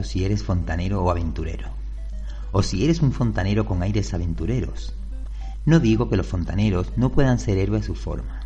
Claro 0.00 0.12
si 0.12 0.24
eres 0.24 0.42
fontanero 0.42 1.04
o 1.04 1.10
aventurero, 1.10 1.68
o 2.52 2.62
si 2.62 2.86
eres 2.86 3.02
un 3.02 3.12
fontanero 3.12 3.66
con 3.66 3.82
aires 3.82 4.14
aventureros. 4.14 4.94
No 5.66 5.78
digo 5.78 6.08
que 6.08 6.16
los 6.16 6.26
fontaneros 6.26 6.96
no 6.96 7.12
puedan 7.12 7.38
ser 7.38 7.58
héroes 7.58 7.82
a 7.82 7.86
su 7.88 7.94
forma, 7.94 8.40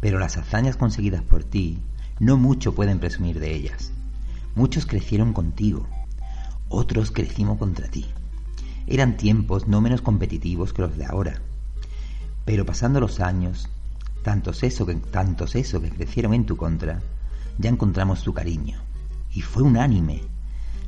pero 0.00 0.18
las 0.18 0.36
hazañas 0.36 0.76
conseguidas 0.76 1.22
por 1.22 1.44
ti 1.44 1.78
no 2.20 2.36
mucho 2.36 2.74
pueden 2.74 2.98
presumir 2.98 3.40
de 3.40 3.54
ellas. 3.54 3.90
Muchos 4.54 4.84
crecieron 4.84 5.32
contigo, 5.32 5.86
otros 6.68 7.10
crecimos 7.10 7.56
contra 7.56 7.88
ti. 7.88 8.04
Eran 8.86 9.16
tiempos 9.16 9.66
no 9.68 9.80
menos 9.80 10.02
competitivos 10.02 10.74
que 10.74 10.82
los 10.82 10.98
de 10.98 11.06
ahora. 11.06 11.40
Pero 12.44 12.66
pasando 12.66 13.00
los 13.00 13.20
años, 13.20 13.66
tantos 14.22 14.62
eso 14.62 14.84
que, 14.84 14.96
tantos 14.96 15.54
eso 15.54 15.80
que 15.80 15.88
crecieron 15.88 16.34
en 16.34 16.44
tu 16.44 16.58
contra, 16.58 17.00
ya 17.56 17.70
encontramos 17.70 18.22
tu 18.22 18.34
cariño. 18.34 18.78
Y 19.32 19.40
fue 19.40 19.62
unánime. 19.62 20.20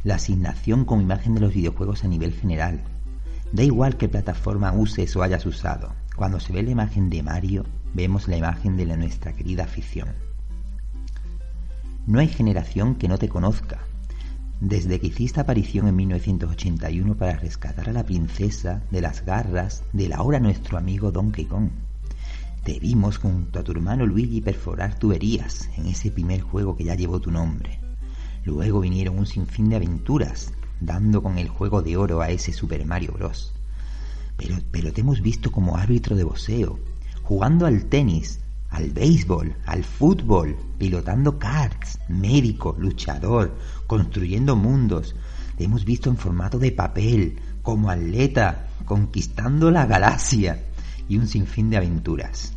La 0.04 0.16
asignación 0.16 0.84
como 0.84 1.00
imagen 1.00 1.34
de 1.34 1.40
los 1.40 1.54
videojuegos 1.54 2.04
a 2.04 2.08
nivel 2.08 2.34
general. 2.34 2.82
Da 3.52 3.62
igual 3.62 3.96
qué 3.96 4.06
plataforma 4.06 4.70
uses 4.72 5.16
o 5.16 5.22
hayas 5.22 5.46
usado. 5.46 5.94
Cuando 6.14 6.40
se 6.40 6.52
ve 6.52 6.62
la 6.62 6.72
imagen 6.72 7.08
de 7.08 7.22
Mario, 7.22 7.64
vemos 7.94 8.28
la 8.28 8.36
imagen 8.36 8.76
de 8.76 8.84
nuestra 8.84 9.32
querida 9.32 9.64
afición. 9.64 10.10
No 12.06 12.18
hay 12.18 12.28
generación 12.28 12.96
que 12.96 13.08
no 13.08 13.16
te 13.16 13.30
conozca. 13.30 13.80
Desde 14.60 15.00
que 15.00 15.06
hiciste 15.06 15.40
aparición 15.40 15.88
en 15.88 15.96
1981 15.96 17.16
para 17.16 17.36
rescatar 17.36 17.88
a 17.88 17.94
la 17.94 18.04
princesa 18.04 18.82
de 18.90 19.00
las 19.00 19.24
garras 19.24 19.84
del 19.94 20.12
ahora 20.12 20.38
nuestro 20.38 20.76
amigo 20.76 21.12
Donkey 21.12 21.46
Kong. 21.46 21.70
Te 22.62 22.78
vimos 22.78 23.16
junto 23.16 23.58
a 23.58 23.62
tu 23.62 23.72
hermano 23.72 24.04
Luigi 24.04 24.42
perforar 24.42 24.98
tuberías 24.98 25.70
en 25.78 25.86
ese 25.86 26.10
primer 26.10 26.42
juego 26.42 26.76
que 26.76 26.84
ya 26.84 26.94
llevó 26.94 27.20
tu 27.20 27.30
nombre. 27.30 27.83
Luego 28.44 28.80
vinieron 28.80 29.18
un 29.18 29.26
sinfín 29.26 29.70
de 29.70 29.76
aventuras, 29.76 30.52
dando 30.80 31.22
con 31.22 31.38
el 31.38 31.48
juego 31.48 31.82
de 31.82 31.96
oro 31.96 32.20
a 32.20 32.30
ese 32.30 32.52
Super 32.52 32.84
Mario 32.84 33.12
Bros. 33.12 33.54
Pero, 34.36 34.92
te 34.92 35.00
hemos 35.00 35.22
visto 35.22 35.50
como 35.50 35.76
árbitro 35.76 36.16
de 36.16 36.24
boxeo, 36.24 36.78
jugando 37.22 37.66
al 37.66 37.84
tenis, 37.86 38.40
al 38.68 38.90
béisbol, 38.90 39.54
al 39.64 39.84
fútbol, 39.84 40.56
pilotando 40.78 41.38
karts, 41.38 41.98
médico, 42.08 42.76
luchador, 42.78 43.56
construyendo 43.86 44.56
mundos. 44.56 45.14
Te 45.56 45.64
hemos 45.64 45.84
visto 45.84 46.10
en 46.10 46.16
formato 46.16 46.58
de 46.58 46.72
papel, 46.72 47.38
como 47.62 47.88
atleta, 47.88 48.66
conquistando 48.84 49.70
la 49.70 49.86
galaxia 49.86 50.64
y 51.08 51.16
un 51.16 51.28
sinfín 51.28 51.70
de 51.70 51.76
aventuras. 51.76 52.52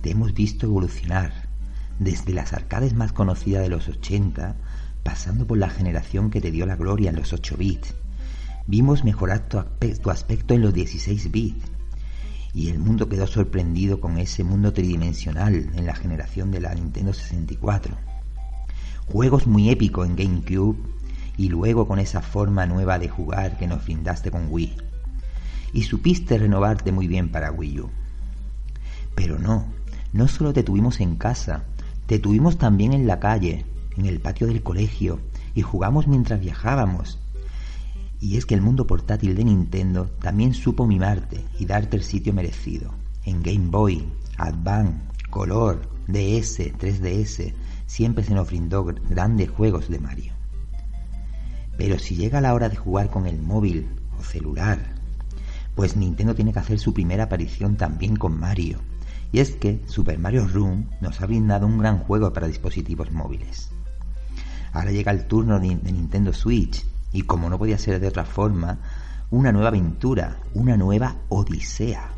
Te 0.00 0.10
hemos 0.10 0.32
visto 0.32 0.66
evolucionar, 0.66 1.32
desde 1.98 2.32
las 2.32 2.52
arcades 2.52 2.94
más 2.94 3.12
conocidas 3.12 3.62
de 3.62 3.68
los 3.68 3.88
80, 3.88 4.56
pasando 5.02 5.46
por 5.46 5.58
la 5.58 5.68
generación 5.68 6.30
que 6.30 6.40
te 6.40 6.50
dio 6.50 6.66
la 6.66 6.76
gloria 6.76 7.10
en 7.10 7.16
los 7.16 7.32
8 7.32 7.56
bits. 7.56 7.94
Vimos 8.66 9.04
mejorar 9.04 9.48
tu 9.48 10.10
aspecto 10.10 10.54
en 10.54 10.62
los 10.62 10.72
16 10.72 11.30
bits 11.30 11.72
y 12.54 12.68
el 12.68 12.78
mundo 12.78 13.08
quedó 13.08 13.26
sorprendido 13.26 14.00
con 14.00 14.18
ese 14.18 14.44
mundo 14.44 14.72
tridimensional 14.72 15.70
en 15.74 15.86
la 15.86 15.94
generación 15.94 16.50
de 16.50 16.60
la 16.60 16.74
Nintendo 16.74 17.12
64. 17.12 17.96
Juegos 19.06 19.46
muy 19.46 19.70
épicos 19.70 20.06
en 20.06 20.16
GameCube 20.16 20.78
y 21.36 21.48
luego 21.48 21.88
con 21.88 21.98
esa 21.98 22.20
forma 22.20 22.66
nueva 22.66 22.98
de 22.98 23.08
jugar 23.08 23.56
que 23.56 23.66
nos 23.66 23.84
brindaste 23.84 24.30
con 24.30 24.48
Wii. 24.50 24.76
Y 25.72 25.82
supiste 25.84 26.36
renovarte 26.36 26.92
muy 26.92 27.08
bien 27.08 27.30
para 27.30 27.50
Wii 27.50 27.80
U. 27.80 27.90
Pero 29.14 29.38
no, 29.38 29.66
no 30.12 30.28
solo 30.28 30.52
te 30.52 30.62
tuvimos 30.62 31.00
en 31.00 31.16
casa, 31.16 31.64
te 32.06 32.18
tuvimos 32.18 32.58
también 32.58 32.92
en 32.92 33.06
la 33.06 33.18
calle, 33.18 33.64
en 33.96 34.06
el 34.06 34.20
patio 34.20 34.46
del 34.46 34.62
colegio, 34.62 35.20
y 35.54 35.62
jugamos 35.62 36.06
mientras 36.06 36.40
viajábamos, 36.40 37.18
y 38.22 38.36
es 38.36 38.46
que 38.46 38.54
el 38.54 38.62
mundo 38.62 38.86
portátil 38.86 39.34
de 39.34 39.42
Nintendo 39.42 40.06
también 40.20 40.54
supo 40.54 40.86
mimarte 40.86 41.44
y 41.58 41.66
darte 41.66 41.96
el 41.96 42.04
sitio 42.04 42.32
merecido. 42.32 42.94
En 43.24 43.42
Game 43.42 43.66
Boy, 43.68 44.08
Advance, 44.38 45.02
Color, 45.28 45.82
DS, 46.06 46.60
3DS, 46.78 47.52
siempre 47.86 48.22
se 48.22 48.32
nos 48.34 48.46
brindó 48.46 48.84
grandes 48.84 49.50
juegos 49.50 49.88
de 49.88 49.98
Mario. 49.98 50.32
Pero 51.76 51.98
si 51.98 52.14
llega 52.14 52.40
la 52.40 52.54
hora 52.54 52.68
de 52.68 52.76
jugar 52.76 53.10
con 53.10 53.26
el 53.26 53.42
móvil 53.42 53.88
o 54.16 54.22
celular, 54.22 54.78
pues 55.74 55.96
Nintendo 55.96 56.36
tiene 56.36 56.52
que 56.52 56.60
hacer 56.60 56.78
su 56.78 56.94
primera 56.94 57.24
aparición 57.24 57.76
también 57.76 58.14
con 58.14 58.38
Mario. 58.38 58.78
Y 59.32 59.40
es 59.40 59.56
que 59.56 59.82
Super 59.86 60.20
Mario 60.20 60.46
Run 60.46 60.88
nos 61.00 61.20
ha 61.20 61.26
brindado 61.26 61.66
un 61.66 61.78
gran 61.78 61.98
juego 61.98 62.32
para 62.32 62.46
dispositivos 62.46 63.10
móviles. 63.10 63.72
Ahora 64.72 64.90
llega 64.90 65.12
el 65.12 65.26
turno 65.26 65.60
de 65.60 65.68
Nintendo 65.68 66.32
Switch 66.32 66.86
y 67.12 67.22
como 67.22 67.50
no 67.50 67.58
podía 67.58 67.76
ser 67.76 68.00
de 68.00 68.08
otra 68.08 68.24
forma, 68.24 68.78
una 69.30 69.52
nueva 69.52 69.68
aventura, 69.68 70.38
una 70.54 70.76
nueva 70.76 71.16
odisea, 71.28 72.10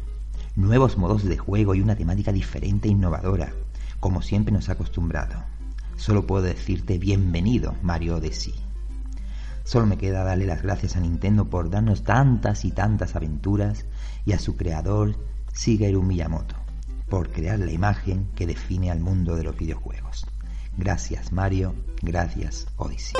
nuevos 0.54 0.96
modos 0.96 1.24
de 1.24 1.36
juego 1.36 1.74
y 1.74 1.80
una 1.80 1.96
temática 1.96 2.32
diferente 2.32 2.88
e 2.88 2.92
innovadora, 2.92 3.52
como 3.98 4.22
siempre 4.22 4.52
nos 4.52 4.68
ha 4.68 4.72
acostumbrado. 4.72 5.42
Solo 5.96 6.26
puedo 6.26 6.44
decirte 6.44 6.98
bienvenido, 6.98 7.74
Mario 7.82 8.16
Odyssey. 8.16 8.54
Solo 9.64 9.86
me 9.86 9.98
queda 9.98 10.22
darle 10.22 10.46
las 10.46 10.62
gracias 10.62 10.96
a 10.96 11.00
Nintendo 11.00 11.46
por 11.48 11.70
darnos 11.70 12.04
tantas 12.04 12.64
y 12.64 12.70
tantas 12.70 13.16
aventuras 13.16 13.84
y 14.26 14.32
a 14.32 14.38
su 14.38 14.56
creador, 14.56 15.16
Shigeru 15.54 16.02
Miyamoto, 16.02 16.54
por 17.08 17.30
crear 17.30 17.58
la 17.58 17.72
imagen 17.72 18.28
que 18.36 18.46
define 18.46 18.90
al 18.90 19.00
mundo 19.00 19.34
de 19.34 19.44
los 19.44 19.56
videojuegos. 19.56 20.26
Gracias 20.76 21.32
Mario, 21.32 21.74
gracias 22.02 22.66
Odyssey. 22.76 23.14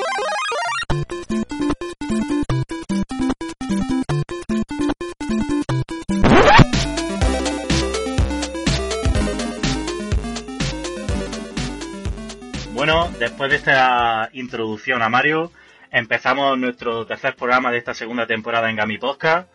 Bueno, 12.72 13.08
después 13.18 13.50
de 13.50 13.56
esta 13.56 14.28
introducción 14.32 15.00
a 15.00 15.08
Mario, 15.08 15.52
empezamos 15.90 16.58
nuestro 16.58 17.06
tercer 17.06 17.36
programa 17.36 17.70
de 17.70 17.78
esta 17.78 17.94
segunda 17.94 18.26
temporada 18.26 18.68
en 18.68 18.76
Gami 18.76 18.98
Podcast. 18.98 19.48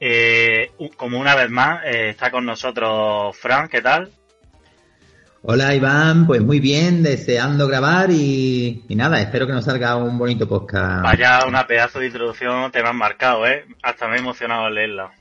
Eh, 0.00 0.72
como 0.96 1.20
una 1.20 1.34
vez 1.36 1.50
más, 1.50 1.84
eh, 1.84 2.08
está 2.10 2.30
con 2.30 2.44
nosotros 2.44 3.36
Fran, 3.36 3.68
¿qué 3.68 3.80
tal? 3.80 4.10
Hola 5.46 5.74
Iván, 5.74 6.26
pues 6.26 6.40
muy 6.40 6.58
bien, 6.58 7.02
deseando 7.02 7.68
grabar 7.68 8.10
y, 8.10 8.82
nada, 8.88 9.20
espero 9.20 9.46
que 9.46 9.52
nos 9.52 9.66
salga 9.66 9.94
un 9.96 10.16
bonito 10.16 10.48
podcast. 10.48 11.02
Vaya 11.02 11.44
una 11.46 11.66
pedazo 11.66 11.98
de 12.00 12.06
introducción, 12.06 12.72
te 12.72 12.82
me 12.82 12.88
han 12.88 12.96
marcado, 12.96 13.46
¿eh? 13.46 13.66
Hasta 13.82 14.08
me 14.08 14.16
he 14.16 14.20
emocionado 14.20 14.64
al 14.64 14.74
leerla. 14.74 15.12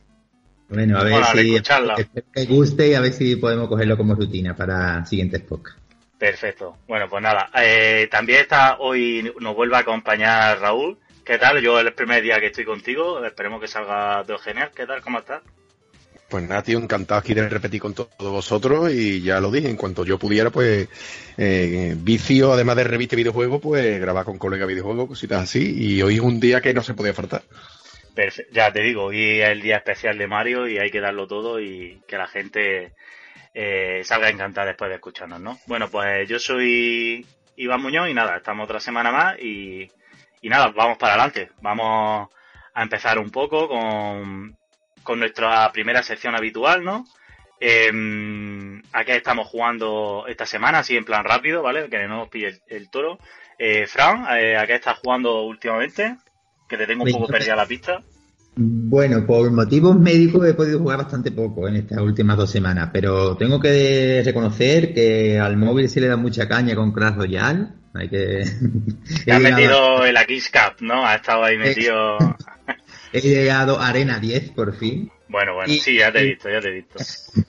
Bueno, 0.70 0.98
a 0.98 1.04
ver 1.04 1.26
si 1.26 1.56
espero 1.58 1.96
que 2.34 2.46
guste 2.46 2.88
y 2.88 2.94
a 2.94 3.02
ver 3.02 3.12
si 3.12 3.36
podemos 3.36 3.68
cogerlo 3.68 3.98
como 3.98 4.16
rutina 4.16 4.56
para 4.56 5.06
siguientes 5.06 5.42
podcasts. 5.42 5.82
Perfecto. 6.18 6.78
Bueno, 6.88 7.10
pues 7.10 7.22
nada, 7.22 7.50
eh, 7.62 8.08
también 8.10 8.44
está 8.44 8.78
hoy 8.80 9.30
nos 9.42 9.54
vuelve 9.54 9.76
a 9.76 9.80
acompañar 9.80 10.58
Raúl. 10.58 10.98
¿Qué 11.26 11.38
tal? 11.38 11.60
Yo 11.60 11.82
el 11.82 11.94
primer 11.94 12.24
día 12.24 12.40
que 12.40 12.46
estoy 12.48 12.64
contigo, 12.64 13.22
esperemos 13.26 13.60
que 13.60 13.68
salga 13.68 14.24
todo 14.26 14.38
genial. 14.38 14.72
¿Qué 14.74 14.86
tal? 14.86 15.02
¿Cómo 15.02 15.20
estás? 15.20 15.42
Pues 16.34 16.50
nada, 16.50 16.64
tío, 16.64 16.80
encantado 16.80 17.20
aquí 17.20 17.36
de 17.36 17.48
repetir 17.48 17.80
con 17.80 17.94
todos 17.94 18.10
vosotros 18.18 18.92
y 18.92 19.22
ya 19.22 19.40
lo 19.40 19.52
dije, 19.52 19.70
en 19.70 19.78
cuanto 19.78 20.04
yo 20.04 20.18
pudiera, 20.18 20.50
pues 20.50 20.90
eh, 21.38 21.94
vicio, 21.96 22.52
además 22.52 22.76
de 22.78 22.86
revista 22.86 23.14
y 23.14 23.18
videojuegos, 23.18 23.62
pues 23.62 24.02
grabar 24.02 24.26
con 24.26 24.40
colegas 24.40 24.68
videojuegos, 24.68 25.10
cositas 25.10 25.44
así, 25.44 25.76
y 25.78 26.02
hoy 26.02 26.16
es 26.16 26.22
un 26.22 26.40
día 26.40 26.60
que 26.60 26.74
no 26.74 26.82
se 26.82 26.96
podía 26.96 27.14
faltar. 27.14 27.44
Ya 28.52 28.74
te 28.74 28.82
digo, 28.82 29.04
hoy 29.04 29.42
es 29.42 29.50
el 29.50 29.62
día 29.62 29.78
especial 29.78 30.18
de 30.18 30.26
Mario 30.26 30.68
y 30.68 30.80
hay 30.80 30.90
que 30.90 31.02
darlo 31.02 31.28
todo 31.28 31.62
y 31.62 32.02
que 32.08 32.18
la 32.18 32.26
gente 32.26 32.94
eh, 33.54 34.02
salga 34.04 34.30
encantada 34.30 34.66
después 34.66 34.90
de 34.90 34.96
escucharnos, 34.96 35.40
¿no? 35.40 35.60
Bueno, 35.68 35.88
pues 35.92 36.28
yo 36.28 36.40
soy 36.40 37.28
Iván 37.58 37.84
Muñoz 37.84 38.10
y 38.10 38.16
nada, 38.16 38.38
estamos 38.38 38.64
otra 38.64 38.80
semana 38.80 39.12
más 39.12 39.40
y, 39.40 39.88
y 40.42 40.50
nada, 40.50 40.74
vamos 40.76 40.98
para 40.98 41.14
adelante. 41.14 41.52
Vamos 41.62 42.28
a 42.74 42.82
empezar 42.82 43.20
un 43.20 43.30
poco 43.30 43.68
con 43.68 44.58
con 45.04 45.20
nuestra 45.20 45.72
primera 45.72 46.02
sección 46.04 46.36
habitual, 46.36 46.84
¿no? 46.84 47.06
Eh, 47.60 48.82
¿A 48.92 49.06
qué 49.06 49.16
estamos 49.16 49.48
jugando 49.48 50.26
esta 50.28 50.46
semana? 50.46 50.80
Así 50.80 50.98
en 50.98 51.06
plan 51.06 51.24
rápido, 51.24 51.62
¿vale? 51.62 51.90
Que 51.90 52.08
no 52.08 52.18
nos 52.18 52.30
pille 52.30 52.62
el, 52.68 52.90
toro. 52.90 53.20
Eh, 53.58 53.88
Fran, 53.88 54.26
eh, 54.38 54.58
¿a 54.58 54.68
qué 54.68 54.76
estás 54.76 55.00
jugando 55.00 55.44
últimamente? 55.44 56.18
Que 56.68 56.78
te 56.78 56.86
tengo 56.86 57.04
un 57.04 57.12
poco 57.12 57.28
perdida 57.28 57.56
la 57.56 57.66
pista. 57.66 58.02
Bueno, 58.56 59.26
por 59.26 59.50
motivos 59.52 59.98
médicos 59.98 60.46
he 60.46 60.54
podido 60.54 60.80
jugar 60.80 61.00
bastante 61.00 61.32
poco 61.32 61.68
en 61.68 61.78
estas 61.78 62.00
últimas 62.00 62.38
dos 62.38 62.52
semanas, 62.52 62.90
pero 62.94 63.36
tengo 63.36 63.60
que 63.60 64.22
reconocer 64.24 64.94
que 64.94 65.40
al 65.40 65.58
móvil 65.58 65.90
se 65.90 66.02
le 66.02 66.08
da 66.08 66.18
mucha 66.18 66.48
caña 66.48 66.76
con 66.76 66.92
Crash 66.92 67.16
Royale. 67.16 67.68
Hay 67.96 68.10
que. 68.10 68.44
ha 69.32 69.40
metido 69.40 70.06
el 70.06 70.18
Kiss 70.28 70.52
Cup, 70.52 70.82
¿no? 70.82 71.06
Ha 71.06 71.16
estado 71.16 71.46
ahí 71.46 71.58
metido. 71.58 72.18
He 73.14 73.22
llegado 73.22 73.80
a 73.80 73.90
Arena 73.90 74.20
10 74.20 74.50
por 74.52 74.76
fin. 74.76 75.12
Bueno, 75.30 75.54
bueno, 75.54 75.72
sí, 75.72 75.98
ya 75.98 76.12
te 76.12 76.20
he 76.20 76.26
visto, 76.26 76.50
ya 76.50 76.60
te 76.60 76.70
he 76.70 76.72
visto. 76.72 77.00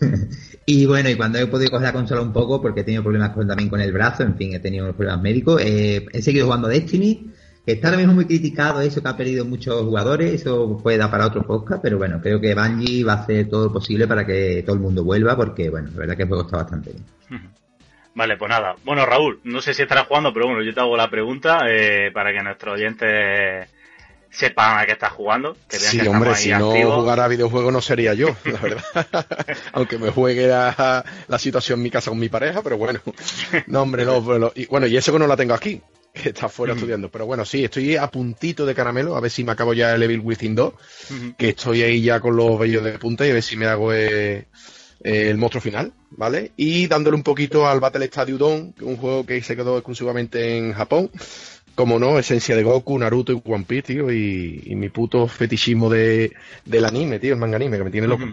y 0.66 0.84
bueno, 0.84 1.08
y 1.08 1.16
cuando 1.16 1.38
he 1.38 1.46
podido 1.46 1.70
coger 1.70 1.86
la 1.86 1.92
consola 1.92 2.20
un 2.20 2.34
poco, 2.34 2.60
porque 2.60 2.80
he 2.80 2.84
tenido 2.84 3.02
problemas 3.02 3.34
también 3.34 3.70
con 3.70 3.80
el 3.80 3.92
brazo, 3.92 4.22
en 4.22 4.36
fin, 4.36 4.54
he 4.54 4.60
tenido 4.60 4.84
unos 4.84 4.96
problemas 4.96 5.22
médicos, 5.22 5.62
eh, 5.62 6.04
he 6.12 6.20
seguido 6.22 6.44
jugando 6.46 6.68
Destiny, 6.68 7.30
que 7.64 7.72
está 7.72 7.88
ahora 7.88 7.98
mismo 7.98 8.12
muy 8.12 8.26
criticado 8.26 8.82
eso 8.82 9.02
que 9.02 9.08
ha 9.08 9.16
perdido 9.16 9.46
muchos 9.46 9.82
jugadores, 9.82 10.34
eso 10.34 10.78
puede 10.82 10.98
dar 10.98 11.10
para 11.10 11.26
otro 11.26 11.42
podcast, 11.42 11.82
pero 11.82 11.96
bueno, 11.96 12.20
creo 12.22 12.38
que 12.40 12.54
Bungie 12.54 13.04
va 13.04 13.14
a 13.14 13.22
hacer 13.22 13.48
todo 13.48 13.66
lo 13.66 13.72
posible 13.72 14.06
para 14.06 14.26
que 14.26 14.62
todo 14.66 14.76
el 14.76 14.82
mundo 14.82 15.02
vuelva, 15.02 15.34
porque 15.34 15.70
bueno, 15.70 15.88
la 15.92 16.00
verdad 16.00 16.16
que 16.16 16.22
el 16.24 16.28
juego 16.28 16.44
está 16.44 16.58
bastante 16.58 16.92
bien. 16.92 17.04
Vale, 18.14 18.36
pues 18.36 18.48
nada. 18.48 18.76
Bueno, 18.84 19.04
Raúl, 19.04 19.40
no 19.44 19.60
sé 19.60 19.74
si 19.74 19.82
estarás 19.82 20.06
jugando, 20.06 20.32
pero 20.32 20.46
bueno, 20.46 20.62
yo 20.62 20.72
te 20.72 20.78
hago 20.78 20.96
la 20.96 21.10
pregunta 21.10 21.66
eh, 21.68 22.10
para 22.12 22.32
que 22.32 22.42
nuestros 22.42 22.74
oyentes 22.74 23.68
sepan 24.34 24.78
a 24.78 24.86
qué 24.86 24.92
estás 24.92 25.12
jugando. 25.12 25.56
Que 25.68 25.78
sí, 25.78 26.00
hombre, 26.06 26.34
si 26.34 26.50
no 26.50 26.70
jugara 26.70 27.28
videojuegos 27.28 27.72
no 27.72 27.80
sería 27.80 28.14
yo, 28.14 28.28
la 28.44 28.58
verdad. 28.62 29.46
Aunque 29.72 29.98
me 29.98 30.10
juegue 30.10 30.46
la, 30.48 31.04
situación 31.38 31.78
en 31.78 31.82
mi 31.84 31.90
casa 31.90 32.10
con 32.10 32.18
mi 32.18 32.28
pareja, 32.28 32.62
pero 32.62 32.76
bueno. 32.76 33.00
No, 33.66 33.82
hombre, 33.82 34.04
no. 34.04 34.52
y, 34.54 34.66
bueno, 34.66 34.86
y 34.86 34.96
eso 34.96 35.12
que 35.12 35.18
no 35.18 35.26
la 35.26 35.36
tengo 35.36 35.54
aquí, 35.54 35.80
que 36.12 36.30
está 36.30 36.48
fuera 36.48 36.74
estudiando. 36.74 37.10
Pero 37.10 37.26
bueno, 37.26 37.44
sí, 37.44 37.64
estoy 37.64 37.96
a 37.96 38.08
puntito 38.08 38.66
de 38.66 38.74
caramelo, 38.74 39.16
a 39.16 39.20
ver 39.20 39.30
si 39.30 39.44
me 39.44 39.52
acabo 39.52 39.74
ya 39.74 39.94
el 39.94 40.02
Evil 40.02 40.20
Within 40.20 40.54
2, 40.54 40.74
que 41.36 41.50
estoy 41.50 41.82
ahí 41.82 42.02
ya 42.02 42.20
con 42.20 42.36
los 42.36 42.58
vellos 42.58 42.82
de 42.84 42.98
punta 42.98 43.26
y 43.26 43.30
a 43.30 43.34
ver 43.34 43.42
si 43.42 43.56
me 43.56 43.66
hago... 43.66 43.92
Eh, 43.92 44.46
eh, 45.04 45.28
el 45.28 45.36
monstruo 45.36 45.60
final, 45.60 45.92
¿vale? 46.12 46.52
Y 46.56 46.86
dándole 46.86 47.14
un 47.14 47.22
poquito 47.22 47.68
al 47.68 47.78
Battle 47.78 48.06
Stadium 48.06 48.38
Dawn, 48.38 48.74
un 48.80 48.96
juego 48.96 49.26
que 49.26 49.42
se 49.42 49.54
quedó 49.54 49.76
exclusivamente 49.76 50.56
en 50.56 50.72
Japón. 50.72 51.10
Como 51.74 51.98
no, 51.98 52.18
esencia 52.18 52.54
de 52.54 52.62
Goku, 52.62 52.98
Naruto 52.98 53.32
y 53.32 53.42
One 53.44 53.64
Piece, 53.66 53.94
tío, 53.94 54.12
y, 54.12 54.74
mi 54.76 54.88
puto 54.90 55.26
fetichismo 55.26 55.90
de, 55.90 56.32
del 56.64 56.84
anime, 56.84 57.18
tío, 57.18 57.34
el 57.34 57.40
manga 57.40 57.56
anime, 57.56 57.78
que 57.78 57.84
me 57.84 57.90
tiene 57.90 58.06
loco. 58.06 58.24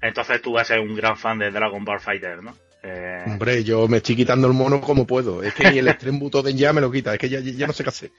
Entonces 0.00 0.40
tú 0.40 0.52
vas 0.52 0.70
a 0.70 0.74
ser 0.74 0.80
un 0.80 0.94
gran 0.94 1.16
fan 1.16 1.38
de 1.38 1.50
Dragon 1.50 1.84
Ball 1.84 2.00
Fighter, 2.00 2.42
¿no? 2.42 2.56
Eh... 2.82 3.24
Hombre, 3.26 3.64
yo 3.64 3.88
me 3.88 3.96
estoy 3.96 4.14
quitando 4.14 4.46
el 4.46 4.52
mono 4.52 4.80
como 4.80 5.06
puedo. 5.06 5.42
Es 5.42 5.52
que 5.54 5.70
ni 5.70 5.78
el 5.78 5.88
Extreme 5.88 6.18
Butoden 6.18 6.56
ya 6.56 6.72
me 6.72 6.80
lo 6.80 6.90
quita, 6.92 7.12
es 7.12 7.18
que 7.18 7.28
ya, 7.28 7.40
ya 7.40 7.66
no 7.66 7.72
sé 7.72 7.82
qué 7.82 7.88
hacer. 7.88 8.10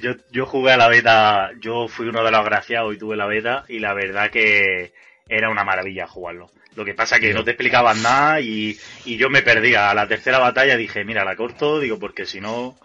Yo, 0.00 0.12
yo 0.30 0.44
jugué 0.44 0.72
a 0.72 0.76
la 0.76 0.88
beta, 0.88 1.50
yo 1.58 1.88
fui 1.88 2.08
uno 2.08 2.22
de 2.22 2.30
los 2.30 2.40
agraciados 2.40 2.94
y 2.94 2.98
tuve 2.98 3.16
la 3.16 3.26
beta, 3.26 3.64
y 3.68 3.78
la 3.78 3.94
verdad 3.94 4.30
que 4.30 4.92
era 5.28 5.48
una 5.48 5.64
maravilla 5.64 6.06
jugarlo. 6.06 6.50
Lo 6.74 6.84
que 6.84 6.92
pasa 6.92 7.18
que 7.18 7.32
no 7.32 7.42
te 7.42 7.52
explicaban 7.52 8.02
nada 8.02 8.40
y, 8.42 8.78
y 9.06 9.16
yo 9.16 9.30
me 9.30 9.40
perdía. 9.40 9.90
A 9.90 9.94
la 9.94 10.06
tercera 10.06 10.38
batalla 10.38 10.76
dije, 10.76 11.04
mira, 11.04 11.24
la 11.24 11.34
corto, 11.34 11.80
digo, 11.80 11.98
porque 11.98 12.26
si 12.26 12.38
no 12.38 12.76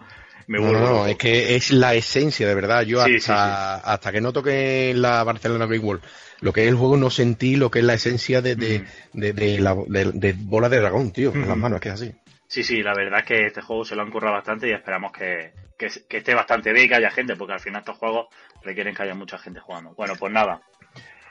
me 0.52 0.58
vuelvo. 0.58 0.80
No, 0.80 0.90
no, 0.90 1.06
es 1.06 1.16
que 1.16 1.56
es 1.56 1.70
la 1.70 1.94
esencia, 1.94 2.46
de 2.46 2.54
verdad. 2.54 2.82
Yo 2.82 3.00
hasta, 3.00 3.76
hasta 3.76 4.12
que 4.12 4.20
no 4.20 4.32
toqué 4.32 4.92
la 4.94 5.24
Barcelona 5.24 5.66
Great 5.66 5.82
Wall, 5.82 6.02
lo 6.40 6.52
que 6.52 6.62
es 6.62 6.68
el 6.68 6.76
juego, 6.76 6.98
no 6.98 7.08
sentí 7.08 7.56
lo 7.56 7.70
que 7.70 7.78
es 7.78 7.84
la 7.84 7.94
esencia 7.94 8.42
de, 8.42 8.54
de, 8.54 8.84
mm. 9.12 9.18
de, 9.18 9.58
la, 9.58 9.74
de, 9.88 10.34
bola 10.38 10.68
de 10.68 10.78
dragón, 10.78 11.10
tío, 11.10 11.32
en 11.34 11.48
las 11.48 11.56
manos, 11.56 11.76
es 11.76 11.80
que 11.80 11.88
es 11.88 11.94
así. 11.94 12.12
Sí, 12.46 12.62
sí, 12.62 12.82
la 12.82 12.94
verdad 12.94 13.20
es 13.20 13.26
que 13.26 13.46
este 13.46 13.62
juego 13.62 13.84
se 13.84 13.96
lo 13.96 14.02
han 14.02 14.10
currado 14.10 14.34
bastante 14.34 14.68
y 14.68 14.72
esperamos 14.72 15.10
que, 15.10 15.52
que, 15.78 15.88
que 16.06 16.18
esté 16.18 16.34
bastante 16.34 16.70
bien 16.72 16.84
y 16.84 16.88
que 16.88 16.96
haya 16.96 17.10
gente, 17.10 17.34
porque 17.34 17.54
al 17.54 17.60
final 17.60 17.80
estos 17.80 17.96
juegos 17.96 18.26
requieren 18.62 18.94
que 18.94 19.02
haya 19.02 19.14
mucha 19.14 19.38
gente 19.38 19.60
jugando. 19.60 19.94
Bueno, 19.94 20.14
pues 20.18 20.30
nada. 20.30 20.60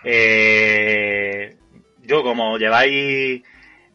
Eh, 0.04 1.58
yo 2.00 2.24
como 2.24 2.58
lleváis 2.58 3.44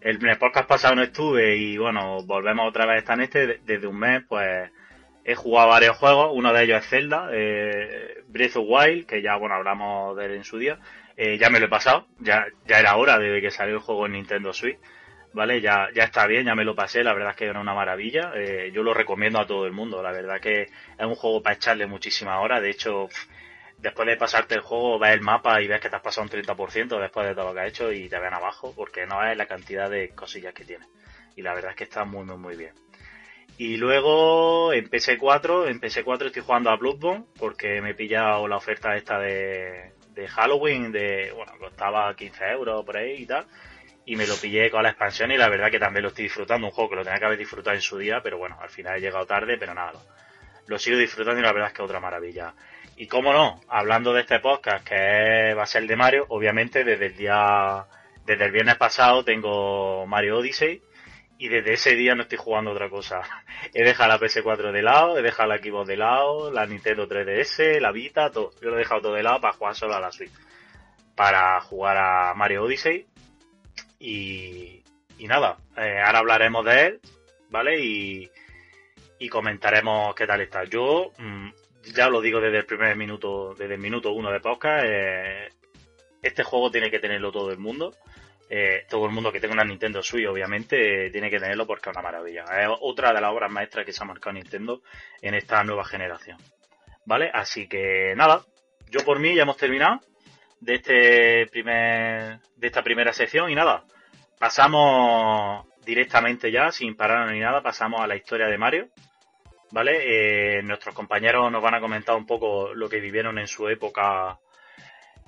el, 0.01 0.25
el, 0.25 0.39
podcast 0.39 0.69
pasado 0.69 0.95
no 0.95 1.03
estuve 1.03 1.57
y 1.57 1.77
bueno, 1.77 2.23
volvemos 2.25 2.69
otra 2.69 2.87
vez 2.87 3.05
en 3.09 3.23
este, 3.23 3.61
desde 3.65 3.89
un 3.89 3.99
mes 3.99 4.23
pues 4.29 4.71
he 5.27 5.35
jugado 5.35 5.69
varios 5.71 5.97
juegos, 5.97 6.31
uno 6.33 6.53
de 6.53 6.63
ellos 6.63 6.85
es 6.85 6.89
Zelda, 6.89 7.29
eh, 7.33 8.23
Breath 8.29 8.57
of 8.57 8.67
Wild, 8.69 9.07
que 9.07 9.23
ya 9.23 9.35
bueno 9.37 9.57
hablamos 9.57 10.17
de 10.17 10.27
él 10.27 10.35
en 10.35 10.45
su 10.45 10.57
día, 10.57 10.79
eh, 11.17 11.37
ya 11.37 11.51
me 11.51 11.59
lo 11.59 11.67
he 11.67 11.69
pasado, 11.69 12.07
ya, 12.21 12.47
ya 12.65 12.79
era 12.79 12.97
hora 12.97 13.19
desde 13.19 13.41
que 13.41 13.51
salió 13.51 13.75
el 13.75 13.81
juego 13.81 14.07
en 14.07 14.13
Nintendo 14.13 14.53
Switch, 14.53 14.79
¿vale? 15.33 15.61
Ya, 15.61 15.89
ya 15.93 16.05
está 16.05 16.29
bien, 16.29 16.47
ya 16.47 16.55
me 16.55 16.65
lo 16.65 16.77
pasé, 16.77 17.03
la 17.03 17.13
verdad 17.13 17.31
es 17.31 17.37
que 17.37 17.47
era 17.47 17.61
una 17.61 17.75
maravilla, 17.75 18.33
eh, 18.37 18.71
yo 18.73 18.85
lo 18.85 18.95
recomiendo 18.95 19.41
a 19.41 19.47
todo 19.49 19.67
el 19.67 19.73
mundo, 19.73 20.01
la 20.01 20.13
verdad 20.13 20.41
que 20.41 20.63
es 20.63 21.05
un 21.05 21.17
juego 21.17 21.43
para 21.43 21.57
echarle 21.57 21.89
muchísimas 21.89 22.39
horas, 22.41 22.63
de 22.63 22.71
hecho 22.71 23.09
después 23.79 24.07
de 24.07 24.17
pasarte 24.17 24.55
el 24.55 24.61
juego, 24.61 25.01
ves 25.01 25.11
el 25.11 25.23
mapa 25.23 25.61
y 25.61 25.67
ves 25.67 25.81
que 25.81 25.91
te 25.91 25.97
has 25.97 26.03
pasado 26.03 26.23
un 26.23 26.31
30% 26.31 27.01
después 27.01 27.27
de 27.27 27.35
todo 27.35 27.49
lo 27.49 27.55
que 27.55 27.61
has 27.61 27.69
hecho 27.69 27.91
y 27.91 28.09
te 28.09 28.21
ven 28.21 28.33
abajo, 28.33 28.73
porque 28.77 29.07
no 29.07 29.25
es 29.25 29.37
la 29.37 29.47
cantidad 29.47 29.91
de 29.91 30.11
cosillas 30.11 30.55
que 30.55 30.65
tiene. 30.65 30.87
Y 31.35 31.43
la 31.43 31.53
verdad 31.53 31.73
es 31.73 31.77
que 31.77 31.85
está 31.85 32.05
muy, 32.05 32.25
muy, 32.25 32.37
muy 32.37 32.57
bien. 32.57 32.73
Y 33.59 33.79
luego 33.79 34.73
en 34.75 34.91
PS4, 34.91 35.69
en 35.69 35.81
PS4 35.81 36.27
estoy 36.27 36.43
jugando 36.43 36.71
a 36.71 36.77
Bloodborne, 36.77 37.25
porque 37.39 37.81
me 37.81 37.91
he 37.91 37.95
pillado 37.95 38.47
la 38.47 38.57
oferta 38.57 38.97
esta 38.97 39.19
de, 39.19 39.93
Halloween, 40.29 40.93
de, 40.93 41.33
bueno, 41.35 41.53
costaba 41.59 42.15
15 42.15 42.45
euros 42.51 42.85
por 42.85 42.99
ahí 42.99 43.23
y 43.23 43.27
tal. 43.27 43.47
Y 44.05 44.15
me 44.15 44.27
lo 44.27 44.37
pillé 44.37 44.71
con 44.71 44.83
la 44.83 44.91
expansión 44.91 45.33
y 45.33 45.39
la 45.39 45.49
verdad 45.49 45.71
que 45.71 45.79
también 45.79 46.03
lo 46.03 46.11
estoy 46.11 46.25
disfrutando, 46.25 46.67
un 46.67 46.73
juego 46.73 46.91
que 46.91 46.97
lo 46.97 47.03
tenía 47.03 47.19
que 47.19 47.25
haber 47.25 47.39
disfrutado 47.39 47.75
en 47.75 47.83
su 47.83 47.97
día, 47.97 48.21
pero 48.23 48.39
bueno, 48.39 48.59
al 48.61 48.69
final 48.69 48.97
he 48.97 49.01
llegado 49.01 49.27
tarde, 49.27 49.57
pero 49.59 49.75
nada, 49.75 49.93
lo 50.67 50.79
sigo 50.79 50.99
disfrutando 50.99 51.41
y 51.41 51.43
la 51.43 51.53
verdad 51.53 51.69
es 51.69 51.75
que 51.75 51.83
otra 51.83 51.99
maravilla. 51.99 52.55
Y 52.97 53.09
cómo 53.09 53.33
no, 53.33 53.61
hablando 53.69 54.13
de 54.13 54.21
este 54.21 54.39
podcast 54.39 54.87
que 54.87 55.55
va 55.55 55.63
a 55.63 55.67
ser 55.67 55.83
el 55.83 55.89
de 55.89 55.97
Mario, 55.97 56.27
obviamente 56.29 56.85
desde 56.85 57.07
el 57.07 57.17
día, 57.17 57.85
desde 58.25 58.45
el 58.45 58.53
viernes 58.53 58.77
pasado 58.77 59.25
tengo 59.25 60.07
Mario 60.07 60.39
Odyssey 60.39 60.83
y 61.39 61.49
desde 61.49 61.75
ese 61.75 61.95
día 61.95 62.15
no 62.15 62.23
estoy 62.23 62.39
jugando 62.39 62.73
otra 62.73 62.89
cosa. 62.89 63.21
He 63.75 63.85
dejado 63.85 64.09
la 64.09 64.21
PS4 64.21 64.73
de 64.73 64.83
lado, 64.83 65.19
he 65.19 65.23
dejado 65.23 65.49
la 65.49 65.59
Xbox 65.59 65.87
de 65.87 65.97
lado, 65.97 66.51
la 66.51 66.67
Nintendo 66.67 67.09
3DS, 67.09 67.81
la 67.81 67.93
Vita, 67.93 68.31
todo. 68.31 68.53
Yo 68.61 68.71
lo 68.71 68.77
he 68.77 68.81
dejado 68.81 69.03
todo 69.03 69.15
de 69.15 69.23
lado 69.23 69.41
para 69.41 69.55
jugar 69.55 69.75
solo 69.75 69.95
a 69.95 70.01
la 70.01 70.13
Switch. 70.13 70.33
Para 71.15 71.61
jugar 71.61 71.97
a 71.97 72.35
Mario 72.35 72.65
Odyssey. 72.65 73.07
Y, 73.99 74.83
y 75.19 75.27
nada, 75.27 75.59
eh, 75.77 76.01
ahora 76.05 76.19
hablaremos 76.19 76.65
de 76.65 76.87
él, 76.87 77.01
¿vale? 77.51 77.81
Y, 77.81 78.31
y 79.19 79.29
comentaremos 79.29 80.15
qué 80.15 80.27
tal 80.27 80.41
está. 80.41 80.65
Yo 80.65 81.13
mm, 81.19 81.49
ya 81.95 82.09
lo 82.09 82.21
digo 82.21 82.41
desde 82.41 82.59
el 82.59 82.67
primer 82.67 82.97
minuto, 82.97 83.55
desde 83.55 83.75
el 83.75 83.81
minuto 83.81 84.13
uno 84.13 84.31
de 84.31 84.41
podcast, 84.41 84.85
eh, 84.87 85.49
este 86.23 86.43
juego 86.43 86.71
tiene 86.71 86.91
que 86.91 86.99
tenerlo 86.99 87.31
todo 87.33 87.51
el 87.51 87.59
mundo. 87.59 87.95
Eh, 88.49 88.87
todo 88.89 89.07
el 89.07 89.13
mundo 89.13 89.33
que 89.33 89.41
tenga 89.41 89.55
una 89.55 89.65
Nintendo 89.65 90.03
Switch, 90.03 90.27
obviamente, 90.27 91.11
tiene 91.11 91.31
que 91.31 91.39
tenerlo 91.39 91.67
porque 91.67 91.91
es 91.91 91.97
una 91.97 92.03
maravilla. 92.03 92.45
Es 92.61 92.69
otra 92.81 93.13
de 93.13 93.21
las 93.21 93.33
obras 93.33 93.51
maestras 93.51 93.85
que 93.85 93.93
se 93.93 94.03
ha 94.03 94.07
marcado 94.07 94.35
Nintendo 94.35 94.83
en 95.21 95.35
esta 95.35 95.63
nueva 95.65 95.85
generación. 95.85 96.39
¿Vale? 97.05 97.31
Así 97.33 97.69
que 97.69 98.15
nada, 98.17 98.45
yo 98.91 99.05
por 99.05 99.19
mí 99.19 99.35
ya 99.35 99.43
hemos 99.43 99.57
terminado 99.57 100.01
de 100.61 100.75
este 100.75 101.47
primer, 101.49 102.41
de 102.57 102.67
esta 102.67 102.83
primera 102.83 103.13
sección 103.13 103.51
y 103.51 103.55
nada, 103.55 103.85
pasamos 104.39 105.67
directamente 105.85 106.51
ya, 106.51 106.73
sin 106.73 106.97
parar 106.97 107.31
ni 107.31 107.41
nada, 107.41 107.63
pasamos 107.63 108.01
a 108.01 108.07
la 108.07 108.17
historia 108.17 108.47
de 108.47 108.59
Mario. 108.59 108.89
¿vale? 109.71 110.59
Eh, 110.59 110.63
nuestros 110.63 110.95
compañeros 110.95 111.51
nos 111.51 111.63
van 111.63 111.75
a 111.75 111.81
comentar 111.81 112.17
un 112.17 112.27
poco 112.27 112.75
lo 112.75 112.89
que 112.89 113.01
vivieron 113.01 113.39
en 113.39 113.47
su 113.47 113.69
época, 113.69 114.39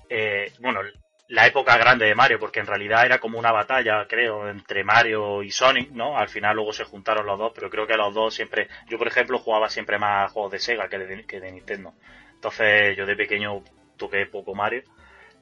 eh, 0.09 0.52
bueno, 0.61 0.81
la 1.28 1.47
época 1.47 1.76
grande 1.76 2.06
de 2.06 2.14
Mario, 2.14 2.38
porque 2.38 2.61
en 2.61 2.66
realidad 2.66 3.04
era 3.04 3.18
como 3.18 3.38
una 3.38 3.52
batalla, 3.52 4.06
creo, 4.08 4.49
entre 4.49 4.82
Mario 4.82 5.42
y 5.42 5.50
Sonic, 5.50 5.90
¿no? 5.90 6.16
Al 6.16 6.28
final 6.28 6.56
luego 6.56 6.73
se 6.73 6.85
juntaron 6.85 7.26
los 7.26 7.38
dos, 7.38 7.52
pero 7.54 7.68
creo 7.68 7.87
que 7.87 7.97
los 7.97 8.14
dos 8.14 8.35
siempre, 8.35 8.68
yo 8.88 8.97
por 8.97 9.08
ejemplo 9.08 9.38
jugaba 9.38 9.68
siempre 9.68 9.99
más 9.99 10.32
juegos 10.32 10.52
de 10.52 10.58
Sega 10.58 10.88
que 10.88 10.99
de, 10.99 11.25
que 11.26 11.40
de 11.40 11.52
Nintendo. 11.52 11.92
Entonces 12.32 12.97
yo 12.97 13.04
de 13.04 13.14
pequeño 13.14 13.62
toqué 13.99 14.25
poco 14.26 14.54
Mario, 14.54 14.82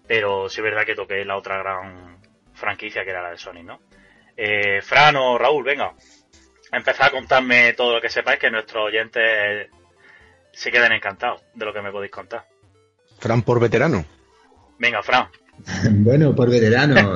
pero 0.09 0.49
sí 0.49 0.61
es 0.61 0.65
verdad 0.65 0.85
que 0.85 0.97
toqué 0.97 1.25
la 1.25 1.37
otra 1.37 1.59
gran 1.59 2.21
franquicia 2.53 3.05
que 3.05 3.11
era 3.11 3.23
la 3.23 3.31
de 3.31 3.39
Sonic, 3.39 3.65
¿no? 3.65 3.81
Eh, 4.37 4.83
Fran 4.83 5.15
o 5.17 5.39
Raúl, 5.39 5.63
venga, 5.63 5.95
empezar 6.73 7.07
a 7.07 7.13
contarme 7.13 7.75
todo 7.75 7.95
lo 7.95 8.01
que 8.01 8.09
sepáis, 8.09 8.41
que 8.41 8.51
nuestros 8.51 8.87
oyentes 8.87 9.71
se 10.53 10.73
queden 10.73 10.93
encantados 10.93 11.43
de 11.55 11.65
lo 11.65 11.73
que 11.73 11.81
me 11.81 11.93
podéis 11.93 12.13
contar. 12.13 12.45
Fran 13.19 13.43
por 13.43 13.61
veterano. 13.61 14.05
Venga, 14.79 15.03
Fran. 15.03 15.29
bueno, 15.91 16.35
por 16.35 16.51
veterano. 16.51 17.15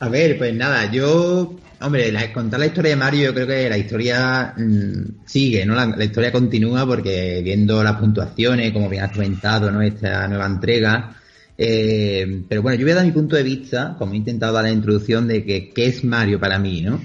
a 0.00 0.08
ver, 0.08 0.38
pues 0.38 0.54
nada, 0.54 0.90
yo, 0.90 1.56
hombre, 1.80 2.32
contar 2.32 2.60
la 2.60 2.66
historia 2.66 2.90
de 2.90 2.96
Mario, 2.96 3.24
yo 3.26 3.34
creo 3.34 3.46
que 3.46 3.68
la 3.68 3.78
historia 3.78 4.54
mm, 4.56 5.26
sigue, 5.26 5.66
¿no? 5.66 5.74
La, 5.74 6.04
historia 6.04 6.32
continúa 6.32 6.86
porque 6.86 7.40
viendo 7.44 7.82
las 7.82 7.96
puntuaciones, 7.96 8.72
como 8.72 8.88
bien 8.88 9.04
has 9.04 9.12
comentado, 9.12 9.70
¿no? 9.70 9.82
Esta 9.82 10.26
nueva 10.28 10.46
entrega. 10.46 11.16
Eh, 11.56 12.42
pero 12.48 12.62
bueno, 12.62 12.78
yo 12.78 12.84
voy 12.84 12.92
a 12.92 12.96
dar 12.96 13.04
mi 13.04 13.12
punto 13.12 13.36
de 13.36 13.42
vista, 13.42 13.94
como 13.98 14.14
he 14.14 14.16
intentado 14.16 14.52
dar 14.52 14.64
la 14.64 14.70
introducción, 14.70 15.28
de 15.28 15.44
que 15.44 15.70
qué 15.70 15.86
es 15.86 16.04
Mario 16.04 16.40
para 16.40 16.58
mí, 16.58 16.82
¿no? 16.82 17.00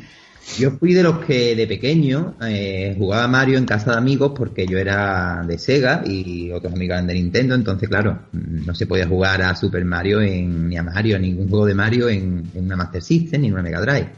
Yo 0.57 0.71
fui 0.71 0.93
de 0.93 1.03
los 1.03 1.19
que 1.19 1.55
de 1.55 1.67
pequeño 1.67 2.35
eh, 2.41 2.95
jugaba 2.97 3.27
Mario 3.27 3.57
en 3.57 3.65
casa 3.65 3.91
de 3.91 3.97
amigos 3.97 4.33
porque 4.35 4.65
yo 4.65 4.77
era 4.77 5.43
de 5.45 5.57
Sega 5.57 6.03
y 6.05 6.51
otros 6.51 6.73
amigos 6.73 6.95
eran 6.95 7.07
de 7.07 7.13
Nintendo, 7.13 7.55
entonces 7.55 7.87
claro, 7.87 8.19
no 8.31 8.73
se 8.73 8.87
podía 8.87 9.07
jugar 9.07 9.41
a 9.41 9.55
Super 9.55 9.85
Mario 9.85 10.21
en, 10.21 10.69
ni 10.69 10.77
a 10.77 10.83
Mario, 10.83 11.19
ningún 11.19 11.49
juego 11.49 11.65
de 11.65 11.75
Mario 11.75 12.09
en, 12.09 12.51
una 12.55 12.75
Master 12.75 13.01
System 13.01 13.41
ni 13.41 13.47
en 13.47 13.53
una 13.53 13.63
Mega 13.63 13.81
Drive. 13.81 14.09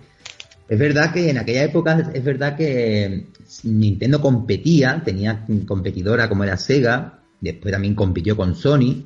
Es 0.69 0.79
verdad 0.79 1.11
que 1.11 1.29
en 1.29 1.37
aquella 1.37 1.63
época, 1.63 2.11
es 2.13 2.23
verdad 2.23 2.55
que 2.55 3.27
Nintendo 3.63 4.21
competía, 4.21 5.01
tenía 5.03 5.45
competidora 5.67 6.29
como 6.29 6.43
era 6.43 6.55
Sega, 6.55 7.19
después 7.41 7.71
también 7.73 7.93
compitió 7.93 8.37
con 8.37 8.55
Sony, 8.55 9.03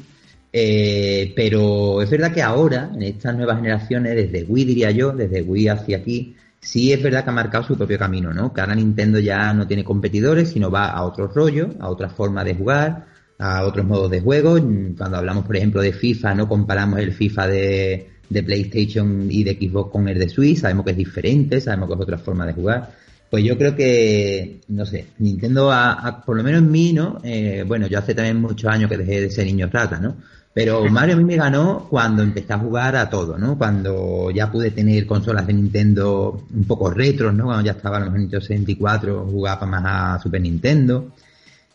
eh, 0.54 1.34
pero 1.36 2.02
es 2.02 2.10
verdad 2.10 2.32
que 2.32 2.42
ahora, 2.42 2.92
en 2.94 3.02
estas 3.02 3.36
nuevas 3.36 3.58
generaciones, 3.58 4.16
desde 4.16 4.46
Wii 4.46 4.64
diría 4.64 4.92
yo, 4.92 5.12
desde 5.12 5.42
Wii 5.42 5.68
hacia 5.68 5.98
aquí, 5.98 6.36
sí 6.66 6.92
es 6.92 7.02
verdad 7.02 7.24
que 7.24 7.30
ha 7.30 7.34
marcado 7.34 7.64
su 7.64 7.78
propio 7.78 8.00
camino, 8.00 8.34
¿no? 8.34 8.52
Que 8.52 8.60
ahora 8.60 8.76
Nintendo 8.76 9.20
ya 9.20 9.54
no 9.54 9.68
tiene 9.68 9.84
competidores, 9.84 10.50
sino 10.50 10.72
va 10.72 10.88
a 10.88 11.04
otro 11.04 11.28
rollo, 11.28 11.70
a 11.80 11.90
otra 11.90 12.10
forma 12.10 12.44
de 12.44 12.56
jugar, 12.56 13.06
a 13.38 13.64
otros 13.66 13.86
modos 13.86 14.10
de 14.10 14.20
juego. 14.20 14.54
Cuando 14.98 15.18
hablamos, 15.18 15.46
por 15.46 15.56
ejemplo, 15.56 15.82
de 15.82 15.94
FIFA, 15.94 16.34
no 16.34 16.50
comparamos 16.50 17.00
el 17.00 17.14
FIFA 17.14 17.48
de, 17.48 18.10
PlayStation 18.30 19.28
y 19.30 19.44
de 19.44 19.54
Xbox 19.54 19.92
con 19.92 20.08
el 20.08 20.18
de 20.18 20.28
Switch, 20.28 20.58
sabemos 20.58 20.86
que 20.86 20.92
es 20.92 20.98
diferente, 20.98 21.62
sabemos 21.62 21.88
que 21.88 21.94
es 21.94 22.02
otra 22.02 22.18
forma 22.18 22.48
de 22.48 22.54
jugar. 22.54 22.92
Pues 23.30 23.44
yo 23.44 23.58
creo 23.58 23.76
que, 23.76 24.62
no 24.70 24.86
sé, 24.86 25.06
Nintendo, 25.20 25.72
a, 25.72 26.24
por 26.26 26.36
lo 26.36 26.44
menos 26.44 26.62
en 26.64 26.72
mí, 26.72 26.94
¿no? 26.94 27.20
Eh, 27.24 27.64
bueno, 27.68 27.86
yo 27.86 28.00
hace 28.00 28.16
también 28.16 28.42
muchos 28.42 28.72
años 28.72 28.90
que 28.90 28.98
dejé 28.98 29.22
de 29.22 29.30
ser 29.30 29.46
niño 29.46 29.70
rata, 29.72 30.00
¿no? 30.00 30.16
Pero 30.56 30.86
Mario 30.90 31.16
a 31.16 31.18
mí 31.18 31.26
me 31.26 31.36
ganó 31.36 31.86
cuando 31.90 32.24
empecé 32.24 32.54
a 32.54 32.60
jugar 32.60 32.96
a 32.96 33.10
todo, 33.10 33.38
¿no? 33.38 33.58
Cuando 33.58 34.32
ya 34.32 34.50
pude 34.50 34.72
tener 34.72 35.06
consolas 35.06 35.46
de 35.46 35.52
Nintendo 35.52 36.46
un 36.50 36.64
poco 36.64 36.90
retros, 36.90 37.34
¿no? 37.34 37.44
Cuando 37.44 37.66
ya 37.66 37.74
estaba 37.74 37.98
en 37.98 38.06
los 38.06 38.14
Nintendo 38.14 38.40
64, 38.40 39.28
jugaba 39.30 39.66
más 39.66 39.84
a 39.86 40.18
Super 40.24 40.40
Nintendo. 40.40 41.12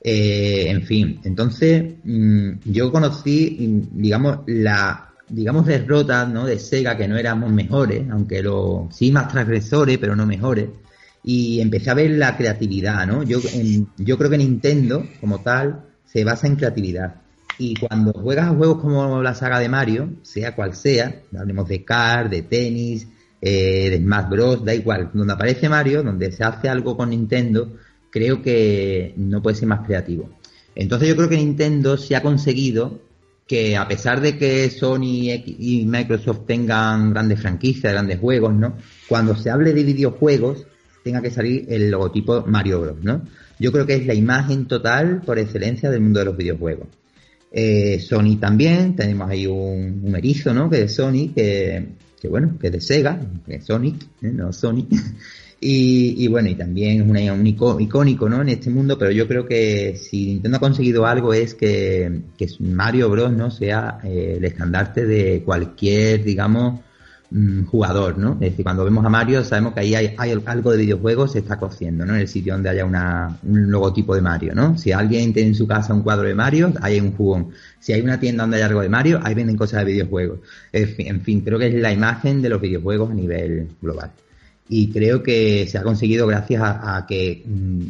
Eh, 0.03 0.71
en 0.71 0.83
fin, 0.83 1.21
entonces 1.25 1.93
mm, 2.05 2.53
yo 2.65 2.91
conocí, 2.91 3.87
digamos, 3.93 4.39
la 4.47 5.11
digamos 5.29 5.67
derrota 5.67 6.25
¿no? 6.25 6.47
de 6.47 6.59
Sega 6.59 6.97
que 6.97 7.07
no 7.07 7.19
éramos 7.19 7.53
mejores, 7.53 8.09
aunque 8.11 8.43
lo 8.43 8.89
sí 8.91 9.13
más 9.13 9.29
transgresores, 9.29 9.99
pero 9.99 10.17
no 10.17 10.25
mejores. 10.25 10.71
Y 11.23 11.61
empecé 11.61 11.91
a 11.91 11.95
ver 11.95 12.13
la 12.13 12.35
creatividad, 12.35 13.07
¿no? 13.07 13.25
Yo, 13.25 13.41
yo 13.99 14.17
creo 14.17 14.31
que 14.31 14.39
Nintendo, 14.39 15.07
como 15.21 15.41
tal, 15.43 15.85
se 16.07 16.25
basa 16.25 16.47
en 16.47 16.57
creatividad. 16.57 17.17
Y 17.61 17.75
cuando 17.75 18.15
juegas 18.15 18.47
a 18.47 18.55
juegos 18.55 18.81
como 18.81 19.23
la 19.23 19.35
saga 19.35 19.59
de 19.59 19.69
Mario, 19.69 20.15
sea 20.23 20.57
cual 20.57 20.75
sea, 20.75 21.21
hablemos 21.39 21.69
de 21.69 21.85
car, 21.85 22.31
de 22.31 22.41
tenis, 22.41 23.07
eh, 23.39 23.91
de 23.91 23.99
Smash 23.99 24.31
Bros, 24.31 24.65
da 24.65 24.75
igual, 24.75 25.11
donde 25.13 25.35
aparece 25.35 25.69
Mario, 25.69 26.03
donde 26.03 26.33
se 26.33 26.43
hace 26.43 26.71
algo 26.71 26.97
con 26.97 27.11
Nintendo, 27.11 27.71
creo 28.09 28.41
que 28.41 29.13
no 29.19 29.43
puede 29.43 29.57
ser 29.57 29.69
más 29.69 29.87
creativo. 29.87 30.31
Entonces 30.75 31.07
yo 31.07 31.17
creo 31.17 31.29
que 31.29 31.37
Nintendo 31.37 31.99
se 31.99 32.17
ha 32.17 32.23
conseguido 32.23 33.03
que 33.47 33.77
a 33.77 33.87
pesar 33.87 34.23
de 34.23 34.39
que 34.39 34.71
Sony 34.71 35.29
y 35.45 35.85
Microsoft 35.87 36.47
tengan 36.47 37.13
grandes 37.13 37.43
franquicias, 37.43 37.93
grandes 37.93 38.21
juegos, 38.21 38.55
¿no? 38.55 38.79
Cuando 39.07 39.37
se 39.37 39.51
hable 39.51 39.75
de 39.75 39.85
videojuegos, 39.85 40.67
tenga 41.05 41.21
que 41.21 41.31
salir 41.31 41.67
el 41.69 41.91
logotipo 41.91 42.43
Mario 42.47 42.81
Bros, 42.81 42.97
¿no? 43.03 43.21
Yo 43.59 43.71
creo 43.71 43.85
que 43.85 43.97
es 43.97 44.07
la 44.07 44.15
imagen 44.15 44.65
total 44.65 45.21
por 45.21 45.39
excelencia 45.39 45.91
del 45.91 46.01
mundo 46.01 46.21
de 46.21 46.25
los 46.25 46.39
videojuegos. 46.39 46.89
Eh, 47.53 47.99
Sony 47.99 48.39
también, 48.39 48.95
tenemos 48.95 49.29
ahí 49.29 49.47
un, 49.47 50.03
un, 50.05 50.17
erizo, 50.17 50.55
¿no? 50.55 50.71
Que 50.71 50.83
es 50.83 50.95
Sony, 50.95 51.33
que, 51.35 51.85
que 52.21 52.29
bueno, 52.29 52.57
que 52.61 52.69
es 52.69 52.73
de 52.73 52.81
Sega, 52.81 53.21
que 53.47 53.57
es 53.57 53.65
Sonic, 53.65 54.03
¿eh? 54.23 54.31
no 54.33 54.53
Sony. 54.53 54.87
Y, 55.63 56.27
bueno, 56.29 56.49
y 56.49 56.55
también 56.55 57.03
es 57.03 57.31
un 57.31 57.47
icónico 57.47 58.31
¿no? 58.31 58.41
en 58.41 58.49
este 58.49 58.71
mundo, 58.71 58.97
pero 58.97 59.11
yo 59.11 59.29
creo 59.29 59.45
que 59.45 59.95
si 59.95 60.29
Nintendo 60.29 60.57
ha 60.57 60.61
conseguido 60.61 61.05
algo 61.05 61.35
es 61.35 61.55
que, 61.55 62.23
Mario 62.61 63.11
Bros. 63.11 63.33
no 63.33 63.51
sea 63.51 63.99
eh, 64.03 64.37
el 64.39 64.45
estandarte 64.47 65.05
de 65.05 65.43
cualquier, 65.43 66.25
digamos, 66.25 66.81
mm, 67.31 67.65
jugador, 67.65 68.19
¿no? 68.19 68.33
Es 68.35 68.51
decir, 68.51 68.65
cuando 68.65 68.85
vemos 68.85 69.05
a 69.05 69.09
Mario 69.09 69.45
sabemos 69.45 69.75
que 69.75 69.81
ahí 69.81 69.95
hay, 69.95 70.43
algo 70.47 70.73
de 70.73 70.79
videojuegos 70.79 71.33
se 71.33 71.41
está 71.41 71.59
cociendo, 71.59 72.05
¿no? 72.05 72.15
En 72.15 72.21
el 72.21 72.29
sitio 72.29 72.55
donde 72.55 72.71
haya 72.71 72.85
una, 72.85 73.39
un 73.43 73.71
logotipo 73.71 74.15
de 74.15 74.23
Mario, 74.23 74.55
¿no? 74.55 74.77
Si 74.79 74.93
alguien 74.93 75.33
tiene 75.33 75.51
en 75.51 75.55
su 75.55 75.67
casa 75.67 75.95
un 75.95 76.03
cuadro 76.03 76.29
de 76.29 76.35
Mario, 76.35 76.73
hay 76.81 77.01
un 77.01 77.13
jugón. 77.13 77.51
Si 77.79 77.93
hay 77.93 78.01
una 78.01 78.21
tienda 78.21 78.45
donde 78.45 78.59
hay 78.59 78.63
algo 78.63 78.81
de 78.83 78.89
Mario, 78.89 79.21
ahí 79.23 79.35
venden 79.35 79.57
cosas 79.57 79.85
de 79.85 79.93
videojuegos. 79.93 80.41
en 80.73 81.21
fin, 81.23 81.41
creo 81.41 81.59
que 81.59 81.69
es 81.69 81.75
la 81.75 81.93
imagen 81.93 82.43
de 82.43 82.49
los 82.49 82.61
videojuegos 82.61 83.11
a 83.11 83.15
nivel 83.15 83.69
global 83.81 84.11
y 84.71 84.89
creo 84.91 85.23
que 85.23 85.67
se 85.69 85.79
ha 85.79 85.83
conseguido 85.83 86.29
gracias 86.29 86.63
a, 86.65 87.05
que, 87.07 87.43
mm, 87.45 87.87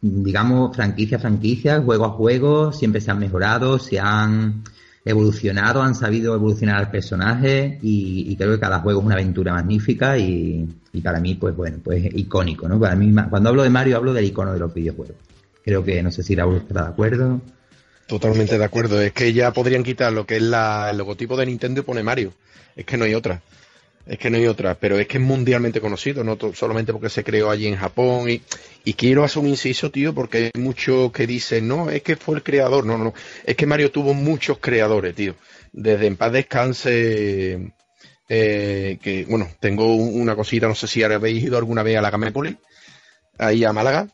digamos, 0.00 0.74
franquicia 0.74 1.16
a 1.18 1.20
franquicia, 1.20 1.82
juego 1.82 2.04
a 2.04 2.10
juego, 2.10 2.72
siempre 2.72 3.00
se 3.00 3.10
han 3.10 3.18
mejorado, 3.18 3.78
se 3.80 3.98
han 3.98 4.62
evolucionado, 5.04 5.82
han 5.82 5.94
sabido 5.94 6.34
evolucionar 6.34 6.76
al 6.76 6.90
personaje 6.90 7.78
y, 7.82 8.34
creo 8.36 8.52
que 8.52 8.60
cada 8.60 8.80
juego 8.80 9.00
es 9.00 9.06
una 9.06 9.14
aventura 9.14 9.52
magnífica 9.52 10.16
y, 10.18 10.68
para 11.02 11.20
mí, 11.20 11.34
pues 11.34 11.56
bueno, 11.56 11.78
pues 11.82 12.04
icónico, 12.14 12.68
¿no? 12.68 12.78
Para 12.78 12.94
mí, 12.94 13.12
cuando 13.28 13.48
hablo 13.48 13.62
de 13.62 13.70
Mario, 13.70 13.96
hablo 13.96 14.12
del 14.12 14.26
icono 14.26 14.52
de 14.52 14.60
los 14.60 14.72
videojuegos. 14.72 15.16
Creo 15.64 15.84
que, 15.84 16.02
no 16.02 16.10
sé 16.10 16.22
si 16.22 16.34
Raúl 16.34 16.56
está 16.56 16.82
de 16.82 16.88
acuerdo. 16.88 17.40
Totalmente 18.06 18.58
de 18.58 18.64
acuerdo. 18.64 19.00
Es 19.00 19.12
que 19.12 19.32
ya 19.32 19.52
podrían 19.52 19.84
quitar 19.84 20.12
lo 20.12 20.26
que 20.26 20.36
es 20.36 20.42
el 20.42 20.98
logotipo 20.98 21.36
de 21.36 21.46
Nintendo 21.46 21.80
y 21.80 21.84
pone 21.84 22.02
Mario. 22.02 22.32
Es 22.76 22.84
que 22.84 22.96
no 22.96 23.04
hay 23.04 23.14
otra. 23.14 23.42
Es 24.04 24.18
que 24.18 24.30
no 24.30 24.36
hay 24.36 24.46
otra, 24.46 24.74
pero 24.74 24.98
es 24.98 25.06
que 25.06 25.18
es 25.18 25.22
mundialmente 25.22 25.80
conocido, 25.80 26.24
no 26.24 26.36
solamente 26.54 26.92
porque 26.92 27.08
se 27.08 27.22
creó 27.22 27.50
allí 27.50 27.68
en 27.68 27.76
Japón. 27.76 28.28
Y, 28.28 28.42
y 28.84 28.94
quiero 28.94 29.22
hacer 29.22 29.42
un 29.42 29.48
inciso, 29.48 29.90
tío, 29.90 30.12
porque 30.12 30.50
hay 30.52 30.60
muchos 30.60 31.12
que 31.12 31.26
dicen, 31.26 31.68
no, 31.68 31.88
es 31.88 32.02
que 32.02 32.16
fue 32.16 32.36
el 32.36 32.42
creador. 32.42 32.84
No, 32.84 32.98
no, 32.98 33.04
no. 33.04 33.14
Es 33.44 33.56
que 33.56 33.66
Mario 33.66 33.92
tuvo 33.92 34.12
muchos 34.12 34.58
creadores, 34.58 35.14
tío. 35.14 35.36
Desde 35.72 36.06
En 36.06 36.16
Paz 36.16 36.32
Descanse, 36.32 37.72
eh, 38.28 38.98
que, 39.00 39.24
bueno, 39.28 39.48
tengo 39.60 39.94
una 39.94 40.34
cosita, 40.34 40.66
no 40.66 40.74
sé 40.74 40.88
si 40.88 41.02
habéis 41.02 41.44
ido 41.44 41.56
alguna 41.56 41.82
vez 41.82 41.96
a 41.96 42.02
la 42.02 42.10
Gamépolis, 42.10 42.56
ahí 43.38 43.64
a 43.64 43.72
Málaga. 43.72 44.08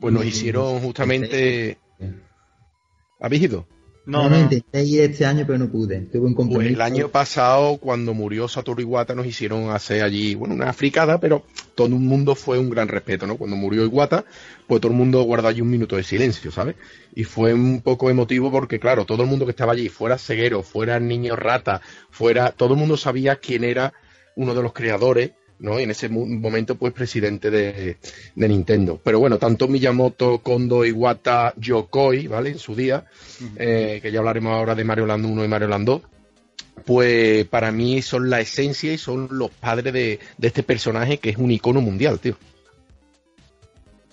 Pues 0.00 0.14
nos 0.14 0.24
mm, 0.24 0.28
hicieron 0.28 0.80
justamente. 0.80 1.78
¿Habéis 3.20 3.42
ido? 3.42 3.66
No, 4.06 4.28
no, 4.28 4.38
intenté 4.38 4.84
ir 4.84 5.00
este 5.00 5.24
año, 5.24 5.44
pero 5.46 5.58
no 5.58 5.70
pude. 5.70 6.00
Tuve 6.00 6.26
un 6.26 6.34
Pues 6.34 6.66
el 6.66 6.80
año 6.82 7.08
pasado, 7.08 7.78
cuando 7.78 8.12
murió 8.12 8.48
Satoru 8.48 8.82
Iwata, 8.82 9.14
nos 9.14 9.26
hicieron 9.26 9.70
hacer 9.70 10.02
allí, 10.02 10.34
bueno, 10.34 10.54
una 10.54 10.72
fricada, 10.74 11.18
pero 11.18 11.44
todo 11.74 11.86
el 11.86 11.94
mundo 11.94 12.34
fue 12.34 12.58
un 12.58 12.68
gran 12.68 12.88
respeto, 12.88 13.26
¿no? 13.26 13.36
Cuando 13.36 13.56
murió 13.56 13.82
Iwata, 13.84 14.26
pues 14.66 14.82
todo 14.82 14.92
el 14.92 14.98
mundo 14.98 15.22
guardó 15.22 15.48
allí 15.48 15.62
un 15.62 15.70
minuto 15.70 15.96
de 15.96 16.02
silencio, 16.02 16.50
¿sabes? 16.50 16.76
Y 17.14 17.24
fue 17.24 17.54
un 17.54 17.80
poco 17.80 18.10
emotivo 18.10 18.50
porque, 18.50 18.78
claro, 18.78 19.06
todo 19.06 19.22
el 19.22 19.28
mundo 19.28 19.46
que 19.46 19.52
estaba 19.52 19.72
allí, 19.72 19.88
fuera 19.88 20.18
ceguero, 20.18 20.62
fuera 20.62 21.00
niño 21.00 21.34
rata, 21.34 21.80
fuera, 22.10 22.50
todo 22.50 22.74
el 22.74 22.80
mundo 22.80 22.98
sabía 22.98 23.36
quién 23.36 23.64
era 23.64 23.94
uno 24.36 24.54
de 24.54 24.62
los 24.62 24.74
creadores 24.74 25.32
¿no? 25.64 25.80
Y 25.80 25.84
en 25.84 25.90
ese 25.90 26.10
momento, 26.10 26.74
pues, 26.74 26.92
presidente 26.92 27.50
de, 27.50 27.96
Nintendo. 28.36 29.00
Pero 29.02 29.18
bueno, 29.18 29.38
tanto 29.38 29.66
Miyamoto, 29.66 30.38
Kondo, 30.38 30.84
Iwata, 30.84 31.54
Yokoi, 31.56 32.26
¿vale? 32.28 32.50
En 32.50 32.58
su 32.58 32.76
día, 32.76 33.06
eh, 33.56 33.98
que 34.02 34.12
ya 34.12 34.18
hablaremos 34.18 34.52
ahora 34.52 34.74
de 34.74 34.84
Mario 34.84 35.06
Land 35.06 35.24
1 35.24 35.44
y 35.44 35.48
Mario 35.48 35.68
Land 35.68 35.86
2, 35.86 36.02
pues 36.84 37.46
para 37.46 37.72
mí 37.72 38.02
son 38.02 38.28
la 38.28 38.40
esencia 38.40 38.92
y 38.92 38.98
son 38.98 39.28
los 39.30 39.50
padres 39.50 39.94
de, 39.94 40.18
este 40.42 40.62
personaje 40.62 41.16
que 41.16 41.30
es 41.30 41.38
un 41.38 41.50
icono 41.50 41.80
mundial, 41.80 42.20
tío. 42.20 42.36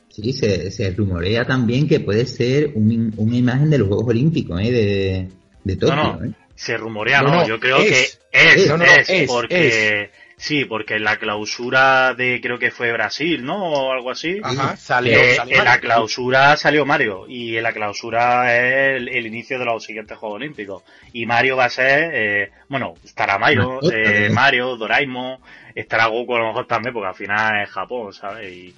Sí, 0.07 0.31
se, 0.33 0.91
rumorea 0.91 1.45
también 1.45 1.87
que 1.87 1.99
puede 1.99 2.25
ser 2.25 2.71
una 2.75 3.35
imagen 3.35 3.69
de 3.69 3.77
los 3.77 3.89
Juegos 3.89 4.07
Olímpicos, 4.07 4.61
¿eh? 4.61 4.71
De, 4.71 5.27
de 5.65 5.75
Tokio, 5.75 6.23
¿eh? 6.23 6.31
Se 6.55 6.77
rumorea, 6.77 7.23
no, 7.23 7.47
yo 7.47 7.59
creo 7.59 7.79
que 7.79 8.01
es, 8.01 8.19
es, 8.31 9.27
porque 9.27 10.11
Sí, 10.41 10.65
porque 10.65 10.95
en 10.95 11.03
la 11.03 11.17
clausura 11.17 12.15
de, 12.15 12.41
creo 12.41 12.57
que 12.57 12.71
fue 12.71 12.91
Brasil, 12.91 13.45
¿no? 13.45 13.63
O 13.63 13.91
algo 13.91 14.09
así. 14.09 14.41
Ajá, 14.41 14.75
salió, 14.75 15.15
eh, 15.15 15.37
En 15.47 15.63
la 15.63 15.79
clausura 15.79 16.57
salió 16.57 16.83
Mario. 16.83 17.25
Y 17.27 17.57
en 17.57 17.61
la 17.61 17.71
clausura 17.71 18.51
es 18.57 19.07
el, 19.07 19.27
inicio 19.27 19.59
de 19.59 19.65
los 19.65 19.83
siguientes 19.83 20.17
Juegos 20.17 20.37
Olímpicos. 20.37 20.81
Y 21.13 21.27
Mario 21.27 21.57
va 21.57 21.65
a 21.65 21.69
ser, 21.69 22.09
eh, 22.15 22.51
bueno, 22.69 22.95
estará 23.03 23.37
Mario, 23.37 23.81
eh, 23.93 24.31
Mario, 24.31 24.77
Doraemon, 24.77 25.37
estará 25.75 26.07
Goku 26.07 26.35
a 26.35 26.39
lo 26.39 26.47
mejor 26.47 26.65
también, 26.65 26.95
porque 26.95 27.09
al 27.09 27.15
final 27.15 27.61
es 27.61 27.69
Japón, 27.69 28.11
¿sabes? 28.11 28.73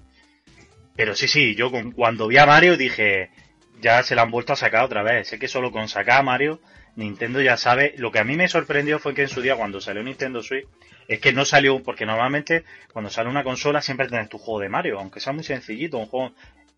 Pero 0.98 1.16
sí, 1.16 1.30
sí, 1.30 1.56
yo 1.56 1.72
cuando 1.96 2.28
vi 2.28 2.40
a 2.40 2.46
Mario 2.46 2.76
dije, 2.76 3.30
ya 3.80 4.04
se 4.04 4.16
la 4.16 4.24
han 4.24 4.32
vuelto 4.32 4.52
a 4.52 4.58
sacar 4.58 4.84
otra 4.84 5.02
vez. 5.02 5.30
Sé 5.30 5.40
que 5.40 5.48
solo 5.48 5.72
con 5.72 5.88
sacar 5.88 6.20
a 6.20 6.24
Mario, 6.24 6.60
Nintendo 6.98 7.40
ya 7.40 7.56
sabe. 7.56 7.94
Lo 7.96 8.12
que 8.12 8.20
a 8.20 8.26
mí 8.26 8.36
me 8.36 8.50
sorprendió 8.50 9.00
fue 9.00 9.14
que 9.14 9.22
en 9.22 9.30
su 9.30 9.42
día, 9.42 9.56
cuando 9.56 9.80
salió 9.80 10.04
Nintendo 10.04 10.44
Switch, 10.44 10.68
es 11.08 11.20
que 11.20 11.34
no 11.34 11.46
salió, 11.46 11.82
porque 11.82 12.06
normalmente 12.06 12.64
cuando 12.92 13.10
sale 13.10 13.30
una 13.30 13.44
consola 13.44 13.82
siempre 13.82 14.08
tienes 14.08 14.30
tu 14.30 14.38
juego 14.38 14.60
de 14.60 14.70
Mario, 14.70 15.00
aunque 15.00 15.20
sea 15.20 15.34
muy 15.34 15.44
sencillito, 15.44 15.98
un 15.98 16.08
juego... 16.08 16.32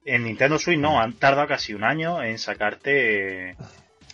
En 0.07 0.23
Nintendo 0.23 0.59
Switch 0.59 0.77
no, 0.77 1.01
han 1.01 1.13
tardado 1.13 1.47
casi 1.47 1.73
un 1.73 1.83
año 1.83 2.21
en 2.21 2.37
sacarte 2.37 3.55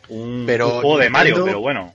un, 0.08 0.46
juego 0.48 0.98
de 0.98 1.10
Mario, 1.10 1.44
pero 1.44 1.60
bueno. 1.60 1.94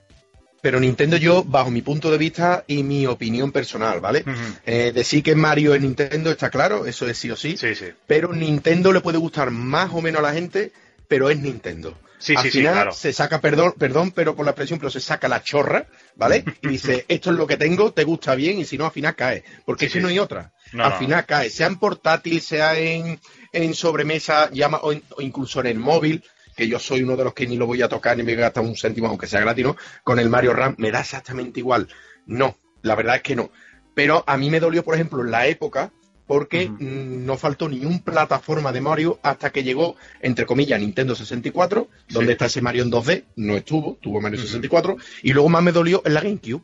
Pero 0.60 0.80
Nintendo 0.80 1.16
yo, 1.16 1.44
bajo 1.44 1.70
mi 1.70 1.80
punto 1.80 2.10
de 2.10 2.18
vista 2.18 2.64
y 2.66 2.82
mi 2.82 3.06
opinión 3.06 3.52
personal, 3.52 4.00
¿vale? 4.00 4.24
Eh, 4.66 4.92
decir 4.92 5.22
que 5.22 5.34
Mario 5.34 5.74
es 5.74 5.80
Nintendo 5.80 6.30
está 6.30 6.50
claro, 6.50 6.86
eso 6.86 7.08
es 7.08 7.16
sí 7.16 7.30
o 7.30 7.36
sí. 7.36 7.56
Sí, 7.56 7.74
sí. 7.74 7.86
Pero 8.06 8.32
Nintendo 8.32 8.92
le 8.92 9.00
puede 9.00 9.16
gustar 9.16 9.50
más 9.50 9.92
o 9.94 10.02
menos 10.02 10.18
a 10.18 10.22
la 10.22 10.32
gente, 10.32 10.72
pero 11.08 11.30
es 11.30 11.38
Nintendo. 11.38 11.96
Sí, 12.18 12.34
Al 12.36 12.50
final 12.50 12.92
se 12.92 13.12
saca, 13.12 13.40
perdón, 13.40 13.74
perdón, 13.78 14.10
pero 14.10 14.34
por 14.34 14.44
la 14.44 14.52
expresión, 14.52 14.78
pero 14.78 14.90
se 14.90 15.00
saca 15.00 15.28
la 15.28 15.42
chorra, 15.42 15.86
¿vale? 16.14 16.44
Y 16.62 16.68
dice, 16.68 17.04
esto 17.08 17.30
es 17.30 17.36
lo 17.36 17.46
que 17.46 17.56
tengo, 17.56 17.92
te 17.92 18.04
gusta 18.04 18.34
bien, 18.34 18.58
y 18.58 18.64
si 18.64 18.78
no, 18.78 18.86
al 18.86 18.92
final 18.92 19.14
cae. 19.14 19.44
Porque 19.64 19.88
si 19.88 20.00
no 20.00 20.08
hay 20.08 20.18
otra. 20.18 20.52
al 20.78 20.94
final 20.94 21.26
cae, 21.26 21.50
sea 21.50 21.66
en 21.66 21.78
portátil, 21.78 22.40
sea 22.40 22.78
en, 22.78 23.20
en 23.52 23.74
sobremesa, 23.74 24.50
llama, 24.50 24.80
o, 24.82 24.92
incluso 25.18 25.60
en 25.60 25.66
el 25.66 25.78
móvil, 25.78 26.24
que 26.56 26.66
yo 26.66 26.78
soy 26.78 27.02
uno 27.02 27.16
de 27.16 27.24
los 27.24 27.34
que 27.34 27.46
ni 27.46 27.56
lo 27.56 27.66
voy 27.66 27.82
a 27.82 27.88
tocar 27.88 28.16
ni 28.16 28.22
me 28.22 28.32
voy 28.32 28.42
a 28.42 28.46
gastar 28.46 28.64
un 28.64 28.76
céntimo, 28.76 29.08
aunque 29.08 29.26
sea 29.26 29.40
gratis, 29.40 29.64
¿no? 29.64 29.76
Con 30.02 30.18
el 30.18 30.30
Mario 30.30 30.54
Ram 30.54 30.74
me 30.78 30.90
da 30.90 31.00
exactamente 31.00 31.60
igual. 31.60 31.86
No, 32.24 32.56
la 32.82 32.94
verdad 32.94 33.16
es 33.16 33.22
que 33.22 33.36
no. 33.36 33.50
Pero 33.94 34.24
a 34.26 34.36
mí 34.38 34.48
me 34.48 34.60
dolió, 34.60 34.82
por 34.82 34.94
ejemplo, 34.94 35.22
en 35.22 35.30
la 35.30 35.46
época, 35.46 35.92
porque 36.26 36.70
no 36.78 37.36
faltó 37.36 37.68
ni 37.68 37.84
un 37.84 38.00
plataforma 38.00 38.72
de 38.72 38.80
Mario 38.80 39.18
hasta 39.22 39.50
que 39.50 39.62
llegó, 39.62 39.96
entre 40.20 40.46
comillas, 40.46 40.80
Nintendo 40.80 41.14
64, 41.14 41.88
donde 42.08 42.32
está 42.32 42.46
ese 42.46 42.60
Mario 42.60 42.82
en 42.82 42.90
2D, 42.90 43.24
no 43.36 43.56
estuvo, 43.56 43.96
tuvo 44.00 44.20
Mario 44.20 44.40
64, 44.40 44.96
y 45.22 45.32
luego 45.32 45.48
más 45.48 45.62
me 45.62 45.72
dolió 45.72 46.02
en 46.04 46.14
la 46.14 46.20
GameCube, 46.20 46.62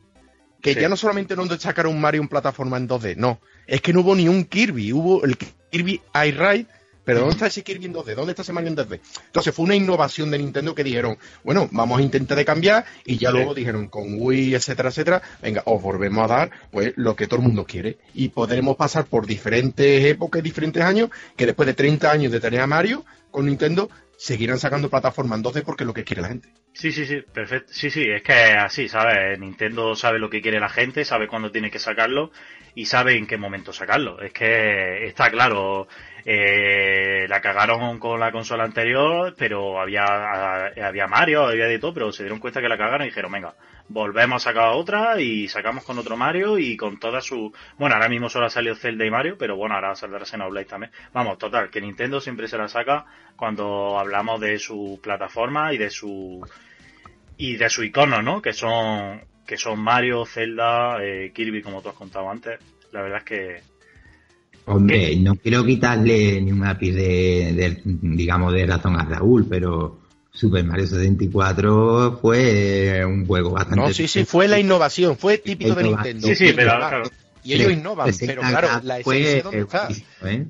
que 0.60 0.74
ya 0.74 0.88
no 0.88 0.96
solamente 0.96 1.36
no 1.36 1.46
sacaron 1.58 1.94
un 1.94 2.00
Mario 2.00 2.22
en 2.22 2.28
plataforma 2.28 2.76
en 2.76 2.88
2D, 2.88 3.16
no, 3.16 3.40
es 3.66 3.80
que 3.80 3.92
no 3.92 4.00
hubo 4.00 4.14
ni 4.14 4.28
un 4.28 4.44
Kirby, 4.44 4.92
hubo 4.92 5.24
el 5.24 5.36
Kirby 5.70 6.00
Air 6.14 6.38
Ride, 6.38 6.66
pero 7.04 7.20
¿dónde 7.20 7.34
está 7.34 7.46
ese 7.46 7.62
Kirby 7.62 7.86
en 7.86 7.94
2D? 7.94 8.14
¿Dónde 8.14 8.32
está 8.32 8.42
ese 8.42 8.52
Mario 8.52 8.70
en 8.70 8.76
2D? 8.76 9.00
Entonces 9.26 9.54
fue 9.54 9.64
una 9.64 9.74
innovación 9.74 10.30
de 10.30 10.38
Nintendo 10.38 10.74
que 10.74 10.84
dijeron, 10.84 11.18
bueno, 11.44 11.68
vamos 11.72 11.98
a 11.98 12.02
intentar 12.02 12.36
de 12.36 12.44
cambiar 12.44 12.84
y 13.04 13.18
ya 13.18 13.30
luego 13.30 13.54
dijeron 13.54 13.88
con 13.88 14.20
Wii, 14.20 14.54
etcétera, 14.54 14.90
etcétera, 14.90 15.22
venga, 15.40 15.62
os 15.66 15.82
volvemos 15.82 16.24
a 16.24 16.34
dar 16.34 16.50
pues 16.70 16.92
lo 16.96 17.16
que 17.16 17.26
todo 17.26 17.40
el 17.40 17.46
mundo 17.46 17.64
quiere 17.64 17.98
y 18.14 18.28
podremos 18.28 18.76
pasar 18.76 19.06
por 19.06 19.26
diferentes 19.26 20.04
épocas, 20.04 20.42
diferentes 20.42 20.82
años, 20.82 21.10
que 21.36 21.46
después 21.46 21.66
de 21.66 21.74
30 21.74 22.10
años 22.10 22.32
de 22.32 22.40
tener 22.40 22.60
a 22.60 22.66
Mario 22.66 23.04
con 23.32 23.46
Nintendo, 23.46 23.90
seguirán 24.16 24.58
sacando 24.58 24.88
plataformas 24.88 25.38
en 25.38 25.44
2D 25.44 25.64
porque 25.64 25.82
es 25.82 25.86
lo 25.88 25.94
que 25.94 26.04
quiere 26.04 26.22
la 26.22 26.28
gente. 26.28 26.48
Sí, 26.74 26.92
sí, 26.92 27.04
sí, 27.06 27.20
perfecto. 27.20 27.72
Sí, 27.72 27.90
sí, 27.90 28.04
es 28.08 28.22
que 28.22 28.32
así, 28.32 28.88
¿sabes? 28.88 29.38
Nintendo 29.38 29.96
sabe 29.96 30.20
lo 30.20 30.30
que 30.30 30.40
quiere 30.40 30.60
la 30.60 30.68
gente, 30.68 31.04
sabe 31.04 31.26
cuándo 31.26 31.50
tiene 31.50 31.70
que 31.70 31.80
sacarlo 31.80 32.30
y 32.74 32.86
sabe 32.86 33.16
en 33.16 33.26
qué 33.26 33.36
momento 33.36 33.72
sacarlo. 33.72 34.22
Es 34.22 34.32
que 34.32 35.06
está 35.06 35.30
claro, 35.30 35.88
eh, 36.24 37.26
la 37.28 37.40
cagaron 37.40 37.98
con 37.98 38.20
la 38.20 38.32
consola 38.32 38.64
anterior, 38.64 39.34
pero 39.36 39.80
había, 39.80 40.66
había 40.66 41.06
Mario, 41.08 41.46
había 41.46 41.66
de 41.66 41.78
todo, 41.78 41.92
pero 41.92 42.12
se 42.12 42.22
dieron 42.22 42.38
cuenta 42.38 42.60
que 42.60 42.68
la 42.68 42.78
cagaron 42.78 43.02
y 43.02 43.10
dijeron, 43.10 43.32
venga, 43.32 43.54
volvemos 43.88 44.46
a 44.46 44.50
sacar 44.50 44.72
otra 44.74 45.20
y 45.20 45.48
sacamos 45.48 45.84
con 45.84 45.98
otro 45.98 46.16
Mario 46.16 46.58
y 46.58 46.76
con 46.76 46.98
toda 46.98 47.20
su... 47.20 47.52
Bueno, 47.76 47.96
ahora 47.96 48.08
mismo 48.08 48.28
solo 48.28 48.46
ha 48.46 48.50
salido 48.50 48.74
Zelda 48.74 49.04
y 49.04 49.10
Mario, 49.10 49.36
pero 49.38 49.56
bueno, 49.56 49.74
ahora 49.74 49.94
saldrá 49.94 50.24
Xenoblade 50.24 50.66
también. 50.66 50.92
Vamos, 51.12 51.38
total, 51.38 51.70
que 51.70 51.80
Nintendo 51.80 52.20
siempre 52.20 52.48
se 52.48 52.56
la 52.56 52.68
saca 52.68 53.04
cuando 53.36 53.98
hablamos 53.98 54.40
de 54.40 54.58
su 54.58 55.00
plataforma 55.02 55.72
y 55.72 55.78
de 55.78 55.90
su... 55.90 56.46
y 57.36 57.56
de 57.56 57.68
su 57.68 57.82
icono, 57.84 58.22
¿no? 58.22 58.40
Que 58.40 58.52
son 58.52 59.20
que 59.46 59.56
son 59.56 59.80
Mario, 59.80 60.24
Zelda, 60.24 61.04
eh, 61.04 61.32
Kirby, 61.34 61.62
como 61.62 61.82
tú 61.82 61.88
has 61.88 61.94
contado 61.94 62.30
antes. 62.30 62.58
La 62.92 63.02
verdad 63.02 63.18
es 63.18 63.24
que 63.24 63.72
Hombre, 64.64 65.16
no 65.16 65.34
quiero 65.34 65.64
quitarle 65.64 66.40
ni 66.40 66.52
un 66.52 66.64
ápice 66.64 67.00
de, 67.52 67.80
digamos, 67.84 68.52
de 68.52 68.66
razón 68.66 68.98
a 68.98 69.04
Raúl, 69.04 69.46
pero 69.48 69.98
Super 70.32 70.64
Mario 70.64 70.86
64 70.86 72.18
fue 72.22 73.04
un 73.04 73.26
juego 73.26 73.50
bastante... 73.50 73.80
No, 73.80 73.92
sí, 73.92 74.06
sí, 74.06 74.24
fue 74.24 74.46
la 74.46 74.60
innovación, 74.60 75.16
fue 75.16 75.38
típico 75.38 75.74
de 75.74 75.82
Nintendo. 75.82 76.28
Sí, 76.28 76.36
sí, 76.36 76.52
pero 76.54 76.76
claro. 76.76 77.10
Y 77.42 77.54
ellos 77.54 77.72
innovan, 77.72 78.10
pero 78.20 78.40
claro, 78.40 78.68
la 78.84 79.00
esencia 79.00 79.42
dónde 79.42 79.60
está. 79.60 79.88
¿eh? 80.24 80.46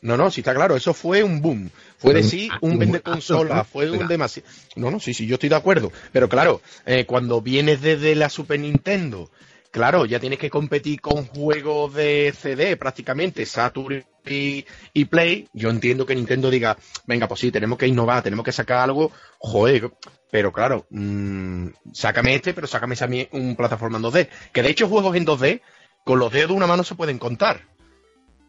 No, 0.00 0.16
no, 0.16 0.30
sí 0.30 0.40
está 0.40 0.54
claro, 0.54 0.74
eso 0.74 0.94
fue 0.94 1.22
un 1.22 1.42
boom. 1.42 1.70
Fue 2.06 2.14
decir 2.14 2.52
un 2.60 2.78
vende 2.78 3.00
consola, 3.00 3.64
fue 3.64 3.90
un 3.90 4.06
demasiado. 4.06 4.48
No, 4.76 4.90
no, 4.90 5.00
sí, 5.00 5.12
sí, 5.12 5.26
yo 5.26 5.34
estoy 5.34 5.48
de 5.48 5.56
acuerdo. 5.56 5.90
Pero 6.12 6.28
claro, 6.28 6.60
eh, 6.84 7.04
cuando 7.04 7.42
vienes 7.42 7.80
desde 7.80 8.14
la 8.14 8.28
Super 8.28 8.60
Nintendo 8.60 9.30
Claro, 9.76 10.06
ya 10.06 10.18
tienes 10.18 10.38
que 10.38 10.48
competir 10.48 11.02
con 11.02 11.26
juegos 11.26 11.92
de 11.92 12.32
CD 12.34 12.78
prácticamente, 12.78 13.44
Saturn 13.44 14.02
y, 14.24 15.04
Play. 15.04 15.48
Yo 15.52 15.68
entiendo 15.68 16.06
que 16.06 16.14
Nintendo 16.14 16.50
diga, 16.50 16.78
venga, 17.06 17.28
pues 17.28 17.40
sí, 17.40 17.50
tenemos 17.50 17.76
que 17.76 17.86
innovar, 17.86 18.22
tenemos 18.22 18.42
que 18.42 18.52
sacar 18.52 18.78
algo, 18.78 19.12
joder, 19.38 19.90
pero 20.30 20.50
claro, 20.50 20.86
mmm, 20.88 21.68
sácame 21.92 22.36
este, 22.36 22.54
pero 22.54 22.66
sácame 22.66 23.28
un 23.32 23.54
plataforma 23.54 23.98
en 23.98 24.04
2D. 24.04 24.28
Que 24.50 24.62
de 24.62 24.70
hecho 24.70 24.88
juegos 24.88 25.14
en 25.14 25.26
2D, 25.26 25.60
con 26.04 26.18
los 26.20 26.32
dedos 26.32 26.48
de 26.48 26.54
una 26.54 26.66
mano 26.66 26.82
se 26.82 26.94
pueden 26.94 27.18
contar. 27.18 27.75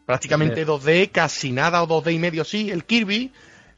Prácticamente 0.08 0.66
2D, 0.66 1.10
casi 1.12 1.52
nada 1.52 1.82
o 1.82 1.86
2D 1.86 2.14
y 2.14 2.18
medio 2.18 2.42
sí, 2.42 2.70
el 2.70 2.86
Kirby, 2.86 3.30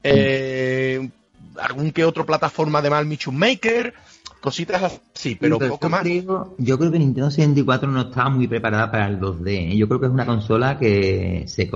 eh, 0.04 1.10
algún 1.56 1.90
que 1.90 2.04
otro 2.04 2.24
plataforma 2.24 2.80
de 2.80 2.88
mal 2.88 3.04
Maker, 3.32 3.92
cositas 4.40 4.82
así, 4.82 5.36
pero 5.36 5.58
poco 5.58 5.88
más. 5.88 6.04
yo 6.04 6.78
creo 6.78 6.90
que 6.90 6.98
Nintendo 6.98 7.30
64 7.30 7.90
no 7.90 8.00
estaba 8.00 8.30
muy 8.30 8.48
preparada 8.48 8.90
para 8.90 9.06
el 9.06 9.20
2D. 9.20 9.72
¿eh? 9.72 9.76
Yo 9.76 9.86
creo 9.86 10.00
que 10.00 10.06
es 10.06 10.12
una 10.12 10.26
consola 10.26 10.78
que 10.78 11.44
se, 11.46 11.70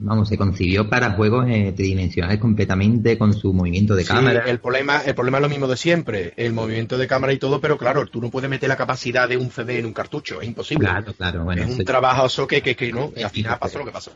vamos, 0.00 0.28
se 0.28 0.36
concibió 0.36 0.88
para 0.88 1.12
juegos 1.12 1.46
eh, 1.48 1.72
tridimensionales 1.74 2.38
completamente 2.38 3.16
con 3.16 3.32
su 3.32 3.52
movimiento 3.52 3.94
de 3.94 4.04
cámara. 4.04 4.44
El 4.46 4.58
problema, 4.58 4.98
el 4.98 5.14
problema 5.14 5.38
es 5.38 5.42
lo 5.42 5.48
mismo 5.48 5.66
de 5.68 5.76
siempre, 5.76 6.34
el 6.36 6.52
movimiento 6.52 6.98
de 6.98 7.06
cámara 7.06 7.32
y 7.32 7.38
todo, 7.38 7.60
pero 7.60 7.78
claro, 7.78 8.06
tú 8.06 8.20
no 8.20 8.30
puedes 8.30 8.50
meter 8.50 8.68
la 8.68 8.76
capacidad 8.76 9.28
de 9.28 9.36
un 9.36 9.50
CD 9.50 9.78
en 9.78 9.86
un 9.86 9.92
cartucho, 9.92 10.40
es 10.40 10.48
imposible. 10.48 10.88
Claro, 10.88 11.12
claro. 11.14 11.44
Bueno, 11.44 11.62
es 11.62 11.78
un 11.78 11.84
trabajo 11.84 12.46
que, 12.46 12.60
que, 12.60 12.74
que 12.74 12.92
no, 12.92 13.12
y 13.16 13.22
al 13.22 13.30
final 13.30 13.58
pasó 13.58 13.78
lo 13.78 13.84
que 13.84 13.92
pasó. 13.92 14.12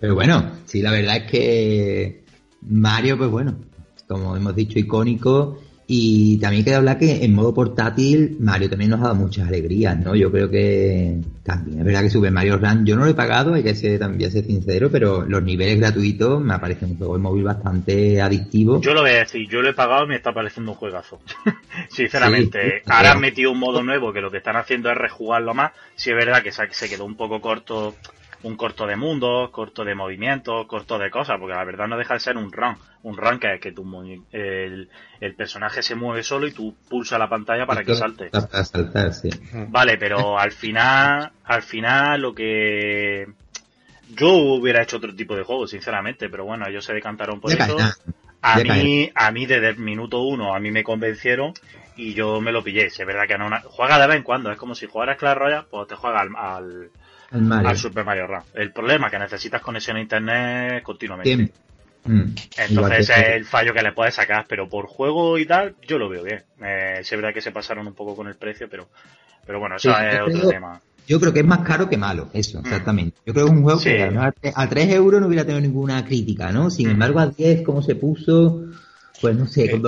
Pero 0.00 0.14
bueno, 0.14 0.52
sí, 0.64 0.80
la 0.80 0.92
verdad 0.92 1.16
es 1.18 1.30
que 1.30 2.24
Mario, 2.62 3.18
pues 3.18 3.30
bueno, 3.30 3.56
como 4.06 4.36
hemos 4.36 4.54
dicho, 4.54 4.78
icónico 4.78 5.60
y 5.92 6.38
también 6.38 6.62
quiero 6.62 6.78
hablar 6.78 6.98
que 6.98 7.24
en 7.24 7.34
modo 7.34 7.52
portátil 7.52 8.36
Mario 8.38 8.70
también 8.70 8.92
nos 8.92 9.00
ha 9.00 9.06
dado 9.06 9.16
muchas 9.16 9.48
alegrías, 9.48 9.98
¿no? 9.98 10.14
Yo 10.14 10.30
creo 10.30 10.48
que 10.48 11.16
también 11.42 11.80
es 11.80 11.84
verdad 11.84 12.02
que 12.02 12.10
Super 12.10 12.30
Mario 12.30 12.58
Run 12.58 12.86
yo 12.86 12.94
no 12.94 13.04
lo 13.04 13.10
he 13.10 13.14
pagado, 13.14 13.54
hay 13.54 13.64
que 13.64 13.74
ser 13.74 13.98
también 13.98 14.30
ser 14.30 14.44
sincero, 14.44 14.88
pero 14.88 15.26
los 15.26 15.42
niveles 15.42 15.80
gratuitos 15.80 16.40
me 16.40 16.54
aparece 16.54 16.84
un 16.84 16.96
juego 16.96 17.16
de 17.16 17.22
móvil 17.22 17.42
bastante 17.42 18.22
adictivo. 18.22 18.80
Yo 18.80 18.94
lo 18.94 19.00
voy 19.00 19.10
a 19.10 19.18
decir, 19.18 19.48
yo 19.48 19.62
lo 19.62 19.70
he 19.70 19.74
pagado 19.74 20.04
y 20.04 20.10
me 20.10 20.14
está 20.14 20.32
pareciendo 20.32 20.70
un 20.70 20.78
juegazo. 20.78 21.18
Sinceramente, 21.90 22.82
ahora 22.86 23.10
han 23.10 23.20
metido 23.20 23.50
un 23.50 23.58
modo 23.58 23.82
nuevo 23.82 24.12
que 24.12 24.20
lo 24.20 24.30
que 24.30 24.36
están 24.36 24.54
haciendo 24.54 24.92
es 24.92 24.96
rejugarlo 24.96 25.54
más. 25.54 25.72
Si 25.96 26.10
es 26.10 26.16
verdad 26.16 26.40
que 26.40 26.52
se 26.52 26.88
quedó 26.88 27.04
un 27.04 27.16
poco 27.16 27.40
corto 27.40 27.96
un 28.42 28.56
corto 28.56 28.86
de 28.86 28.96
mundos, 28.96 29.50
corto 29.50 29.84
de 29.84 29.94
movimientos, 29.94 30.66
corto 30.66 30.98
de 30.98 31.10
cosas, 31.10 31.38
porque 31.38 31.54
la 31.54 31.64
verdad 31.64 31.86
no 31.86 31.98
deja 31.98 32.14
de 32.14 32.20
ser 32.20 32.36
un 32.36 32.50
run. 32.50 32.76
Un 33.02 33.16
run 33.16 33.38
que 33.38 33.54
es 33.54 33.60
que 33.60 33.72
tu, 33.72 33.84
el, 34.32 34.88
el 35.20 35.34
personaje 35.34 35.82
se 35.82 35.94
mueve 35.94 36.22
solo 36.22 36.46
y 36.46 36.52
tú 36.52 36.74
pulsa 36.88 37.18
la 37.18 37.28
pantalla 37.28 37.66
para 37.66 37.84
que 37.84 37.94
salte. 37.94 38.30
Para 38.30 38.64
saltar, 38.64 39.12
sí. 39.12 39.30
Vale, 39.68 39.98
pero 39.98 40.38
al 40.38 40.52
final, 40.52 41.32
al 41.44 41.62
final 41.62 42.20
lo 42.20 42.34
que 42.34 43.26
yo 44.14 44.32
hubiera 44.32 44.82
hecho 44.82 44.96
otro 44.96 45.14
tipo 45.14 45.36
de 45.36 45.44
juego, 45.44 45.66
sinceramente, 45.66 46.28
pero 46.28 46.44
bueno, 46.44 46.66
ellos 46.66 46.84
se 46.84 46.94
decantaron 46.94 47.40
por 47.40 47.52
eso. 47.52 47.76
A 48.42 48.58
mí, 48.60 49.10
a 49.14 49.30
mí 49.32 49.44
desde 49.44 49.68
el 49.68 49.76
minuto 49.76 50.22
uno, 50.22 50.54
a 50.54 50.60
mí 50.60 50.70
me 50.70 50.82
convencieron 50.82 51.52
y 51.96 52.14
yo 52.14 52.40
me 52.40 52.52
lo 52.52 52.64
pillé. 52.64 52.86
Es 52.86 52.98
verdad 52.98 53.28
que 53.28 53.36
no, 53.36 53.50
juega 53.64 53.98
de 53.98 54.06
vez 54.06 54.16
en 54.16 54.22
cuando, 54.22 54.50
es 54.50 54.56
como 54.56 54.74
si 54.74 54.86
jugaras 54.86 55.18
Clash 55.18 55.36
Royale, 55.36 55.66
pues 55.70 55.88
te 55.88 55.96
juega 55.96 56.20
al 56.20 56.30
al 56.34 56.90
Super 57.76 58.04
Mario 58.04 58.26
Run. 58.26 58.42
El 58.54 58.72
problema 58.72 59.06
es 59.06 59.12
que 59.12 59.18
necesitas 59.18 59.62
conexión 59.62 59.96
a 59.96 60.00
internet 60.00 60.82
continuamente. 60.82 61.52
Mm. 62.04 62.34
Entonces 62.56 63.10
es 63.10 63.28
el 63.34 63.44
fallo 63.44 63.74
que 63.74 63.82
le 63.82 63.92
puedes 63.92 64.14
sacar, 64.14 64.46
pero 64.48 64.68
por 64.68 64.86
juego 64.86 65.38
y 65.38 65.46
tal, 65.46 65.76
yo 65.86 65.98
lo 65.98 66.08
veo 66.08 66.24
bien. 66.24 66.42
Eh, 66.62 66.98
es 67.00 67.10
verdad 67.10 67.34
que 67.34 67.40
se 67.40 67.52
pasaron 67.52 67.86
un 67.86 67.94
poco 67.94 68.16
con 68.16 68.26
el 68.26 68.36
precio, 68.36 68.68
pero, 68.70 68.88
pero 69.46 69.60
bueno, 69.60 69.76
eso 69.76 69.96
es 69.98 70.20
otro 70.20 70.48
tema. 70.48 70.80
Yo 71.06 71.18
creo 71.18 71.32
que 71.32 71.40
es 71.40 71.46
más 71.46 71.60
caro 71.60 71.88
que 71.88 71.96
malo, 71.96 72.28
eso, 72.32 72.60
mm. 72.60 72.66
exactamente. 72.66 73.18
Yo 73.26 73.32
creo 73.32 73.46
que 73.46 73.52
es 73.52 73.56
un 73.56 73.62
juego 73.64 73.80
que 73.80 74.52
a, 74.54 74.68
3 74.68 74.92
euros 74.94 75.20
no 75.20 75.26
hubiera 75.26 75.44
tenido 75.44 75.60
ninguna 75.60 76.04
crítica, 76.04 76.52
¿no? 76.52 76.70
Sin 76.70 76.88
mm. 76.88 76.92
embargo, 76.92 77.20
a 77.20 77.26
10, 77.26 77.62
como 77.62 77.82
se 77.82 77.96
puso, 77.96 78.64
pues 79.20 79.36
no 79.36 79.46
sé. 79.46 79.80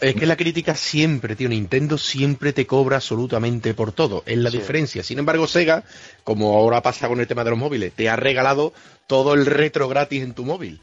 Es 0.00 0.14
que 0.14 0.26
la 0.26 0.36
crítica 0.36 0.74
siempre, 0.74 1.36
tío, 1.36 1.48
Nintendo 1.48 1.96
siempre 1.96 2.52
te 2.52 2.66
cobra 2.66 2.96
absolutamente 2.96 3.72
por 3.74 3.92
todo. 3.92 4.22
Es 4.26 4.36
la 4.38 4.50
diferencia. 4.50 5.02
Sin 5.02 5.18
embargo, 5.18 5.46
Sega, 5.46 5.84
como 6.24 6.56
ahora 6.56 6.82
pasa 6.82 7.08
con 7.08 7.20
el 7.20 7.26
tema 7.26 7.44
de 7.44 7.50
los 7.50 7.58
móviles, 7.58 7.92
te 7.92 8.08
ha 8.08 8.16
regalado 8.16 8.72
todo 9.06 9.34
el 9.34 9.46
retro 9.46 9.88
gratis 9.88 10.22
en 10.22 10.34
tu 10.34 10.44
móvil. 10.44 10.80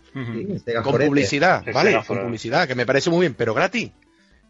con 0.83 0.97
publicidad, 0.97 1.63
¿vale? 1.73 2.01
Con 2.07 2.19
publicidad, 2.21 2.67
que 2.67 2.75
me 2.75 2.85
parece 2.85 3.09
muy 3.09 3.21
bien, 3.21 3.35
pero 3.35 3.53
gratis. 3.53 3.91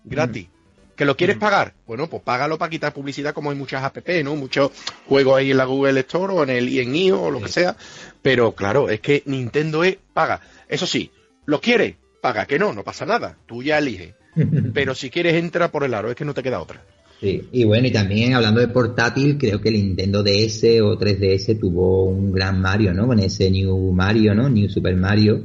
Gratis. 0.03 0.47
¿Que 0.95 1.03
lo 1.03 1.17
quieres 1.17 1.35
pagar? 1.35 1.73
Bueno, 1.85 2.07
pues 2.07 2.23
págalo 2.23 2.57
para 2.57 2.69
quitar 2.69 2.93
publicidad 2.93 3.33
como 3.33 3.49
hay 3.49 3.57
muchas 3.57 3.83
app, 3.83 3.97
¿no? 4.23 4.37
Muchos 4.37 4.71
juegos 5.07 5.37
ahí 5.37 5.51
en 5.51 5.57
la 5.57 5.65
Google 5.65 5.99
Store 6.01 6.33
o 6.33 6.43
en 6.43 6.51
el 6.51 6.69
INIO 6.69 7.21
o 7.21 7.31
lo 7.31 7.41
que 7.41 7.49
sea. 7.49 7.75
Pero 8.21 8.53
claro, 8.53 8.89
es 8.89 9.01
que 9.01 9.21
Nintendo 9.25 9.83
es 9.83 9.97
paga. 10.13 10.39
Eso 10.69 10.87
sí, 10.87 11.11
¿lo 11.45 11.59
quieres? 11.59 11.95
Paga, 12.25 12.47
que 12.47 12.57
no, 12.57 12.73
no 12.73 12.83
pasa 12.83 13.05
nada, 13.05 13.37
tú 13.45 13.61
ya 13.61 13.77
eliges. 13.77 14.15
Pero 14.73 14.95
si 14.95 15.11
quieres 15.11 15.35
entra 15.35 15.69
por 15.69 15.83
el 15.83 15.93
aro, 15.93 16.09
es 16.09 16.15
que 16.15 16.25
no 16.25 16.33
te 16.33 16.41
queda 16.41 16.59
otra. 16.59 16.81
Sí, 17.21 17.47
y 17.51 17.63
bueno, 17.65 17.87
y 17.87 17.91
también 17.91 18.33
hablando 18.33 18.61
de 18.61 18.67
portátil, 18.67 19.37
creo 19.37 19.61
que 19.61 19.69
el 19.69 19.75
Nintendo 19.75 20.23
DS 20.23 20.63
o 20.81 20.97
3DS 20.97 21.59
tuvo 21.59 22.05
un 22.05 22.31
gran 22.31 22.59
Mario, 22.59 22.93
¿no? 22.93 23.05
Con 23.05 23.19
ese 23.19 23.51
New 23.51 23.91
Mario, 23.91 24.33
¿no? 24.33 24.49
New 24.49 24.67
Super 24.69 24.95
Mario. 24.95 25.43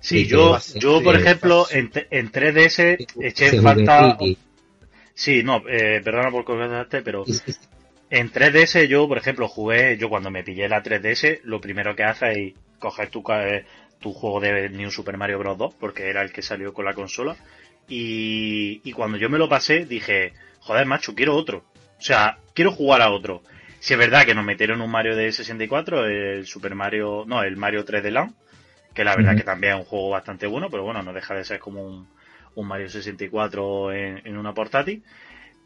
Sí, 0.00 0.26
yo, 0.26 0.58
yo 0.74 1.00
por 1.00 1.14
ejemplo, 1.14 1.66
en, 1.70 1.90
en 2.10 2.30
3DS 2.32 3.06
eché 3.20 3.56
en 3.56 3.62
falta... 3.62 4.18
Sí, 5.14 5.42
no, 5.44 5.62
eh, 5.68 6.00
perdona 6.04 6.30
por 6.30 6.44
comentarte, 6.44 7.02
pero 7.02 7.24
en 8.10 8.32
3DS 8.32 8.86
yo, 8.86 9.08
por 9.08 9.16
ejemplo, 9.16 9.48
jugué, 9.48 9.96
yo 9.96 10.08
cuando 10.08 10.30
me 10.30 10.42
pillé 10.42 10.68
la 10.68 10.82
3DS, 10.82 11.40
lo 11.44 11.60
primero 11.60 11.96
que 11.96 12.02
hace 12.02 12.26
es 12.32 12.54
coger 12.78 13.08
tu, 13.08 13.22
tu 14.00 14.12
juego 14.12 14.40
de 14.40 14.68
New 14.70 14.90
Super 14.90 15.16
Mario 15.16 15.38
Bros. 15.38 15.58
2, 15.58 15.74
porque 15.74 16.08
era 16.08 16.22
el 16.22 16.32
que 16.32 16.42
salió 16.42 16.72
con 16.72 16.84
la 16.84 16.94
consola. 16.94 17.36
Y, 17.88 18.80
y 18.84 18.92
cuando 18.92 19.16
yo 19.16 19.30
me 19.30 19.38
lo 19.38 19.48
pasé, 19.48 19.84
dije, 19.84 20.32
joder, 20.60 20.86
macho, 20.86 21.14
quiero 21.14 21.34
otro. 21.34 21.64
O 21.98 22.02
sea, 22.02 22.38
quiero 22.54 22.72
jugar 22.72 23.02
a 23.02 23.10
otro. 23.10 23.42
Si 23.78 23.92
es 23.92 23.98
verdad 23.98 24.24
que 24.24 24.34
nos 24.34 24.44
metieron 24.44 24.80
un 24.80 24.90
Mario 24.90 25.14
de 25.14 25.30
64, 25.30 26.06
el 26.06 26.46
Super 26.46 26.74
Mario, 26.74 27.24
no, 27.26 27.42
el 27.42 27.56
Mario 27.56 27.84
3 27.84 28.02
d 28.02 28.10
Land, 28.10 28.34
que 28.94 29.04
la 29.04 29.14
verdad 29.14 29.36
que 29.36 29.42
también 29.42 29.74
es 29.74 29.78
un 29.80 29.84
juego 29.84 30.10
bastante 30.10 30.46
bueno, 30.46 30.68
pero 30.70 30.82
bueno, 30.82 31.02
no 31.02 31.12
deja 31.12 31.34
de 31.34 31.44
ser 31.44 31.60
como 31.60 31.82
un, 31.82 32.08
un 32.54 32.66
Mario 32.66 32.88
64 32.88 33.92
en, 33.92 34.22
en 34.26 34.36
una 34.36 34.54
portátil. 34.54 35.04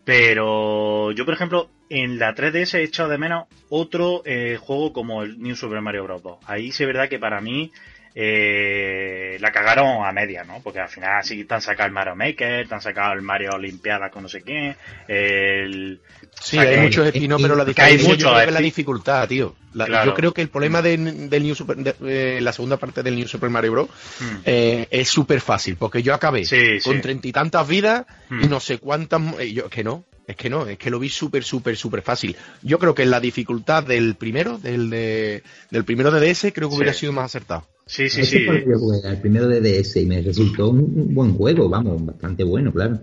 Pero 0.04 1.12
yo, 1.12 1.24
por 1.24 1.34
ejemplo, 1.34 1.70
en 1.88 2.18
la 2.18 2.34
3DS 2.34 2.74
he 2.74 2.82
echado 2.82 3.08
de 3.08 3.18
menos 3.18 3.46
otro 3.68 4.22
eh, 4.24 4.58
juego 4.60 4.92
como 4.92 5.22
el 5.22 5.40
New 5.40 5.56
Super 5.56 5.80
Mario 5.80 6.04
Bros. 6.04 6.22
Ahí 6.46 6.72
sí 6.72 6.82
es 6.82 6.86
verdad 6.86 7.08
que 7.08 7.18
para 7.18 7.40
mí 7.40 7.70
eh, 8.14 9.36
la 9.40 9.52
cagaron 9.52 10.04
a 10.04 10.12
media, 10.12 10.44
¿no? 10.44 10.60
Porque 10.62 10.80
al 10.80 10.88
final 10.88 11.22
sí 11.24 11.44
te 11.44 11.54
han 11.54 11.62
sacado 11.62 11.86
el 11.86 11.92
Mario 11.92 12.16
Maker, 12.16 12.68
te 12.68 12.74
han 12.74 12.80
sacado 12.80 13.12
el 13.12 13.22
Mario 13.22 13.50
Olimpiada 13.54 14.10
con 14.10 14.22
no 14.22 14.28
sé 14.28 14.42
quién, 14.42 14.76
el... 15.08 16.00
Sí, 16.40 16.58
hay 16.58 16.78
muchos 16.78 17.06
espinos, 17.06 17.40
pero 17.40 17.54
la, 17.54 17.64
diferencia 17.64 18.44
es 18.44 18.52
la 18.52 18.60
dificultad, 18.60 19.28
tío. 19.28 19.54
Yo 19.74 20.14
creo 20.14 20.32
que 20.32 20.42
el 20.42 20.48
problema 20.48 20.82
del 20.82 21.28
New 21.30 21.54
Super, 21.54 21.76
de, 21.76 22.40
la 22.40 22.52
segunda 22.52 22.76
parte 22.76 23.02
del 23.02 23.14
New 23.16 23.28
Super 23.28 23.50
Mario 23.50 23.72
Bros. 23.72 23.88
Hmm. 24.18 24.36
Eh, 24.44 24.88
es 24.90 25.08
súper 25.08 25.40
fácil, 25.40 25.76
porque 25.76 26.02
yo 26.02 26.14
acabé 26.14 26.44
con 26.82 27.00
treinta 27.00 27.28
y 27.28 27.32
tantas 27.32 27.68
vidas 27.68 28.06
y 28.30 28.34
hmm. 28.34 28.50
no 28.50 28.60
sé 28.60 28.78
cuántas... 28.78 29.20
Eh, 29.38 29.52
yo, 29.52 29.68
que 29.68 29.84
no, 29.84 30.04
es 30.30 30.36
que 30.36 30.50
no, 30.50 30.66
es 30.66 30.78
que 30.78 30.90
lo 30.90 30.98
vi 30.98 31.08
súper, 31.08 31.44
súper, 31.44 31.76
súper 31.76 32.02
fácil. 32.02 32.36
Yo 32.62 32.78
creo 32.78 32.94
que 32.94 33.04
la 33.04 33.20
dificultad 33.20 33.84
del 33.84 34.14
primero, 34.14 34.58
del, 34.58 34.90
de, 34.90 35.42
del 35.70 35.84
primero 35.84 36.10
de 36.10 36.32
DS, 36.32 36.52
creo 36.54 36.68
que 36.68 36.76
hubiera 36.76 36.92
sido 36.92 37.12
más 37.12 37.26
acertado. 37.26 37.66
Sí, 37.86 38.08
sí, 38.08 38.24
sí. 38.24 38.46
el 38.46 39.18
primero 39.20 39.48
de 39.48 39.60
DS 39.60 39.96
y 39.96 40.06
me 40.06 40.22
resultó 40.22 40.70
un 40.70 41.12
buen 41.12 41.34
juego, 41.34 41.68
vamos, 41.68 42.04
bastante 42.06 42.44
bueno, 42.44 42.72
claro. 42.72 43.00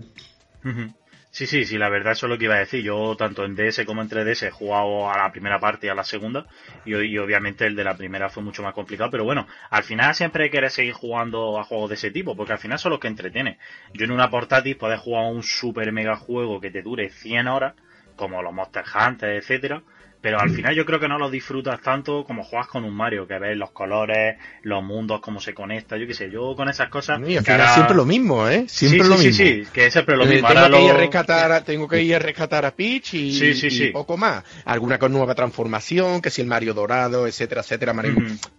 Sí, 1.29 1.45
sí, 1.45 1.65
sí, 1.65 1.77
la 1.77 1.89
verdad 1.89 2.13
eso 2.13 2.25
es 2.25 2.29
lo 2.31 2.37
que 2.37 2.45
iba 2.45 2.55
a 2.55 2.59
decir. 2.59 2.81
Yo 2.83 3.15
tanto 3.15 3.45
en 3.45 3.55
DS 3.55 3.85
como 3.85 4.01
en 4.01 4.09
3DS 4.09 4.47
he 4.47 4.51
jugado 4.51 5.09
a 5.09 5.17
la 5.17 5.31
primera 5.31 5.59
parte 5.59 5.87
y 5.87 5.89
a 5.89 5.95
la 5.95 6.03
segunda 6.03 6.47
y, 6.83 6.95
y, 6.95 7.17
obviamente 7.19 7.65
el 7.65 7.75
de 7.75 7.83
la 7.83 7.95
primera 7.95 8.29
fue 8.29 8.41
mucho 8.43 8.63
más 8.63 8.73
complicado, 8.73 9.11
pero 9.11 9.23
bueno, 9.23 9.47
al 9.69 9.83
final 9.83 10.15
siempre 10.15 10.49
quieres 10.49 10.73
seguir 10.73 10.93
jugando 10.93 11.59
a 11.59 11.63
juegos 11.63 11.89
de 11.89 11.95
ese 11.95 12.11
tipo 12.11 12.35
porque 12.35 12.53
al 12.53 12.59
final 12.59 12.79
son 12.79 12.91
los 12.91 12.99
que 12.99 13.07
entretiene. 13.07 13.59
Yo 13.93 14.05
en 14.05 14.11
una 14.11 14.29
portátil 14.29 14.77
puedes 14.77 14.99
jugar 14.99 15.31
un 15.31 15.43
super 15.43 15.91
mega 15.91 16.15
juego 16.15 16.59
que 16.59 16.71
te 16.71 16.81
dure 16.81 17.09
100 17.09 17.47
horas, 17.47 17.75
como 18.15 18.41
los 18.41 18.53
Monster 18.53 18.83
Hunter, 18.95 19.29
etcétera, 19.31 19.83
pero 20.27 20.41
al 20.41 20.49
final 20.49 20.75
yo 20.75 20.85
creo 20.85 20.99
que 20.99 21.07
no 21.07 21.17
lo 21.17 21.29
disfrutas 21.29 21.81
tanto 21.81 22.25
como 22.25 22.43
juegas 22.43 22.67
con 22.67 22.83
un 22.83 22.93
Mario, 22.93 23.25
que 23.25 23.39
ves 23.39 23.55
los 23.55 23.71
colores, 23.71 24.35
los 24.61 24.83
mundos, 24.83 25.21
cómo 25.21 25.39
se 25.39 25.53
conecta, 25.53 25.95
yo 25.95 26.05
qué 26.05 26.13
sé, 26.13 26.29
yo 26.29 26.53
con 26.53 26.67
esas 26.67 26.89
cosas... 26.89 27.21
Y 27.25 27.37
al 27.37 27.45
final 27.45 27.69
siempre 27.69 27.95
lo 27.95 28.03
mismo, 28.03 28.49
¿eh? 28.49 28.65
Siempre 28.67 29.05
sí, 29.05 29.09
lo 29.09 29.17
sí, 29.17 29.27
mismo. 29.27 29.45
Sí, 29.45 29.63
sí, 29.63 29.71
que 29.71 29.89
siempre 29.89 30.17
lo 30.17 30.25
eh, 30.25 30.27
mismo. 30.27 30.49
Tengo, 30.49 30.69
que 30.69 30.81
ir 30.83 30.91
a 30.91 30.97
rescatar 30.97 31.51
a, 31.53 31.63
tengo 31.63 31.87
que 31.87 32.03
ir 32.03 32.13
a 32.13 32.19
rescatar 32.19 32.65
a 32.65 32.75
Peach 32.75 33.13
y, 33.13 33.89
poco 33.93 34.17
más. 34.17 34.43
Alguna 34.65 34.99
con 34.99 35.13
nueva 35.13 35.33
transformación, 35.33 36.21
que 36.21 36.29
si 36.29 36.41
el 36.41 36.47
Mario 36.47 36.73
dorado, 36.73 37.25
etcétera, 37.25 37.61
etcétera, 37.61 37.95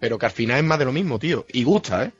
pero 0.00 0.18
que 0.18 0.24
al 0.24 0.32
final 0.32 0.56
es 0.56 0.64
más 0.64 0.78
de 0.78 0.86
lo 0.86 0.92
mismo, 0.92 1.18
tío. 1.18 1.44
Y 1.52 1.64
gusta, 1.64 2.04
¿eh? 2.04 2.12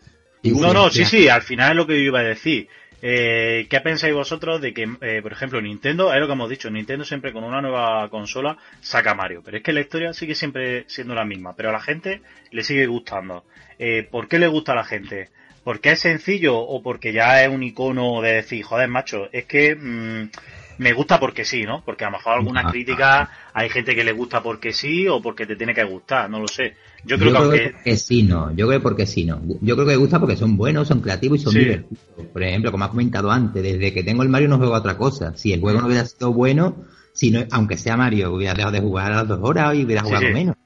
Y 0.43 0.51
gusta. 0.51 0.67
No, 0.67 0.75
no, 0.75 0.91
sí, 0.91 1.07
sí, 1.07 1.31
al 1.31 1.41
final 1.41 1.71
es 1.71 1.77
lo 1.77 1.87
que 1.87 1.95
yo 1.95 2.03
iba 2.03 2.21
a 2.21 2.25
decir. 2.25 2.69
Eh, 3.01 3.67
¿Qué 3.71 3.81
pensáis 3.81 4.13
vosotros 4.13 4.61
de 4.61 4.75
que, 4.75 4.89
eh, 5.01 5.21
por 5.23 5.33
ejemplo, 5.33 5.61
Nintendo, 5.61 6.13
es 6.13 6.19
lo 6.19 6.27
que 6.27 6.33
hemos 6.33 6.51
dicho, 6.51 6.69
Nintendo 6.71 7.05
siempre 7.05 7.33
con 7.33 7.45
una 7.45 7.61
nueva 7.61 8.09
consola 8.11 8.57
saca 8.81 9.15
Mario, 9.15 9.43
pero 9.45 9.57
es 9.57 9.63
que 9.63 9.73
la 9.73 9.81
historia 9.81 10.13
sigue 10.13 10.35
siempre 10.35 10.85
siendo 10.89 11.15
la 11.15 11.25
misma, 11.25 11.55
pero 11.55 11.69
a 11.69 11.73
la 11.73 11.81
gente 11.81 12.23
le 12.51 12.65
sigue 12.65 12.87
gustando. 12.87 13.45
Eh, 13.79 14.07
¿Por 14.11 14.29
qué 14.29 14.39
le 14.39 14.49
gusta 14.49 14.73
a 14.73 14.77
la 14.77 14.85
gente? 14.85 15.29
¿Porque 15.63 15.93
es 15.93 16.01
sencillo 16.01 16.59
o 16.59 16.83
porque 16.83 17.13
ya 17.13 17.43
es 17.45 17.49
un 17.49 17.63
icono 17.63 18.21
de 18.21 18.35
decir, 18.35 18.65
joder, 18.65 18.89
macho, 18.89 19.29
es 19.33 19.45
que 19.45 19.77
mm, 19.77 20.31
me 20.79 20.93
gusta 20.93 21.21
porque 21.21 21.45
sí, 21.45 21.65
¿no? 21.65 21.83
Porque 21.85 22.05
a 22.05 22.11
lo 22.11 22.17
mejor 22.17 22.35
algunas 22.35 22.67
ah, 22.67 22.71
críticas 22.71 23.29
hay 23.53 23.69
gente 23.69 23.95
que 23.95 24.05
le 24.05 24.13
gusta 24.13 24.43
porque 24.43 24.73
sí 24.73 25.07
o 25.09 25.21
porque 25.21 25.47
te 25.47 25.57
tiene 25.57 25.75
que 25.75 25.85
gustar, 25.85 26.31
no 26.31 26.41
lo 26.41 26.49
sé. 26.49 26.75
Yo 27.05 27.19
creo, 27.19 27.51
que, 27.51 27.73
porque 27.73 27.97
sí, 27.97 28.23
no. 28.23 28.55
Yo 28.55 28.67
creo 28.67 28.83
porque 28.83 29.07
sí, 29.07 29.25
no. 29.25 29.41
Yo 29.61 29.75
creo 29.77 29.87
que 29.87 29.97
gusta 29.97 30.19
porque 30.19 30.37
son 30.37 30.57
buenos, 30.57 30.89
son 30.89 31.01
creativos 31.01 31.41
y 31.41 31.45
son 31.45 31.55
divertidos. 31.55 32.27
Por 32.33 32.43
ejemplo, 32.43 32.71
como 32.71 32.85
has 32.85 32.91
comentado 32.91 33.31
antes, 33.31 33.63
desde 33.63 33.93
que 33.93 34.03
tengo 34.03 34.23
el 34.23 34.29
Mario 34.29 34.49
no 34.49 34.59
juego 34.59 34.75
a 34.75 34.79
otra 34.79 34.97
cosa. 34.97 35.37
Si 35.37 35.53
el 35.53 35.61
juego 35.61 35.81
no 35.81 35.87
hubiera 35.87 36.05
sido 36.05 36.33
bueno, 36.33 36.85
si 37.13 37.31
no, 37.31 37.45
aunque 37.51 37.77
sea 37.77 37.97
Mario, 37.97 38.33
hubiera 38.33 38.55
dejado 38.55 38.73
de 38.73 38.81
jugar 38.81 39.13
a 39.13 39.17
las 39.17 39.29
dos 39.29 39.41
horas 39.43 39.75
y 39.75 39.85
hubiera 39.85 40.03
jugado 40.03 40.31
menos. 40.33 40.57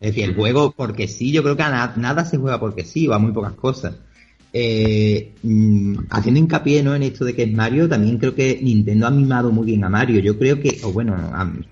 Es 0.00 0.14
decir, 0.14 0.24
el 0.24 0.36
juego 0.36 0.72
porque 0.76 1.08
sí, 1.08 1.32
yo 1.32 1.42
creo 1.42 1.56
que 1.56 1.64
nada, 1.64 2.24
se 2.24 2.38
juega 2.38 2.60
porque 2.60 2.84
sí, 2.84 3.08
o 3.08 3.14
a 3.14 3.18
muy 3.18 3.32
pocas 3.32 3.54
cosas. 3.54 3.94
Eh, 4.52 5.34
mm, 5.42 5.96
haciendo 6.10 6.40
hincapié 6.40 6.82
¿no? 6.82 6.94
en 6.94 7.02
esto 7.02 7.24
de 7.24 7.34
que 7.34 7.42
es 7.42 7.52
Mario, 7.52 7.88
también 7.88 8.16
creo 8.18 8.34
que 8.34 8.58
Nintendo 8.62 9.06
ha 9.06 9.10
mimado 9.10 9.50
muy 9.50 9.66
bien 9.66 9.84
a 9.84 9.88
Mario. 9.88 10.20
Yo 10.20 10.38
creo 10.38 10.60
que, 10.60 10.80
o 10.82 10.92
bueno, 10.92 11.16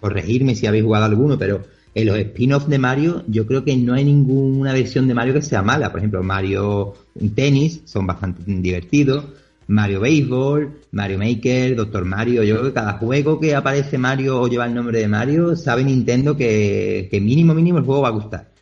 corregirme 0.01 0.55
si 0.55 0.67
habéis 0.67 0.85
jugado 0.85 1.07
alguno, 1.07 1.39
pero 1.39 1.63
en 1.95 2.07
los 2.07 2.19
spin-offs 2.19 2.69
de 2.69 2.79
Mario, 2.79 3.25
yo 3.27 3.47
creo 3.47 3.65
que 3.65 3.77
no 3.77 3.95
hay 3.95 4.05
ninguna 4.05 4.73
versión 4.73 5.09
de 5.09 5.15
Mario 5.15 5.35
que 5.35 5.43
sea 5.43 5.63
mala. 5.63 5.91
Por 5.91 6.01
ejemplo, 6.01 6.23
Mario 6.23 6.95
Tennis 7.35 7.81
son 7.87 8.07
bastante 8.07 8.43
divertidos. 8.47 9.25
Mario 9.69 10.01
Baseball, 10.01 10.79
Mario 10.93 11.19
Maker, 11.19 11.75
Doctor 11.75 12.05
Mario. 12.05 12.43
Yo 12.45 12.57
creo 12.57 12.67
que 12.69 12.75
cada 12.75 12.93
juego 12.99 13.41
que 13.41 13.55
aparece 13.55 13.99
Mario 13.99 14.41
o 14.41 14.49
lleva 14.49 14.67
el 14.67 14.75
nombre 14.75 15.01
de 15.01 15.09
Mario, 15.09 15.57
sabe 15.57 15.83
Nintendo 15.85 16.37
que, 16.37 17.09
que 17.11 17.21
mínimo, 17.21 17.55
mínimo 17.55 17.79
el 17.79 17.85
juego 17.85 18.03
va 18.03 18.09
a 18.09 18.13
gustar. 18.13 18.56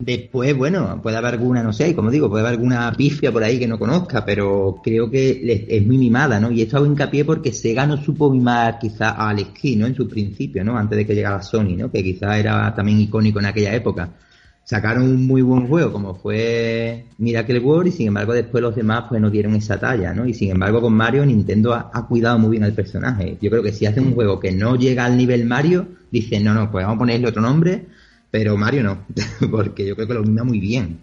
Después, 0.00 0.56
bueno, 0.56 0.98
puede 1.02 1.18
haber 1.18 1.34
alguna, 1.34 1.62
no 1.62 1.74
sé, 1.74 1.94
como 1.94 2.10
digo, 2.10 2.30
puede 2.30 2.40
haber 2.40 2.54
alguna 2.54 2.90
pifia 2.96 3.30
por 3.30 3.44
ahí 3.44 3.58
que 3.58 3.68
no 3.68 3.78
conozca, 3.78 4.24
pero 4.24 4.80
creo 4.82 5.10
que 5.10 5.66
es 5.68 5.86
muy 5.86 5.98
mimada, 5.98 6.40
¿no? 6.40 6.50
Y 6.50 6.62
esto 6.62 6.78
hago 6.78 6.86
hincapié 6.86 7.26
porque 7.26 7.52
Sega 7.52 7.86
no 7.86 7.98
supo 7.98 8.30
mimar 8.30 8.78
quizá 8.78 9.10
a 9.10 9.28
Alex 9.28 9.50
Key, 9.50 9.76
¿no? 9.76 9.86
En 9.86 9.94
su 9.94 10.08
principio, 10.08 10.64
¿no? 10.64 10.78
Antes 10.78 10.96
de 10.96 11.06
que 11.06 11.14
llegara 11.14 11.42
Sony, 11.42 11.76
¿no? 11.76 11.90
Que 11.90 12.02
quizá 12.02 12.38
era 12.38 12.74
también 12.74 12.98
icónico 12.98 13.40
en 13.40 13.44
aquella 13.44 13.74
época. 13.74 14.08
Sacaron 14.64 15.02
un 15.02 15.26
muy 15.26 15.42
buen 15.42 15.66
juego 15.68 15.92
como 15.92 16.14
fue 16.14 17.04
Miracle 17.18 17.58
World 17.58 17.88
y 17.88 17.92
sin 17.92 18.06
embargo 18.08 18.32
después 18.32 18.62
los 18.62 18.74
demás 18.74 19.04
pues 19.08 19.20
no 19.20 19.28
dieron 19.28 19.54
esa 19.54 19.78
talla, 19.78 20.14
¿no? 20.14 20.24
Y 20.24 20.32
sin 20.32 20.50
embargo 20.50 20.80
con 20.80 20.94
Mario 20.94 21.26
Nintendo 21.26 21.74
ha, 21.74 22.06
cuidado 22.08 22.38
muy 22.38 22.52
bien 22.52 22.64
al 22.64 22.72
personaje. 22.72 23.36
Yo 23.42 23.50
creo 23.50 23.62
que 23.62 23.72
si 23.72 23.84
hace 23.84 24.00
un 24.00 24.14
juego 24.14 24.40
que 24.40 24.52
no 24.52 24.76
llega 24.76 25.04
al 25.04 25.18
nivel 25.18 25.44
Mario, 25.44 25.88
dicen, 26.10 26.42
no, 26.44 26.54
no, 26.54 26.70
pues 26.70 26.86
vamos 26.86 26.96
a 26.96 27.00
ponerle 27.00 27.28
otro 27.28 27.42
nombre 27.42 27.84
pero 28.30 28.56
Mario 28.56 28.82
no, 28.82 29.06
porque 29.50 29.86
yo 29.86 29.94
creo 29.96 30.08
que 30.08 30.14
lo 30.14 30.22
mima 30.22 30.44
muy 30.44 30.60
bien. 30.60 31.00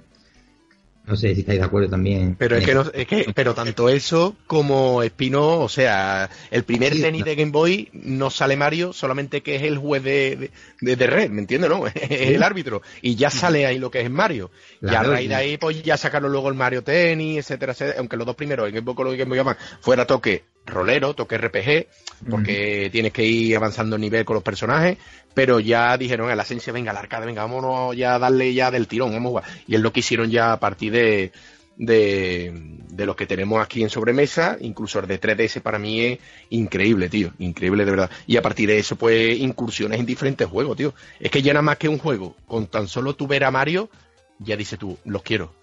No 1.08 1.16
sé 1.16 1.34
si 1.34 1.40
estáis 1.40 1.60
de 1.60 1.66
acuerdo 1.66 1.90
también. 1.90 2.36
Pero 2.38 2.58
es 2.58 2.66
que, 2.66 2.74
no, 2.74 2.84
es 2.94 3.08
que 3.08 3.32
pero 3.34 3.54
tanto 3.56 3.88
eso 3.88 4.36
como 4.46 5.02
Espino, 5.04 5.60
o 5.60 5.70
sea, 5.70 6.30
el 6.52 6.66
primer 6.66 6.92
tenis 7.00 7.24
de 7.24 7.36
Game 7.36 7.52
Boy 7.54 7.90
no 7.94 8.30
sale 8.30 8.58
Mario, 8.58 8.92
solamente 8.92 9.42
que 9.42 9.56
es 9.56 9.64
el 9.64 9.78
juez 9.78 10.04
de, 10.04 10.52
de, 10.82 11.08
red, 11.08 11.30
¿me 11.30 11.40
entiendes? 11.40 11.70
No, 11.70 11.88
es 11.88 11.96
el 12.12 12.44
árbitro. 12.44 12.82
Y 13.02 13.16
ya 13.16 13.30
sale 13.30 13.66
ahí 13.66 13.80
lo 13.80 13.90
que 13.90 14.02
es 14.02 14.12
Mario. 14.12 14.52
y 14.82 14.94
a 14.94 15.02
raíz 15.02 15.30
de 15.30 15.36
ahí, 15.36 15.58
pues 15.58 15.82
ya 15.82 15.96
sacaron 15.96 16.30
luego 16.30 16.50
el 16.50 16.56
Mario 16.56 16.84
Tennis, 16.84 17.38
etcétera, 17.38 17.72
etcétera. 17.72 18.00
Aunque 18.00 18.18
los 18.18 18.26
dos 18.26 18.36
primeros 18.36 18.68
en 18.68 18.76
Game 18.76 18.86
Boy, 18.86 19.06
lo 19.06 19.12
que 19.12 19.18
Game 19.18 19.30
Boy 19.30 19.38
llaman, 19.38 19.56
fuera 19.80 20.06
toque 20.06 20.44
rolero, 20.66 21.14
toque 21.14 21.38
RPG, 21.38 21.88
porque 22.30 22.90
tienes 22.92 23.14
que 23.14 23.24
ir 23.24 23.56
avanzando 23.56 23.96
el 23.96 24.02
nivel 24.02 24.26
con 24.26 24.36
los 24.36 24.44
personajes, 24.44 24.98
pero 25.38 25.60
ya 25.60 25.96
dijeron 26.00 26.32
a 26.32 26.36
la 26.36 26.42
esencia, 26.42 26.74
venga, 26.74 26.92
la 26.92 27.00
arcade, 27.00 27.28
venga, 27.28 27.44
vámonos 27.44 27.96
ya 27.96 28.16
a 28.16 28.18
darle 28.18 28.56
ya 28.56 28.72
del 28.72 28.88
tirón, 28.88 29.12
vamos 29.12 29.26
a 29.26 29.30
jugar. 29.30 29.44
Y 29.68 29.76
es 29.76 29.82
lo 29.82 29.94
que 29.94 30.00
hicieron 30.00 30.32
ya 30.32 30.52
a 30.52 30.60
partir 30.60 30.92
de, 30.92 31.32
de, 31.76 32.52
de 32.90 33.06
los 33.06 33.16
que 33.16 33.28
tenemos 33.28 33.64
aquí 33.64 33.84
en 33.84 33.92
sobremesa, 33.92 34.58
incluso 34.62 34.98
el 34.98 35.06
de 35.06 35.22
3DS 35.22 35.62
para 35.62 35.78
mí 35.78 36.04
es 36.04 36.20
increíble, 36.50 37.08
tío, 37.08 37.34
increíble 37.38 37.86
de 37.86 37.92
verdad. 37.92 38.10
Y 38.26 38.38
a 38.38 38.42
partir 38.42 38.68
de 38.68 38.80
eso, 38.80 38.96
pues, 38.96 39.38
incursiones 39.38 40.00
en 40.00 40.08
diferentes 40.08 40.48
juegos, 40.48 40.76
tío. 40.76 40.96
Es 41.20 41.30
que 41.30 41.44
ya 41.44 41.54
nada 41.54 41.62
más 41.62 41.78
que 41.78 41.88
un 41.88 42.00
juego, 42.00 42.36
con 42.48 42.66
tan 42.66 42.88
solo 42.88 43.16
tu 43.16 43.28
ver 43.28 43.44
a 43.44 43.52
Mario, 43.52 43.92
ya 44.40 44.58
dices 44.58 44.80
tú, 44.80 44.98
los 45.06 45.22
quiero, 45.22 45.54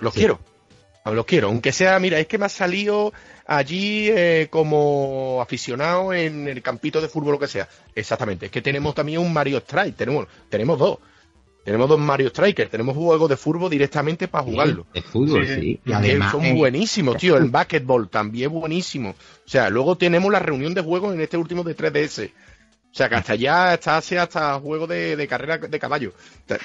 los 0.00 0.12
quiero. 0.12 0.38
Los 1.12 1.26
quiero, 1.26 1.48
aunque 1.48 1.70
sea, 1.70 1.98
mira, 1.98 2.18
es 2.18 2.26
que 2.26 2.38
me 2.38 2.46
ha 2.46 2.48
salido 2.48 3.12
allí 3.46 4.08
eh, 4.08 4.48
como 4.48 5.40
aficionado 5.42 6.14
en 6.14 6.48
el 6.48 6.62
campito 6.62 7.00
de 7.00 7.08
fútbol 7.08 7.32
lo 7.32 7.38
que 7.38 7.46
sea. 7.46 7.68
Exactamente, 7.94 8.46
es 8.46 8.52
que 8.52 8.62
tenemos 8.62 8.94
también 8.94 9.20
un 9.20 9.32
Mario 9.32 9.58
Strike, 9.58 9.96
tenemos, 9.96 10.26
tenemos 10.48 10.78
dos. 10.78 10.98
Tenemos 11.62 11.88
dos 11.88 11.98
Mario 11.98 12.28
Strikers, 12.28 12.70
tenemos 12.70 12.94
juegos 12.94 13.28
de 13.28 13.38
fútbol 13.38 13.70
directamente 13.70 14.28
para 14.28 14.44
jugarlo. 14.44 14.86
De 14.92 15.00
fútbol, 15.00 15.46
sí. 15.46 15.80
Y 15.84 15.92
además, 15.92 16.32
son 16.32 16.44
eh, 16.44 16.54
buenísimos, 16.54 17.16
tío. 17.18 17.38
El 17.38 17.48
basketball 17.48 18.10
también 18.10 18.50
buenísimo. 18.50 19.10
O 19.10 19.48
sea, 19.48 19.70
luego 19.70 19.96
tenemos 19.96 20.30
la 20.30 20.40
reunión 20.40 20.74
de 20.74 20.82
juegos 20.82 21.14
en 21.14 21.22
este 21.22 21.38
último 21.38 21.64
de 21.64 21.74
3DS. 21.74 22.28
O 22.28 22.96
sea, 22.96 23.08
que 23.08 23.14
hasta 23.14 23.34
ya 23.34 23.74
está 23.74 23.96
hasta 23.96 24.60
juego 24.60 24.86
de, 24.86 25.16
de 25.16 25.26
carrera 25.26 25.56
de 25.56 25.78
caballo. 25.78 26.12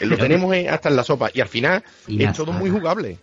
Lo 0.01 0.17
tenemos 0.17 0.53
hasta 0.69 0.89
en 0.89 0.95
la 0.97 1.03
sopa. 1.03 1.31
Y 1.33 1.39
al 1.39 1.47
final 1.47 1.81
es 2.07 2.33
todo 2.33 2.51
muy 2.51 2.69
jugable. 2.69 3.17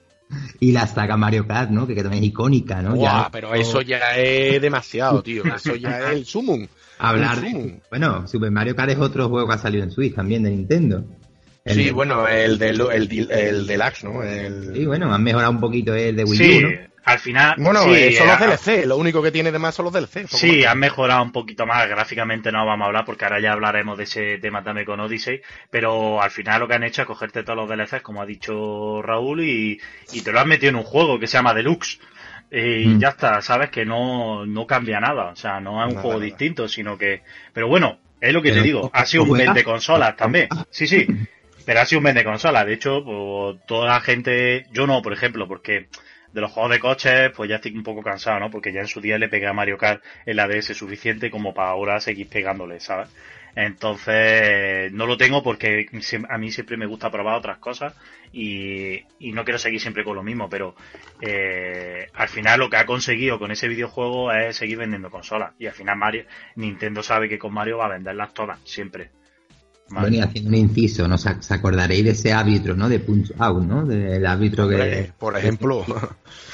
Y 0.59 0.73
la 0.73 0.87
saga 0.87 1.17
Mario 1.17 1.47
Kart, 1.47 1.71
¿no? 1.71 1.87
Que, 1.87 1.95
también 1.95 2.25
es 2.25 2.31
icónica, 2.31 2.83
¿no? 2.83 2.97
ya, 2.97 3.29
pero 3.31 3.55
eso 3.55 3.81
ya 3.81 4.17
es 4.17 4.61
demasiado, 4.61 5.23
tío. 5.23 5.45
Eso 5.55 5.77
ya 5.77 6.01
es 6.01 6.17
el 6.17 6.27
sumum. 6.27 6.67
Hablar. 6.99 7.39
Bueno, 7.91 8.27
Super 8.27 8.51
Mario 8.51 8.75
Kart 8.75 8.91
es 8.91 8.99
otro 8.99 9.29
juego 9.29 9.47
que 9.47 9.55
ha 9.55 9.59
salido 9.59 9.85
en 9.85 9.91
Switch 9.91 10.15
también 10.15 10.43
de 10.43 10.51
Nintendo. 10.51 11.05
sí, 11.65 11.91
bueno, 11.91 12.27
el 12.27 12.59
del 12.59 12.81
el, 12.81 13.31
el 13.31 13.67
deluxe, 13.67 14.05
¿no? 14.05 14.23
El... 14.23 14.75
Sí, 14.75 14.87
bueno, 14.87 15.13
han 15.15 15.23
mejorado 15.23 15.53
un 15.53 15.61
poquito 15.61 15.95
el 15.95 16.17
de 16.17 16.25
Wii 16.25 16.39
Sí, 16.39 16.59
U, 16.59 16.63
¿no? 16.63 16.69
Al 17.07 17.19
final. 17.21 17.55
Bueno, 17.59 17.85
sí, 17.85 17.95
eh, 17.95 18.13
son 18.13 18.27
los 18.27 18.37
a- 18.37 18.47
DLC, 18.47 18.85
lo 18.87 18.97
único 18.99 19.23
que 19.23 19.31
tiene 19.31 19.51
de 19.53 19.59
más 19.59 19.75
son 19.75 19.85
los 19.87 19.95
DLC. 19.95 20.27
Sí, 20.29 20.65
han 20.65 20.79
mejorado 20.79 21.23
un 21.23 21.33
poquito 21.33 21.65
más. 21.67 21.89
Gráficamente 21.89 22.53
no 22.53 22.67
vamos 22.67 22.85
a 22.85 22.89
hablar 22.89 23.05
porque 23.07 23.25
ahora 23.25 23.41
ya 23.41 23.53
hablaremos 23.53 23.97
de 23.97 24.05
ese 24.05 24.39
tema 24.39 24.63
también 24.63 24.85
con 24.87 25.01
Odyssey. 25.01 25.41
Pero 25.71 26.21
al 26.21 26.31
final 26.31 26.61
lo 26.61 26.69
que 26.69 26.75
han 26.75 26.83
hecho 26.85 27.03
es 27.03 27.07
cogerte 27.09 27.43
todos 27.45 27.57
los 27.57 27.69
DLCs, 27.69 28.03
como 28.03 28.21
ha 28.21 28.27
dicho 28.27 29.01
Raúl, 29.03 29.43
y, 29.45 29.81
y 30.13 30.21
te 30.23 30.33
lo 30.33 30.41
han 30.41 30.49
metido 30.49 30.71
en 30.71 30.77
un 30.77 30.83
juego 30.85 31.19
que 31.19 31.27
se 31.27 31.39
llama 31.39 31.55
Deluxe. 31.55 31.99
Y 32.51 32.87
Mm. 32.87 32.99
ya 33.01 33.09
está, 33.09 33.41
sabes 33.43 33.71
que 33.71 33.85
no, 33.85 34.45
no 34.47 34.67
cambia 34.67 35.01
nada. 35.01 35.27
O 35.31 35.37
sea, 35.37 35.59
no 35.61 35.81
es 35.83 35.89
un 35.89 35.95
Nada, 35.95 36.03
juego 36.03 36.19
nada. 36.19 36.27
distinto, 36.27 36.69
sino 36.69 36.97
que. 36.99 37.23
Pero 37.53 37.67
bueno, 37.69 37.99
es 38.21 38.33
lo 38.33 38.43
que 38.43 38.51
Pero, 38.51 38.63
te 38.63 38.67
digo. 38.67 38.91
Ha 38.93 39.05
sido 39.07 39.25
un 39.25 39.33
vende 39.39 39.65
consolas 39.65 40.17
también. 40.17 40.49
Sí, 40.71 40.87
sí. 40.87 41.07
Pero 41.65 41.81
ha 41.81 41.85
sido 41.87 41.99
un 41.99 42.05
vende 42.05 42.23
consolas. 42.25 42.65
De 42.67 42.75
hecho, 42.75 43.03
pues, 43.05 43.65
toda 43.67 43.87
la 43.95 44.01
gente. 44.01 44.67
Yo 44.73 44.87
no, 44.87 45.03
por 45.03 45.13
ejemplo, 45.13 45.49
porque 45.49 45.89
de 46.37 46.43
los 46.43 46.53
juegos 46.53 46.71
de 46.71 46.81
coches, 46.81 47.31
pues 47.35 47.49
ya 47.49 47.57
estoy 47.57 47.75
un 47.75 47.83
poco 47.83 48.03
cansado, 48.03 48.39
¿no? 48.39 48.51
Porque 48.51 48.71
ya 48.71 48.81
en 48.81 48.89
su 48.89 49.01
día 49.01 49.17
le 49.17 49.31
pegué 49.31 49.47
a 49.47 49.55
Mario 49.55 49.79
Kart 49.79 50.05
en 50.27 50.37
la 50.37 50.47
DS 50.47 50.77
suficiente 50.77 51.31
como 51.31 51.55
para 51.55 51.71
ahora 51.71 51.99
seguir 51.99 52.29
pegándole, 52.29 52.79
¿sabes? 52.79 53.09
Entonces, 53.55 54.93
no 54.93 55.07
lo 55.07 55.17
tengo 55.17 55.43
porque 55.43 55.87
a 56.29 56.37
mí 56.37 56.51
siempre 56.51 56.77
me 56.77 56.85
gusta 56.85 57.11
probar 57.11 57.39
otras 57.39 57.57
cosas 57.57 57.95
y, 58.33 59.03
y 59.19 59.33
no 59.33 59.45
quiero 59.45 59.59
seguir 59.59 59.81
siempre 59.81 60.05
con 60.05 60.15
lo 60.15 60.23
mismo, 60.23 60.51
pero 60.51 60.77
eh, 61.23 62.09
al 62.13 62.29
final 62.29 62.61
lo 62.61 62.69
que 62.69 62.77
ha 62.77 62.85
conseguido 62.85 63.39
con 63.39 63.51
ese 63.51 63.67
videojuego 63.67 64.31
es 64.31 64.57
seguir 64.57 64.77
vendiendo 64.77 65.11
consolas. 65.11 65.55
Y 65.59 65.67
al 65.69 65.73
final 65.73 65.97
Mario, 65.97 66.27
Nintendo 66.57 67.03
sabe 67.03 67.31
que 67.31 67.39
con 67.39 67.55
Mario 67.55 67.79
va 67.79 67.87
a 67.87 67.95
venderlas 67.95 68.35
todas, 68.35 68.61
siempre. 68.65 69.16
¿Vale? 69.89 70.01
Bueno, 70.09 70.17
y 70.17 70.21
haciendo 70.21 70.49
un 70.51 70.57
inciso, 70.57 71.07
¿no? 71.07 71.15
Os 71.15 71.27
acordaréis 71.51 72.05
de 72.05 72.11
ese 72.11 72.33
árbitro, 72.33 72.75
¿no? 72.75 72.89
De 72.89 72.99
Punch 72.99 73.33
Out, 73.39 73.65
¿no? 73.65 73.87
Del 73.87 74.27
árbitro 74.27 74.69
que... 74.69 75.13
Por 75.19 75.37
ejemplo, 75.37 75.85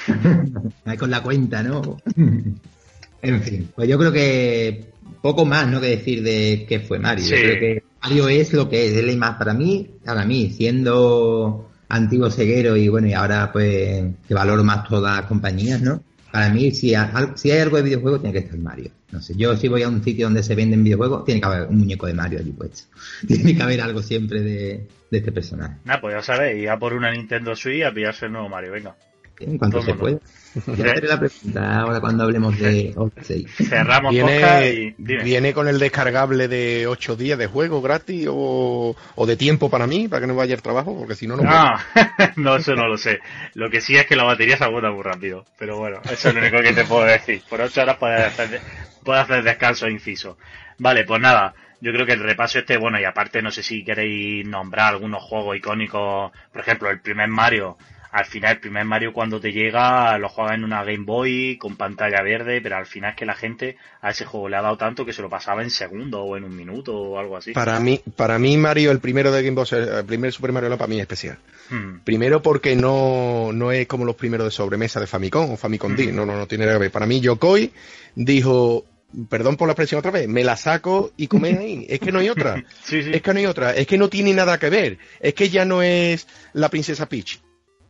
Ahí 0.84 0.96
con 0.98 1.10
la 1.10 1.22
cuenta, 1.22 1.62
¿no? 1.62 1.98
en 3.22 3.42
fin, 3.42 3.70
pues 3.74 3.88
yo 3.88 3.98
creo 3.98 4.12
que 4.12 4.90
poco 5.22 5.44
más, 5.44 5.66
¿no? 5.68 5.80
Que 5.80 5.88
decir 5.88 6.22
de 6.22 6.66
qué 6.68 6.80
fue 6.80 6.98
Mario. 6.98 7.24
Yo 7.24 7.36
Sí. 7.36 7.42
creo 7.42 7.58
que 7.60 7.84
Mario 8.02 8.28
es 8.28 8.52
lo 8.52 8.68
que 8.68 8.88
es, 8.88 8.94
es 8.94 9.04
la 9.04 9.12
imagen 9.12 9.38
para 9.38 9.54
mí, 9.54 9.90
para 10.04 10.24
mí, 10.24 10.50
siendo 10.50 11.70
antiguo 11.88 12.30
ceguero 12.30 12.76
y 12.76 12.88
bueno, 12.88 13.06
y 13.08 13.12
ahora 13.12 13.50
pues 13.52 14.04
que 14.26 14.34
valoro 14.34 14.64
más 14.64 14.88
todas 14.88 15.16
las 15.18 15.26
compañías, 15.26 15.80
¿no? 15.80 16.02
Para 16.32 16.48
mí, 16.48 16.70
si, 16.70 16.94
si 17.34 17.50
hay 17.50 17.58
algo 17.60 17.76
de 17.76 17.82
videojuegos, 17.82 18.22
tiene 18.22 18.32
que 18.32 18.46
estar 18.46 18.58
Mario. 18.58 18.90
No 19.10 19.20
sé, 19.20 19.34
yo 19.36 19.54
si 19.54 19.68
voy 19.68 19.82
a 19.82 19.88
un 19.88 20.02
sitio 20.02 20.24
donde 20.24 20.42
se 20.42 20.54
venden 20.54 20.82
videojuegos, 20.82 21.26
tiene 21.26 21.42
que 21.42 21.46
haber 21.46 21.68
un 21.68 21.76
muñeco 21.76 22.06
de 22.06 22.14
Mario 22.14 22.38
allí 22.38 22.52
puesto. 22.52 22.84
Tiene 23.28 23.54
que 23.54 23.62
haber 23.62 23.82
algo 23.82 24.00
siempre 24.00 24.40
de, 24.40 24.88
este 25.10 25.30
personaje. 25.30 25.76
Nada, 25.84 26.00
pues 26.00 26.14
ya 26.14 26.22
sabéis, 26.22 26.62
ir 26.62 26.70
a 26.70 26.78
por 26.78 26.94
una 26.94 27.10
Nintendo 27.12 27.54
Switch 27.54 27.84
a 27.84 27.92
pillarse 27.92 28.26
el 28.26 28.32
nuevo 28.32 28.48
Mario, 28.48 28.72
venga. 28.72 28.96
En 29.46 29.58
cuanto 29.58 29.82
se 29.82 29.94
pueda. 29.94 30.18
Haré 30.66 31.08
la 31.08 31.18
pregunta 31.18 31.80
ahora 31.80 32.00
cuando 32.00 32.24
hablemos 32.24 32.58
de 32.58 32.92
Odyssey. 32.96 33.46
Cerramos 33.46 34.14
podcast 34.14 34.64
y 34.66 34.70
viene, 34.70 34.94
dime. 34.98 35.24
viene 35.24 35.54
con 35.54 35.66
el 35.68 35.78
descargable 35.78 36.46
de 36.48 36.86
8 36.86 37.16
días 37.16 37.38
de 37.38 37.46
juego 37.46 37.80
gratis 37.80 38.26
o, 38.30 38.94
o 39.14 39.26
de 39.26 39.36
tiempo 39.36 39.70
para 39.70 39.86
mí, 39.86 40.08
para 40.08 40.20
que 40.20 40.26
no 40.26 40.34
vaya 40.34 40.54
al 40.54 40.62
trabajo, 40.62 40.94
porque 40.98 41.14
si 41.14 41.26
no, 41.26 41.36
no. 41.36 41.42
Ah, 41.46 41.82
no, 42.36 42.56
eso 42.56 42.74
no 42.74 42.86
lo 42.86 42.98
sé. 42.98 43.20
Lo 43.54 43.70
que 43.70 43.80
sí 43.80 43.96
es 43.96 44.06
que 44.06 44.14
la 44.16 44.24
batería 44.24 44.56
se 44.58 44.64
agota 44.64 44.90
muy 44.90 45.02
rápido. 45.02 45.46
Pero 45.58 45.78
bueno, 45.78 46.00
eso 46.10 46.28
es 46.28 46.34
lo 46.34 46.40
único 46.40 46.60
que 46.60 46.72
te 46.74 46.84
puedo 46.84 47.04
decir. 47.04 47.42
Por 47.48 47.60
ocho 47.62 47.80
horas 47.82 47.96
puedes 47.96 48.20
hacer, 48.26 48.50
de- 48.50 48.60
puedes 49.04 49.22
hacer 49.24 49.42
descanso 49.42 49.88
inciso. 49.88 50.36
Vale, 50.78 51.04
pues 51.04 51.20
nada. 51.20 51.54
Yo 51.80 51.92
creo 51.92 52.06
que 52.06 52.12
el 52.12 52.20
repaso 52.22 52.58
este, 52.60 52.76
bueno, 52.76 53.00
y 53.00 53.04
aparte 53.04 53.42
no 53.42 53.50
sé 53.50 53.62
si 53.62 53.82
queréis 53.84 54.46
nombrar 54.46 54.92
algunos 54.94 55.22
juegos 55.22 55.56
icónicos. 55.56 56.30
Por 56.52 56.60
ejemplo, 56.60 56.90
el 56.90 57.00
primer 57.00 57.28
Mario. 57.28 57.76
Al 58.12 58.26
final, 58.26 58.52
el 58.52 58.60
primer 58.60 58.84
Mario 58.84 59.14
cuando 59.14 59.40
te 59.40 59.52
llega, 59.52 60.18
lo 60.18 60.28
juegas 60.28 60.54
en 60.54 60.64
una 60.64 60.84
Game 60.84 61.04
Boy 61.04 61.56
con 61.58 61.76
pantalla 61.76 62.22
verde, 62.22 62.60
pero 62.60 62.76
al 62.76 62.84
final 62.84 63.12
es 63.12 63.16
que 63.16 63.24
la 63.24 63.34
gente 63.34 63.78
a 64.02 64.10
ese 64.10 64.26
juego 64.26 64.50
le 64.50 64.56
ha 64.56 64.62
dado 64.62 64.76
tanto 64.76 65.06
que 65.06 65.14
se 65.14 65.22
lo 65.22 65.30
pasaba 65.30 65.62
en 65.62 65.70
segundo 65.70 66.22
o 66.22 66.36
en 66.36 66.44
un 66.44 66.54
minuto 66.54 66.94
o 66.94 67.18
algo 67.18 67.38
así. 67.38 67.52
Para 67.52 67.80
mí, 67.80 68.02
para 68.14 68.38
mí 68.38 68.56
Mario, 68.58 68.90
el 68.90 69.00
primero 69.00 69.32
de 69.32 69.42
Game 69.42 69.54
Boy, 69.54 69.66
el 69.70 70.04
primer 70.04 70.30
Super 70.30 70.52
Mario 70.52 70.76
para 70.76 70.88
mí 70.88 70.96
es 70.96 71.02
especial. 71.02 71.38
Hmm. 71.70 72.00
Primero 72.04 72.42
porque 72.42 72.76
no, 72.76 73.50
no 73.54 73.72
es 73.72 73.86
como 73.86 74.04
los 74.04 74.16
primeros 74.16 74.44
de 74.46 74.50
sobremesa 74.50 75.00
de 75.00 75.06
Famicom 75.06 75.50
o 75.50 75.56
Famicom 75.56 75.96
D, 75.96 76.08
Ujú. 76.08 76.12
no, 76.14 76.26
no, 76.26 76.36
no 76.36 76.46
tiene 76.46 76.66
nada 76.66 76.76
que 76.76 76.82
ver. 76.82 76.90
Para 76.90 77.06
mí 77.06 77.18
Yokoi 77.18 77.72
dijo, 78.14 78.84
perdón 79.30 79.56
por 79.56 79.68
la 79.68 79.72
expresión 79.72 80.00
otra 80.00 80.10
vez, 80.10 80.28
me 80.28 80.44
la 80.44 80.56
saco 80.56 81.12
y 81.16 81.28
come 81.28 81.48
ahí. 81.58 81.86
Es 81.88 81.98
que 81.98 82.12
no 82.12 82.18
hay 82.18 82.28
otra. 82.28 82.62
Sí, 82.82 83.02
sí. 83.02 83.10
Es 83.12 83.22
que 83.22 83.32
no 83.32 83.38
hay 83.38 83.46
otra. 83.46 83.72
Es 83.72 83.86
que 83.86 83.96
no 83.96 84.10
tiene 84.10 84.34
nada 84.34 84.58
que 84.58 84.68
ver. 84.68 84.98
Es 85.18 85.32
que 85.32 85.48
ya 85.48 85.64
no 85.64 85.82
es 85.82 86.26
la 86.52 86.68
princesa 86.68 87.08
Peach. 87.08 87.40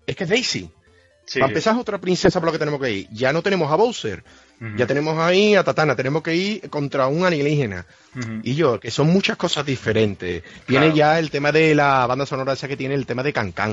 Es 0.06 0.16
que 0.16 0.24
es 0.24 0.30
Daisy. 0.30 0.70
Sí, 1.24 1.38
Para 1.38 1.50
empezar 1.50 1.74
es 1.74 1.80
otra 1.80 1.98
princesa 2.00 2.40
por 2.40 2.48
lo 2.48 2.52
que 2.52 2.58
tenemos 2.58 2.80
que 2.80 2.90
ir. 2.90 3.08
Ya 3.12 3.32
no 3.32 3.42
tenemos 3.42 3.70
a 3.70 3.76
Bowser. 3.76 4.24
Ya 4.76 4.86
tenemos 4.86 5.18
ahí 5.18 5.54
a 5.56 5.64
Tatana. 5.64 5.96
Tenemos 5.96 6.22
que 6.22 6.34
ir 6.36 6.70
contra 6.70 7.06
un 7.08 7.24
alienígena. 7.24 7.84
Y 8.42 8.54
yo, 8.54 8.78
que 8.78 8.90
son 8.90 9.08
muchas 9.08 9.36
cosas 9.36 9.64
diferentes. 9.66 10.42
Tiene 10.66 10.86
Claro. 10.86 10.96
ya 10.96 11.18
el 11.18 11.30
tema 11.30 11.50
de 11.52 11.74
la 11.74 12.06
banda 12.06 12.26
sonora 12.26 12.52
esa 12.52 12.68
que 12.68 12.76
tiene 12.76 12.94
el 12.94 13.06
tema 13.06 13.22
de 13.22 13.32
Cancan. 13.32 13.72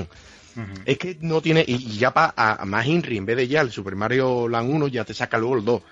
Ujú. 0.56 0.82
Es 0.84 0.98
que 0.98 1.16
no 1.20 1.40
tiene, 1.40 1.64
y, 1.66 1.96
ya 1.98 2.12
para 2.12 2.34
a, 2.36 2.64
más 2.64 2.86
Inri, 2.86 3.16
en 3.18 3.26
vez 3.26 3.36
de 3.36 3.46
ya 3.46 3.60
el 3.60 3.70
Super 3.70 3.94
Mario 3.94 4.48
Land 4.48 4.68
1, 4.72 4.88
ya 4.88 5.04
te 5.04 5.14
saca 5.14 5.38
luego 5.38 5.56
el 5.58 5.64
2, 5.64 5.82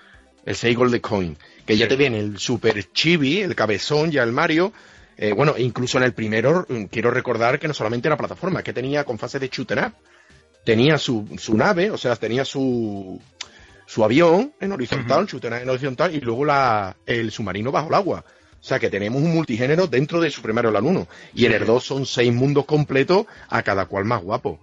el 0.45 0.55
6 0.55 0.75
Golden 0.75 0.99
Coin, 0.99 1.37
que 1.65 1.77
ya 1.77 1.87
te 1.87 1.95
viene 1.95 2.19
el 2.19 2.37
Super 2.37 2.91
Chibi, 2.91 3.39
el 3.39 3.55
cabezón, 3.55 4.11
ya 4.11 4.23
el 4.23 4.33
Mario. 4.33 4.73
Eh, 5.17 5.31
bueno, 5.33 5.55
incluso 5.57 5.97
en 5.97 6.03
el 6.05 6.13
primero, 6.13 6.65
mm, 6.67 6.85
quiero 6.85 7.09
recordar 7.11 7.57
que 7.57 7.67
no 7.69 7.73
solamente 7.73 8.07
era 8.09 8.17
plataforma, 8.17 8.61
que 8.63 8.73
tenía 8.73 9.03
con 9.05 9.17
fase 9.17 9.39
de 9.39 9.47
shoot 9.47 9.71
'em 9.71 9.85
up, 9.85 9.93
tenía 10.69 10.99
su, 10.99 11.27
su 11.39 11.57
nave, 11.57 11.89
o 11.89 11.97
sea, 11.97 12.15
tenía 12.15 12.45
su, 12.45 13.19
su 13.87 14.03
avión 14.03 14.53
en 14.59 14.71
horizontal, 14.71 15.25
shoot 15.25 15.43
'em 15.45 15.53
up 15.53 15.61
en 15.63 15.69
horizontal, 15.69 16.13
y 16.13 16.21
luego 16.21 16.45
la, 16.45 16.95
el 17.07 17.31
submarino 17.31 17.71
bajo 17.71 17.87
el 17.87 17.95
agua. 17.95 18.23
O 18.61 18.63
sea 18.63 18.77
que 18.77 18.91
tenemos 18.91 19.19
un 19.19 19.33
multigénero 19.33 19.87
dentro 19.87 20.21
de 20.21 20.29
Super 20.29 20.53
Mario 20.53 20.69
Land 20.69 20.85
1. 20.85 21.07
Y 21.33 21.45
en 21.45 21.53
el 21.53 21.65
2 21.65 21.83
son 21.83 22.05
seis 22.05 22.31
mundos 22.31 22.65
completos, 22.65 23.25
a 23.47 23.63
cada 23.63 23.87
cual 23.87 24.05
más 24.05 24.21
guapo. 24.21 24.59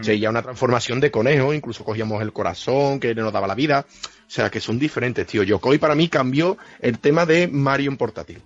O 0.00 0.02
sea, 0.02 0.14
ya 0.14 0.30
una 0.30 0.42
transformación 0.42 0.98
de 0.98 1.12
conejo, 1.12 1.54
incluso 1.54 1.84
cogíamos 1.84 2.20
el 2.22 2.32
corazón 2.32 2.98
que 2.98 3.14
nos 3.14 3.32
daba 3.32 3.46
la 3.46 3.54
vida. 3.54 3.86
O 3.88 4.30
sea, 4.30 4.50
que 4.50 4.58
son 4.58 4.80
diferentes, 4.80 5.26
tío. 5.28 5.44
Yokoi 5.44 5.78
para 5.78 5.94
mí 5.94 6.08
cambió 6.08 6.56
el 6.80 6.98
tema 6.98 7.24
de 7.24 7.46
Mario 7.46 7.92
en 7.92 7.98
portátil. 7.98 8.42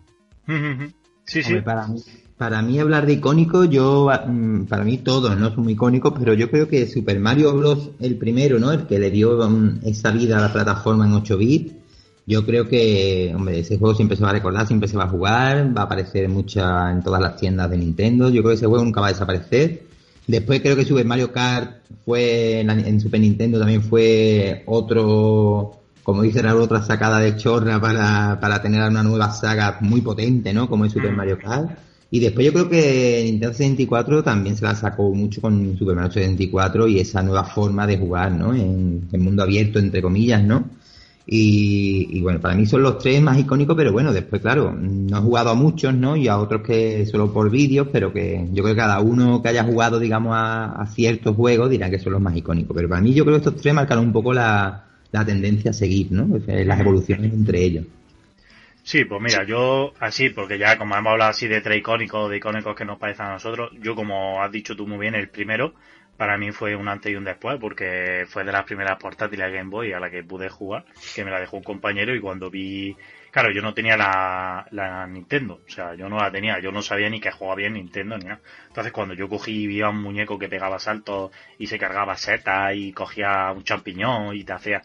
Sí, 1.25 1.43
sí. 1.43 1.55
Hombre, 1.55 1.63
para, 1.63 1.87
mí, 1.87 2.03
para 2.41 2.63
mí 2.63 2.79
hablar 2.81 3.05
de 3.05 3.13
icónico, 3.13 3.65
yo 3.67 4.09
mm, 4.27 4.63
para 4.65 4.83
mí 4.83 4.97
todos 4.97 5.37
no 5.37 5.53
son 5.55 5.65
muy 5.65 5.75
icónicos, 5.75 6.15
pero 6.19 6.33
yo 6.33 6.51
creo 6.51 6.67
que 6.67 6.87
Super 6.87 7.21
Mario 7.21 7.55
Bros. 7.55 7.91
el 8.01 8.17
primero, 8.17 8.59
¿no? 8.59 8.73
El 8.73 8.87
que 8.87 8.99
le 8.99 9.11
dio 9.11 9.37
mm, 9.47 9.81
esa 9.85 10.11
vida 10.11 10.39
a 10.39 10.41
la 10.41 10.51
plataforma 10.51 11.05
en 11.07 11.13
8 11.13 11.37
bits. 11.37 11.75
Yo 12.27 12.47
creo 12.47 12.67
que, 12.67 13.31
hombre, 13.37 13.59
ese 13.59 13.77
juego 13.77 13.95
siempre 13.95 14.17
se 14.17 14.23
va 14.23 14.31
a 14.31 14.33
recordar, 14.33 14.67
siempre 14.67 14.89
se 14.89 14.97
va 14.97 15.05
a 15.05 15.09
jugar, 15.09 15.77
va 15.77 15.83
a 15.83 15.85
aparecer 15.85 16.31
mucha 16.31 16.91
en 16.91 17.03
todas 17.03 17.21
las 17.21 17.37
tiendas 17.37 17.69
de 17.71 17.77
Nintendo. 17.77 18.31
Yo 18.31 18.41
creo 18.41 18.53
que 18.53 18.57
ese 18.57 18.67
juego 18.67 18.85
nunca 18.85 19.03
va 19.03 19.09
a 19.09 19.13
desaparecer. 19.13 19.83
Después 20.27 20.63
creo 20.63 20.77
que 20.77 20.87
Super 20.87 21.05
Mario 21.05 21.33
Kart 21.33 21.73
fue 22.07 22.61
en, 22.61 22.69
la- 22.69 22.73
en 22.75 23.01
Super 23.01 23.21
Nintendo 23.21 23.59
también 23.59 23.83
fue 23.83 24.63
otro, 24.67 25.73
como 26.03 26.23
dice 26.23 26.41
Raúl, 26.41 26.63
otra 26.63 26.83
sacada 26.83 27.19
de 27.19 27.37
chorra 27.37 27.79
para, 27.81 28.39
para 28.41 28.63
tener 28.63 28.89
una 28.89 29.03
nueva 29.03 29.31
saga 29.31 29.77
muy 29.81 30.01
potente, 30.01 30.55
¿no? 30.55 30.69
Como 30.71 30.87
es 30.87 30.93
Super 30.93 31.13
Mm. 31.13 31.17
Mario 31.17 31.39
Kart. 31.39 31.71
Y 32.11 32.19
después 32.21 32.45
yo 32.45 32.53
creo 32.53 32.69
que 32.69 33.23
Nintendo 33.25 33.55
64 33.55 34.23
también 34.25 34.57
se 34.57 34.65
la 34.65 34.75
sacó 34.75 35.15
mucho 35.15 35.41
con 35.41 35.77
Super 35.79 35.95
Mario 35.95 36.11
64 36.11 36.89
y 36.89 36.99
esa 36.99 37.23
nueva 37.23 37.45
forma 37.45 37.87
de 37.87 37.99
jugar, 37.99 38.33
¿no? 38.33 38.53
En, 38.55 39.09
en 39.13 39.23
mundo 39.23 39.43
abierto, 39.45 39.79
entre 39.79 40.03
comillas, 40.03 40.43
¿no? 40.43 40.65
Y, 41.27 42.09
y 42.11 42.21
bueno, 42.23 42.41
para 42.41 42.57
mí 42.57 42.67
son 42.67 42.83
los 42.83 42.99
tres 42.99 43.23
más 43.23 43.39
icónicos, 43.39 43.77
pero 43.77 43.93
bueno, 43.93 44.13
después, 44.13 44.43
claro, 44.43 44.73
no 44.73 45.19
he 45.19 45.21
jugado 45.21 45.51
a 45.51 45.55
muchos, 45.55 45.95
¿no? 45.95 46.17
Y 46.17 46.27
a 46.27 46.39
otros 46.39 46.63
que 46.63 47.07
solo 47.07 47.33
por 47.33 47.49
vídeos, 47.51 47.87
pero 47.93 48.13
que 48.13 48.49
yo 48.53 48.65
creo 48.65 48.75
que 48.75 48.81
cada 48.81 49.01
uno 49.01 49.41
que 49.41 49.51
haya 49.51 49.63
jugado, 49.63 50.01
digamos, 50.01 50.33
a, 50.35 50.73
a 50.73 50.87
ciertos 50.89 51.37
juegos 51.37 51.71
dirá 51.71 51.89
que 51.91 52.01
son 52.01 52.15
los 52.15 52.23
más 52.23 52.37
icónicos. 52.37 52.75
Pero 52.75 52.89
para 52.89 53.01
mí 53.01 53.15
yo 53.15 53.25
creo 53.25 53.37
que 53.41 53.47
estos 53.49 53.63
tres 53.63 53.73
marcaron 53.73 54.07
un 54.07 54.13
poco 54.13 54.33
la, 54.33 54.87
la 55.13 55.25
tendencia 55.25 55.71
a 55.71 55.75
seguir, 55.75 56.11
¿no? 56.11 56.27
Las 56.49 56.81
evoluciones 56.81 57.33
entre 57.33 57.63
ellos. 57.63 57.85
Sí, 58.83 59.05
pues 59.05 59.21
mira, 59.21 59.45
yo 59.45 59.93
así, 60.01 60.31
porque 60.31 60.59
ya 60.59 60.77
como 60.79 60.97
hemos 60.97 61.13
hablado 61.13 61.31
así 61.31 61.47
de 61.49 61.61
tres 61.61 61.79
icónicos, 61.79 62.31
de 62.31 62.39
icónicos 62.39 62.75
que 62.75 62.85
nos 62.85 62.99
parecen 62.99 63.27
a 63.27 63.33
nosotros, 63.33 63.71
yo 63.75 63.95
como 63.95 64.43
has 64.43 64.51
dicho 64.51 64.75
tú 64.77 64.87
muy 64.87 64.99
bien, 64.99 65.15
el 65.15 65.29
primero 65.29 65.75
para 66.17 66.37
mí 66.37 66.53
fue 66.53 66.75
un 66.77 66.89
antes 66.89 67.11
y 67.13 67.15
un 67.17 67.25
después, 67.25 67.59
porque 67.61 68.25
fue 68.29 68.45
de 68.45 68.53
las 68.53 68.65
primeras 68.65 68.99
portátiles 68.99 69.53
Game 69.53 69.71
Boy 69.71 69.93
a 69.93 70.01
la 70.01 70.11
que 70.11 70.23
pude 70.23 70.49
jugar, 70.51 70.85
que 71.15 71.25
me 71.25 71.31
la 71.31 71.41
dejó 71.41 71.57
un 71.57 71.63
compañero 71.63 72.15
y 72.15 72.21
cuando 72.21 72.51
vi... 72.51 72.95
Claro, 73.31 73.53
yo 73.53 73.63
no 73.63 73.73
tenía 73.75 73.97
la, 73.97 74.67
la 74.73 75.07
Nintendo, 75.07 75.61
o 75.67 75.71
sea, 75.71 75.95
yo 75.95 76.09
no 76.09 76.19
la 76.19 76.31
tenía, 76.33 76.59
yo 76.61 76.73
no 76.73 76.83
sabía 76.83 77.09
ni 77.09 77.21
que 77.21 77.31
jugaba 77.31 77.55
bien 77.57 77.75
Nintendo 77.75 78.19
ni 78.19 78.25
nada. 78.25 78.41
Entonces 78.67 78.93
cuando 78.93 79.15
yo 79.15 79.29
cogí 79.29 79.63
y 79.63 79.67
vi 79.69 79.81
a 79.83 79.89
un 79.89 80.03
muñeco 80.03 80.39
que 80.39 80.49
pegaba 80.49 80.79
saltos 80.81 81.31
y 81.59 81.67
se 81.69 81.79
cargaba 81.79 82.17
setas 82.17 82.73
y 82.75 82.93
cogía 82.93 83.51
un 83.53 83.63
champiñón 83.65 84.35
y 84.37 84.45
te 84.45 84.53
hacía... 84.53 84.83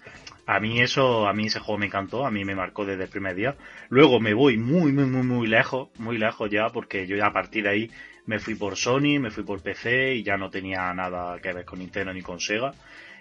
A 0.48 0.60
mí 0.60 0.80
eso, 0.80 1.28
a 1.28 1.34
mí 1.34 1.48
ese 1.48 1.60
juego 1.60 1.80
me 1.80 1.88
encantó, 1.88 2.26
a 2.26 2.32
mí 2.32 2.46
me 2.46 2.56
marcó 2.56 2.86
desde 2.86 3.04
el 3.04 3.10
primer 3.10 3.36
día. 3.36 3.56
Luego 3.90 4.20
me 4.20 4.34
voy 4.34 4.58
muy, 4.58 4.92
muy, 4.92 5.06
muy, 5.06 5.24
muy 5.24 5.48
lejos, 5.48 5.90
muy 5.98 6.18
lejos 6.18 6.50
ya, 6.52 6.70
porque 6.70 7.08
yo 7.08 7.16
ya 7.16 7.28
a 7.28 7.34
partir 7.34 7.64
de 7.64 7.70
ahí 7.70 7.92
me 8.26 8.40
fui 8.40 8.56
por 8.56 8.76
Sony, 8.76 9.20
me 9.20 9.32
fui 9.32 9.44
por 9.44 9.62
PC 9.62 10.16
y 10.16 10.24
ya 10.24 10.38
no 10.38 10.50
tenía 10.50 10.94
nada 10.94 11.40
que 11.40 11.54
ver 11.54 11.66
con 11.66 11.80
Nintendo 11.80 12.14
ni 12.14 12.22
con 12.22 12.40
Sega. 12.40 12.74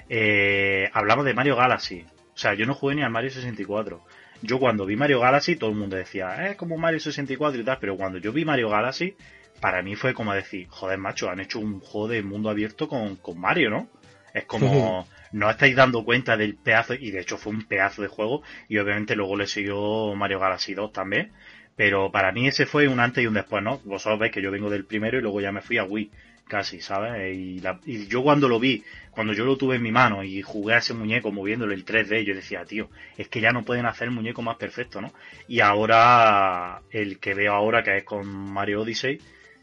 Eh, 0.08 0.90
hablamos 0.92 1.24
de 1.24 1.34
Mario 1.34 1.56
Galaxy. 1.56 2.04
O 2.34 2.38
sea, 2.38 2.54
yo 2.54 2.66
no 2.66 2.74
jugué 2.74 2.96
ni 2.96 3.02
al 3.02 3.10
Mario 3.10 3.30
64. 3.30 4.02
Yo 4.42 4.58
cuando 4.58 4.84
vi 4.84 4.96
Mario 4.96 5.20
Galaxy, 5.20 5.56
todo 5.56 5.70
el 5.70 5.76
mundo 5.76 5.96
decía, 5.96 6.50
es 6.50 6.56
como 6.56 6.76
Mario 6.76 7.00
64 7.00 7.60
y 7.60 7.64
tal, 7.64 7.78
pero 7.80 7.96
cuando 7.96 8.18
yo 8.18 8.32
vi 8.32 8.44
Mario 8.44 8.68
Galaxy, 8.68 9.16
para 9.60 9.82
mí 9.82 9.94
fue 9.94 10.12
como 10.12 10.34
decir, 10.34 10.66
joder, 10.68 10.98
macho, 10.98 11.30
han 11.30 11.40
hecho 11.40 11.60
un 11.60 11.80
juego 11.80 12.08
de 12.08 12.22
mundo 12.22 12.50
abierto 12.50 12.88
con, 12.88 13.16
con 13.16 13.40
Mario, 13.40 13.70
¿no? 13.70 13.88
Es 14.34 14.44
como, 14.44 15.06
no 15.34 15.50
estáis 15.50 15.74
dando 15.74 16.04
cuenta 16.04 16.36
del 16.36 16.54
pedazo, 16.54 16.94
y 16.94 17.10
de 17.10 17.20
hecho 17.20 17.36
fue 17.38 17.52
un 17.52 17.64
pedazo 17.64 18.02
de 18.02 18.08
juego, 18.08 18.42
y 18.68 18.78
obviamente 18.78 19.16
luego 19.16 19.36
le 19.36 19.48
siguió 19.48 20.14
Mario 20.14 20.38
Galaxy 20.38 20.74
2 20.74 20.92
también, 20.92 21.32
pero 21.74 22.12
para 22.12 22.30
mí 22.30 22.46
ese 22.46 22.66
fue 22.66 22.86
un 22.86 23.00
antes 23.00 23.24
y 23.24 23.26
un 23.26 23.34
después, 23.34 23.60
¿no? 23.60 23.80
Vosotros 23.84 24.20
veis 24.20 24.32
que 24.32 24.40
yo 24.40 24.52
vengo 24.52 24.70
del 24.70 24.84
primero 24.84 25.18
y 25.18 25.22
luego 25.22 25.40
ya 25.40 25.50
me 25.50 25.60
fui 25.60 25.76
a 25.78 25.82
Wii, 25.82 26.08
casi, 26.46 26.80
¿sabes? 26.80 27.34
Y, 27.36 27.60
y 27.84 28.06
yo 28.06 28.22
cuando 28.22 28.48
lo 28.48 28.60
vi, 28.60 28.84
cuando 29.10 29.32
yo 29.32 29.44
lo 29.44 29.56
tuve 29.56 29.74
en 29.74 29.82
mi 29.82 29.90
mano 29.90 30.22
y 30.22 30.40
jugué 30.40 30.74
a 30.74 30.78
ese 30.78 30.94
muñeco 30.94 31.32
moviéndolo 31.32 31.74
el 31.74 31.84
3D, 31.84 32.22
yo 32.22 32.32
decía, 32.36 32.64
tío, 32.64 32.88
es 33.18 33.26
que 33.26 33.40
ya 33.40 33.50
no 33.50 33.64
pueden 33.64 33.86
hacer 33.86 34.06
el 34.06 34.14
muñeco 34.14 34.40
más 34.40 34.56
perfecto, 34.56 35.00
¿no? 35.00 35.12
Y 35.48 35.58
ahora, 35.58 36.80
el 36.92 37.18
que 37.18 37.34
veo 37.34 37.54
ahora, 37.54 37.82
que 37.82 37.96
es 37.96 38.04
con 38.04 38.28
Mario 38.28 38.82
Odyssey, 38.82 39.18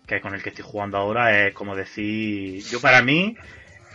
que 0.06 0.18
es 0.18 0.22
con 0.22 0.36
el 0.36 0.44
que 0.44 0.50
estoy 0.50 0.66
jugando 0.68 0.98
ahora, 0.98 1.48
es 1.48 1.54
como 1.54 1.78
decir, 1.78 2.62
yo 2.70 2.82
para 2.82 3.02
mí, 3.02 3.38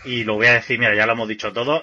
y 0.07 0.25
lo 0.25 0.35
voy 0.35 0.47
a 0.47 0.55
decir, 0.55 0.79
mira, 0.79 0.95
ya 0.95 1.07
lo 1.07 1.13
hemos 1.13 1.29
dicho 1.29 1.53
todos, 1.53 1.83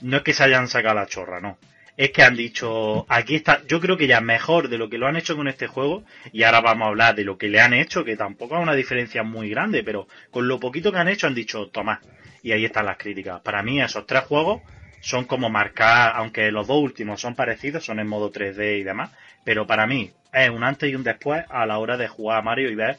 no 0.00 0.16
es 0.16 0.22
que 0.22 0.32
se 0.32 0.44
hayan 0.44 0.68
sacado 0.68 0.96
la 0.96 1.06
chorra, 1.06 1.40
no. 1.40 1.58
Es 1.96 2.10
que 2.10 2.22
han 2.22 2.36
dicho, 2.36 3.06
aquí 3.08 3.36
está, 3.36 3.62
yo 3.66 3.80
creo 3.80 3.96
que 3.96 4.06
ya 4.06 4.20
mejor 4.20 4.68
de 4.68 4.76
lo 4.76 4.90
que 4.90 4.98
lo 4.98 5.06
han 5.06 5.16
hecho 5.16 5.36
con 5.36 5.48
este 5.48 5.66
juego, 5.66 6.04
y 6.32 6.42
ahora 6.42 6.60
vamos 6.60 6.86
a 6.86 6.88
hablar 6.88 7.14
de 7.14 7.24
lo 7.24 7.38
que 7.38 7.48
le 7.48 7.60
han 7.60 7.72
hecho, 7.72 8.04
que 8.04 8.16
tampoco 8.16 8.56
es 8.56 8.62
una 8.62 8.74
diferencia 8.74 9.22
muy 9.22 9.48
grande, 9.48 9.82
pero 9.82 10.06
con 10.30 10.48
lo 10.48 10.60
poquito 10.60 10.92
que 10.92 10.98
han 10.98 11.08
hecho 11.08 11.26
han 11.26 11.34
dicho, 11.34 11.68
toma, 11.68 12.00
y 12.42 12.52
ahí 12.52 12.64
están 12.64 12.86
las 12.86 12.98
críticas. 12.98 13.40
Para 13.40 13.62
mí 13.62 13.80
esos 13.80 14.06
tres 14.06 14.24
juegos 14.24 14.62
son 15.00 15.24
como 15.24 15.48
marcar, 15.48 16.12
aunque 16.16 16.50
los 16.50 16.66
dos 16.66 16.82
últimos 16.82 17.20
son 17.20 17.34
parecidos, 17.34 17.84
son 17.84 17.98
en 18.00 18.08
modo 18.08 18.30
3D 18.30 18.80
y 18.80 18.82
demás, 18.82 19.10
pero 19.44 19.66
para 19.66 19.86
mí 19.86 20.10
es 20.32 20.50
un 20.50 20.64
antes 20.64 20.90
y 20.90 20.94
un 20.94 21.02
después 21.02 21.44
a 21.48 21.64
la 21.64 21.78
hora 21.78 21.96
de 21.96 22.08
jugar 22.08 22.38
a 22.38 22.42
Mario 22.42 22.70
y 22.70 22.74
ver 22.74 22.96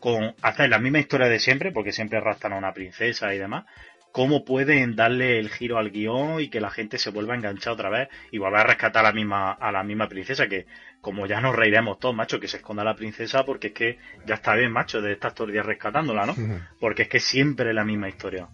con 0.00 0.34
hacer 0.42 0.68
la 0.68 0.78
misma 0.78 0.98
historia 0.98 1.28
de 1.28 1.38
siempre, 1.38 1.72
porque 1.72 1.92
siempre 1.92 2.18
arrastran 2.18 2.52
a 2.52 2.58
una 2.58 2.72
princesa 2.72 3.34
y 3.34 3.38
demás, 3.38 3.64
cómo 4.16 4.46
pueden 4.46 4.96
darle 4.96 5.38
el 5.38 5.50
giro 5.50 5.76
al 5.76 5.90
guion 5.90 6.40
y 6.40 6.48
que 6.48 6.58
la 6.58 6.70
gente 6.70 6.96
se 6.96 7.10
vuelva 7.10 7.34
a 7.34 7.36
enganchar 7.36 7.74
otra 7.74 7.90
vez 7.90 8.08
y 8.30 8.38
volver 8.38 8.60
a 8.60 8.64
rescatar 8.64 9.04
a 9.04 9.08
la 9.10 9.12
misma, 9.12 9.52
a 9.52 9.70
la 9.70 9.82
misma 9.82 10.08
princesa, 10.08 10.48
que 10.48 10.64
como 11.02 11.26
ya 11.26 11.40
nos 11.42 11.54
reiremos 11.54 11.98
todos, 11.98 12.14
macho, 12.14 12.40
que 12.40 12.48
se 12.48 12.56
esconda 12.56 12.82
la 12.82 12.96
princesa 12.96 13.44
porque 13.44 13.68
es 13.68 13.72
que 13.74 13.98
ya 14.24 14.36
está 14.36 14.54
bien, 14.54 14.72
macho, 14.72 15.02
de 15.02 15.12
estar 15.12 15.34
todos 15.34 15.52
días 15.52 15.66
rescatándola, 15.66 16.24
¿no? 16.24 16.34
Porque 16.80 17.02
es 17.02 17.08
que 17.08 17.20
siempre 17.20 17.68
es 17.68 17.74
la 17.74 17.84
misma 17.84 18.08
historia. 18.08 18.48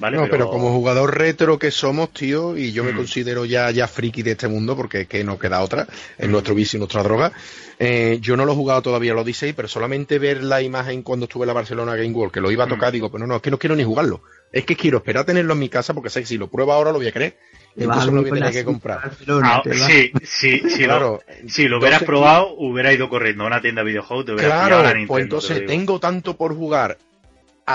¿Vale? 0.00 0.16
No, 0.16 0.28
pero... 0.28 0.48
como 0.48 0.72
jugador 0.72 1.16
retro 1.16 1.58
que 1.58 1.70
somos, 1.70 2.12
tío, 2.12 2.56
y 2.56 2.72
yo 2.72 2.82
me 2.82 2.92
mm. 2.92 2.96
considero 2.96 3.44
ya, 3.44 3.70
ya 3.70 3.86
friki 3.86 4.22
de 4.22 4.32
este 4.32 4.48
mundo, 4.48 4.74
porque 4.74 5.02
es 5.02 5.08
que 5.08 5.22
no 5.22 5.38
queda 5.38 5.60
otra, 5.60 5.86
es 6.18 6.28
mm. 6.28 6.32
nuestro 6.32 6.54
vicio 6.54 6.76
y 6.76 6.80
nuestra 6.80 7.02
droga. 7.02 7.32
Eh, 7.78 8.18
yo 8.20 8.36
no 8.36 8.44
lo 8.44 8.52
he 8.52 8.56
jugado 8.56 8.82
todavía, 8.82 9.12
lo 9.12 9.22
Odyssey, 9.22 9.52
pero 9.52 9.68
solamente 9.68 10.18
ver 10.18 10.42
la 10.42 10.62
imagen 10.62 11.02
cuando 11.02 11.24
estuve 11.24 11.44
en 11.44 11.48
la 11.48 11.54
Barcelona 11.54 11.96
Game 11.96 12.12
World, 12.12 12.32
que 12.32 12.40
lo 12.40 12.50
iba 12.50 12.64
a 12.64 12.68
tocar, 12.68 12.90
mm. 12.90 12.92
digo, 12.92 13.10
pero 13.10 13.26
no, 13.26 13.36
es 13.36 13.42
que 13.42 13.50
no 13.50 13.58
quiero 13.58 13.76
ni 13.76 13.84
jugarlo. 13.84 14.22
Es 14.50 14.64
que 14.64 14.76
quiero 14.76 14.98
esperar 14.98 15.22
a 15.22 15.26
tenerlo 15.26 15.52
en 15.54 15.58
mi 15.58 15.68
casa, 15.68 15.94
porque 15.94 16.10
sé 16.10 16.20
que 16.20 16.26
si 16.26 16.38
lo 16.38 16.48
pruebo 16.48 16.72
ahora 16.72 16.92
lo 16.92 16.98
voy 16.98 17.08
a 17.08 17.12
querer. 17.12 17.36
Y 17.74 17.84
entonces 17.84 18.12
lo 18.12 18.20
voy 18.20 18.30
a 18.30 18.34
tener 18.34 18.52
que 18.52 18.64
comprar. 18.64 19.12
Ah, 19.42 19.62
sí, 19.64 20.12
sí, 20.22 20.62
sí, 20.68 20.84
claro. 20.84 21.22
si 21.48 21.68
lo 21.68 21.78
hubieras 21.78 22.02
probado, 22.02 22.54
hubiera 22.58 22.92
ido 22.92 23.08
corriendo 23.08 23.44
a 23.44 23.46
una 23.46 23.62
tienda 23.62 23.82
de 23.82 23.88
videojuegos, 23.88 24.26
te 24.26 24.32
hubiera 24.32 24.48
claro, 24.48 24.82
Nintendo, 24.82 25.06
pues 25.08 25.22
entonces 25.22 25.66
tengo 25.66 25.98
tanto 25.98 26.36
por 26.36 26.54
jugar 26.54 26.98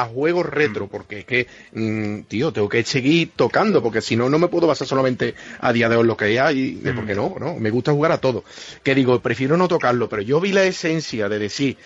a 0.01 0.05
juegos 0.05 0.45
retro, 0.45 0.85
mm. 0.85 0.89
porque 0.89 1.19
es 1.19 1.25
que, 1.25 1.47
mm, 1.73 2.21
tío, 2.27 2.51
tengo 2.51 2.69
que 2.69 2.83
seguir 2.83 3.31
tocando, 3.35 3.81
porque 3.81 4.01
si 4.01 4.15
no, 4.15 4.29
no 4.29 4.39
me 4.39 4.47
puedo 4.47 4.67
basar 4.67 4.87
solamente 4.87 5.35
a 5.59 5.73
día 5.73 5.89
de 5.89 5.95
hoy 5.95 6.07
lo 6.07 6.17
que 6.17 6.39
hay, 6.39 6.81
mm. 6.83 6.95
porque 6.95 7.15
no, 7.15 7.35
no, 7.39 7.55
me 7.55 7.69
gusta 7.69 7.91
jugar 7.91 8.11
a 8.11 8.19
todo. 8.19 8.43
Que 8.83 8.95
digo, 8.95 9.19
prefiero 9.21 9.57
no 9.57 9.67
tocarlo, 9.67 10.09
pero 10.09 10.21
yo 10.21 10.39
vi 10.39 10.51
la 10.51 10.63
esencia 10.63 11.29
de 11.29 11.39
decir, 11.39 11.77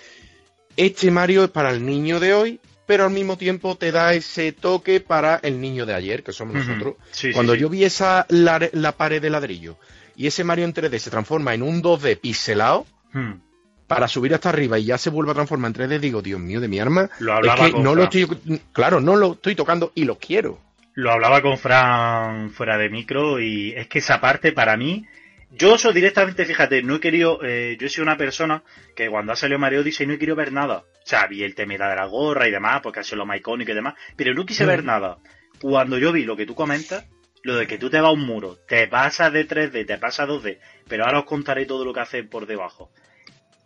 este 0.76 1.10
Mario 1.10 1.44
es 1.44 1.50
para 1.50 1.70
el 1.70 1.84
niño 1.84 2.20
de 2.20 2.34
hoy, 2.34 2.60
pero 2.86 3.04
al 3.04 3.10
mismo 3.10 3.36
tiempo 3.36 3.76
te 3.76 3.92
da 3.92 4.14
ese 4.14 4.52
toque 4.52 5.00
para 5.00 5.36
el 5.36 5.60
niño 5.60 5.86
de 5.86 5.94
ayer, 5.94 6.22
que 6.22 6.32
somos 6.32 6.54
nosotros. 6.54 6.96
Cuando 7.32 7.54
yo 7.54 7.68
vi 7.68 7.84
esa, 7.84 8.26
la, 8.28 8.92
pared 8.96 9.22
de 9.22 9.30
ladrillo, 9.30 9.76
y 10.16 10.26
ese 10.26 10.44
Mario 10.44 10.64
en 10.64 10.74
3D 10.74 10.98
se 10.98 11.10
transforma 11.10 11.54
en 11.54 11.62
un 11.62 11.82
2D 11.82 12.18
pixelado, 12.18 12.86
para 13.94 14.08
subir 14.08 14.34
hasta 14.34 14.48
arriba 14.48 14.78
y 14.78 14.84
ya 14.84 14.98
se 14.98 15.10
vuelve 15.10 15.32
a 15.32 15.34
transformar 15.34 15.72
en 15.76 15.90
3D, 15.90 16.00
digo, 16.00 16.22
Dios 16.22 16.40
mío, 16.40 16.60
de 16.60 16.68
mi 16.68 16.78
arma. 16.78 17.10
Lo 17.18 17.38
es 17.40 17.54
que 17.54 17.78
no 17.78 17.94
lo 17.94 18.04
estoy, 18.04 18.26
claro, 18.72 19.00
no 19.00 19.16
lo 19.16 19.32
estoy 19.32 19.54
tocando 19.54 19.92
y 19.94 20.04
lo 20.04 20.16
quiero. 20.16 20.58
Lo 20.94 21.10
hablaba 21.10 21.40
con 21.40 21.58
Fran 21.58 22.50
fuera 22.50 22.76
de 22.76 22.90
micro 22.90 23.40
y 23.40 23.72
es 23.72 23.88
que 23.88 23.98
esa 23.98 24.20
parte 24.20 24.52
para 24.52 24.76
mí, 24.76 25.06
yo 25.50 25.74
eso 25.74 25.92
directamente, 25.92 26.44
fíjate, 26.44 26.82
no 26.82 26.96
he 26.96 27.00
querido, 27.00 27.38
eh, 27.42 27.76
yo 27.78 27.86
he 27.86 27.90
sido 27.90 28.04
una 28.04 28.16
persona 28.16 28.62
que 28.94 29.08
cuando 29.08 29.32
ha 29.32 29.36
salido 29.36 29.58
Mario 29.58 29.80
Odyssey 29.80 30.06
no 30.06 30.14
he 30.14 30.18
querido 30.18 30.36
ver 30.36 30.52
nada. 30.52 30.78
O 30.78 31.06
sea, 31.06 31.26
vi 31.26 31.42
el 31.42 31.54
tema 31.54 31.74
de 31.74 31.96
la 31.96 32.06
gorra 32.06 32.48
y 32.48 32.50
demás, 32.50 32.80
porque 32.82 33.00
ha 33.00 33.04
sido 33.04 33.18
lo 33.18 33.26
más 33.26 33.38
icónico 33.38 33.72
y 33.72 33.74
demás, 33.74 33.94
pero 34.16 34.34
no 34.34 34.46
quise 34.46 34.64
ver 34.64 34.82
mm. 34.82 34.86
nada. 34.86 35.18
Cuando 35.60 35.98
yo 35.98 36.12
vi 36.12 36.24
lo 36.24 36.36
que 36.36 36.46
tú 36.46 36.54
comentas, 36.54 37.06
lo 37.42 37.56
de 37.56 37.66
que 37.66 37.78
tú 37.78 37.90
te 37.90 38.00
vas 38.00 38.10
a 38.10 38.12
un 38.12 38.24
muro, 38.24 38.58
te 38.68 38.86
pasas 38.86 39.32
de 39.32 39.46
3D, 39.46 39.86
te 39.86 39.98
pasas 39.98 40.28
2D, 40.28 40.58
pero 40.88 41.04
ahora 41.04 41.20
os 41.20 41.24
contaré 41.24 41.66
todo 41.66 41.84
lo 41.84 41.92
que 41.92 42.00
hace 42.00 42.22
por 42.22 42.46
debajo 42.46 42.90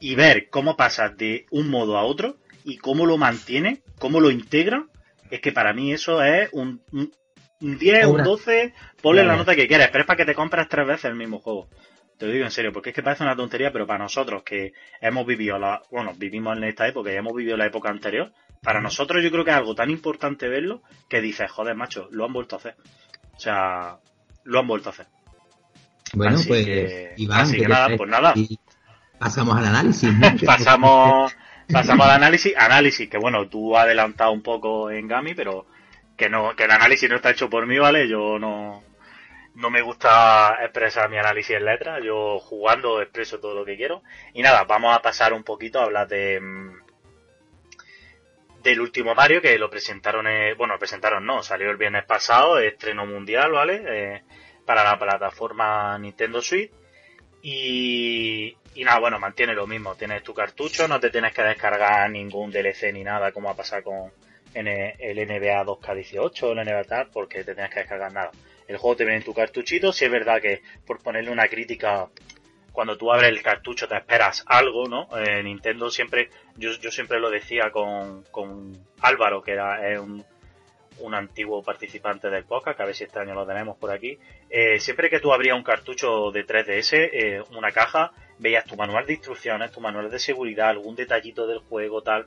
y 0.01 0.15
ver 0.15 0.49
cómo 0.51 0.77
pasa 0.77 1.09
de 1.09 1.47
un 1.51 1.71
modo 1.71 1.97
a 1.97 2.05
otro 2.05 2.37
y 2.65 2.77
cómo 2.79 3.07
lo 3.07 3.17
mantiene, 3.17 3.83
cómo 3.99 4.21
lo 4.21 4.31
integra, 4.31 4.87
es 5.31 5.41
que 5.41 5.53
para 5.53 5.73
mí 5.73 5.93
eso 5.93 6.23
es 6.23 6.49
un, 6.53 6.83
un, 6.93 7.79
10, 7.79 8.07
un 8.07 8.23
12, 8.23 8.75
ponle 9.03 9.25
la 9.25 9.37
nota 9.37 9.55
que 9.55 9.67
quieras, 9.67 9.89
pero 9.91 10.03
es 10.03 10.07
para 10.07 10.19
que 10.19 10.27
te 10.27 10.35
compres 10.35 10.69
tres 10.69 10.87
veces 10.87 11.07
el 11.07 11.17
mismo 11.17 11.39
juego. 11.39 11.69
Te 12.19 12.27
lo 12.27 12.33
digo 12.33 12.45
en 12.45 12.51
serio, 12.51 12.73
porque 12.73 12.91
es 12.91 12.95
que 12.95 13.03
parece 13.03 13.25
una 13.25 13.37
tontería, 13.37 13.73
pero 13.73 13.87
para 13.87 13.99
nosotros 13.99 14.43
que 14.43 14.73
hemos 15.01 15.27
vivido 15.27 15.59
la, 15.59 15.83
bueno, 15.91 16.15
vivimos 16.17 16.57
en 16.57 16.65
esta 16.65 16.89
época 16.89 17.13
y 17.13 17.17
hemos 17.17 17.35
vivido 17.35 17.57
la 17.57 17.67
época 17.67 17.91
anterior, 17.91 18.33
para 18.63 18.81
nosotros 18.81 19.23
yo 19.23 19.31
creo 19.31 19.45
que 19.45 19.51
es 19.51 19.57
algo 19.57 19.75
tan 19.75 19.91
importante 19.91 20.49
verlo 20.49 20.83
que 21.09 21.21
dices, 21.21 21.51
joder, 21.51 21.75
macho, 21.77 22.09
lo 22.11 22.25
han 22.25 22.33
vuelto 22.33 22.57
a 22.57 22.59
hacer. 22.59 22.77
O 23.37 23.39
sea, 23.39 23.99
lo 24.45 24.59
han 24.59 24.67
vuelto 24.67 24.89
a 24.89 24.93
hacer. 24.93 25.07
Bueno, 26.15 26.39
pues, 26.47 26.67
Iván, 27.17 27.53
que 27.53 27.69
nada, 27.69 27.97
pues 27.97 28.11
nada. 28.11 28.35
Pasamos 29.19 29.57
al 29.57 29.67
análisis. 29.67 30.11
pasamos, 30.47 31.37
pasamos 31.73 32.07
al 32.07 32.13
análisis. 32.13 32.55
Análisis 32.57 33.09
que, 33.09 33.19
bueno, 33.19 33.49
tú 33.49 33.77
has 33.77 33.85
adelantado 33.85 34.33
un 34.33 34.43
poco 34.43 34.91
en 34.91 35.09
Gami, 35.09 35.35
pero 35.35 35.67
que 36.17 36.29
no 36.29 36.55
que 36.57 36.65
el 36.65 36.71
análisis 36.71 37.09
no 37.09 37.17
está 37.17 37.31
hecho 37.31 37.51
por 37.51 37.67
mí, 37.67 37.79
¿vale? 37.79 38.09
Yo 38.09 38.39
no, 38.39 38.83
no 39.55 39.71
me 39.71 39.83
gusta 39.83 40.59
expresar 40.63 41.09
mi 41.09 41.19
análisis 41.19 41.57
en 41.57 41.65
letras. 41.65 42.01
Yo 42.05 42.39
jugando 42.39 43.01
expreso 43.01 43.41
todo 43.41 43.55
lo 43.55 43.65
que 43.65 43.77
quiero. 43.77 44.03
Y 44.35 44.43
nada, 44.43 44.65
vamos 44.65 44.95
a 44.97 45.03
pasar 45.03 45.33
un 45.33 45.45
poquito 45.45 45.81
a 45.81 45.85
hablar 45.85 46.09
de 46.09 46.41
mm, 46.41 46.87
del 48.67 48.81
último 48.81 49.15
Mario 49.15 49.41
que 49.41 49.57
lo 49.59 49.71
presentaron, 49.71 50.27
eh, 50.27 50.55
bueno, 50.55 50.77
presentaron 50.77 51.25
no, 51.25 51.41
salió 51.43 51.71
el 51.71 51.77
viernes 51.77 52.05
pasado, 52.05 52.59
estreno 52.59 53.07
mundial, 53.07 53.53
¿vale? 53.53 53.83
Eh, 53.87 54.23
para 54.65 54.83
la 54.83 54.99
plataforma 54.99 55.97
Nintendo 55.99 56.43
Switch. 56.43 56.73
Y, 57.49 58.57
nada, 58.85 58.99
bueno, 58.99 59.21
mantiene 59.21 59.55
lo 59.55 59.69
mismo. 59.69 59.95
Tienes 59.95 60.25
tu 60.25 60.35
cartucho, 60.35 60.89
no 60.89 60.99
te 60.99 61.11
tienes 61.11 61.33
que 61.33 61.45
descargar 61.45 62.11
ningún 62.11 62.51
DLC 62.51 62.93
ni 62.93 63.05
nada, 63.05 63.31
como 63.31 63.49
ha 63.49 63.55
pasado 63.55 63.85
con 63.85 64.11
el 64.53 65.17
NBA 65.29 65.65
2K18 65.65 66.43
o 66.43 66.53
el 66.53 66.67
NBA 66.67 66.85
tal, 66.85 67.07
porque 67.13 67.45
te 67.45 67.55
tienes 67.55 67.73
que 67.73 67.81
descargar 67.81 68.13
nada. 68.13 68.33
El 68.67 68.79
juego 68.79 68.97
te 68.97 69.05
viene 69.05 69.19
en 69.19 69.25
tu 69.25 69.33
cartuchito. 69.33 69.93
Si 69.93 70.05
es 70.05 70.11
verdad 70.11 70.43
que, 70.43 70.63
por 70.85 71.01
ponerle 71.01 71.31
una 71.31 71.47
crítica, 71.47 72.09
cuando 72.73 72.99
tú 72.99 73.13
abres 73.13 73.31
el 73.31 73.41
cartucho 73.43 73.87
te 73.87 73.95
esperas 73.95 74.43
algo, 74.49 74.89
¿no? 74.89 75.09
Eh, 75.17 75.41
Nintendo 75.45 75.89
siempre, 75.89 76.31
yo, 76.57 76.73
yo 76.73 76.91
siempre 76.91 77.21
lo 77.21 77.31
decía 77.31 77.71
con, 77.71 78.25
con 78.33 78.77
Álvaro, 79.03 79.41
que 79.41 79.53
era 79.53 80.01
un, 80.01 80.25
un 81.01 81.15
antiguo 81.15 81.63
participante 81.63 82.31
del 82.31 82.45
podcast, 82.45 82.77
que 82.77 82.83
a 82.83 82.87
ver 82.87 82.95
si 82.95 83.05
este 83.05 83.19
año 83.19 83.35
lo 83.35 83.47
tenemos 83.47 83.77
por 83.77 83.91
aquí. 83.91 84.19
Eh, 84.49 84.79
siempre 84.81 85.11
que 85.11 85.21
tú 85.21 85.33
abrías 85.33 85.57
un 85.57 85.63
cartucho 85.63 86.31
de 86.31 86.47
3DS, 86.47 87.11
eh, 87.13 87.43
una 87.57 87.73
caja, 87.73 88.13
veías 88.39 88.65
tu 88.65 88.77
manual 88.77 89.07
de 89.07 89.15
instrucciones, 89.15 89.73
tu 89.73 89.81
manual 89.81 90.11
de 90.11 90.19
seguridad, 90.19 90.69
algún 90.69 90.97
detallito 90.97 91.47
del 91.47 91.59
juego, 91.59 92.03
tal. 92.03 92.27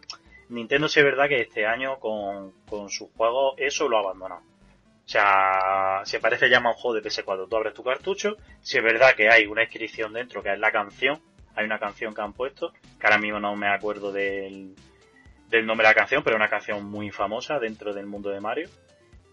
Nintendo 0.49 0.87
sí 0.87 0.99
es 0.99 1.05
verdad 1.05 1.27
que 1.27 1.41
este 1.41 1.65
año 1.65 1.99
con, 1.99 2.51
con 2.67 2.89
sus 2.89 3.09
juegos 3.15 3.53
eso 3.57 3.87
lo 3.87 3.97
ha 3.97 4.01
abandonado. 4.01 4.41
O 4.41 5.11
sea, 5.11 6.01
se 6.03 6.19
parece 6.19 6.49
ya 6.49 6.59
más 6.59 6.75
un 6.75 6.81
juego 6.81 6.95
de 6.95 7.09
PS4. 7.09 7.47
Tú 7.49 7.55
abres 7.55 7.73
tu 7.73 7.83
cartucho, 7.83 8.37
si 8.61 8.77
es 8.77 8.83
verdad 8.83 9.15
que 9.15 9.29
hay 9.29 9.47
una 9.47 9.63
inscripción 9.63 10.13
dentro 10.13 10.43
que 10.43 10.53
es 10.53 10.59
la 10.59 10.71
canción, 10.71 11.19
hay 11.55 11.65
una 11.65 11.79
canción 11.79 12.13
que 12.13 12.21
han 12.21 12.33
puesto, 12.33 12.71
que 12.71 13.07
ahora 13.07 13.17
mismo 13.17 13.39
no 13.39 13.55
me 13.55 13.67
acuerdo 13.67 14.11
del, 14.11 14.75
del 15.49 15.65
nombre 15.65 15.87
de 15.87 15.93
la 15.93 15.99
canción, 15.99 16.23
pero 16.23 16.35
una 16.35 16.47
canción 16.47 16.85
muy 16.85 17.09
famosa 17.11 17.59
dentro 17.59 17.93
del 17.93 18.05
mundo 18.05 18.29
de 18.29 18.39
Mario. 18.39 18.69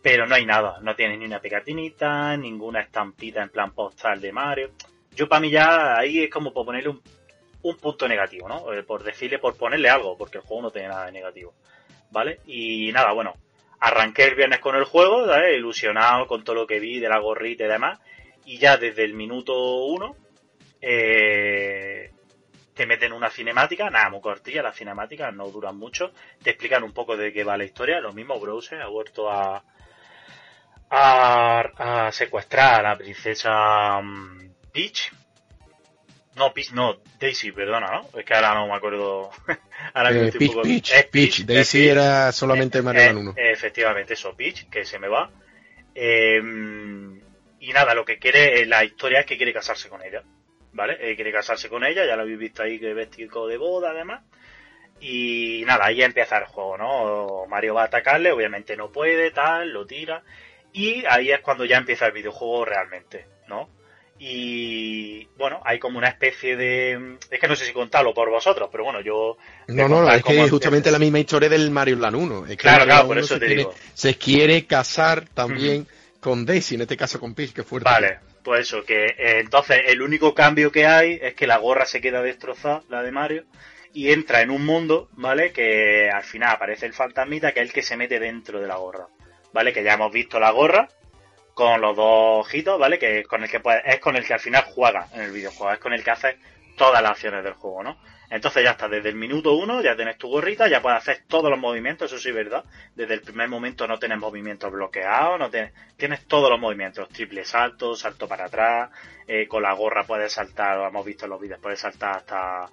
Pero 0.03 0.27
no 0.27 0.35
hay 0.35 0.47
nada, 0.47 0.79
no 0.83 0.95
tiene 0.95 1.17
ni 1.17 1.25
una 1.25 1.41
pegatinita, 1.41 2.37
ninguna 2.37 2.81
estampita 2.81 3.43
en 3.43 3.51
plan 3.51 3.73
postal 3.73 4.21
de 4.21 4.33
Mario. 4.33 4.71
Yo 5.15 5.29
para 5.29 5.41
mí 5.41 5.51
ya 5.51 5.97
ahí 5.99 6.25
es 6.25 6.31
como 6.31 6.53
por 6.53 6.65
ponerle 6.65 6.91
un, 6.91 7.03
un 7.63 7.77
punto 7.77 8.07
negativo, 8.07 8.49
¿no? 8.49 8.73
Eh, 8.73 8.83
por 8.83 9.03
decirle, 9.03 9.39
por 9.39 9.57
ponerle 9.57 9.89
algo, 9.89 10.17
porque 10.17 10.39
el 10.39 10.45
juego 10.45 10.63
no 10.63 10.71
tiene 10.71 10.89
nada 10.89 11.07
de 11.07 11.13
negativo. 11.13 11.55
¿Vale? 12.11 12.41
Y 12.47 12.93
nada, 12.93 13.13
bueno, 13.13 13.35
arranqué 13.81 14.25
el 14.25 14.37
viernes 14.37 14.61
con 14.61 14.77
el 14.77 14.85
juego, 14.85 15.27
¿vale? 15.27 15.57
ilusionado 15.57 16.27
con 16.27 16.45
todo 16.45 16.55
lo 16.55 16.67
que 16.67 16.81
vi 16.81 17.01
de 17.01 17.09
la 17.09 17.19
gorrita 17.19 17.65
y 17.65 17.69
demás, 17.69 17.99
y 18.45 18.59
ya 18.59 18.77
desde 18.77 19.05
el 19.05 19.15
minuto 19.15 19.85
uno 19.87 20.15
eh, 20.81 22.13
te 22.77 22.87
meten 22.87 23.15
una 23.15 23.31
cinemática, 23.31 23.89
nada, 23.89 24.11
muy 24.11 24.21
cortilla, 24.21 24.63
las 24.63 24.77
cinemáticas 24.77 25.35
no 25.35 25.49
duran 25.49 25.79
mucho, 25.79 26.13
te 26.43 26.51
explican 26.51 26.85
un 26.85 26.93
poco 26.93 27.17
de 27.17 27.33
qué 27.33 27.43
va 27.43 27.57
la 27.57 27.65
historia, 27.65 28.01
lo 28.01 28.13
mismo 28.13 28.39
Browser 28.39 28.83
ha 28.83 28.89
vuelto 28.89 29.31
a, 29.31 29.65
a, 30.91 32.11
secuestrar 32.13 32.81
a 32.81 32.91
la 32.91 32.99
princesa 32.99 33.99
mm, 34.03 34.51
Peach, 34.73 35.11
no, 36.37 36.53
Peach, 36.53 36.73
no, 36.73 36.99
Daisy, 37.19 37.51
perdona, 37.51 37.87
¿no? 37.91 38.19
Es 38.19 38.27
que 38.27 38.35
ahora 38.35 38.53
no 38.53 38.67
me 38.67 38.75
acuerdo. 38.75 39.31
ahora 39.95 40.11
eh, 40.11 40.31
Peach, 40.39 40.63
Peach, 40.63 41.11
Peach, 41.11 41.47
Daisy 41.47 41.89
era 41.89 42.31
solamente 42.31 42.83
Mario 42.83 43.19
1. 43.21 43.31
Eh, 43.39 43.53
efectivamente, 43.53 44.13
eso, 44.13 44.37
Peach, 44.37 44.69
que 44.69 44.85
se 44.85 44.99
me 44.99 45.09
va. 45.09 45.31
Eh, 45.95 46.43
y 47.61 47.73
nada, 47.73 47.95
lo 47.95 48.05
que 48.05 48.19
quiere, 48.19 48.67
la 48.67 48.85
historia 48.85 49.21
es 49.21 49.27
que 49.27 49.39
quiere 49.39 49.55
casarse 49.55 49.89
con 49.89 50.03
ella. 50.03 50.23
¿Vale? 50.77 51.17
quiere 51.17 51.33
casarse 51.33 51.69
con 51.69 51.85
ella, 51.85 52.07
ya 52.07 52.17
lo 52.17 52.23
habéis 52.23 52.39
visto 52.39 52.63
ahí 52.63 52.79
que 52.79 52.93
vestido 52.95 53.47
de 53.47 53.57
boda, 53.57 53.91
además. 53.91 54.23
Y 55.01 55.63
nada, 55.67 55.87
ahí 55.87 56.03
empieza 56.03 56.39
el 56.39 56.45
juego, 56.45 56.79
¿no? 56.79 57.47
Mario 57.49 57.75
va 57.75 57.83
a 57.83 57.87
atacarle, 57.87 58.31
obviamente 58.33 58.77
no 58.77 58.93
puede, 58.93 59.31
tal, 59.31 59.71
lo 59.71 59.87
tira. 59.87 60.23
Y 60.73 61.05
ahí 61.07 61.31
es 61.31 61.41
cuando 61.41 61.65
ya 61.65 61.79
empieza 61.79 62.07
el 62.07 62.13
videojuego 62.13 62.65
realmente, 62.65 63.27
¿no? 63.49 63.69
y 64.19 65.27
bueno, 65.37 65.61
hay 65.65 65.79
como 65.79 65.99
una 65.99 66.09
especie 66.09 66.57
de... 66.57 67.19
Es 67.31 67.39
que 67.39 67.49
no 67.49 67.55
sé 67.55 67.67
si 67.67 67.73
contarlo 67.73 68.15
por 68.15 68.31
vosotros, 68.31 68.69
pero 68.73 68.85
bueno, 68.85 69.01
yo... 69.03 69.37
No, 69.69 69.89
no, 69.89 70.11
es 70.11 70.23
que 70.23 70.43
es 70.43 70.51
justamente 70.51 70.91
la 70.91 70.99
misma 70.99 71.19
historia 71.19 71.49
del 71.49 71.71
Mario 71.71 71.97
Land 71.97 72.17
1. 72.17 72.47
Es 72.47 72.57
claro, 72.57 72.85
claro, 72.85 73.09
por 73.09 73.19
eso 73.19 73.39
te 73.39 73.47
digo. 73.47 73.75
Se 73.93 74.17
quiere 74.17 74.65
casar 74.67 75.29
también 75.29 75.87
con 76.21 76.47
Daisy, 76.47 76.77
en 76.77 76.83
este 76.83 76.97
caso 76.97 77.21
con 77.21 77.35
Peach, 77.35 77.53
que 77.53 77.63
fuerte. 77.63 77.91
Vale, 77.91 78.19
pues 78.47 78.61
eso, 78.61 78.85
que 78.85 79.07
eh, 79.07 79.41
entonces 79.41 79.83
el 79.89 80.03
único 80.03 80.33
cambio 80.33 80.71
que 80.71 80.87
hay 80.87 81.19
es 81.21 81.35
que 81.35 81.49
la 81.49 81.57
gorra 81.57 81.85
se 81.85 82.01
queda 82.01 82.23
destrozada, 82.23 82.85
la 82.89 83.03
de 83.03 83.11
Mario, 83.11 83.45
y 83.93 84.13
entra 84.13 84.41
en 84.41 84.51
un 84.51 84.65
mundo, 84.65 85.09
¿vale? 85.15 85.51
Que 85.51 86.09
al 86.09 86.23
final 86.23 86.55
aparece 86.55 86.87
el 86.87 86.93
fantasmita, 86.93 87.51
que 87.51 87.59
es 87.59 87.67
el 87.67 87.73
que 87.73 87.83
se 87.83 87.97
mete 87.97 88.21
dentro 88.21 88.61
de 88.61 88.69
la 88.69 88.77
gorra, 88.77 89.09
¿vale? 89.53 89.73
Que 89.73 89.83
ya 89.83 89.95
hemos 89.95 90.13
visto 90.13 90.39
la 90.39 90.53
gorra, 90.53 90.89
con 91.55 91.81
los 91.81 91.97
dos 91.97 92.47
ojitos, 92.47 92.79
¿vale? 92.79 93.01
Que 93.01 93.25
con 93.25 93.43
el 93.43 93.51
que 93.51 93.61
es 93.85 93.99
con 93.99 94.15
el 94.15 94.25
que 94.25 94.35
al 94.35 94.41
final 94.41 94.63
juega 94.63 95.09
en 95.13 95.23
el 95.23 95.33
videojuego, 95.33 95.73
es 95.73 95.81
con 95.81 95.93
el 95.93 96.05
que 96.05 96.13
haces 96.13 96.37
todas 96.77 97.03
las 97.03 97.11
acciones 97.11 97.43
del 97.43 97.55
juego, 97.55 97.83
¿no? 97.83 97.99
Entonces 98.31 98.65
ya 98.65 98.73
está, 98.73 98.89
desde 98.89 99.09
el 99.09 99.15
minuto 99.15 99.53
uno 99.53 99.81
ya 99.83 99.95
tienes 99.95 100.19
tu 100.19 100.29
gorrita, 100.29 100.69
ya 100.69 100.83
puedes 100.83 100.99
hacer 100.99 101.23
todos 101.29 101.51
los 101.51 101.59
movimientos, 101.59 102.13
eso 102.13 102.21
sí 102.21 102.33
verdad. 102.33 102.65
Desde 102.95 103.15
el 103.15 103.23
primer 103.23 103.49
momento 103.49 103.87
no 103.87 103.99
tienes 103.99 104.19
movimientos 104.19 104.71
bloqueados, 104.73 105.39
no 105.39 105.51
tienes, 105.51 105.73
tienes 105.97 106.27
todos 106.27 106.51
los 106.51 106.59
movimientos, 106.59 107.09
triple 107.09 107.45
salto, 107.45 107.95
salto 107.95 108.27
para 108.27 108.47
atrás, 108.47 108.91
eh, 109.27 109.47
con 109.47 109.63
la 109.63 109.73
gorra 109.73 110.05
puedes 110.05 110.33
saltar, 110.33 110.77
lo 110.77 110.89
hemos 110.89 111.05
visto 111.05 111.27
en 111.27 111.31
los 111.31 111.41
vídeos, 111.41 111.61
puedes 111.61 111.81
saltar 111.81 112.17
hasta, 112.17 112.67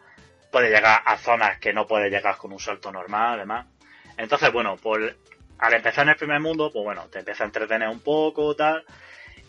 puedes 0.52 0.72
llegar 0.72 1.02
a 1.06 1.18
zonas 1.18 1.60
que 1.60 1.74
no 1.74 1.86
puedes 1.86 2.12
llegar 2.12 2.38
con 2.38 2.52
un 2.52 2.60
salto 2.60 2.92
normal, 2.92 3.36
además. 3.36 3.68
Entonces, 4.18 4.52
bueno, 4.52 4.78
pues 4.78 5.16
al 5.60 5.74
empezar 5.74 6.04
en 6.04 6.10
el 6.10 6.16
primer 6.16 6.40
mundo, 6.40 6.72
pues 6.72 6.84
bueno, 6.84 7.08
te 7.10 7.20
empieza 7.20 7.44
a 7.44 7.48
entretener 7.48 7.90
un 7.90 8.02
poco, 8.02 8.56
tal. 8.56 8.84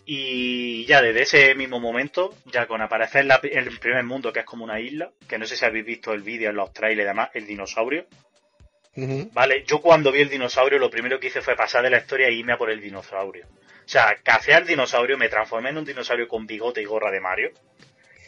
Y 0.05 0.85
ya 0.85 1.01
desde 1.01 1.23
ese 1.23 1.55
mismo 1.55 1.79
momento, 1.79 2.35
ya 2.45 2.67
con 2.67 2.81
aparecer 2.81 3.27
en 3.43 3.57
el 3.57 3.79
primer 3.79 4.03
mundo, 4.03 4.31
que 4.31 4.41
es 4.41 4.45
como 4.45 4.63
una 4.63 4.79
isla, 4.79 5.11
que 5.27 5.39
no 5.39 5.45
sé 5.45 5.55
si 5.55 5.65
habéis 5.65 5.85
visto 5.85 6.13
el 6.13 6.21
vídeo 6.21 6.51
en 6.51 6.55
los 6.55 6.71
trailers 6.73 7.05
y 7.05 7.07
demás, 7.07 7.29
el 7.33 7.47
dinosaurio. 7.47 8.05
Vale, 9.33 9.63
yo 9.65 9.81
cuando 9.81 10.11
vi 10.11 10.21
el 10.21 10.29
dinosaurio, 10.29 10.79
lo 10.79 10.89
primero 10.89 11.19
que 11.19 11.27
hice 11.27 11.41
fue 11.41 11.55
pasar 11.55 11.83
de 11.83 11.89
la 11.89 11.97
historia 11.97 12.27
e 12.27 12.33
irme 12.33 12.53
a 12.53 12.57
por 12.57 12.69
el 12.69 12.79
dinosaurio. 12.79 13.45
O 13.47 13.87
sea, 13.87 14.15
café 14.23 14.53
al 14.53 14.65
dinosaurio, 14.65 15.17
me 15.17 15.27
transformé 15.27 15.69
en 15.69 15.79
un 15.79 15.85
dinosaurio 15.85 16.27
con 16.27 16.47
bigote 16.47 16.81
y 16.81 16.85
gorra 16.85 17.11
de 17.11 17.19
Mario 17.19 17.51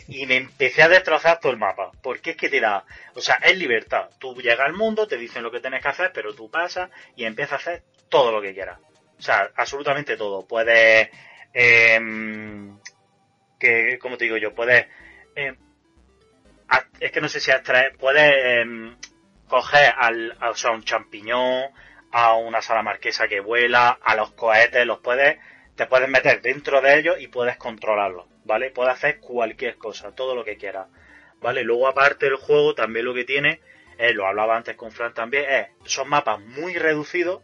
y 0.07 0.25
me 0.25 0.37
empecé 0.37 0.83
a 0.83 0.89
destrozar 0.89 1.39
todo 1.39 1.51
el 1.51 1.57
mapa. 1.57 1.91
Porque 2.01 2.31
es 2.31 2.37
que 2.37 2.49
te 2.49 2.59
da, 2.59 2.85
o 3.13 3.21
sea, 3.21 3.35
es 3.35 3.57
libertad. 3.57 4.09
Tú 4.19 4.35
llegas 4.35 4.67
al 4.67 4.73
mundo, 4.73 5.07
te 5.07 5.17
dicen 5.17 5.43
lo 5.43 5.51
que 5.51 5.59
tienes 5.59 5.81
que 5.81 5.89
hacer, 5.89 6.11
pero 6.13 6.33
tú 6.33 6.49
pasas 6.49 6.89
y 7.15 7.25
empiezas 7.25 7.53
a 7.53 7.55
hacer 7.55 7.83
todo 8.09 8.31
lo 8.31 8.41
que 8.41 8.53
quieras. 8.53 8.79
O 9.17 9.21
sea, 9.21 9.51
absolutamente 9.55 10.15
todo. 10.15 10.47
Puedes, 10.47 11.09
eh, 11.59 11.99
que, 13.59 13.97
como 13.99 14.17
te 14.17 14.25
digo 14.25 14.37
yo, 14.37 14.53
puedes, 14.53 14.87
eh, 15.35 15.55
es 16.99 17.11
que 17.11 17.21
no 17.21 17.29
sé 17.29 17.39
si 17.39 17.49
extraer, 17.49 17.97
puedes 17.97 18.31
eh, 18.31 18.95
coger 19.47 19.93
al, 19.97 20.35
sea, 20.53 20.71
un 20.71 20.83
champiñón, 20.83 21.71
a 22.11 22.35
una 22.35 22.61
sala 22.61 22.83
marquesa 22.83 23.27
que 23.27 23.39
vuela, 23.39 23.97
a 24.03 24.15
los 24.15 24.31
cohetes, 24.33 24.85
los 24.85 24.99
puedes, 24.99 25.39
te 25.75 25.87
puedes 25.87 26.09
meter 26.09 26.41
dentro 26.41 26.81
de 26.81 26.99
ellos 26.99 27.15
y 27.19 27.27
puedes 27.27 27.57
controlarlos. 27.57 28.25
¿vale? 28.45 28.71
Puede 28.71 28.91
hacer 28.91 29.19
cualquier 29.19 29.77
cosa, 29.77 30.13
todo 30.13 30.33
lo 30.33 30.43
que 30.43 30.57
quiera, 30.57 30.87
¿vale? 31.41 31.63
Luego 31.63 31.87
aparte 31.87 32.25
del 32.27 32.37
juego 32.37 32.73
también 32.73 33.05
lo 33.05 33.13
que 33.13 33.25
tiene, 33.25 33.61
eh, 33.97 34.13
lo 34.13 34.25
hablaba 34.25 34.55
antes 34.55 34.75
con 34.75 34.91
Fran 34.91 35.13
también, 35.13 35.45
es, 35.49 35.67
son 35.83 36.07
mapas 36.09 36.39
muy 36.39 36.75
reducidos, 36.75 37.43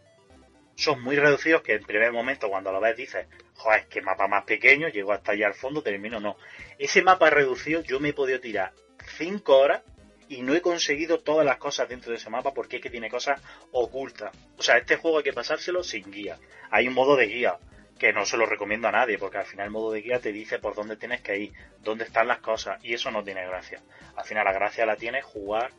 son 0.75 1.01
muy 1.01 1.15
reducidos 1.15 1.61
que 1.61 1.73
en 1.73 1.83
primer 1.83 2.11
momento 2.11 2.49
cuando 2.49 2.71
lo 2.71 2.79
ves 2.79 2.95
dices, 2.95 3.27
joder, 3.63 3.87
que 3.87 4.01
mapa 4.01 4.27
más 4.27 4.43
pequeño, 4.43 4.89
llego 4.89 5.13
hasta 5.13 5.31
allá 5.31 5.47
al 5.47 5.53
fondo, 5.53 5.81
termino, 5.81 6.19
no. 6.19 6.35
Ese 6.77 7.01
mapa 7.01 7.29
reducido 7.29 7.81
yo 7.81 7.99
me 7.99 8.09
he 8.09 8.13
podido 8.13 8.39
tirar 8.39 8.73
5 9.17 9.57
horas 9.57 9.81
y 10.27 10.41
no 10.41 10.53
he 10.53 10.61
conseguido 10.61 11.19
todas 11.19 11.45
las 11.45 11.57
cosas 11.57 11.87
dentro 11.87 12.11
de 12.11 12.17
ese 12.17 12.29
mapa 12.29 12.53
porque 12.53 12.77
es 12.77 12.81
que 12.81 12.89
tiene 12.89 13.09
cosas 13.09 13.41
ocultas. 13.71 14.35
O 14.57 14.61
sea, 14.61 14.77
este 14.77 14.97
juego 14.97 15.17
hay 15.17 15.23
que 15.23 15.33
pasárselo 15.33 15.83
sin 15.83 16.11
guía. 16.11 16.37
Hay 16.71 16.87
un 16.87 16.93
modo 16.93 17.15
de 17.15 17.27
guía, 17.27 17.57
que 17.97 18.11
no 18.11 18.25
se 18.25 18.35
lo 18.35 18.45
recomiendo 18.45 18.89
a 18.89 18.91
nadie, 18.91 19.17
porque 19.17 19.37
al 19.37 19.45
final 19.45 19.67
el 19.67 19.71
modo 19.71 19.93
de 19.93 20.01
guía 20.01 20.19
te 20.19 20.33
dice 20.33 20.59
por 20.59 20.75
dónde 20.75 20.97
tienes 20.97 21.21
que 21.21 21.37
ir, 21.37 21.53
dónde 21.79 22.03
están 22.03 22.27
las 22.27 22.39
cosas, 22.39 22.83
y 22.83 22.93
eso 22.93 23.11
no 23.11 23.23
tiene 23.23 23.45
gracia. 23.45 23.81
Al 24.17 24.25
final 24.25 24.43
la 24.43 24.51
gracia 24.51 24.85
la 24.85 24.97
tiene 24.97 25.21
jugar 25.21 25.71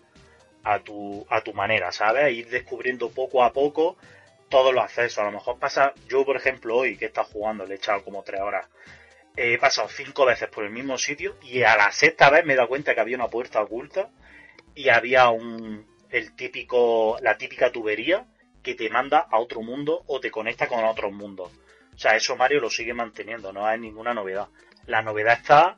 a 0.63 0.79
tu, 0.79 1.27
a 1.29 1.43
tu 1.43 1.53
manera, 1.53 1.93
¿sabes? 1.93 2.33
Ir 2.33 2.49
descubriendo 2.49 3.11
poco 3.11 3.45
a 3.45 3.53
poco 3.53 3.99
todos 4.49 4.75
los 4.75 4.85
accesos. 4.85 5.19
A 5.19 5.25
lo 5.25 5.33
mejor 5.33 5.59
pasa, 5.59 5.93
yo 6.09 6.25
por 6.25 6.37
ejemplo 6.37 6.77
hoy 6.77 6.97
que 6.97 7.07
he 7.07 7.09
estado 7.09 7.29
jugando, 7.29 7.67
le 7.67 7.75
he 7.75 7.77
echado 7.77 8.03
como 8.05 8.23
tres 8.23 8.41
horas, 8.41 8.69
he 9.37 9.59
pasado 9.59 9.89
cinco 9.89 10.25
veces 10.25 10.49
por 10.49 10.65
el 10.65 10.71
mismo 10.71 10.97
sitio 10.99 11.37
y 11.43 11.63
a 11.63 11.77
la 11.77 11.91
sexta 11.91 12.31
vez 12.31 12.45
me 12.45 12.53
he 12.53 12.57
dado 12.57 12.69
cuenta 12.69 12.95
que 12.95 13.01
había 13.01 13.17
una 13.17 13.29
puerta 13.29 13.63
oculta 13.63 14.11
y 14.75 14.89
había 14.89 15.29
un, 15.31 15.87
el 16.11 16.35
típico, 16.37 17.19
la 17.21 17.37
típica 17.37 17.73
tubería 17.73 18.27
que 18.63 18.75
te 18.75 18.89
manda 18.89 19.27
a 19.31 19.39
otro 19.39 19.63
mundo 19.63 20.05
o 20.07 20.21
te 20.21 20.31
conecta 20.31 20.69
con 20.69 20.85
otros 20.85 21.13
mundos. 21.13 21.51
O 21.95 21.99
sea, 21.99 22.17
eso 22.17 22.37
Mario 22.37 22.61
lo 22.61 22.71
sigue 22.71 22.95
manteniendo, 22.95 23.53
no 23.53 23.67
hay 23.67 23.79
ninguna 23.79 24.15
novedad. 24.15 24.49
La 24.87 25.03
novedad 25.03 25.39
está 25.39 25.77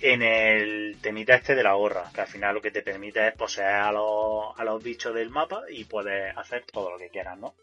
en 0.00 0.22
el 0.22 0.98
temita 1.00 1.34
este 1.34 1.54
de 1.54 1.62
la 1.62 1.74
gorra, 1.74 2.10
que 2.12 2.22
al 2.22 2.26
final 2.26 2.54
lo 2.54 2.62
que 2.62 2.72
te 2.72 2.82
permite 2.82 3.28
es 3.28 3.34
poseer 3.34 3.74
a 3.74 3.92
los, 3.92 4.58
a 4.58 4.64
los 4.64 4.82
bichos 4.82 5.14
del 5.14 5.30
mapa 5.30 5.62
y 5.68 5.84
puedes 5.84 6.36
hacer 6.36 6.64
todo 6.64 6.90
lo 6.90 6.98
que 6.98 7.08
quieras, 7.08 7.38
¿no? 7.38 7.54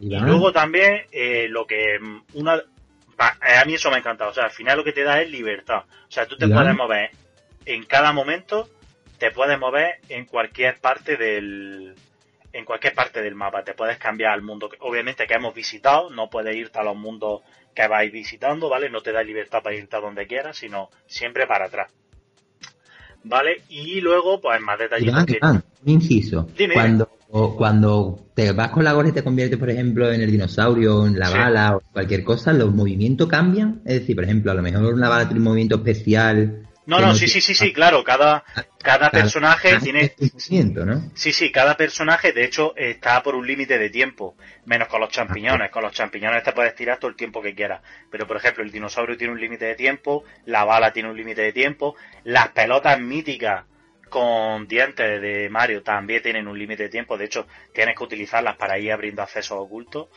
Y 0.00 0.18
luego 0.18 0.50
también 0.50 1.02
eh, 1.12 1.46
lo 1.48 1.66
que 1.66 1.98
una 2.32 2.56
eh, 2.56 3.56
a 3.56 3.64
mí 3.66 3.74
eso 3.74 3.90
me 3.90 3.96
ha 3.96 3.98
encantado, 3.98 4.30
o 4.30 4.34
sea, 4.34 4.44
al 4.44 4.50
final 4.50 4.78
lo 4.78 4.84
que 4.84 4.92
te 4.92 5.04
da 5.04 5.20
es 5.20 5.30
libertad. 5.30 5.84
O 6.08 6.10
sea, 6.10 6.26
tú 6.26 6.36
te 6.36 6.48
puedes 6.48 6.74
mover 6.74 7.10
en 7.66 7.84
cada 7.84 8.12
momento, 8.12 8.68
te 9.18 9.30
puedes 9.30 9.58
mover 9.58 9.98
en 10.08 10.24
cualquier 10.24 10.80
parte 10.80 11.16
del, 11.18 11.94
en 12.52 12.64
cualquier 12.64 12.94
parte 12.94 13.20
del 13.20 13.34
mapa. 13.34 13.62
Te 13.62 13.74
puedes 13.74 13.98
cambiar 13.98 14.32
al 14.32 14.42
mundo, 14.42 14.70
obviamente 14.80 15.26
que 15.26 15.34
hemos 15.34 15.54
visitado, 15.54 16.08
no 16.08 16.30
puedes 16.30 16.56
irte 16.56 16.78
a 16.78 16.82
los 16.82 16.96
mundos 16.96 17.42
que 17.74 17.86
vais 17.86 18.10
visitando, 18.10 18.70
¿vale? 18.70 18.88
No 18.88 19.02
te 19.02 19.12
da 19.12 19.22
libertad 19.22 19.62
para 19.62 19.76
irte 19.76 19.96
a 19.96 20.00
donde 20.00 20.26
quieras, 20.26 20.56
sino 20.56 20.90
siempre 21.06 21.46
para 21.46 21.66
atrás. 21.66 21.92
¿Vale? 23.24 23.62
Y 23.68 24.00
luego, 24.00 24.40
pues 24.40 24.60
más 24.60 24.78
detallitos. 24.78 25.24
un 25.42 25.62
inciso. 25.84 26.48
cuando, 26.72 27.08
cuando 27.56 28.26
te 28.34 28.52
vas 28.52 28.70
con 28.70 28.84
la 28.84 28.92
gorra 28.92 29.08
y 29.08 29.12
te 29.12 29.22
conviertes, 29.22 29.58
por 29.58 29.70
ejemplo, 29.70 30.10
en 30.10 30.20
el 30.20 30.30
dinosaurio, 30.30 31.06
en 31.06 31.18
la 31.18 31.30
bala 31.30 31.76
o 31.76 31.82
cualquier 31.92 32.24
cosa, 32.24 32.52
¿los 32.52 32.74
movimientos 32.74 33.28
cambian? 33.28 33.82
Es 33.84 34.00
decir, 34.00 34.16
por 34.16 34.24
ejemplo, 34.24 34.50
a 34.50 34.54
lo 34.54 34.62
mejor 34.62 34.94
una 34.94 35.08
bala 35.08 35.26
tiene 35.26 35.40
un 35.40 35.44
movimiento 35.44 35.76
especial 35.76 36.66
no, 36.86 36.98
no, 36.98 37.14
sí, 37.14 37.28
sí, 37.28 37.40
sí, 37.40 37.54
sí, 37.54 37.72
claro, 37.72 38.02
cada, 38.02 38.44
cada 38.82 39.10
personaje 39.10 39.78
tiene... 39.78 40.14
¿no? 40.86 41.10
Sí, 41.14 41.32
sí, 41.32 41.52
cada 41.52 41.76
personaje 41.76 42.32
de 42.32 42.44
hecho 42.44 42.74
está 42.76 43.22
por 43.22 43.34
un 43.34 43.46
límite 43.46 43.78
de 43.78 43.90
tiempo, 43.90 44.34
menos 44.64 44.88
con 44.88 45.00
los 45.00 45.10
champiñones. 45.10 45.70
Con 45.70 45.82
los 45.82 45.92
champiñones 45.92 46.42
te 46.42 46.52
puedes 46.52 46.74
tirar 46.74 46.98
todo 46.98 47.10
el 47.10 47.16
tiempo 47.16 47.42
que 47.42 47.54
quieras. 47.54 47.82
Pero 48.10 48.26
por 48.26 48.36
ejemplo, 48.36 48.64
el 48.64 48.72
dinosaurio 48.72 49.16
tiene 49.16 49.32
un 49.32 49.40
límite 49.40 49.66
de 49.66 49.74
tiempo, 49.74 50.24
la 50.46 50.64
bala 50.64 50.92
tiene 50.92 51.10
un 51.10 51.16
límite 51.16 51.42
de 51.42 51.52
tiempo, 51.52 51.96
las 52.24 52.48
pelotas 52.48 52.98
míticas 52.98 53.64
con 54.08 54.66
dientes 54.66 55.20
de 55.22 55.48
Mario 55.48 55.82
también 55.82 56.22
tienen 56.22 56.48
un 56.48 56.58
límite 56.58 56.84
de 56.84 56.88
tiempo, 56.88 57.16
de 57.16 57.26
hecho 57.26 57.46
tienes 57.72 57.96
que 57.96 58.04
utilizarlas 58.04 58.56
para 58.56 58.78
ir 58.78 58.90
abriendo 58.90 59.22
accesos 59.22 59.58
ocultos, 59.58 60.08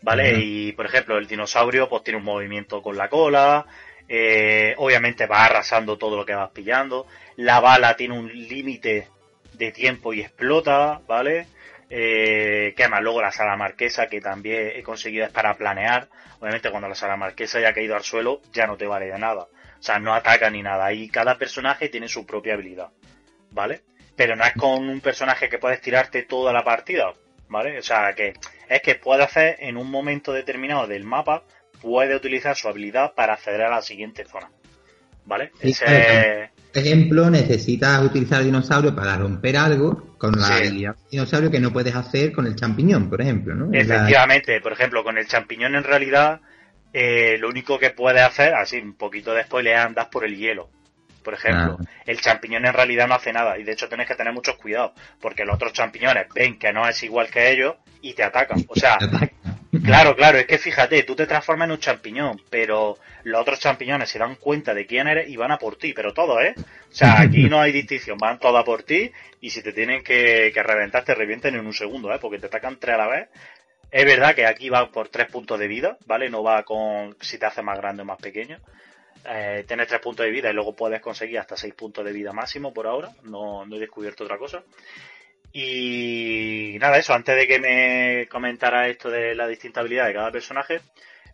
¿vale? 0.00 0.38
Y 0.38 0.72
por 0.72 0.86
ejemplo, 0.86 1.18
el 1.18 1.26
dinosaurio 1.26 1.88
pues 1.88 2.02
tiene 2.02 2.18
un 2.18 2.24
movimiento 2.24 2.80
con 2.80 2.96
la 2.96 3.10
cola, 3.10 3.66
Eh, 4.14 4.74
obviamente 4.76 5.24
va 5.24 5.46
arrasando 5.46 5.96
todo 5.96 6.18
lo 6.18 6.26
que 6.26 6.34
vas 6.34 6.50
pillando. 6.50 7.06
La 7.36 7.60
bala 7.60 7.96
tiene 7.96 8.18
un 8.18 8.28
límite 8.28 9.08
de 9.54 9.72
tiempo 9.72 10.12
y 10.12 10.20
explota, 10.20 11.00
¿vale? 11.06 11.46
Eh, 11.88 12.74
¿Qué 12.76 12.88
más? 12.88 13.00
Luego 13.00 13.22
la 13.22 13.32
sala 13.32 13.56
marquesa, 13.56 14.08
que 14.08 14.20
también 14.20 14.72
he 14.74 14.82
conseguido 14.82 15.24
es 15.24 15.32
para 15.32 15.54
planear. 15.54 16.10
Obviamente 16.40 16.70
cuando 16.70 16.90
la 16.90 16.94
sala 16.94 17.16
marquesa 17.16 17.58
ya 17.58 17.70
ha 17.70 17.72
caído 17.72 17.96
al 17.96 18.02
suelo, 18.02 18.42
ya 18.52 18.66
no 18.66 18.76
te 18.76 18.86
vale 18.86 19.06
de 19.06 19.18
nada. 19.18 19.44
O 19.44 19.82
sea, 19.82 19.98
no 19.98 20.12
ataca 20.12 20.50
ni 20.50 20.62
nada. 20.62 20.92
Y 20.92 21.08
cada 21.08 21.38
personaje 21.38 21.88
tiene 21.88 22.06
su 22.06 22.26
propia 22.26 22.52
habilidad, 22.52 22.90
¿vale? 23.50 23.80
Pero 24.14 24.36
no 24.36 24.44
es 24.44 24.52
con 24.52 24.90
un 24.90 25.00
personaje 25.00 25.48
que 25.48 25.56
puedes 25.56 25.80
tirarte 25.80 26.24
toda 26.24 26.52
la 26.52 26.62
partida, 26.62 27.14
¿vale? 27.48 27.78
O 27.78 27.82
sea, 27.82 28.12
que 28.12 28.34
es 28.68 28.82
que 28.82 28.94
puede 28.94 29.22
hacer 29.22 29.56
en 29.60 29.78
un 29.78 29.90
momento 29.90 30.34
determinado 30.34 30.86
del 30.86 31.04
mapa, 31.04 31.44
puede 31.82 32.16
utilizar 32.16 32.56
su 32.56 32.68
habilidad 32.68 33.12
para 33.14 33.34
acceder 33.34 33.62
a 33.62 33.70
la 33.70 33.82
siguiente 33.82 34.24
zona, 34.24 34.50
¿vale? 35.26 35.50
Ese... 35.60 36.50
ejemplo, 36.72 37.28
necesitas 37.28 38.00
utilizar 38.02 38.42
dinosaurio 38.42 38.94
para 38.94 39.16
romper 39.16 39.56
algo 39.56 40.14
con 40.16 40.38
la 40.40 40.46
habilidad 40.56 40.96
dinosaurio 41.10 41.50
que 41.50 41.60
no 41.60 41.72
puedes 41.72 41.94
hacer 41.94 42.32
con 42.32 42.46
el 42.46 42.54
champiñón, 42.54 43.10
por 43.10 43.20
ejemplo, 43.20 43.54
¿no? 43.54 43.68
Efectivamente, 43.72 44.60
por 44.60 44.72
ejemplo, 44.72 45.02
con 45.02 45.18
el 45.18 45.26
champiñón 45.26 45.74
en 45.74 45.84
realidad 45.84 46.40
eh, 46.92 47.36
lo 47.38 47.48
único 47.48 47.78
que 47.78 47.90
puedes 47.90 48.22
hacer, 48.22 48.54
así 48.54 48.78
un 48.78 48.94
poquito 48.94 49.34
de 49.34 49.44
spoiler, 49.44 49.76
es 49.76 49.84
andar 49.84 50.10
por 50.10 50.24
el 50.24 50.36
hielo. 50.36 50.70
Por 51.22 51.34
ejemplo, 51.34 51.78
ah. 51.80 51.84
el 52.04 52.20
champiñón 52.20 52.66
en 52.66 52.72
realidad 52.72 53.06
no 53.06 53.14
hace 53.14 53.32
nada 53.32 53.56
y 53.58 53.62
de 53.62 53.72
hecho 53.72 53.88
tienes 53.88 54.08
que 54.08 54.14
tener 54.14 54.32
muchos 54.32 54.56
cuidados 54.56 54.92
porque 55.20 55.44
los 55.44 55.54
otros 55.54 55.72
champiñones 55.72 56.26
ven 56.34 56.58
que 56.58 56.72
no 56.72 56.88
es 56.88 57.00
igual 57.02 57.30
que 57.30 57.52
ellos 57.52 57.76
y 58.00 58.12
te 58.14 58.24
atacan. 58.24 58.64
O 58.68 58.74
sea, 58.78 58.98
claro, 59.84 60.14
claro, 60.14 60.38
es 60.38 60.46
que 60.46 60.58
fíjate, 60.58 61.02
tú 61.04 61.14
te 61.14 61.26
transformas 61.26 61.66
en 61.66 61.72
un 61.72 61.78
champiñón, 61.78 62.40
pero 62.50 62.98
los 63.24 63.40
otros 63.40 63.60
champiñones 63.60 64.10
se 64.10 64.18
dan 64.18 64.36
cuenta 64.36 64.74
de 64.74 64.86
quién 64.86 65.08
eres 65.08 65.28
y 65.28 65.36
van 65.36 65.52
a 65.52 65.58
por 65.58 65.76
ti, 65.76 65.92
pero 65.92 66.12
todo, 66.12 66.40
¿eh? 66.40 66.54
O 66.56 66.94
sea, 66.94 67.20
aquí 67.20 67.44
no 67.48 67.60
hay 67.60 67.72
distinción, 67.72 68.18
van 68.18 68.38
todos 68.38 68.60
a 68.60 68.64
por 68.64 68.82
ti 68.82 69.10
y 69.40 69.50
si 69.50 69.62
te 69.62 69.72
tienen 69.72 70.02
que, 70.02 70.50
que 70.52 70.62
reventar, 70.62 71.04
te 71.04 71.14
revienten 71.14 71.54
en 71.54 71.66
un 71.66 71.72
segundo, 71.72 72.12
¿eh? 72.12 72.18
Porque 72.20 72.38
te 72.38 72.46
atacan 72.46 72.78
tres 72.78 72.94
a 72.94 72.98
la 72.98 73.08
vez. 73.08 73.28
Es 73.90 74.04
verdad 74.06 74.34
que 74.34 74.46
aquí 74.46 74.70
va 74.70 74.90
por 74.90 75.08
tres 75.08 75.28
puntos 75.30 75.58
de 75.58 75.68
vida, 75.68 75.98
¿vale? 76.06 76.30
No 76.30 76.42
va 76.42 76.62
con 76.62 77.16
si 77.20 77.38
te 77.38 77.46
hace 77.46 77.62
más 77.62 77.78
grande 77.78 78.02
o 78.02 78.06
más 78.06 78.18
pequeño. 78.18 78.58
Eh, 79.24 79.64
tienes 79.68 79.86
tres 79.86 80.00
puntos 80.00 80.24
de 80.24 80.32
vida 80.32 80.50
y 80.50 80.54
luego 80.54 80.74
puedes 80.74 81.00
conseguir 81.00 81.38
hasta 81.38 81.56
seis 81.56 81.74
puntos 81.74 82.04
de 82.04 82.12
vida 82.12 82.32
máximo 82.32 82.72
por 82.72 82.86
ahora. 82.86 83.10
No, 83.24 83.64
no 83.66 83.76
he 83.76 83.78
descubierto 83.78 84.24
otra 84.24 84.38
cosa. 84.38 84.62
Y 85.52 86.76
nada, 86.80 86.98
eso, 86.98 87.12
antes 87.12 87.36
de 87.36 87.46
que 87.46 87.58
me 87.58 88.28
comentara 88.28 88.88
esto 88.88 89.10
de 89.10 89.34
la 89.34 89.46
distinta 89.46 89.80
habilidad 89.80 90.06
de 90.06 90.14
cada 90.14 90.30
personaje, 90.30 90.80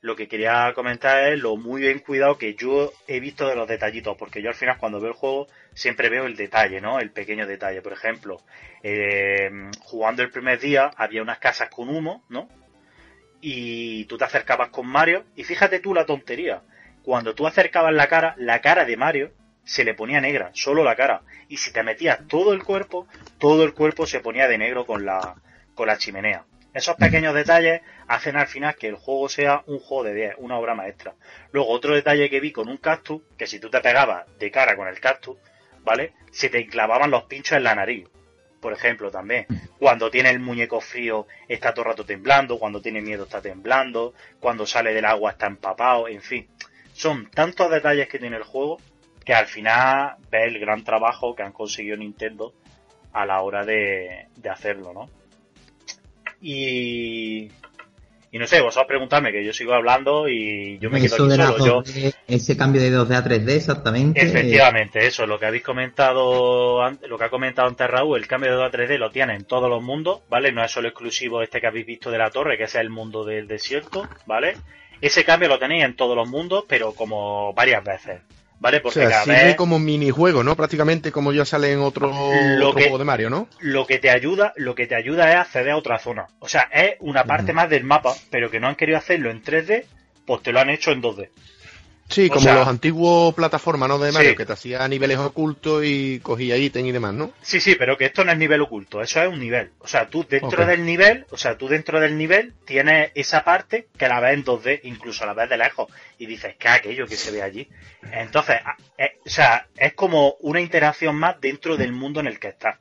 lo 0.00 0.16
que 0.16 0.28
quería 0.28 0.72
comentar 0.74 1.32
es 1.32 1.40
lo 1.40 1.56
muy 1.56 1.82
bien 1.82 2.00
cuidado 2.00 2.38
que 2.38 2.54
yo 2.54 2.92
he 3.06 3.20
visto 3.20 3.48
de 3.48 3.56
los 3.56 3.68
detallitos, 3.68 4.16
porque 4.16 4.42
yo 4.42 4.48
al 4.48 4.54
final 4.54 4.78
cuando 4.78 5.00
veo 5.00 5.10
el 5.10 5.16
juego 5.16 5.48
siempre 5.74 6.08
veo 6.08 6.26
el 6.26 6.36
detalle, 6.36 6.80
¿no? 6.80 6.98
El 6.98 7.10
pequeño 7.10 7.46
detalle. 7.46 7.82
Por 7.82 7.92
ejemplo, 7.92 8.40
eh, 8.82 9.50
jugando 9.80 10.22
el 10.22 10.30
primer 10.30 10.58
día 10.58 10.90
había 10.96 11.22
unas 11.22 11.38
casas 11.38 11.68
con 11.70 11.88
humo, 11.88 12.24
¿no? 12.28 12.48
Y 13.40 14.04
tú 14.06 14.18
te 14.18 14.24
acercabas 14.24 14.70
con 14.70 14.86
Mario 14.86 15.24
y 15.36 15.44
fíjate 15.44 15.78
tú 15.78 15.94
la 15.94 16.06
tontería. 16.06 16.62
Cuando 17.02 17.34
tú 17.34 17.46
acercabas 17.46 17.94
la 17.94 18.08
cara, 18.08 18.34
la 18.36 18.60
cara 18.60 18.84
de 18.84 18.96
Mario 18.96 19.32
se 19.68 19.84
le 19.84 19.92
ponía 19.92 20.18
negra, 20.18 20.50
solo 20.54 20.82
la 20.82 20.96
cara. 20.96 21.20
Y 21.46 21.58
si 21.58 21.74
te 21.74 21.82
metías 21.82 22.26
todo 22.26 22.54
el 22.54 22.64
cuerpo, 22.64 23.06
todo 23.36 23.64
el 23.64 23.74
cuerpo 23.74 24.06
se 24.06 24.20
ponía 24.20 24.48
de 24.48 24.56
negro 24.56 24.86
con 24.86 25.04
la, 25.04 25.34
con 25.74 25.86
la 25.86 25.98
chimenea. 25.98 26.46
Esos 26.72 26.96
pequeños 26.96 27.34
detalles 27.34 27.82
hacen 28.06 28.36
al 28.36 28.46
final 28.46 28.76
que 28.76 28.88
el 28.88 28.94
juego 28.94 29.28
sea 29.28 29.62
un 29.66 29.78
juego 29.78 30.04
de 30.04 30.14
10, 30.14 30.34
una 30.38 30.56
obra 30.56 30.74
maestra. 30.74 31.16
Luego, 31.52 31.68
otro 31.68 31.94
detalle 31.94 32.30
que 32.30 32.40
vi 32.40 32.50
con 32.50 32.66
un 32.66 32.78
cactus, 32.78 33.20
que 33.36 33.46
si 33.46 33.60
tú 33.60 33.68
te 33.68 33.80
pegabas 33.80 34.24
de 34.38 34.50
cara 34.50 34.74
con 34.74 34.88
el 34.88 35.00
cactus, 35.00 35.36
¿vale? 35.84 36.14
Se 36.32 36.48
te 36.48 36.66
clavaban 36.66 37.10
los 37.10 37.24
pinchos 37.24 37.58
en 37.58 37.64
la 37.64 37.74
nariz. 37.74 38.08
Por 38.62 38.72
ejemplo, 38.72 39.10
también. 39.10 39.46
Cuando 39.78 40.10
tiene 40.10 40.30
el 40.30 40.40
muñeco 40.40 40.80
frío 40.80 41.26
está 41.46 41.74
todo 41.74 41.84
el 41.84 41.90
rato 41.90 42.06
temblando, 42.06 42.58
cuando 42.58 42.80
tiene 42.80 43.02
miedo 43.02 43.24
está 43.24 43.42
temblando, 43.42 44.14
cuando 44.40 44.64
sale 44.66 44.94
del 44.94 45.04
agua 45.04 45.32
está 45.32 45.46
empapado, 45.46 46.08
en 46.08 46.22
fin. 46.22 46.48
Son 46.94 47.30
tantos 47.30 47.70
detalles 47.70 48.08
que 48.08 48.18
tiene 48.18 48.38
el 48.38 48.44
juego 48.44 48.78
que 49.28 49.34
al 49.34 49.44
final 49.44 50.14
ves 50.30 50.46
el 50.46 50.58
gran 50.58 50.82
trabajo 50.82 51.36
que 51.36 51.42
han 51.42 51.52
conseguido 51.52 51.98
Nintendo 51.98 52.54
a 53.12 53.26
la 53.26 53.42
hora 53.42 53.62
de, 53.62 54.28
de 54.34 54.48
hacerlo, 54.48 54.94
¿no? 54.94 55.10
Y, 56.40 57.50
y 58.30 58.38
no 58.38 58.46
sé, 58.46 58.62
vosotros 58.62 58.88
preguntadme 58.88 59.30
que 59.30 59.44
yo 59.44 59.52
sigo 59.52 59.74
hablando 59.74 60.30
y 60.30 60.78
yo 60.78 60.88
me 60.88 61.02
quedo 61.02 61.26
aquí 61.26 61.58
solo. 61.58 61.84
ese 62.26 62.56
cambio 62.56 62.80
de 62.80 62.90
2D 62.90 63.16
a 63.16 63.22
3D, 63.22 63.50
exactamente. 63.50 64.18
Efectivamente, 64.22 65.06
eso, 65.06 65.26
lo 65.26 65.38
que 65.38 65.44
habéis 65.44 65.62
comentado, 65.62 66.90
lo 66.90 67.18
que 67.18 67.24
ha 67.24 67.28
comentado 67.28 67.68
antes 67.68 67.86
Raúl, 67.86 68.16
el 68.16 68.26
cambio 68.26 68.52
de 68.52 68.56
2 68.56 68.66
a 68.66 68.72
3D 68.78 68.96
lo 68.96 69.10
tiene 69.10 69.34
en 69.34 69.44
todos 69.44 69.68
los 69.68 69.82
mundos, 69.82 70.22
¿vale? 70.30 70.52
No 70.52 70.64
es 70.64 70.72
solo 70.72 70.88
exclusivo 70.88 71.42
este 71.42 71.60
que 71.60 71.66
habéis 71.66 71.84
visto 71.84 72.10
de 72.10 72.16
la 72.16 72.30
torre, 72.30 72.56
que 72.56 72.64
es 72.64 72.74
el 72.76 72.88
mundo 72.88 73.26
del 73.26 73.46
desierto, 73.46 74.08
¿vale? 74.24 74.56
Ese 75.02 75.22
cambio 75.22 75.50
lo 75.50 75.58
tenéis 75.58 75.84
en 75.84 75.96
todos 75.96 76.16
los 76.16 76.26
mundos, 76.26 76.64
pero 76.66 76.94
como 76.94 77.52
varias 77.52 77.84
veces. 77.84 78.22
¿Vale? 78.60 78.80
Porque 78.80 79.06
o 79.06 79.08
sea, 79.08 79.22
sirve 79.22 79.54
como 79.54 79.78
minijuego, 79.78 80.42
¿no? 80.42 80.56
Prácticamente 80.56 81.12
como 81.12 81.32
ya 81.32 81.44
sale 81.44 81.72
en 81.72 81.80
otro, 81.80 82.12
juego 82.12 82.98
de 82.98 83.04
Mario, 83.04 83.30
¿no? 83.30 83.48
Lo 83.60 83.86
que 83.86 83.98
te 83.98 84.10
ayuda, 84.10 84.52
lo 84.56 84.74
que 84.74 84.86
te 84.86 84.96
ayuda 84.96 85.30
es 85.30 85.36
acceder 85.36 85.70
a 85.70 85.76
otra 85.76 85.98
zona. 85.98 86.26
O 86.40 86.48
sea, 86.48 86.62
es 86.72 86.96
una 87.00 87.24
parte 87.24 87.52
más 87.52 87.70
del 87.70 87.84
mapa, 87.84 88.14
pero 88.30 88.50
que 88.50 88.58
no 88.58 88.66
han 88.66 88.74
querido 88.74 88.98
hacerlo 88.98 89.30
en 89.30 89.42
3D, 89.42 89.84
pues 90.26 90.42
te 90.42 90.52
lo 90.52 90.60
han 90.60 90.70
hecho 90.70 90.90
en 90.90 91.02
2D. 91.02 91.28
Sí, 92.08 92.30
como 92.30 92.50
los 92.50 92.66
antiguos 92.66 93.34
plataformas, 93.34 93.86
¿no? 93.86 93.98
De 93.98 94.12
Mario, 94.12 94.34
que 94.34 94.46
te 94.46 94.52
hacía 94.54 94.88
niveles 94.88 95.18
ocultos 95.18 95.82
y 95.84 96.20
cogía 96.20 96.56
ítem 96.56 96.86
y 96.86 96.92
demás, 96.92 97.12
¿no? 97.12 97.32
Sí, 97.42 97.60
sí, 97.60 97.74
pero 97.74 97.98
que 97.98 98.06
esto 98.06 98.24
no 98.24 98.32
es 98.32 98.38
nivel 98.38 98.62
oculto, 98.62 99.02
eso 99.02 99.22
es 99.22 99.28
un 99.28 99.38
nivel. 99.38 99.72
O 99.80 99.86
sea, 99.86 100.08
tú 100.08 100.24
dentro 100.26 100.64
del 100.64 100.86
nivel, 100.86 101.26
o 101.30 101.36
sea, 101.36 101.58
tú 101.58 101.68
dentro 101.68 102.00
del 102.00 102.16
nivel 102.16 102.54
tienes 102.64 103.12
esa 103.14 103.44
parte 103.44 103.88
que 103.98 104.08
la 104.08 104.20
ves 104.20 104.34
en 104.34 104.44
2D, 104.44 104.80
incluso 104.84 105.26
la 105.26 105.34
ves 105.34 105.50
de 105.50 105.58
lejos, 105.58 105.92
y 106.18 106.24
dices, 106.24 106.56
¿qué 106.58 106.68
aquello 106.68 107.06
que 107.06 107.16
se 107.16 107.30
ve 107.30 107.42
allí? 107.42 107.68
Entonces, 108.10 108.56
eh, 108.96 109.18
o 109.26 109.28
sea, 109.28 109.66
es 109.76 109.92
como 109.92 110.36
una 110.40 110.62
interacción 110.62 111.14
más 111.14 111.38
dentro 111.42 111.76
del 111.76 111.92
mundo 111.92 112.20
en 112.20 112.28
el 112.28 112.38
que 112.38 112.48
estás. 112.48 112.78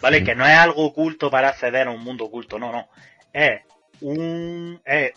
¿Vale? 0.00 0.22
Que 0.22 0.34
no 0.36 0.46
es 0.46 0.56
algo 0.56 0.84
oculto 0.84 1.28
para 1.30 1.48
acceder 1.48 1.88
a 1.88 1.90
un 1.90 2.04
mundo 2.04 2.26
oculto, 2.26 2.58
no, 2.58 2.70
no. 2.70 2.88
Es 3.32 3.62
un, 4.00 4.80
es 4.84 5.12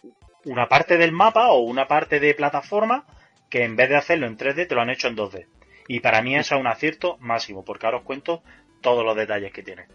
una 0.45 0.67
parte 0.67 0.97
del 0.97 1.11
mapa 1.11 1.49
o 1.49 1.59
una 1.59 1.87
parte 1.87 2.19
de 2.19 2.33
plataforma 2.33 3.05
que 3.51 3.65
en 3.65 3.75
vez 3.75 3.89
de 3.89 3.97
hacerlo 3.97 4.25
en 4.25 4.37
3D 4.37 4.67
te 4.67 4.73
lo 4.73 4.81
han 4.81 4.89
hecho 4.89 5.09
en 5.09 5.17
2D. 5.17 5.45
Y 5.87 5.99
para 5.99 6.21
mí 6.21 6.35
eso 6.35 6.55
es 6.55 6.61
un 6.61 6.67
acierto 6.67 7.17
máximo, 7.19 7.63
porque 7.65 7.85
ahora 7.85 7.99
os 7.99 8.03
cuento 8.03 8.41
todos 8.81 9.05
los 9.05 9.15
detalles 9.15 9.51
que 9.51 9.61
tiene. 9.61 9.87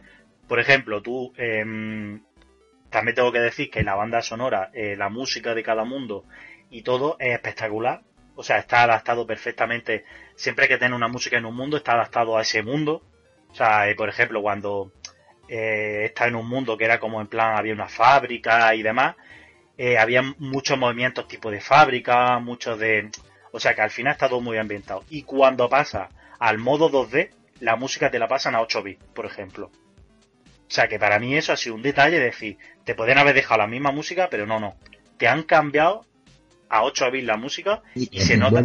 Por 0.47 0.61
ejemplo, 0.61 1.03
tú 1.03 1.33
em, 1.39 2.23
también 2.91 3.15
tengo 3.17 3.33
que 3.33 3.41
decir 3.41 3.71
que 3.71 3.83
la 3.83 3.95
banda 3.95 4.21
sonora, 4.21 4.71
eh, 4.75 4.95
la 4.97 5.09
música 5.09 5.55
de 5.55 5.63
cada 5.63 5.85
mundo 5.85 6.25
y 6.71 6.83
todo 6.83 7.17
es 7.19 7.33
espectacular. 7.33 8.03
O 8.35 8.43
sea, 8.43 8.59
está 8.59 8.83
adaptado 8.83 9.27
perfectamente. 9.27 10.05
Siempre 10.35 10.69
que 10.69 10.77
tiene 10.77 10.95
una 10.95 11.09
música 11.09 11.39
en 11.39 11.47
un 11.47 11.57
mundo, 11.57 11.79
está 11.79 11.93
adaptado 11.93 12.37
a 12.37 12.43
ese 12.43 12.63
mundo. 12.63 13.03
O 13.49 13.55
sea, 13.55 13.89
eh, 13.89 13.95
por 13.95 14.11
ejemplo, 14.11 14.43
cuando 14.43 14.93
eh, 15.49 16.03
está 16.05 16.27
en 16.27 16.37
un 16.37 16.47
mundo 16.47 16.77
que 16.77 16.85
era 16.85 17.01
como 17.01 17.23
en 17.23 17.29
plan, 17.29 17.57
había 17.57 17.73
una 17.73 17.89
fábrica 17.89 18.75
y 18.75 18.83
demás, 18.83 19.17
había 19.99 20.23
muchos 20.39 20.79
movimientos 20.79 21.29
tipo 21.29 21.51
de 21.51 21.61
fábrica, 21.61 22.39
muchos 22.39 22.79
de 22.79 23.11
o 23.57 23.59
sea 23.59 23.75
que 23.75 23.81
al 23.81 23.91
final 23.91 24.13
está 24.13 24.29
todo 24.29 24.43
muy 24.43 24.59
ambientado. 24.59 25.03
Y 25.09 25.23
cuando 25.23 25.71
pasa 25.71 26.11
al 26.39 26.59
modo 26.59 26.91
2D, 26.91 27.31
la 27.61 27.77
música 27.77 28.11
te 28.11 28.19
la 28.19 28.29
pasan 28.29 28.55
a 28.55 28.61
8 28.61 28.83
bits, 28.83 29.05
por 29.15 29.25
ejemplo. 29.25 29.71
O 29.73 30.71
sea 30.71 30.89
que 30.89 30.99
para 30.99 31.19
mí 31.19 31.35
eso 31.35 31.55
ha 31.55 31.57
sido 31.57 31.75
un 31.75 31.81
detalle 31.81 32.19
de 32.19 32.27
decir, 32.27 32.59
te 32.85 32.95
pueden 32.95 33.17
haber 33.17 33.35
dejado 33.35 33.63
la 33.63 33.67
misma 33.67 33.93
música, 33.93 34.29
pero 34.31 34.47
no, 34.47 34.61
no. 34.61 34.77
Te 35.17 35.27
han 35.27 35.45
cambiado 35.45 36.05
a 36.69 36.83
8 36.83 37.11
bits 37.11 37.27
la 37.27 37.39
música 37.39 37.83
y, 37.95 38.21
se 38.21 38.37
nota. 38.37 38.63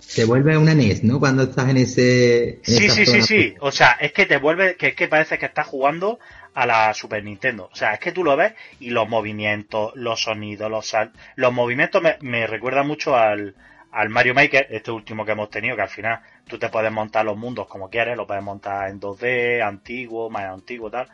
se 0.00 0.24
vuelve 0.24 0.58
una 0.58 0.74
NES, 0.74 1.04
¿no? 1.04 1.20
Cuando 1.20 1.44
estás 1.44 1.68
en 1.68 1.76
ese. 1.76 2.58
sí, 2.64 2.90
sí, 2.90 3.06
sí, 3.06 3.22
sí. 3.22 3.54
O 3.60 3.70
sea, 3.70 3.92
es 4.00 4.10
que 4.10 4.26
te 4.26 4.38
vuelve, 4.38 4.74
que 4.74 4.88
es 4.88 4.96
que 4.96 5.06
parece 5.06 5.38
que 5.38 5.46
estás 5.46 5.68
jugando 5.68 6.18
a 6.52 6.66
la 6.66 6.92
Super 6.94 7.22
Nintendo. 7.22 7.70
O 7.72 7.76
sea, 7.76 7.94
es 7.94 8.00
que 8.00 8.10
tú 8.10 8.24
lo 8.24 8.36
ves 8.36 8.54
y 8.80 8.90
los 8.90 9.08
movimientos, 9.08 9.92
los 9.94 10.22
sonidos, 10.22 10.68
los 10.68 10.92
los 11.36 11.52
movimientos 11.52 12.02
me, 12.02 12.16
me 12.22 12.48
recuerdan 12.48 12.88
mucho 12.88 13.14
al, 13.14 13.54
al 13.96 14.10
Mario 14.10 14.34
Maker, 14.34 14.66
este 14.68 14.90
último 14.90 15.24
que 15.24 15.32
hemos 15.32 15.48
tenido, 15.48 15.74
que 15.74 15.80
al 15.80 15.88
final 15.88 16.20
tú 16.46 16.58
te 16.58 16.68
puedes 16.68 16.92
montar 16.92 17.24
los 17.24 17.34
mundos 17.34 17.66
como 17.66 17.88
quieres, 17.88 18.14
lo 18.14 18.26
puedes 18.26 18.42
montar 18.42 18.90
en 18.90 19.00
2D, 19.00 19.62
antiguo, 19.62 20.28
más 20.28 20.44
antiguo, 20.44 20.90
tal. 20.90 21.08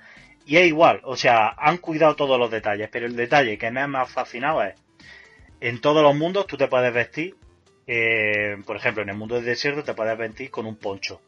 Y 0.46 0.56
es 0.56 0.66
igual, 0.66 1.00
o 1.04 1.16
sea, 1.16 1.54
han 1.56 1.76
cuidado 1.78 2.16
todos 2.16 2.40
los 2.40 2.50
detalles, 2.50 2.88
pero 2.90 3.06
el 3.06 3.14
detalle 3.14 3.56
que 3.56 3.70
me 3.70 3.82
ha 3.82 3.86
más 3.86 4.10
fascinado 4.10 4.64
es, 4.64 4.74
en 5.60 5.80
todos 5.80 6.02
los 6.02 6.16
mundos 6.16 6.48
tú 6.48 6.56
te 6.56 6.66
puedes 6.66 6.92
vestir, 6.92 7.36
eh, 7.86 8.56
por 8.66 8.74
ejemplo, 8.74 9.04
en 9.04 9.10
el 9.10 9.16
mundo 9.16 9.36
del 9.36 9.44
desierto 9.44 9.84
te 9.84 9.94
puedes 9.94 10.18
vestir 10.18 10.50
con 10.50 10.66
un 10.66 10.74
poncho. 10.74 11.20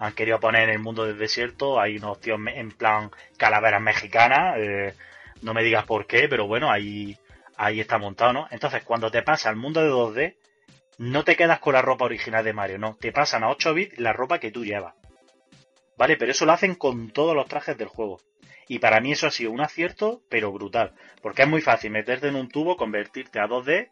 Han 0.00 0.12
querido 0.12 0.38
poner 0.38 0.64
en 0.64 0.74
el 0.74 0.78
mundo 0.78 1.06
del 1.06 1.16
desierto, 1.16 1.80
hay 1.80 1.96
unos 1.96 2.20
tíos 2.20 2.38
en 2.48 2.70
plan 2.72 3.10
calaveras 3.38 3.80
mexicanas, 3.80 4.56
eh, 4.58 4.94
no 5.40 5.54
me 5.54 5.62
digas 5.62 5.86
por 5.86 6.06
qué, 6.06 6.28
pero 6.28 6.46
bueno, 6.46 6.70
ahí, 6.70 7.16
ahí 7.56 7.80
está 7.80 7.96
montado, 7.96 8.34
¿no? 8.34 8.48
Entonces, 8.50 8.84
cuando 8.84 9.10
te 9.10 9.22
pasa 9.22 9.48
al 9.48 9.56
mundo 9.56 9.80
de 9.80 9.88
2D, 9.88 10.34
no 10.98 11.24
te 11.24 11.36
quedas 11.36 11.60
con 11.60 11.74
la 11.74 11.82
ropa 11.82 12.04
original 12.04 12.44
de 12.44 12.52
Mario, 12.52 12.78
no, 12.78 12.96
te 12.96 13.12
pasan 13.12 13.44
a 13.44 13.50
8 13.50 13.72
bits 13.72 13.98
la 13.98 14.12
ropa 14.12 14.40
que 14.40 14.50
tú 14.50 14.64
llevas. 14.64 14.94
¿Vale? 15.96 16.16
Pero 16.16 16.32
eso 16.32 16.44
lo 16.44 16.52
hacen 16.52 16.74
con 16.74 17.10
todos 17.10 17.34
los 17.34 17.48
trajes 17.48 17.76
del 17.76 17.88
juego. 17.88 18.20
Y 18.68 18.78
para 18.78 19.00
mí 19.00 19.12
eso 19.12 19.26
ha 19.26 19.30
sido 19.30 19.50
un 19.50 19.60
acierto, 19.60 20.22
pero 20.28 20.52
brutal. 20.52 20.94
Porque 21.22 21.42
es 21.42 21.48
muy 21.48 21.60
fácil 21.60 21.90
meterte 21.90 22.28
en 22.28 22.36
un 22.36 22.48
tubo, 22.48 22.76
convertirte 22.76 23.40
a 23.40 23.48
2D 23.48 23.88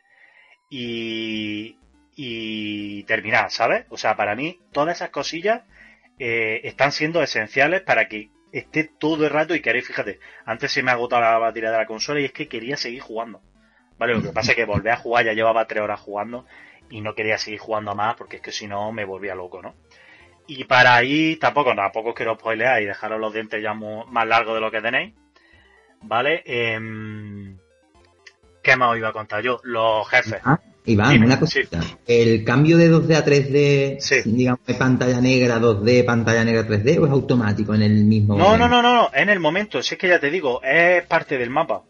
y, 0.69 1.79
y 2.15 3.03
terminar, 3.05 3.51
¿sabes? 3.51 3.87
O 3.89 3.97
sea, 3.97 4.17
para 4.17 4.37
mí 4.37 4.61
todas 4.73 4.97
esas 4.97 5.11
cosillas 5.11 5.63
eh, 6.19 6.61
están 6.65 6.93
siendo 6.93 7.23
esenciales 7.23 7.83
para 7.83 8.09
que 8.09 8.31
esté 8.53 8.85
todo 8.85 9.25
el 9.25 9.31
rato 9.31 9.55
y 9.55 9.61
queréis, 9.61 9.87
fíjate, 9.87 10.21
antes 10.45 10.73
se 10.73 10.83
me 10.83 10.91
ha 10.91 10.95
agotado 10.95 11.23
la 11.23 11.39
batería 11.39 11.71
de 11.71 11.79
la 11.79 11.87
consola 11.87 12.21
y 12.21 12.27
es 12.27 12.33
que 12.33 12.49
quería 12.49 12.77
seguir 12.77 13.01
jugando. 13.01 13.43
Vale, 13.99 14.15
lo 14.15 14.23
que 14.23 14.29
pasa 14.29 14.53
es 14.53 14.57
que 14.57 14.65
volví 14.65 14.91
a 14.91 14.97
jugar, 14.97 15.25
ya 15.25 15.33
llevaba 15.33 15.67
tres 15.67 15.83
horas 15.83 16.01
jugando 16.01 16.47
y 16.91 17.01
no 17.01 17.15
quería 17.15 17.39
seguir 17.39 17.59
jugando 17.59 17.95
más 17.95 18.17
porque 18.17 18.37
es 18.37 18.43
que 18.43 18.53
si 18.53 18.67
no 18.67 18.93
me 18.93 19.05
volvía 19.05 19.35
loco, 19.35 19.63
¿no? 19.63 19.75
Y 20.47 20.65
para 20.65 20.95
ahí 20.95 21.37
tampoco, 21.37 21.75
tampoco 21.75 22.15
quiero 22.15 22.35
spoilear 22.37 22.83
y 22.83 22.87
dejaros 22.87 23.21
los 23.21 23.33
dientes 23.33 23.63
ya 23.63 23.75
más 23.75 24.27
largos 24.27 24.55
de 24.55 24.61
lo 24.61 24.71
que 24.71 24.81
tenéis. 24.81 25.15
¿Vale? 26.03 26.43
Em, 26.45 27.57
¿Qué 28.63 28.77
más 28.77 28.93
os 28.93 28.99
iba 28.99 29.09
a 29.09 29.13
contar 29.13 29.43
yo? 29.43 29.61
Los 29.65 30.09
jefes. 30.09 30.41
Ah, 30.45 30.61
Iván, 30.85 31.25
una 31.25 31.39
cosita. 31.39 31.81
El 32.07 32.45
cambio 32.45 32.77
de 32.77 32.91
2D 32.91 33.17
a 33.17 33.25
3D, 33.25 34.25
digamos, 34.25 34.65
de 34.65 34.75
pantalla 34.75 35.21
negra 35.21 35.59
2D, 35.59 36.05
pantalla 36.05 36.45
negra 36.45 36.67
3D, 36.67 37.01
o 37.01 37.07
es 37.07 37.13
automático 37.13 37.75
en 37.75 37.83
el 37.83 38.05
mismo 38.05 38.37
No, 38.37 38.57
no, 38.57 38.69
no, 38.69 38.83
no, 38.83 38.95
no, 38.95 39.11
en 39.13 39.29
el 39.29 39.41
momento. 39.41 39.83
Si 39.83 39.95
es 39.95 40.01
que 40.01 40.09
ya 40.09 40.21
te 40.21 40.31
digo, 40.31 40.63
es 40.63 41.05
parte 41.07 41.39
del 41.39 41.51
mapa. 41.51 41.83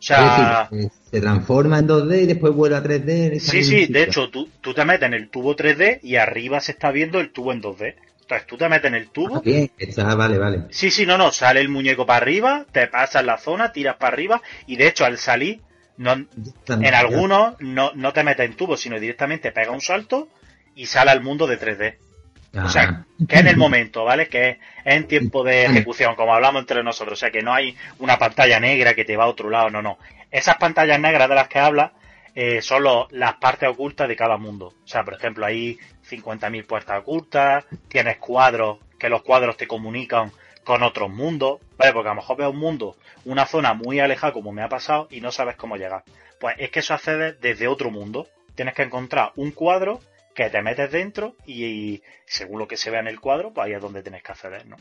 Sea, 0.00 0.70
se 1.10 1.20
transforma 1.20 1.78
en 1.78 1.86
2D 1.86 2.22
y 2.22 2.26
después 2.26 2.54
vuelve 2.54 2.76
a 2.76 2.82
3D. 2.82 3.38
Sí, 3.38 3.62
sí, 3.62 3.86
de 3.86 4.04
hecho, 4.04 4.30
tú, 4.30 4.48
tú 4.62 4.72
te 4.72 4.84
metes 4.86 5.06
en 5.06 5.14
el 5.14 5.28
tubo 5.28 5.54
3D 5.54 6.00
y 6.02 6.16
arriba 6.16 6.60
se 6.60 6.72
está 6.72 6.90
viendo 6.90 7.20
el 7.20 7.30
tubo 7.32 7.52
en 7.52 7.62
2D. 7.62 7.96
Entonces 8.22 8.46
tú 8.46 8.56
te 8.56 8.68
metes 8.68 8.86
en 8.86 8.94
el 8.94 9.08
tubo. 9.08 9.36
Ah, 9.36 9.42
bien, 9.44 9.70
está, 9.76 10.14
vale, 10.14 10.38
vale. 10.38 10.62
Sí, 10.70 10.90
sí, 10.90 11.04
no, 11.04 11.18
no, 11.18 11.32
sale 11.32 11.60
el 11.60 11.68
muñeco 11.68 12.06
para 12.06 12.18
arriba, 12.18 12.64
te 12.72 12.86
pasas 12.86 13.24
la 13.24 13.36
zona, 13.36 13.72
tiras 13.72 13.96
para 13.96 14.14
arriba 14.14 14.40
y 14.66 14.76
de 14.76 14.86
hecho 14.86 15.04
al 15.04 15.18
salir, 15.18 15.60
no, 15.98 16.12
en 16.12 16.94
algunos 16.94 17.60
no, 17.60 17.92
no 17.94 18.12
te 18.14 18.24
metes 18.24 18.46
en 18.46 18.56
tubo, 18.56 18.78
sino 18.78 18.98
directamente 18.98 19.52
pega 19.52 19.70
un 19.70 19.82
salto 19.82 20.28
y 20.74 20.86
sale 20.86 21.10
al 21.10 21.22
mundo 21.22 21.46
de 21.46 21.60
3D. 21.60 21.96
O 22.52 22.68
sea, 22.68 23.04
que 23.28 23.38
en 23.38 23.46
el 23.46 23.56
momento, 23.56 24.04
¿vale? 24.04 24.28
Que 24.28 24.50
es 24.50 24.58
en 24.84 25.06
tiempo 25.06 25.44
de 25.44 25.66
ejecución, 25.66 26.16
como 26.16 26.34
hablamos 26.34 26.60
entre 26.60 26.82
nosotros. 26.82 27.18
O 27.18 27.20
sea, 27.20 27.30
que 27.30 27.42
no 27.42 27.54
hay 27.54 27.76
una 27.98 28.18
pantalla 28.18 28.58
negra 28.58 28.94
que 28.94 29.04
te 29.04 29.16
va 29.16 29.24
a 29.24 29.28
otro 29.28 29.50
lado, 29.50 29.70
no, 29.70 29.82
no. 29.82 29.98
Esas 30.30 30.56
pantallas 30.56 30.98
negras 30.98 31.28
de 31.28 31.34
las 31.34 31.48
que 31.48 31.60
habla 31.60 31.92
eh, 32.34 32.60
son 32.62 32.84
las 33.10 33.34
partes 33.34 33.68
ocultas 33.68 34.08
de 34.08 34.16
cada 34.16 34.36
mundo. 34.36 34.74
O 34.84 34.88
sea, 34.88 35.04
por 35.04 35.14
ejemplo, 35.14 35.46
hay 35.46 35.78
50.000 36.08 36.66
puertas 36.66 36.98
ocultas, 36.98 37.64
tienes 37.88 38.18
cuadros, 38.18 38.78
que 38.98 39.08
los 39.08 39.22
cuadros 39.22 39.56
te 39.56 39.68
comunican 39.68 40.32
con 40.64 40.82
otros 40.82 41.10
mundos, 41.10 41.60
¿vale? 41.76 41.92
Porque 41.92 42.08
a 42.08 42.12
lo 42.12 42.20
mejor 42.20 42.36
ves 42.36 42.48
un 42.48 42.58
mundo, 42.58 42.96
una 43.24 43.46
zona 43.46 43.74
muy 43.74 44.00
alejada 44.00 44.32
como 44.32 44.52
me 44.52 44.62
ha 44.62 44.68
pasado 44.68 45.08
y 45.10 45.20
no 45.20 45.32
sabes 45.32 45.56
cómo 45.56 45.76
llegar. 45.76 46.04
Pues 46.38 46.56
es 46.58 46.70
que 46.70 46.80
eso 46.80 46.94
accede 46.94 47.32
desde 47.32 47.68
otro 47.68 47.90
mundo. 47.90 48.26
Tienes 48.54 48.74
que 48.74 48.82
encontrar 48.82 49.32
un 49.36 49.52
cuadro 49.52 50.00
que 50.44 50.50
te 50.50 50.62
metes 50.62 50.90
dentro 50.90 51.36
y, 51.46 52.02
según 52.24 52.60
lo 52.60 52.68
que 52.68 52.78
se 52.78 52.90
vea 52.90 53.00
en 53.00 53.08
el 53.08 53.20
cuadro, 53.20 53.52
pues 53.52 53.66
ahí 53.66 53.74
es 53.74 53.80
donde 53.82 54.02
tienes 54.02 54.22
que 54.22 54.32
acceder, 54.32 54.66
¿no? 54.66 54.76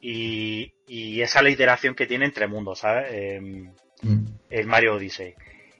Y, 0.00 1.20
esa 1.20 1.40
es 1.40 1.42
la 1.42 1.50
iteración 1.50 1.94
que 1.94 2.06
tiene 2.06 2.24
entre 2.24 2.46
mundos, 2.46 2.78
¿sabes? 2.78 3.12
Em, 3.12 3.74
mm. 4.00 4.26
El 4.48 4.66
Mario 4.66 4.94
Odyssey. 4.94 5.34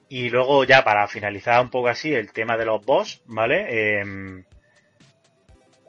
Y 0.07 0.29
luego 0.29 0.65
ya 0.65 0.83
para 0.83 1.07
finalizar 1.07 1.61
un 1.61 1.71
poco 1.71 1.87
así 1.87 2.13
el 2.13 2.31
tema 2.31 2.57
de 2.57 2.65
los 2.65 2.85
boss, 2.85 3.23
¿vale? 3.25 4.01
Em, 4.01 4.43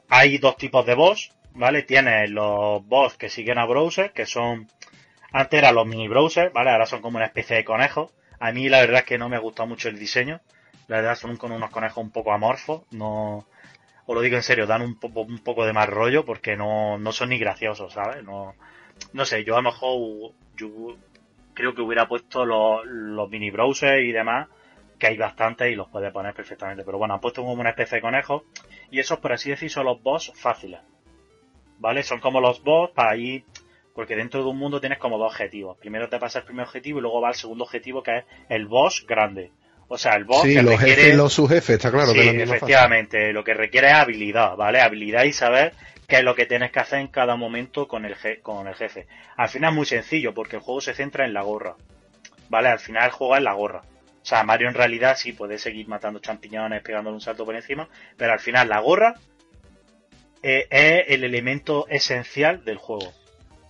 hay 0.09 0.39
dos 0.39 0.57
tipos 0.57 0.83
de 0.85 0.95
boss, 0.95 1.31
¿vale? 1.51 1.83
Tienes 1.83 2.31
los 2.31 2.83
boss 2.87 3.15
que 3.15 3.29
siguen 3.29 3.59
a 3.59 3.65
browser, 3.65 4.11
que 4.11 4.25
son... 4.25 4.67
Antes 5.31 5.59
eran 5.59 5.75
los 5.75 5.85
mini 5.85 6.07
browsers, 6.07 6.51
¿vale? 6.51 6.71
Ahora 6.71 6.87
son 6.87 7.01
como 7.01 7.17
una 7.17 7.27
especie 7.27 7.57
de 7.57 7.65
conejos. 7.65 8.11
A 8.39 8.51
mí 8.51 8.69
la 8.69 8.79
verdad 8.81 9.01
es 9.01 9.05
que 9.05 9.17
no 9.19 9.29
me 9.29 9.37
gusta 9.37 9.65
mucho 9.65 9.89
el 9.89 9.99
diseño. 9.99 10.41
La 10.87 10.97
verdad 10.97 11.15
son 11.15 11.37
con 11.37 11.51
unos 11.51 11.71
conejos 11.71 12.03
un 12.03 12.11
poco 12.11 12.31
amorfos. 12.31 12.83
No, 12.91 13.45
os 14.05 14.15
lo 14.15 14.21
digo 14.21 14.35
en 14.35 14.43
serio, 14.43 14.67
dan 14.67 14.81
un, 14.81 14.99
poco, 14.99 15.21
un 15.21 15.39
poco 15.39 15.65
de 15.65 15.73
más 15.73 15.87
rollo 15.87 16.25
porque 16.25 16.55
no, 16.55 16.97
no 16.97 17.11
son 17.11 17.29
ni 17.29 17.37
graciosos, 17.37 17.93
¿sabes? 17.93 18.23
No, 18.23 18.53
no 19.13 19.25
sé, 19.25 19.43
yo 19.43 19.55
a 19.55 19.61
lo 19.61 19.71
mejor 19.71 20.33
yo 20.57 20.97
creo 21.53 21.73
que 21.73 21.81
hubiera 21.81 22.07
puesto 22.07 22.45
los, 22.45 22.85
los 22.85 23.29
mini 23.29 23.51
browsers 23.51 24.03
y 24.03 24.11
demás, 24.11 24.49
que 24.99 25.07
hay 25.07 25.17
bastantes 25.17 25.71
y 25.71 25.75
los 25.75 25.89
puede 25.89 26.11
poner 26.11 26.33
perfectamente. 26.33 26.83
Pero 26.83 26.97
bueno, 26.97 27.13
han 27.13 27.21
puesto 27.21 27.41
como 27.41 27.53
una 27.53 27.71
especie 27.71 27.97
de 27.97 28.01
conejos 28.01 28.43
y 28.91 28.99
esos, 28.99 29.19
por 29.19 29.33
así 29.33 29.49
decir, 29.49 29.69
son 29.69 29.85
los 29.85 30.01
boss 30.01 30.31
fáciles. 30.35 30.81
¿Vale? 31.79 32.03
Son 32.03 32.19
como 32.19 32.39
los 32.39 32.63
boss 32.63 32.91
para 32.91 33.15
ir 33.15 33.45
porque 33.93 34.15
dentro 34.15 34.41
de 34.41 34.49
un 34.49 34.57
mundo 34.57 34.79
tienes 34.79 34.99
como 34.99 35.17
dos 35.17 35.31
objetivos. 35.31 35.77
Primero 35.77 36.09
te 36.09 36.19
pasa 36.19 36.39
el 36.39 36.45
primer 36.45 36.65
objetivo 36.65 36.99
y 36.99 37.01
luego 37.01 37.21
va 37.21 37.29
el 37.29 37.35
segundo 37.35 37.63
objetivo 37.63 38.01
que 38.01 38.19
es 38.19 38.25
el 38.49 38.67
boss 38.67 39.05
grande. 39.07 39.51
O 39.87 39.97
sea, 39.97 40.15
el 40.15 40.25
boss 40.25 40.43
sí, 40.43 40.59
los 40.61 40.79
jefes 40.79 41.13
y 41.13 41.17
los 41.17 41.33
subjefes, 41.33 41.75
está 41.75 41.91
claro. 41.91 42.13
Sí, 42.13 42.19
efectivamente. 42.19 43.31
Lo 43.33 43.43
que 43.43 43.53
requiere 43.53 43.87
es 43.87 43.93
habilidad, 43.93 44.55
¿vale? 44.55 44.81
Habilidad 44.81 45.23
y 45.23 45.33
saber 45.33 45.73
qué 46.07 46.17
es 46.17 46.23
lo 46.23 46.35
que 46.35 46.45
tienes 46.45 46.71
que 46.71 46.79
hacer 46.79 46.99
en 46.99 47.07
cada 47.07 47.35
momento 47.35 47.87
con 47.87 48.05
el, 48.05 48.15
con 48.41 48.67
el 48.67 48.75
jefe. 48.75 49.07
Al 49.37 49.49
final 49.49 49.71
es 49.71 49.75
muy 49.75 49.85
sencillo, 49.85 50.33
porque 50.33 50.55
el 50.55 50.61
juego 50.61 50.81
se 50.81 50.93
centra 50.93 51.25
en 51.25 51.33
la 51.33 51.41
gorra. 51.41 51.75
¿Vale? 52.49 52.69
Al 52.69 52.79
final 52.79 53.05
el 53.05 53.11
juego 53.11 53.35
es 53.35 53.43
la 53.43 53.53
gorra. 53.53 53.83
O 54.23 54.25
sea, 54.25 54.43
Mario 54.43 54.69
en 54.69 54.73
realidad 54.73 55.17
sí 55.17 55.33
puede 55.33 55.57
seguir 55.57 55.87
matando 55.87 56.19
champiñones, 56.19 56.81
pegándole 56.81 57.15
un 57.15 57.21
salto 57.21 57.43
por 57.43 57.55
encima, 57.55 57.89
pero 58.15 58.31
al 58.31 58.39
final 58.39 58.69
la 58.69 58.79
gorra 58.79 59.15
eh, 60.41 60.67
es 60.69 61.03
el 61.07 61.25
elemento 61.25 61.87
esencial 61.89 62.63
del 62.63 62.77
juego. 62.77 63.11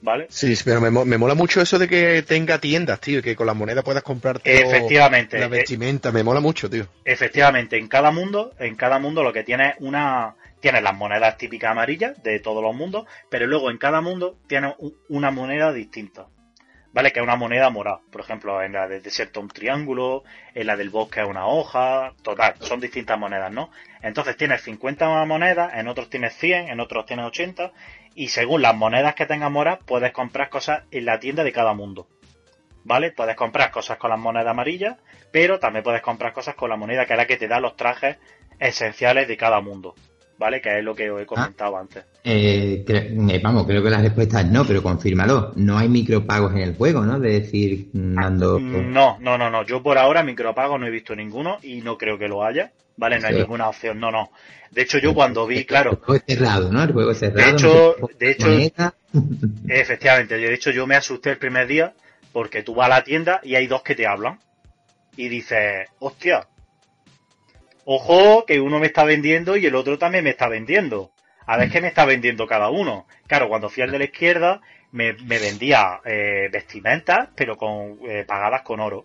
¿Vale? 0.03 0.27
Sí, 0.29 0.53
pero 0.63 0.81
me, 0.81 1.17
mola 1.17 1.33
mucho 1.33 1.61
eso 1.61 1.79
de 1.79 1.87
que 1.87 2.21
tenga 2.23 2.59
tiendas, 2.59 2.99
tío, 2.99 3.19
y 3.19 3.21
que 3.21 3.35
con 3.35 3.47
la 3.47 3.53
moneda 3.53 3.81
puedas 3.83 4.03
comprar 4.03 4.41
Efectivamente. 4.43 5.39
la 5.39 5.47
vestimenta, 5.47 6.11
me 6.11 6.23
mola 6.23 6.41
mucho, 6.41 6.69
tío. 6.69 6.85
Efectivamente, 7.05 7.77
en 7.77 7.87
cada 7.87 8.11
mundo, 8.11 8.53
en 8.59 8.75
cada 8.75 8.99
mundo 8.99 9.23
lo 9.23 9.31
que 9.31 9.43
tiene 9.43 9.69
es 9.69 9.75
una 9.79 10.35
tienes 10.59 10.81
las 10.81 10.95
monedas 10.95 11.37
típicas 11.37 11.71
amarillas 11.71 12.21
de 12.23 12.39
todos 12.39 12.63
los 12.63 12.73
mundos, 12.73 13.05
pero 13.29 13.47
luego 13.47 13.69
en 13.69 13.77
cada 13.77 13.99
mundo 13.99 14.37
tienes 14.47 14.75
una 15.09 15.29
moneda 15.29 15.73
distinta. 15.73 16.27
¿Vale? 16.93 17.11
Que 17.11 17.19
es 17.19 17.23
una 17.23 17.35
moneda 17.35 17.71
morada. 17.71 18.01
Por 18.11 18.21
ejemplo, 18.21 18.61
en 18.61 18.73
la 18.73 18.87
del 18.87 19.01
desierto 19.01 19.41
un 19.41 19.47
triángulo, 19.47 20.23
en 20.53 20.67
la 20.67 20.77
del 20.77 20.91
bosque 20.91 21.23
una 21.23 21.47
hoja, 21.47 22.13
total, 22.21 22.53
son 22.59 22.79
distintas 22.79 23.17
monedas, 23.17 23.51
¿no? 23.51 23.71
Entonces 24.03 24.37
tienes 24.37 24.61
50 24.61 25.25
monedas, 25.25 25.73
en 25.73 25.87
otros 25.87 26.09
tienes 26.09 26.35
100, 26.35 26.69
en 26.69 26.79
otros 26.79 27.05
tienes 27.07 27.25
80, 27.25 27.71
y 28.15 28.27
según 28.29 28.61
las 28.61 28.75
monedas 28.75 29.15
que 29.15 29.25
tengas 29.25 29.51
moras, 29.51 29.79
puedes 29.85 30.11
comprar 30.11 30.49
cosas 30.49 30.83
en 30.91 31.05
la 31.05 31.19
tienda 31.19 31.43
de 31.43 31.51
cada 31.51 31.73
mundo. 31.73 32.07
¿Vale? 32.83 33.11
Puedes 33.11 33.35
comprar 33.35 33.71
cosas 33.71 33.97
con 33.97 34.09
las 34.09 34.19
monedas 34.19 34.49
amarillas, 34.49 34.97
pero 35.31 35.59
también 35.59 35.83
puedes 35.83 36.01
comprar 36.01 36.33
cosas 36.33 36.55
con 36.55 36.69
la 36.69 36.75
moneda 36.75 37.05
que 37.05 37.13
es 37.13 37.17
la 37.17 37.27
que 37.27 37.37
te 37.37 37.47
da 37.47 37.59
los 37.59 37.77
trajes 37.77 38.17
esenciales 38.59 39.27
de 39.27 39.37
cada 39.37 39.61
mundo. 39.61 39.95
¿Vale? 40.37 40.61
Que 40.61 40.79
es 40.79 40.83
lo 40.83 40.93
que 40.93 41.09
os 41.09 41.21
he 41.21 41.25
comentado 41.25 41.77
antes. 41.77 42.03
Eh, 42.23 42.83
eh, 42.87 43.39
vamos, 43.41 43.65
creo 43.65 43.83
que 43.83 43.89
la 43.89 44.01
respuesta 44.01 44.41
es 44.41 44.47
no, 44.47 44.65
pero 44.65 44.83
confírmalo. 44.83 45.53
No 45.55 45.77
hay 45.77 45.87
micropagos 45.87 46.51
en 46.53 46.59
el 46.59 46.75
juego, 46.75 47.01
¿no? 47.03 47.19
De 47.19 47.39
decir, 47.39 47.89
mando. 47.93 48.59
No, 48.59 49.17
no, 49.19 49.37
no, 49.37 49.49
no. 49.49 49.63
Yo 49.63 49.81
por 49.81 49.97
ahora 49.97 50.23
micropagos 50.23 50.79
no 50.79 50.87
he 50.87 50.91
visto 50.91 51.15
ninguno 51.15 51.59
y 51.61 51.81
no 51.81 51.97
creo 51.97 52.17
que 52.17 52.27
lo 52.27 52.43
haya. 52.43 52.73
¿Vale? 52.95 53.19
No 53.19 53.27
hay 53.27 53.35
ninguna 53.35 53.69
opción. 53.69 53.99
No, 53.99 54.11
no. 54.11 54.31
De 54.71 54.81
hecho, 54.81 54.97
yo 54.97 55.13
cuando 55.13 55.45
vi, 55.45 55.65
claro. 55.65 55.91
El 55.91 55.97
juego 55.97 56.15
es 56.15 56.35
cerrado, 56.35 56.71
¿no? 56.71 56.83
El 56.83 56.93
juego 56.93 57.11
es 57.11 57.19
cerrado. 57.19 57.45
De 57.45 57.51
hecho, 57.51 57.95
de 58.19 58.31
hecho 58.31 58.93
efectivamente, 59.67 60.37
de 60.37 60.53
hecho, 60.53 60.71
yo 60.71 60.87
me 60.87 60.95
asusté 60.95 61.31
el 61.31 61.37
primer 61.37 61.67
día 61.67 61.93
porque 62.31 62.63
tú 62.63 62.75
vas 62.75 62.87
a 62.87 62.89
la 62.89 63.03
tienda 63.03 63.39
y 63.43 63.55
hay 63.55 63.67
dos 63.67 63.83
que 63.83 63.95
te 63.95 64.07
hablan. 64.07 64.39
Y 65.15 65.29
dices, 65.29 65.87
hostia, 65.99 66.47
ojo 67.85 68.45
que 68.45 68.59
uno 68.59 68.79
me 68.79 68.87
está 68.87 69.03
vendiendo 69.03 69.57
y 69.57 69.65
el 69.65 69.75
otro 69.75 69.99
también 69.99 70.23
me 70.23 70.31
está 70.31 70.47
vendiendo. 70.47 71.11
A 71.45 71.57
ver 71.57 71.69
qué 71.69 71.81
me 71.81 71.87
está 71.87 72.05
vendiendo 72.05 72.47
cada 72.47 72.69
uno. 72.69 73.05
Claro, 73.27 73.49
cuando 73.49 73.69
fui 73.69 73.83
al 73.83 73.91
de 73.91 73.99
la 73.99 74.05
izquierda, 74.05 74.61
me, 74.91 75.11
vendía 75.13 75.99
eh, 76.05 76.49
vestimentas, 76.51 77.29
pero 77.35 77.57
con 77.57 77.99
eh, 78.07 78.23
pagadas 78.25 78.61
con 78.61 78.79
oro 78.79 79.03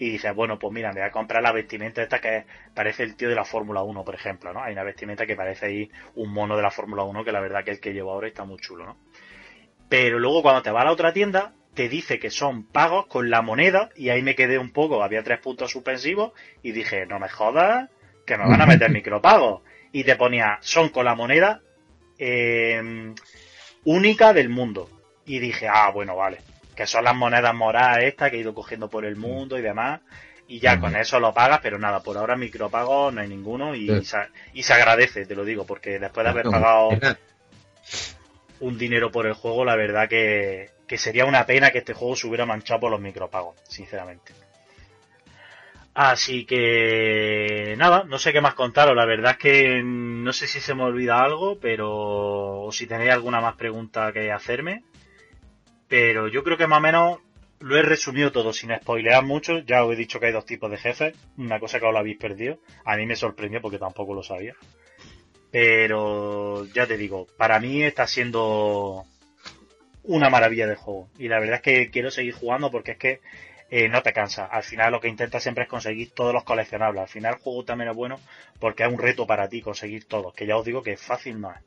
y 0.00 0.08
dices, 0.08 0.34
bueno, 0.34 0.58
pues 0.58 0.72
mira, 0.72 0.94
me 0.94 1.00
voy 1.00 1.08
a 1.08 1.12
comprar 1.12 1.42
la 1.42 1.52
vestimenta 1.52 2.02
esta 2.02 2.22
que 2.22 2.46
parece 2.74 3.02
el 3.02 3.16
tío 3.16 3.28
de 3.28 3.34
la 3.34 3.44
Fórmula 3.44 3.82
1, 3.82 4.02
por 4.02 4.14
ejemplo, 4.14 4.50
¿no? 4.50 4.62
Hay 4.62 4.72
una 4.72 4.82
vestimenta 4.82 5.26
que 5.26 5.36
parece 5.36 5.66
ahí 5.66 5.90
un 6.14 6.32
mono 6.32 6.56
de 6.56 6.62
la 6.62 6.70
Fórmula 6.70 7.02
1 7.02 7.22
que 7.22 7.32
la 7.32 7.40
verdad 7.40 7.62
que 7.64 7.72
el 7.72 7.80
que 7.80 7.92
llevo 7.92 8.10
ahora 8.10 8.26
está 8.26 8.44
muy 8.44 8.56
chulo, 8.56 8.86
¿no? 8.86 8.96
Pero 9.90 10.18
luego 10.18 10.40
cuando 10.40 10.62
te 10.62 10.70
vas 10.70 10.80
a 10.80 10.84
la 10.86 10.92
otra 10.92 11.12
tienda, 11.12 11.52
te 11.74 11.90
dice 11.90 12.18
que 12.18 12.30
son 12.30 12.64
pagos 12.64 13.08
con 13.08 13.28
la 13.28 13.42
moneda 13.42 13.90
y 13.94 14.08
ahí 14.08 14.22
me 14.22 14.34
quedé 14.34 14.58
un 14.58 14.72
poco, 14.72 15.02
había 15.02 15.22
tres 15.22 15.38
puntos 15.38 15.70
suspensivos 15.70 16.32
y 16.62 16.72
dije, 16.72 17.04
no 17.04 17.18
me 17.18 17.28
jodas, 17.28 17.90
que 18.24 18.38
me 18.38 18.48
van 18.48 18.62
a 18.62 18.66
meter 18.66 18.90
micropagos. 18.90 19.60
Y 19.92 20.04
te 20.04 20.16
ponía, 20.16 20.56
son 20.62 20.88
con 20.88 21.04
la 21.04 21.14
moneda 21.14 21.60
eh, 22.18 23.12
única 23.84 24.32
del 24.32 24.48
mundo. 24.48 24.88
Y 25.26 25.40
dije, 25.40 25.68
ah, 25.68 25.90
bueno, 25.90 26.16
vale 26.16 26.38
que 26.74 26.86
son 26.86 27.04
las 27.04 27.14
monedas 27.14 27.54
moradas 27.54 28.04
estas 28.04 28.30
que 28.30 28.36
he 28.36 28.40
ido 28.40 28.54
cogiendo 28.54 28.88
por 28.88 29.04
el 29.04 29.16
mundo 29.16 29.58
y 29.58 29.62
demás. 29.62 30.00
y 30.48 30.58
ya 30.60 30.80
con 30.80 30.96
eso 30.96 31.20
lo 31.20 31.32
pagas, 31.32 31.60
pero 31.62 31.78
nada, 31.78 32.00
por 32.00 32.16
ahora 32.16 32.36
micropago 32.36 33.10
no 33.12 33.20
hay 33.20 33.28
ninguno 33.28 33.74
y, 33.74 34.04
se, 34.04 34.18
y 34.52 34.62
se 34.64 34.72
agradece, 34.74 35.26
te 35.26 35.34
lo 35.36 35.44
digo, 35.44 35.64
porque 35.64 35.98
después 35.98 36.24
de 36.24 36.30
haber 36.30 36.46
pagado 36.46 36.90
un 38.60 38.76
dinero 38.78 39.10
por 39.10 39.26
el 39.26 39.34
juego, 39.34 39.64
la 39.64 39.76
verdad 39.76 40.08
que, 40.08 40.70
que 40.88 40.98
sería 40.98 41.24
una 41.24 41.46
pena 41.46 41.70
que 41.70 41.78
este 41.78 41.94
juego 41.94 42.16
se 42.16 42.26
hubiera 42.26 42.46
manchado 42.46 42.80
por 42.80 42.90
los 42.90 43.00
micropagos, 43.00 43.56
sinceramente. 43.68 44.32
Así 45.94 46.46
que 46.46 47.74
nada, 47.76 48.04
no 48.04 48.18
sé 48.18 48.32
qué 48.32 48.40
más 48.40 48.54
contaros. 48.54 48.94
La 48.96 49.04
verdad 49.06 49.32
es 49.32 49.38
que 49.38 49.82
no 49.84 50.32
sé 50.32 50.46
si 50.46 50.60
se 50.60 50.74
me 50.74 50.84
olvida 50.84 51.20
algo, 51.20 51.58
pero 51.60 52.62
o 52.62 52.72
si 52.72 52.86
tenéis 52.86 53.10
alguna 53.12 53.40
más 53.40 53.56
pregunta 53.56 54.12
que 54.12 54.30
hacerme. 54.32 54.84
Pero 55.90 56.28
yo 56.28 56.44
creo 56.44 56.56
que 56.56 56.68
más 56.68 56.78
o 56.78 56.82
menos 56.82 57.18
lo 57.58 57.76
he 57.76 57.82
resumido 57.82 58.30
todo 58.30 58.52
sin 58.52 58.70
spoilear 58.74 59.24
mucho. 59.24 59.58
Ya 59.58 59.84
os 59.84 59.92
he 59.92 59.96
dicho 59.96 60.20
que 60.20 60.26
hay 60.26 60.32
dos 60.32 60.46
tipos 60.46 60.70
de 60.70 60.78
jefes. 60.78 61.16
Una 61.36 61.58
cosa 61.58 61.80
que 61.80 61.86
os 61.86 61.96
habéis 61.96 62.16
perdido. 62.16 62.60
A 62.84 62.96
mí 62.96 63.06
me 63.06 63.16
sorprendió 63.16 63.60
porque 63.60 63.78
tampoco 63.78 64.14
lo 64.14 64.22
sabía. 64.22 64.54
Pero 65.50 66.64
ya 66.66 66.86
te 66.86 66.96
digo, 66.96 67.26
para 67.36 67.58
mí 67.58 67.82
está 67.82 68.06
siendo 68.06 69.04
una 70.04 70.30
maravilla 70.30 70.68
de 70.68 70.76
juego. 70.76 71.08
Y 71.18 71.26
la 71.26 71.40
verdad 71.40 71.56
es 71.56 71.62
que 71.62 71.90
quiero 71.90 72.12
seguir 72.12 72.34
jugando 72.34 72.70
porque 72.70 72.92
es 72.92 72.98
que 72.98 73.20
eh, 73.68 73.88
no 73.88 74.00
te 74.00 74.12
cansa. 74.12 74.46
Al 74.46 74.62
final 74.62 74.92
lo 74.92 75.00
que 75.00 75.08
intenta 75.08 75.40
siempre 75.40 75.64
es 75.64 75.68
conseguir 75.68 76.12
todos 76.12 76.32
los 76.32 76.44
coleccionables. 76.44 77.02
Al 77.02 77.08
final 77.08 77.34
el 77.34 77.40
juego 77.40 77.64
también 77.64 77.90
es 77.90 77.96
bueno 77.96 78.20
porque 78.60 78.84
es 78.84 78.92
un 78.92 78.98
reto 78.98 79.26
para 79.26 79.48
ti 79.48 79.60
conseguir 79.60 80.06
todos. 80.06 80.32
Que 80.34 80.46
ya 80.46 80.56
os 80.56 80.64
digo 80.64 80.84
que 80.84 80.96
fácil 80.96 81.40
no 81.40 81.50
es. 81.50 81.58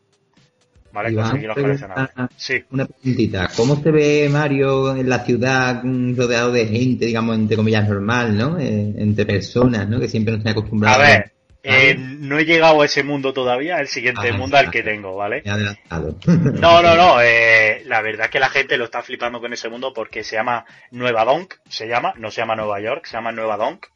¿Vale? 0.94 1.14
conseguir 1.14 1.48
los 1.48 1.58
coleccionables. 1.58 2.10
Sí. 2.38 2.64
Una 2.70 2.86
preguntita. 2.86 3.50
¿Cómo 3.58 3.82
se 3.82 3.92
ve 3.92 4.30
Mario 4.32 4.96
en 4.96 5.10
la 5.10 5.26
ciudad 5.26 5.84
mm, 5.84 6.16
rodeado 6.16 6.52
de 6.52 6.68
gente, 6.68 7.08
digamos, 7.08 7.36
entre 7.36 7.58
comillas, 7.58 7.90
normal, 7.90 8.38
¿no? 8.38 8.60
Eh, 8.60 8.94
entre 8.98 9.26
personas, 9.26 9.90
¿no? 9.90 10.00
Que 10.00 10.08
siempre 10.08 10.38
nos 10.38 10.46
han 10.46 10.52
acostumbrado. 10.52 11.02
A 11.02 11.06
ver, 11.06 11.34
eh, 11.66 11.96
no 11.98 12.38
he 12.38 12.44
llegado 12.44 12.82
a 12.82 12.86
ese 12.86 13.04
mundo 13.04 13.34
todavía, 13.34 13.80
el 13.80 13.88
siguiente 13.88 14.30
ah, 14.30 14.38
mundo 14.38 14.58
al 14.58 14.70
que 14.70 14.84
tengo, 14.84 15.16
¿vale? 15.16 15.42
No, 15.46 16.82
no, 16.82 16.96
no. 16.96 17.22
Eh, 17.22 17.84
la 17.86 18.02
verdad 18.02 18.26
es 18.26 18.32
que 18.32 18.40
la 18.40 18.50
gente 18.50 18.78
lo 18.78 18.86
está 18.86 19.02
flipando 19.02 19.40
con 19.40 19.54
ese 19.54 19.70
mundo 19.70 19.94
porque 19.94 20.26
se 20.26 20.36
llama 20.36 20.66
Nueva 20.92 21.24
Donk, 21.24 21.56
se 21.70 21.88
llama, 21.88 22.14
no 22.18 22.32
se 22.32 22.42
llama 22.42 22.58
Nueva 22.58 22.82
York, 22.82 23.06
se 23.06 23.16
llama 23.16 23.32
Nueva 23.32 23.56
Donk. 23.56 23.88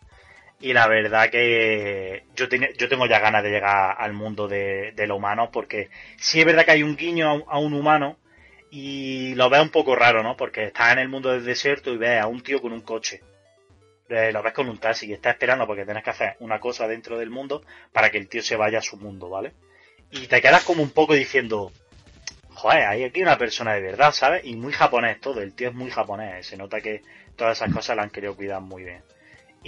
Y 0.59 0.73
la 0.73 0.87
verdad 0.87 1.29
que 1.29 2.23
yo, 2.35 2.47
yo 2.47 2.89
tengo 2.89 3.05
ya 3.05 3.19
ganas 3.19 3.43
de 3.43 3.51
llegar 3.51 3.95
al 3.99 4.13
mundo 4.13 4.47
de, 4.47 4.91
de 4.93 5.07
lo 5.07 5.17
humano 5.17 5.51
porque 5.51 5.89
sí 6.17 6.39
es 6.39 6.45
verdad 6.45 6.65
que 6.65 6.71
hay 6.71 6.83
un 6.83 6.95
guiño 6.95 7.45
a, 7.47 7.59
un 7.59 7.73
humano 7.73 8.17
y 8.71 9.35
lo 9.35 9.49
veo 9.49 9.61
un 9.61 9.69
poco 9.69 9.95
raro, 9.95 10.23
¿no? 10.23 10.35
Porque 10.35 10.65
estás 10.65 10.93
en 10.93 10.99
el 10.99 11.09
mundo 11.09 11.31
del 11.31 11.45
desierto 11.45 11.93
y 11.93 11.97
ves 11.97 12.19
a 12.19 12.27
un 12.27 12.41
tío 12.41 12.61
con 12.61 12.73
un 12.73 12.81
coche 12.81 13.21
eh, 14.09 14.31
lo 14.31 14.41
ves 14.41 14.53
con 14.53 14.69
un 14.69 14.77
taxi 14.77 15.07
y 15.07 15.13
está 15.13 15.31
esperando 15.31 15.67
porque 15.67 15.83
tienes 15.83 16.03
que 16.03 16.09
hacer 16.11 16.35
una 16.39 16.59
cosa 16.59 16.87
dentro 16.87 17.17
del 17.17 17.29
mundo 17.29 17.63
para 17.91 18.09
que 18.09 18.17
el 18.17 18.29
tío 18.29 18.41
se 18.41 18.55
vaya 18.55 18.79
a 18.79 18.81
su 18.81 18.97
mundo, 18.97 19.29
¿vale? 19.29 19.53
Y 20.11 20.27
te 20.27 20.41
quedas 20.41 20.63
como 20.63 20.81
un 20.81 20.91
poco 20.91 21.13
diciendo, 21.13 21.73
joder, 22.51 22.85
hay 22.85 23.03
aquí 23.03 23.21
una 23.21 23.37
persona 23.37 23.73
de 23.73 23.81
verdad, 23.81 24.13
¿sabes? 24.13 24.45
Y 24.45 24.55
muy 24.55 24.71
japonés 24.71 25.19
todo, 25.19 25.41
el 25.41 25.53
tío 25.53 25.69
es 25.69 25.75
muy 25.75 25.91
japonés, 25.91 26.47
se 26.47 26.55
nota 26.55 26.79
que 26.79 27.03
todas 27.35 27.57
esas 27.57 27.73
cosas 27.73 27.97
la 27.97 28.03
han 28.03 28.09
querido 28.09 28.35
cuidar 28.35 28.61
muy 28.61 28.83
bien. 28.83 29.03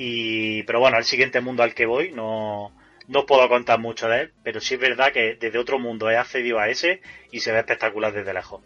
Y, 0.01 0.63
pero 0.63 0.79
bueno, 0.79 0.97
el 0.97 1.03
siguiente 1.03 1.41
mundo 1.41 1.61
al 1.61 1.73
que 1.73 1.85
voy 1.85 2.13
no, 2.13 2.71
no 3.09 3.25
puedo 3.25 3.49
contar 3.49 3.79
mucho 3.79 4.07
de 4.07 4.21
él, 4.21 4.33
pero 4.43 4.61
sí 4.61 4.75
es 4.75 4.79
verdad 4.79 5.11
que 5.11 5.35
desde 5.35 5.59
otro 5.59 5.77
mundo 5.77 6.09
he 6.09 6.15
accedido 6.15 6.57
a 6.57 6.69
ese 6.69 7.01
y 7.33 7.41
se 7.41 7.51
ve 7.51 7.59
espectacular 7.59 8.13
desde 8.13 8.33
lejos. 8.33 8.63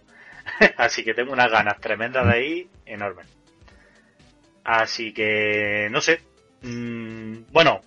Así 0.78 1.04
que 1.04 1.16
tengo 1.16 1.34
unas 1.34 1.50
ganas 1.50 1.82
tremendas 1.82 2.28
de 2.28 2.34
ahí, 2.34 2.70
enormes. 2.86 3.26
Así 4.64 5.12
que, 5.12 5.88
no 5.90 6.02
sé. 6.02 6.22
Mm, 6.62 7.52
bueno, 7.52 7.82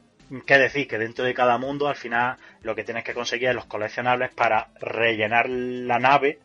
¿qué 0.45 0.59
decir? 0.59 0.89
Que 0.89 0.99
dentro 0.99 1.25
de 1.25 1.33
cada 1.33 1.57
mundo, 1.57 1.87
al 1.87 1.95
final, 1.95 2.39
lo 2.63 2.75
que 2.75 2.83
tienes 2.83 3.05
que 3.05 3.15
conseguir 3.15 3.51
es 3.51 3.55
los 3.55 3.67
coleccionables 3.67 4.35
para 4.35 4.71
rellenar 4.81 5.49
la 5.49 6.01
nave 6.01 6.41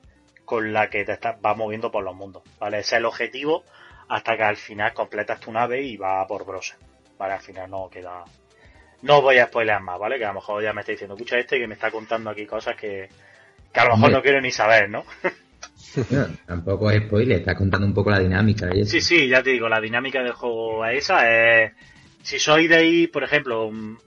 con 0.45 0.71
la 0.71 0.91
que 0.91 1.03
te 1.03 1.13
estás, 1.13 1.41
vas 1.41 1.57
moviendo 1.57 1.91
por 1.91 2.03
los 2.03 2.13
mundos. 2.13 2.43
¿Vale? 2.59 2.77
Ese 2.77 2.97
es 2.97 2.99
el 2.99 3.05
objetivo 3.05 3.63
hasta 4.07 4.37
que 4.37 4.43
al 4.43 4.57
final 4.57 4.93
completas 4.93 5.39
tu 5.39 5.51
nave 5.51 5.81
y 5.81 5.97
va 5.97 6.27
por 6.27 6.45
brose. 6.45 6.75
¿Vale? 7.21 7.35
Al 7.35 7.39
final 7.39 7.69
no 7.69 7.87
queda. 7.87 8.23
No 9.03 9.21
voy 9.21 9.37
a 9.37 9.45
spoilear 9.45 9.79
más, 9.79 9.99
¿vale? 9.99 10.17
Que 10.17 10.25
a 10.25 10.29
lo 10.29 10.35
mejor 10.35 10.63
ya 10.63 10.73
me 10.73 10.81
está 10.81 10.91
diciendo, 10.91 11.13
escucha 11.13 11.37
este 11.37 11.59
que 11.59 11.67
me 11.67 11.75
está 11.75 11.91
contando 11.91 12.31
aquí 12.31 12.47
cosas 12.47 12.75
que, 12.75 13.09
que 13.71 13.79
a 13.79 13.85
lo 13.85 13.95
mejor 13.95 14.11
no 14.11 14.21
quiero 14.23 14.41
ni 14.41 14.49
saber, 14.49 14.89
¿no? 14.89 15.05
tampoco 16.47 16.89
es 16.89 17.03
spoiler, 17.03 17.37
está 17.37 17.53
contando 17.53 17.85
un 17.85 17.93
poco 17.93 18.09
la 18.09 18.17
dinámica. 18.17 18.71
Sí, 18.85 19.01
sí, 19.01 19.27
ya 19.27 19.43
te 19.43 19.51
digo, 19.51 19.69
la 19.69 19.79
dinámica 19.79 20.23
del 20.23 20.31
juego 20.31 20.83
es 20.87 21.03
esa. 21.03 21.29
Es, 21.29 21.73
si 22.23 22.39
sois 22.39 22.67
de 22.67 22.77
ahí, 22.77 23.05
por 23.05 23.23
ejemplo, 23.23 23.69
mm, 23.71 23.97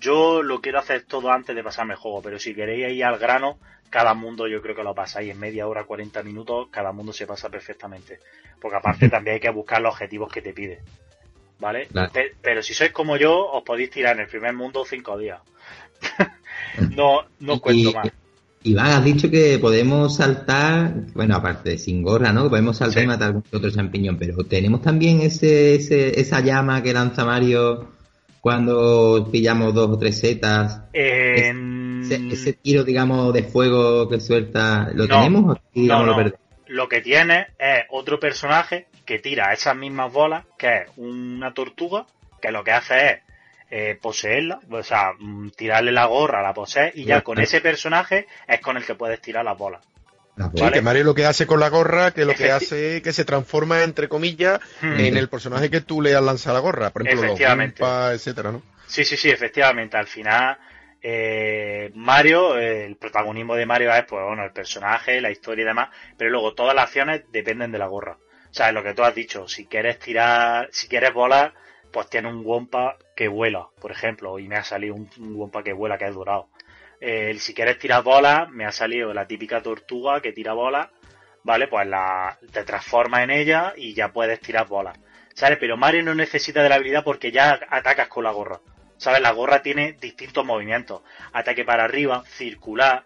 yo 0.00 0.42
lo 0.42 0.62
quiero 0.62 0.78
hacer 0.78 1.02
todo 1.02 1.30
antes 1.30 1.54
de 1.54 1.62
pasarme 1.62 1.92
el 1.92 2.00
juego, 2.00 2.22
pero 2.22 2.38
si 2.38 2.54
queréis 2.54 2.90
ir 2.96 3.04
al 3.04 3.18
grano, 3.18 3.58
cada 3.90 4.14
mundo 4.14 4.48
yo 4.48 4.62
creo 4.62 4.74
que 4.74 4.82
lo 4.82 4.94
pasáis 4.94 5.30
en 5.30 5.38
media 5.38 5.68
hora, 5.68 5.84
40 5.84 6.22
minutos, 6.22 6.68
cada 6.70 6.92
mundo 6.92 7.12
se 7.12 7.26
pasa 7.26 7.50
perfectamente. 7.50 8.20
Porque 8.58 8.78
aparte 8.78 9.08
también 9.10 9.34
hay 9.34 9.40
que 9.40 9.50
buscar 9.50 9.82
los 9.82 9.92
objetivos 9.92 10.32
que 10.32 10.40
te 10.40 10.54
pide. 10.54 10.80
¿Vale? 11.62 11.88
Pero 12.42 12.60
si 12.60 12.74
sois 12.74 12.90
como 12.90 13.16
yo, 13.16 13.32
os 13.52 13.62
podéis 13.62 13.90
tirar 13.90 14.16
en 14.16 14.22
el 14.22 14.28
primer 14.28 14.52
mundo 14.52 14.84
cinco 14.84 15.16
días. 15.16 15.40
no, 16.96 17.20
no 17.38 17.60
cuento 17.60 17.92
más. 17.92 18.10
Iván, 18.64 18.90
has 18.90 19.04
dicho 19.04 19.30
que 19.30 19.58
podemos 19.60 20.16
saltar, 20.16 20.92
bueno, 21.14 21.36
aparte 21.36 21.70
de 21.70 21.78
sin 21.78 22.02
gorra, 22.02 22.32
¿no? 22.32 22.50
Podemos 22.50 22.76
saltar 22.76 23.04
y 23.04 23.06
matar 23.06 23.36
otro 23.52 23.70
champiñón, 23.70 24.18
pero 24.18 24.44
tenemos 24.44 24.82
también 24.82 25.20
ese, 25.20 25.76
ese, 25.76 26.20
esa 26.20 26.40
llama 26.40 26.82
que 26.82 26.92
lanza 26.92 27.24
Mario 27.24 27.92
cuando 28.40 29.28
pillamos 29.30 29.72
dos 29.72 29.90
o 29.90 29.98
tres 29.98 30.18
setas. 30.18 30.80
Ese, 30.92 32.52
tiro, 32.54 32.82
digamos, 32.82 33.32
de 33.32 33.44
fuego 33.44 34.08
que 34.08 34.18
suelta, 34.18 34.90
¿lo 34.94 35.06
tenemos 35.06 35.56
o 35.56 35.60
no, 35.74 36.06
lo 36.06 36.32
Lo 36.66 36.88
que 36.88 37.00
tiene 37.00 37.48
es 37.58 37.84
otro 37.90 38.18
personaje 38.18 38.86
que 39.04 39.18
tira 39.18 39.52
esas 39.52 39.76
mismas 39.76 40.12
bolas, 40.12 40.44
que 40.58 40.82
es 40.82 40.88
una 40.96 41.54
tortuga, 41.54 42.06
que 42.40 42.50
lo 42.50 42.64
que 42.64 42.72
hace 42.72 43.10
es 43.10 43.18
eh, 43.70 43.98
poseerla, 44.00 44.60
o 44.70 44.82
sea, 44.82 45.12
mm, 45.18 45.50
tirarle 45.50 45.92
la 45.92 46.04
gorra, 46.04 46.42
la 46.42 46.52
posees 46.52 46.94
y 46.94 47.04
ya 47.04 47.22
con 47.22 47.40
ese 47.40 47.62
personaje 47.62 48.26
es 48.46 48.60
con 48.60 48.76
el 48.76 48.84
que 48.84 48.94
puedes 48.94 49.20
tirar 49.20 49.44
las 49.44 49.56
bolas. 49.56 49.80
que 50.72 50.82
Mario 50.82 51.04
lo 51.04 51.14
que 51.14 51.24
hace 51.24 51.46
con 51.46 51.58
la 51.58 51.70
gorra, 51.70 52.10
que 52.10 52.26
lo 52.26 52.34
que 52.34 52.50
hace 52.50 52.96
es 52.96 53.02
que 53.02 53.14
se 53.14 53.24
transforma, 53.24 53.82
entre 53.82 54.08
comillas, 54.08 54.60
hmm. 54.82 55.00
en 55.00 55.16
el 55.16 55.28
personaje 55.30 55.70
que 55.70 55.80
tú 55.80 56.02
le 56.02 56.14
has 56.14 56.22
lanzado 56.22 56.56
la 56.56 56.60
gorra. 56.60 56.90
Por 56.90 57.06
ejemplo, 57.06 57.28
los 57.28 58.12
etcétera, 58.12 58.52
¿no? 58.52 58.62
Sí, 58.86 59.06
sí, 59.06 59.16
sí, 59.16 59.30
efectivamente. 59.30 59.96
Al 59.96 60.06
final, 60.06 60.58
eh, 61.00 61.90
Mario, 61.94 62.58
el 62.58 62.96
protagonismo 62.96 63.56
de 63.56 63.64
Mario 63.64 63.92
es, 63.94 64.04
pues, 64.04 64.22
bueno, 64.22 64.44
el 64.44 64.52
personaje, 64.52 65.20
la 65.20 65.30
historia 65.30 65.62
y 65.62 65.66
demás, 65.66 65.88
pero 66.18 66.30
luego 66.30 66.52
todas 66.52 66.74
las 66.74 66.88
acciones 66.88 67.22
dependen 67.32 67.72
de 67.72 67.78
la 67.78 67.86
gorra. 67.86 68.18
Sea, 68.52 68.70
lo 68.70 68.82
que 68.84 68.94
tú 68.94 69.02
has 69.02 69.14
dicho. 69.14 69.48
Si 69.48 69.66
quieres 69.66 69.98
tirar, 69.98 70.68
si 70.70 70.86
quieres 70.86 71.12
volar, 71.12 71.54
pues 71.90 72.08
tiene 72.08 72.28
un 72.28 72.44
Wompa 72.44 72.96
que 73.16 73.26
vuela, 73.26 73.68
por 73.80 73.90
ejemplo, 73.90 74.38
y 74.38 74.46
me 74.46 74.56
ha 74.56 74.62
salido 74.62 74.94
un, 74.94 75.08
Wompa 75.18 75.64
que 75.64 75.72
vuela 75.72 75.98
que 75.98 76.06
es 76.06 76.14
dorado. 76.14 76.48
Si 77.38 77.54
quieres 77.54 77.78
tirar 77.78 78.04
bolas, 78.04 78.48
me 78.50 78.64
ha 78.64 78.70
salido 78.70 79.12
la 79.12 79.26
típica 79.26 79.60
tortuga 79.60 80.20
que 80.20 80.32
tira 80.32 80.52
bolas, 80.52 80.88
¿vale? 81.42 81.66
Pues 81.66 81.86
la, 81.88 82.38
te 82.52 82.62
transforma 82.62 83.24
en 83.24 83.30
ella 83.30 83.72
y 83.76 83.94
ya 83.94 84.12
puedes 84.12 84.38
tirar 84.40 84.68
bolas. 84.68 84.98
¿Sabes? 85.34 85.58
Pero 85.58 85.76
Mario 85.76 86.02
no 86.02 86.14
necesita 86.14 86.62
de 86.62 86.68
la 86.68 86.76
habilidad 86.76 87.02
porque 87.02 87.32
ya 87.32 87.58
atacas 87.70 88.08
con 88.08 88.24
la 88.24 88.30
gorra. 88.30 88.60
¿Sabes? 88.98 89.20
La 89.20 89.32
gorra 89.32 89.62
tiene 89.62 89.94
distintos 89.94 90.44
movimientos. 90.44 91.02
Ataque 91.32 91.64
para 91.64 91.84
arriba, 91.84 92.22
circular, 92.26 93.04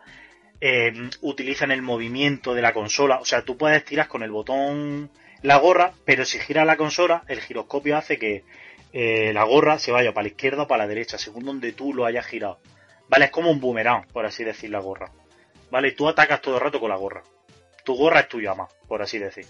eh, 0.61 0.93
utilizan 1.23 1.71
el 1.71 1.83
movimiento 1.83 2.53
de 2.53 2.63
la 2.63 2.75
consola. 2.75 3.19
O 3.21 3.25
sea, 3.25 3.43
tú 3.43 3.57
puedes 3.57 3.85
tirar 3.85 4.09
con 4.09 4.23
el 4.23 4.31
botón 4.31 5.11
la 5.43 5.59
gorra, 5.59 5.93
pero 6.05 6.25
si 6.25 6.39
gira 6.39 6.65
la 6.65 6.77
consola, 6.77 7.23
el 7.29 7.41
giroscopio 7.41 7.97
hace 7.97 8.19
que 8.19 8.45
eh, 8.93 9.33
la 9.33 9.45
gorra 9.45 9.79
se 9.79 9.93
vaya 9.93 10.15
para 10.15 10.23
la 10.23 10.29
izquierda 10.29 10.63
o 10.63 10.67
para 10.67 10.85
la 10.85 10.89
derecha, 10.89 11.19
según 11.19 11.45
donde 11.45 11.73
tú 11.73 11.93
lo 11.93 12.07
hayas 12.07 12.27
girado. 12.27 12.59
¿Vale? 13.09 13.27
Es 13.27 13.31
como 13.31 13.51
un 13.51 13.61
boomerang, 13.61 14.07
por 14.09 14.27
así 14.27 14.43
decir, 14.43 14.71
la 14.71 14.81
gorra. 14.81 15.11
¿Vale? 15.71 15.93
Tú 15.93 16.09
atacas 16.09 16.41
todo 16.41 16.57
el 16.57 16.61
rato 16.61 16.81
con 16.81 16.91
la 16.91 16.97
gorra. 16.97 17.23
Tu 17.85 17.95
gorra 17.95 18.21
es 18.21 18.29
tu 18.29 18.41
llama, 18.41 18.67
por 18.89 19.03
así 19.03 19.19
decir. 19.19 19.47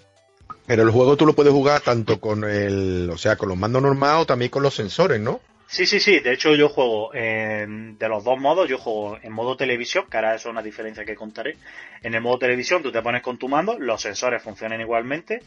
Pero 0.66 0.82
el 0.82 0.90
juego 0.90 1.16
tú 1.16 1.26
lo 1.26 1.32
puedes 1.32 1.52
jugar 1.52 1.80
tanto 1.80 2.20
con 2.20 2.44
el, 2.44 3.08
o 3.10 3.16
sea, 3.16 3.36
con 3.36 3.48
los 3.48 3.56
mandos 3.56 3.82
normales 3.82 4.22
o 4.22 4.26
también 4.26 4.50
con 4.50 4.62
los 4.62 4.74
sensores, 4.74 5.20
¿no? 5.20 5.40
Sí, 5.68 5.86
sí, 5.86 6.00
sí. 6.00 6.20
De 6.20 6.32
hecho, 6.32 6.54
yo 6.54 6.68
juego 6.68 7.10
de 7.12 8.08
los 8.08 8.24
dos 8.24 8.38
modos. 8.38 8.68
Yo 8.68 8.78
juego 8.78 9.18
en 9.22 9.32
modo 9.32 9.56
televisión, 9.56 10.06
que 10.10 10.16
ahora 10.16 10.34
eso 10.34 10.48
es 10.48 10.52
una 10.52 10.62
diferencia 10.62 11.04
que 11.04 11.14
contaré. 11.14 11.56
En 12.02 12.14
el 12.14 12.20
modo 12.20 12.38
televisión 12.38 12.82
tú 12.82 12.92
te 12.92 13.02
pones 13.02 13.22
con 13.22 13.38
tu 13.38 13.48
mando, 13.48 13.78
los 13.78 14.00
sensores 14.00 14.42
funcionan 14.42 14.80
igualmente 14.80 15.40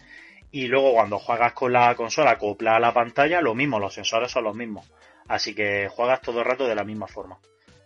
y 0.52 0.68
luego 0.68 0.94
cuando 0.94 1.20
juegas 1.20 1.54
con 1.54 1.72
la 1.74 1.94
consola 1.96 2.32
acoplada 2.32 2.78
a 2.78 2.82
la 2.82 2.94
pantalla, 2.94 3.42
lo 3.42 3.54
mismo, 3.56 3.80
los 3.80 3.94
sensores 3.94 4.32
son 4.32 4.46
los 4.46 4.56
mismos. 4.56 4.86
Así 5.28 5.54
que 5.54 5.88
juegas 5.90 6.22
todo 6.22 6.40
el 6.40 6.46
rato 6.46 6.68
de 6.68 6.76
la 6.76 6.84
misma 6.84 7.08
forma. 7.08 7.38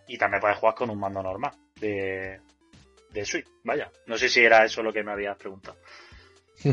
Y 0.08 0.16
también 0.18 0.40
puedes 0.40 0.56
jugar 0.58 0.74
con 0.74 0.90
un 0.90 0.98
mando 0.98 1.22
normal 1.22 1.52
de, 1.80 2.40
de 3.10 3.24
Switch. 3.24 3.46
Vaya, 3.64 3.90
no 4.06 4.16
sé 4.16 4.28
si 4.28 4.40
era 4.40 4.64
eso 4.64 4.82
lo 4.82 4.92
que 4.92 5.02
me 5.02 5.12
habías 5.12 5.36
preguntado. 5.36 5.76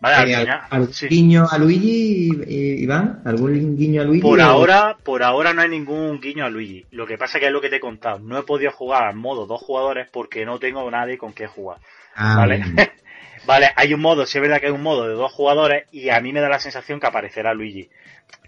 Vale, 0.00 0.30
Eh, 0.30 0.34
al 0.34 0.42
final, 0.42 0.60
¿Algún 0.70 0.92
sí. 0.92 1.06
guiño 1.08 1.46
a 1.50 1.56
Luigi, 1.56 2.30
eh, 2.46 2.76
Iván? 2.80 3.22
¿Algún 3.24 3.76
guiño 3.76 4.02
a 4.02 4.04
Luigi? 4.04 4.22
Por 4.22 4.40
o- 4.40 4.44
ahora, 4.44 4.96
por 5.02 5.22
ahora 5.22 5.54
no 5.54 5.62
hay 5.62 5.68
ningún 5.68 6.20
guiño 6.20 6.44
a 6.44 6.50
Luigi. 6.50 6.84
Lo 6.90 7.06
que 7.06 7.16
pasa 7.16 7.38
que 7.40 7.46
es 7.46 7.52
lo 7.52 7.60
que 7.60 7.70
te 7.70 7.76
he 7.76 7.80
contado. 7.80 8.18
No 8.18 8.36
he 8.38 8.42
podido 8.42 8.70
jugar 8.72 9.04
al 9.04 9.14
modo 9.16 9.46
dos 9.46 9.62
jugadores 9.62 10.08
porque 10.10 10.44
no 10.44 10.58
tengo 10.58 10.90
nadie 10.90 11.16
con 11.16 11.32
qué 11.32 11.46
jugar. 11.46 11.78
Ah, 12.14 12.36
Vale. 12.38 12.62
Vale, 13.46 13.70
hay 13.76 13.92
un 13.92 14.00
modo, 14.00 14.24
sí 14.24 14.38
es 14.38 14.42
verdad 14.42 14.58
que 14.58 14.66
hay 14.66 14.72
un 14.72 14.82
modo 14.82 15.06
de 15.06 15.12
dos 15.12 15.30
jugadores 15.30 15.86
y 15.92 16.08
a 16.08 16.18
mí 16.20 16.32
me 16.32 16.40
da 16.40 16.48
la 16.48 16.58
sensación 16.58 16.98
que 16.98 17.06
aparecerá 17.06 17.52
Luigi. 17.52 17.90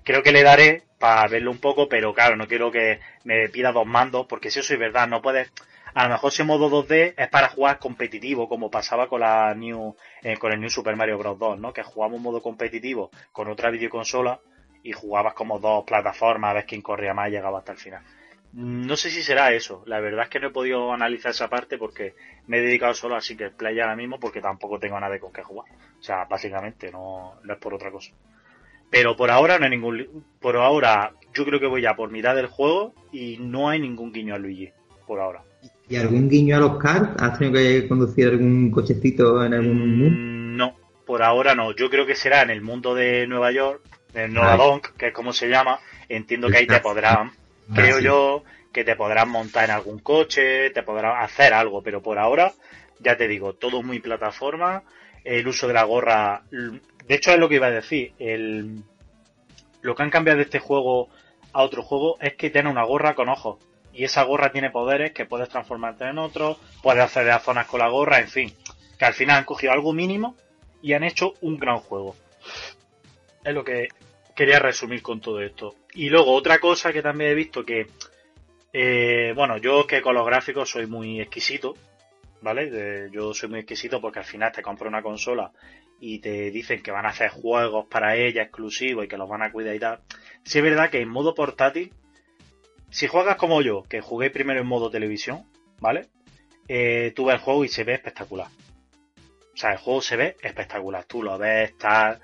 Creo 0.05 0.23
que 0.23 0.33
le 0.33 0.43
daré 0.43 0.85
para 0.99 1.29
verlo 1.29 1.51
un 1.51 1.59
poco, 1.59 1.87
pero 1.87 2.15
claro, 2.15 2.35
no 2.37 2.47
quiero 2.47 2.71
que 2.71 3.01
me 3.25 3.49
pida 3.51 3.73
dos 3.73 3.87
mandos, 3.87 4.27
porque 4.27 4.51
si 4.51 4.61
eso 4.61 4.73
es 4.73 4.81
verdad, 4.81 5.07
no 5.07 5.21
puedes... 5.21 5.53
A 5.93 6.05
lo 6.05 6.11
mejor 6.11 6.33
ese 6.33 6.45
modo 6.45 6.71
2D 6.71 7.15
es 7.17 7.29
para 7.29 7.49
jugar 7.49 7.79
competitivo, 7.79 8.49
como 8.49 8.71
pasaba 8.71 9.09
con 9.09 9.21
la 9.21 9.55
New, 9.55 9.97
eh, 10.23 10.37
con 10.39 10.53
el 10.53 10.61
New 10.61 10.71
Super 10.71 10.97
Mario 10.97 11.19
Bros. 11.19 11.39
2, 11.39 11.59
¿no? 11.59 11.73
Que 11.73 11.83
jugamos 11.83 12.17
un 12.17 12.23
modo 12.23 12.43
competitivo 12.43 13.11
con 13.33 13.49
otra 13.49 13.71
videoconsola 13.71 14.41
y 14.83 14.93
jugabas 14.93 15.35
como 15.35 15.59
dos 15.59 15.85
plataformas 15.85 16.51
a 16.51 16.55
ver 16.55 16.67
quién 16.67 16.83
corría 16.83 17.15
más 17.15 17.29
y 17.29 17.33
llegaba 17.33 17.59
hasta 17.59 17.73
el 17.73 17.79
final. 17.79 18.03
No 18.53 18.97
sé 18.97 19.11
si 19.11 19.23
será 19.23 19.53
eso. 19.53 19.83
La 19.87 20.01
verdad 20.01 20.25
es 20.25 20.31
que 20.31 20.41
no 20.41 20.49
he 20.49 20.53
podido 20.53 20.93
analizar 20.93 21.31
esa 21.31 21.49
parte 21.49 21.77
porque 21.79 22.15
me 22.47 22.59
he 22.59 22.63
dedicado 22.63 22.95
solo 22.95 23.15
al 23.15 23.23
Single 23.23 23.51
Play 23.51 23.79
ahora 23.81 23.97
mismo 23.97 24.19
porque 24.19 24.41
tampoco 24.41 24.79
tengo 24.79 24.99
nada 24.99 25.19
con 25.19 25.33
qué 25.33 25.43
jugar. 25.43 25.71
O 25.99 26.03
sea, 26.03 26.25
básicamente 26.25 26.91
no, 26.91 27.35
no 27.43 27.53
es 27.53 27.59
por 27.59 27.75
otra 27.75 27.91
cosa. 27.91 28.13
Pero 28.91 29.17
por 29.17 29.31
ahora 29.31 29.59
no 29.59 29.65
hay 29.65 29.71
ningún... 29.71 30.25
Por 30.41 30.57
ahora 30.57 31.13
yo 31.35 31.45
creo 31.45 31.61
que 31.61 31.67
voy 31.67 31.83
ya 31.83 31.95
por 31.97 32.11
mitad 32.11 32.35
del 32.35 32.47
juego 32.47 32.95
y 33.13 33.37
no 33.39 33.69
hay 33.69 33.81
ningún 33.81 34.13
guiño 34.13 34.35
a 34.35 34.39
Luigi. 34.39 34.71
Por 35.07 35.21
ahora. 35.21 35.43
¿Y 35.89 35.97
algún 35.97 36.29
guiño 36.29 36.57
a 36.57 36.61
los 36.61 36.79
karts? 36.79 37.21
¿Has 37.23 37.39
tenido 37.39 37.59
que 37.61 37.87
conducir 37.89 38.29
algún 38.29 38.71
cochecito 38.71 39.45
en 39.45 39.55
algún 39.55 39.99
mundo? 39.99 40.17
Mm, 40.19 40.57
No, 40.57 40.77
por 41.05 41.23
ahora 41.23 41.55
no. 41.55 41.73
Yo 41.77 41.91
creo 41.91 42.07
que 42.07 42.15
será 42.15 42.43
en 42.43 42.51
el 42.51 42.63
mundo 42.63 42.95
de 42.95 43.27
Nueva 43.27 43.53
York, 43.53 43.83
de 44.15 44.29
Nueva. 44.29 44.57
Donk, 44.57 44.97
que 44.97 45.09
es 45.09 45.13
como 45.13 45.33
se 45.33 45.49
llama. 45.49 45.79
Entiendo 46.09 46.49
que 46.49 46.57
ahí 46.59 46.67
te 46.67 46.81
podrán, 46.81 47.33
creo 47.75 47.99
sí. 47.99 48.05
yo, 48.05 48.45
que 48.73 48.85
te 48.85 48.97
podrán 48.97 49.31
montar 49.31 49.65
en 49.65 49.71
algún 49.71 49.99
coche, 49.99 50.71
te 50.71 50.83
podrán 50.83 51.23
hacer 51.23 51.55
algo, 51.55 51.83
pero 51.83 52.03
por 52.03 52.19
ahora, 52.19 52.53
ya 53.01 53.17
te 53.17 53.29
digo, 53.29 53.55
todo 53.55 53.83
muy 53.83 54.01
plataforma. 54.01 54.83
El 55.25 55.49
uso 55.49 55.67
de 55.67 55.75
la 55.75 55.85
gorra, 55.85 56.43
de 56.51 57.15
hecho 57.15 57.33
es 57.33 57.39
lo 57.39 57.49
que 57.49 57.57
iba 57.57 57.67
a 57.67 57.71
decir. 57.71 58.13
El, 58.19 58.83
lo 59.83 59.95
que 59.95 60.03
han 60.03 60.11
cambiado 60.11 60.39
de 60.39 60.45
este 60.45 60.59
juego 60.59 61.09
a 61.53 61.63
otro 61.63 61.83
juego 61.83 62.19
es 62.21 62.35
que 62.35 62.51
tiene 62.51 62.71
una 62.71 62.85
gorra 62.85 63.15
con 63.15 63.29
ojos. 63.29 63.59
Y 63.93 64.05
esa 64.05 64.25
gorra 64.25 64.53
tiene 64.53 64.71
poderes 64.71 65.13
que 65.13 65.25
puedes 65.25 65.49
transformarte 65.49 66.05
en 66.05 66.19
otro, 66.19 66.59
puedes 66.83 67.03
acceder 67.03 67.33
a 67.33 67.39
zonas 67.39 67.67
con 67.67 67.81
la 67.81 67.89
gorra, 67.89 68.19
en 68.19 68.29
fin. 68.29 68.55
Que 68.99 69.07
al 69.07 69.15
final 69.15 69.39
han 69.39 69.45
cogido 69.45 69.73
algo 69.73 69.95
mínimo 69.95 70.37
y 70.83 70.93
han 70.93 71.03
hecho 71.03 71.33
un 71.41 71.59
gran 71.59 71.79
juego. 71.79 72.15
Es 73.43 73.55
lo 73.55 73.65
que 73.65 73.89
quería 74.37 74.61
resumir 74.61 75.03
con 75.03 75.21
todo 75.21 75.41
esto. 75.41 75.75
Y 75.95 76.11
luego 76.11 76.33
otra 76.33 76.59
cosa 76.61 76.93
que 76.93 77.03
también 77.03 77.31
he 77.31 77.35
visto 77.35 77.65
que, 77.65 77.87
eh, 78.73 79.33
bueno, 79.35 79.57
yo 79.57 79.87
que 79.87 80.03
con 80.03 80.15
los 80.15 80.27
gráficos 80.27 80.71
soy 80.71 80.87
muy 80.87 81.21
exquisito, 81.21 81.75
¿vale? 82.43 83.11
Yo 83.11 83.35
soy 83.35 83.49
muy 83.49 83.61
exquisito 83.61 84.01
porque 84.01 84.21
al 84.21 84.25
final 84.25 84.53
te 84.53 84.63
compro 84.63 84.89
una 84.89 85.03
consola 85.03 85.51
y 85.99 86.19
te 86.19 86.51
dicen 86.51 86.83
que 86.83 86.91
van 86.91 87.07
a 87.07 87.09
hacer 87.09 87.31
juegos 87.31 87.87
para 87.87 88.15
ella 88.17 88.43
exclusivos 88.43 89.07
y 89.07 89.09
que 89.09 89.17
los 89.17 89.29
van 89.29 89.43
a 89.43 89.51
cuidar 89.51 89.75
y 89.75 89.81
tal. 89.81 90.01
Sí 90.45 90.59
es 90.59 90.65
verdad 90.65 90.91
que 90.91 91.01
en 91.01 91.09
modo 91.09 91.35
portátil, 91.35 91.93
si 92.91 93.07
juegas 93.07 93.37
como 93.37 93.63
yo, 93.63 93.83
que 93.85 94.03
jugué 94.03 94.31
primero 94.31 94.61
en 94.61 94.67
modo 94.67 94.91
televisión, 94.91 95.47
¿vale? 95.81 96.09
Eh, 96.69 97.13
tú 97.17 97.25
ves 97.25 97.37
el 97.37 97.41
juego 97.41 97.65
y 97.65 97.69
se 97.69 97.85
ve 97.85 97.95
espectacular. 97.95 98.49
O 99.55 99.57
sea, 99.57 99.73
el 99.73 99.79
juego 99.79 100.03
se 100.03 100.17
ve 100.17 100.37
espectacular. 100.43 101.05
Tú 101.05 101.23
lo 101.23 101.39
ves, 101.39 101.71
está 101.71 102.21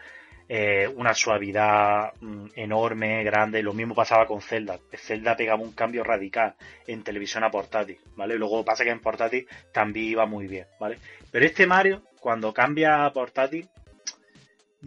eh, 0.55 0.87
una 0.87 1.15
suavidad 1.15 2.13
mm, 2.21 2.49
enorme, 2.57 3.25
grande. 3.25 3.63
Lo 3.63 3.73
mismo 3.73 3.95
pasaba 3.95 4.27
con 4.27 4.43
Zelda. 4.43 4.79
Zelda 4.93 5.35
pegaba 5.35 5.63
un 5.63 5.73
cambio 5.73 6.05
radical 6.05 6.57
en 6.87 7.03
televisión 7.03 7.43
a 7.43 7.51
portátil, 7.51 7.99
¿vale? 8.17 8.37
Luego 8.37 8.63
pasa 8.63 8.85
que 8.85 8.91
en 8.91 9.01
portátil 9.01 9.49
también 9.73 10.09
iba 10.09 10.27
muy 10.27 10.47
bien, 10.47 10.67
¿vale? 10.79 10.99
Pero 11.31 11.47
este 11.47 11.67
Mario, 11.67 12.03
cuando 12.21 12.53
cambia 12.53 13.07
a 13.07 13.13
portátil, 13.15 13.67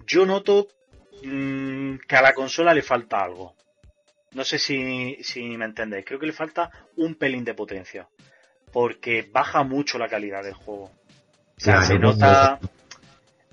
yo 0.05 0.27
noto 0.27 0.67
mm, 1.23 1.95
que 2.07 2.15
a 2.15 2.21
la 2.21 2.35
consola 2.35 2.71
le 2.71 2.83
falta 2.83 3.23
algo. 3.23 3.55
No 4.33 4.43
sé 4.43 4.59
si, 4.59 5.17
si 5.23 5.41
me 5.57 5.65
entendéis. 5.65 6.05
Creo 6.05 6.19
que 6.19 6.27
le 6.27 6.33
falta 6.33 6.69
un 6.97 7.15
pelín 7.15 7.43
de 7.43 7.55
potencia. 7.55 8.07
Porque 8.71 9.27
baja 9.31 9.63
mucho 9.63 9.97
la 9.97 10.09
calidad 10.09 10.43
del 10.43 10.53
juego. 10.53 10.91
O 11.57 11.59
sea, 11.59 11.81
se 11.81 11.97
nota. 11.97 12.59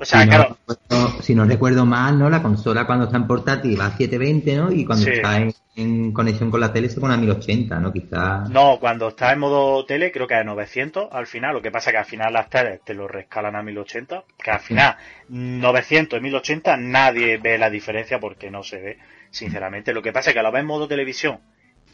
O 0.03 0.05
sea, 0.05 0.23
si, 0.23 0.29
claro. 0.29 0.57
no, 0.69 0.75
recuerdo- 0.75 1.23
si 1.23 1.35
no 1.35 1.45
recuerdo 1.45 1.87
mal, 1.87 2.19
¿no? 2.19 2.29
La 2.29 2.43
consola 2.43 2.85
cuando 2.87 3.05
está 3.07 3.17
en 3.17 3.27
portátil 3.27 3.79
va 3.81 3.87
a 3.87 3.97
720, 3.97 4.57
¿no? 4.57 4.73
Y 4.73 4.85
cuando 4.85 5.05
Sí. 5.05 5.13
está 5.13 5.37
en, 5.39 5.55
en 5.77 6.13
conexión 6.13 6.51
con 6.51 6.61
la 6.61 6.73
tele 6.73 6.89
se 6.89 7.01
pone 7.01 7.15
a 7.15 7.17
1080, 7.17 7.79
¿no? 7.81 7.93
Quizás... 7.93 8.51
No, 8.51 8.79
cuando 8.81 9.09
está 9.09 9.33
en 9.33 9.39
modo 9.39 9.85
tele 9.87 10.11
creo 10.13 10.27
que 10.27 10.39
es 10.39 10.45
900 10.45 11.09
al 11.13 11.27
final. 11.27 11.55
Lo 11.55 11.63
que 11.63 11.71
pasa 11.71 11.91
es 11.91 11.95
que 11.95 11.99
al 11.99 12.05
final 12.05 12.33
las 12.33 12.51
teles 12.51 12.81
te 12.85 12.95
lo 12.95 13.07
rescalan 13.09 13.55
a 13.57 13.63
1080. 13.63 14.25
Que 14.43 14.51
al 14.51 14.61
final 14.61 14.97
900 15.29 16.19
y 16.19 16.23
1080 16.23 16.77
nadie 16.77 17.39
ve 17.39 17.57
la 17.59 17.71
diferencia 17.71 18.19
porque 18.21 18.51
no 18.51 18.63
se 18.63 18.81
ve, 18.81 18.99
sinceramente. 19.31 19.93
Lo 19.95 20.03
que 20.03 20.13
pasa 20.13 20.31
es 20.31 20.37
que 20.37 20.43
lo 20.43 20.51
ves 20.53 20.61
en 20.61 20.67
modo 20.67 20.89
televisión, 20.89 21.39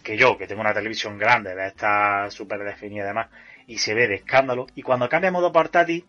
que 0.03 0.17
yo, 0.17 0.37
que 0.39 0.47
tengo 0.47 0.61
una 0.63 0.75
televisión 0.75 1.19
grande, 1.19 1.55
de 1.55 1.67
esta 1.67 2.31
súper 2.31 2.61
definida 2.65 3.05
y 3.05 3.09
demás, 3.09 3.29
y 3.67 3.79
se 3.79 3.93
ve 3.95 4.09
de 4.09 4.15
escándalo. 4.17 4.67
Y 4.75 4.83
cuando 4.83 5.09
cambia 5.09 5.29
a 5.29 5.33
modo 5.33 5.53
portátil, 5.53 6.05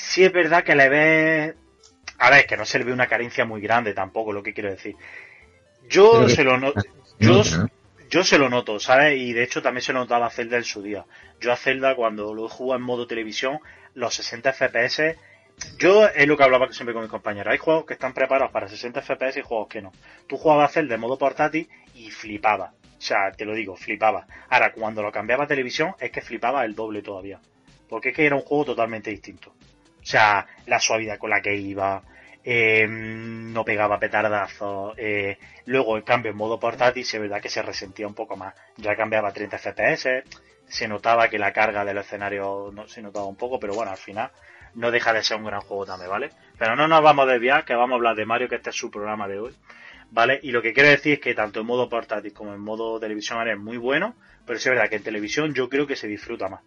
sí 0.00 0.24
es 0.24 0.32
verdad 0.32 0.64
que 0.64 0.74
le 0.74 0.88
ves... 0.88 1.54
A 2.18 2.30
ver, 2.30 2.46
que 2.46 2.56
no 2.56 2.66
se 2.66 2.78
le 2.78 2.84
ve 2.84 2.92
una 2.92 3.06
carencia 3.06 3.44
muy 3.44 3.60
grande 3.60 3.94
tampoco, 3.94 4.32
lo 4.32 4.42
que 4.42 4.52
quiero 4.52 4.70
decir. 4.70 4.94
Yo 5.88 6.28
se 6.28 6.44
lo 6.44 6.58
noto... 6.58 6.80
Yo, 7.18 7.42
yo 8.10 8.24
se 8.24 8.38
lo 8.38 8.48
noto, 8.48 8.80
¿sabes? 8.80 9.18
Y 9.18 9.32
de 9.32 9.42
hecho 9.42 9.62
también 9.62 9.82
se 9.82 9.92
lo 9.92 10.00
notaba 10.00 10.26
a 10.26 10.30
Zelda 10.30 10.56
en 10.56 10.64
su 10.64 10.82
día. 10.82 11.04
Yo 11.40 11.52
a 11.52 11.56
Zelda 11.56 11.94
cuando 11.94 12.34
lo 12.34 12.48
juego 12.48 12.74
en 12.74 12.82
modo 12.82 13.06
televisión, 13.06 13.60
los 13.94 14.14
60 14.14 14.52
FPS, 14.52 15.16
yo 15.78 16.06
es 16.08 16.26
lo 16.26 16.36
que 16.36 16.42
hablaba 16.42 16.72
siempre 16.72 16.92
con 16.92 17.02
mis 17.02 17.10
compañeros. 17.10 17.52
Hay 17.52 17.58
juegos 17.58 17.84
que 17.84 17.94
están 17.94 18.12
preparados 18.12 18.52
para 18.52 18.68
60 18.68 19.02
FPS 19.02 19.38
y 19.38 19.42
juegos 19.42 19.68
que 19.68 19.82
no. 19.82 19.92
Tú 20.26 20.36
jugabas 20.36 20.70
a 20.70 20.74
Zelda 20.74 20.94
en 20.94 21.00
modo 21.00 21.18
portátil 21.18 21.68
y 21.94 22.10
flipaba. 22.10 22.72
O 22.98 23.00
sea, 23.00 23.32
te 23.32 23.44
lo 23.44 23.54
digo, 23.54 23.76
flipaba. 23.76 24.26
Ahora, 24.48 24.72
cuando 24.72 25.02
lo 25.02 25.12
cambiaba 25.12 25.44
a 25.44 25.46
televisión, 25.46 25.94
es 26.00 26.10
que 26.10 26.20
flipaba 26.20 26.64
el 26.64 26.74
doble 26.74 27.02
todavía. 27.02 27.40
Porque 27.88 28.10
es 28.10 28.16
que 28.16 28.26
era 28.26 28.36
un 28.36 28.42
juego 28.42 28.66
totalmente 28.66 29.10
distinto. 29.10 29.54
Sea, 30.10 30.44
la 30.66 30.80
suavidad 30.80 31.18
con 31.18 31.30
la 31.30 31.40
que 31.40 31.54
iba, 31.54 32.02
eh, 32.42 32.84
no 32.88 33.64
pegaba 33.64 34.00
petardazos. 34.00 34.94
eh, 34.98 35.38
luego, 35.66 35.96
en 35.96 36.02
cambio, 36.02 36.32
en 36.32 36.36
modo 36.36 36.58
portátil, 36.58 37.04
sí 37.04 37.16
es 37.16 37.22
verdad 37.22 37.40
que 37.40 37.48
se 37.48 37.62
resentía 37.62 38.08
un 38.08 38.14
poco 38.14 38.36
más. 38.36 38.52
Ya 38.76 38.96
cambiaba 38.96 39.28
a 39.28 39.32
30 39.32 39.56
FPS, 39.58 40.24
se 40.66 40.88
notaba 40.88 41.28
que 41.28 41.38
la 41.38 41.52
carga 41.52 41.84
del 41.84 41.98
escenario 41.98 42.70
no, 42.72 42.88
se 42.88 43.02
notaba 43.02 43.26
un 43.26 43.36
poco, 43.36 43.60
pero 43.60 43.72
bueno, 43.74 43.92
al 43.92 43.98
final 43.98 44.32
no 44.74 44.90
deja 44.90 45.12
de 45.12 45.22
ser 45.22 45.36
un 45.36 45.44
gran 45.44 45.60
juego 45.60 45.86
también, 45.86 46.10
¿vale? 46.10 46.30
Pero 46.58 46.74
no 46.74 46.88
nos 46.88 47.02
vamos 47.02 47.28
a 47.28 47.32
desviar, 47.32 47.64
que 47.64 47.74
vamos 47.76 47.92
a 47.92 47.96
hablar 47.96 48.16
de 48.16 48.26
Mario, 48.26 48.48
que 48.48 48.56
este 48.56 48.70
es 48.70 48.76
su 48.76 48.90
programa 48.90 49.28
de 49.28 49.38
hoy, 49.38 49.56
¿vale? 50.10 50.40
Y 50.42 50.50
lo 50.50 50.60
que 50.60 50.72
quiero 50.72 50.88
decir 50.88 51.12
es 51.14 51.20
que 51.20 51.34
tanto 51.34 51.60
en 51.60 51.66
modo 51.66 51.88
portátil 51.88 52.32
como 52.32 52.52
en 52.52 52.60
modo 52.60 52.98
televisión 52.98 53.46
es 53.48 53.58
muy 53.58 53.76
bueno, 53.76 54.16
pero 54.44 54.58
sí 54.58 54.68
es 54.68 54.74
verdad 54.74 54.90
que 54.90 54.96
en 54.96 55.04
televisión 55.04 55.54
yo 55.54 55.68
creo 55.68 55.86
que 55.86 55.94
se 55.94 56.08
disfruta 56.08 56.48
más. 56.48 56.62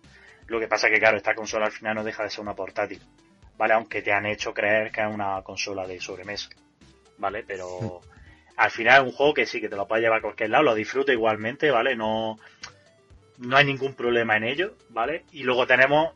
Lo 0.48 0.60
que 0.60 0.68
pasa 0.68 0.90
que, 0.90 1.00
claro, 1.00 1.18
esta 1.18 1.36
consola 1.36 1.66
al 1.66 1.72
final 1.72 1.96
no 1.96 2.04
deja 2.04 2.24
de 2.24 2.30
ser 2.30 2.42
una 2.42 2.56
portátil, 2.56 3.02
¿vale? 3.58 3.74
Aunque 3.74 4.02
te 4.02 4.12
han 4.12 4.26
hecho 4.26 4.54
creer 4.54 4.92
que 4.92 5.02
es 5.02 5.08
una 5.08 5.42
consola 5.44 5.88
de 5.88 6.00
sobremesa, 6.00 6.50
¿vale? 7.18 7.44
Pero 7.46 8.02
al 8.58 8.72
final 8.72 9.02
es 9.02 9.12
un 9.12 9.16
juego 9.16 9.34
que 9.34 9.46
sí, 9.46 9.62
que 9.62 9.70
te 9.70 9.76
lo 9.76 9.88
puedes 9.88 10.04
llevar 10.04 10.20
a 10.20 10.22
cualquier 10.22 10.50
lado, 10.50 10.64
lo 10.64 10.76
disfruta 10.76 11.12
igualmente, 11.12 11.72
¿vale? 11.72 11.96
No, 11.96 12.40
no 13.38 13.58
hay 13.58 13.66
ningún 13.66 13.94
problema 13.94 14.38
en 14.38 14.44
ello, 14.44 14.76
¿vale? 14.90 15.26
Y 15.32 15.44
luego 15.44 15.68
tenemos, 15.68 16.14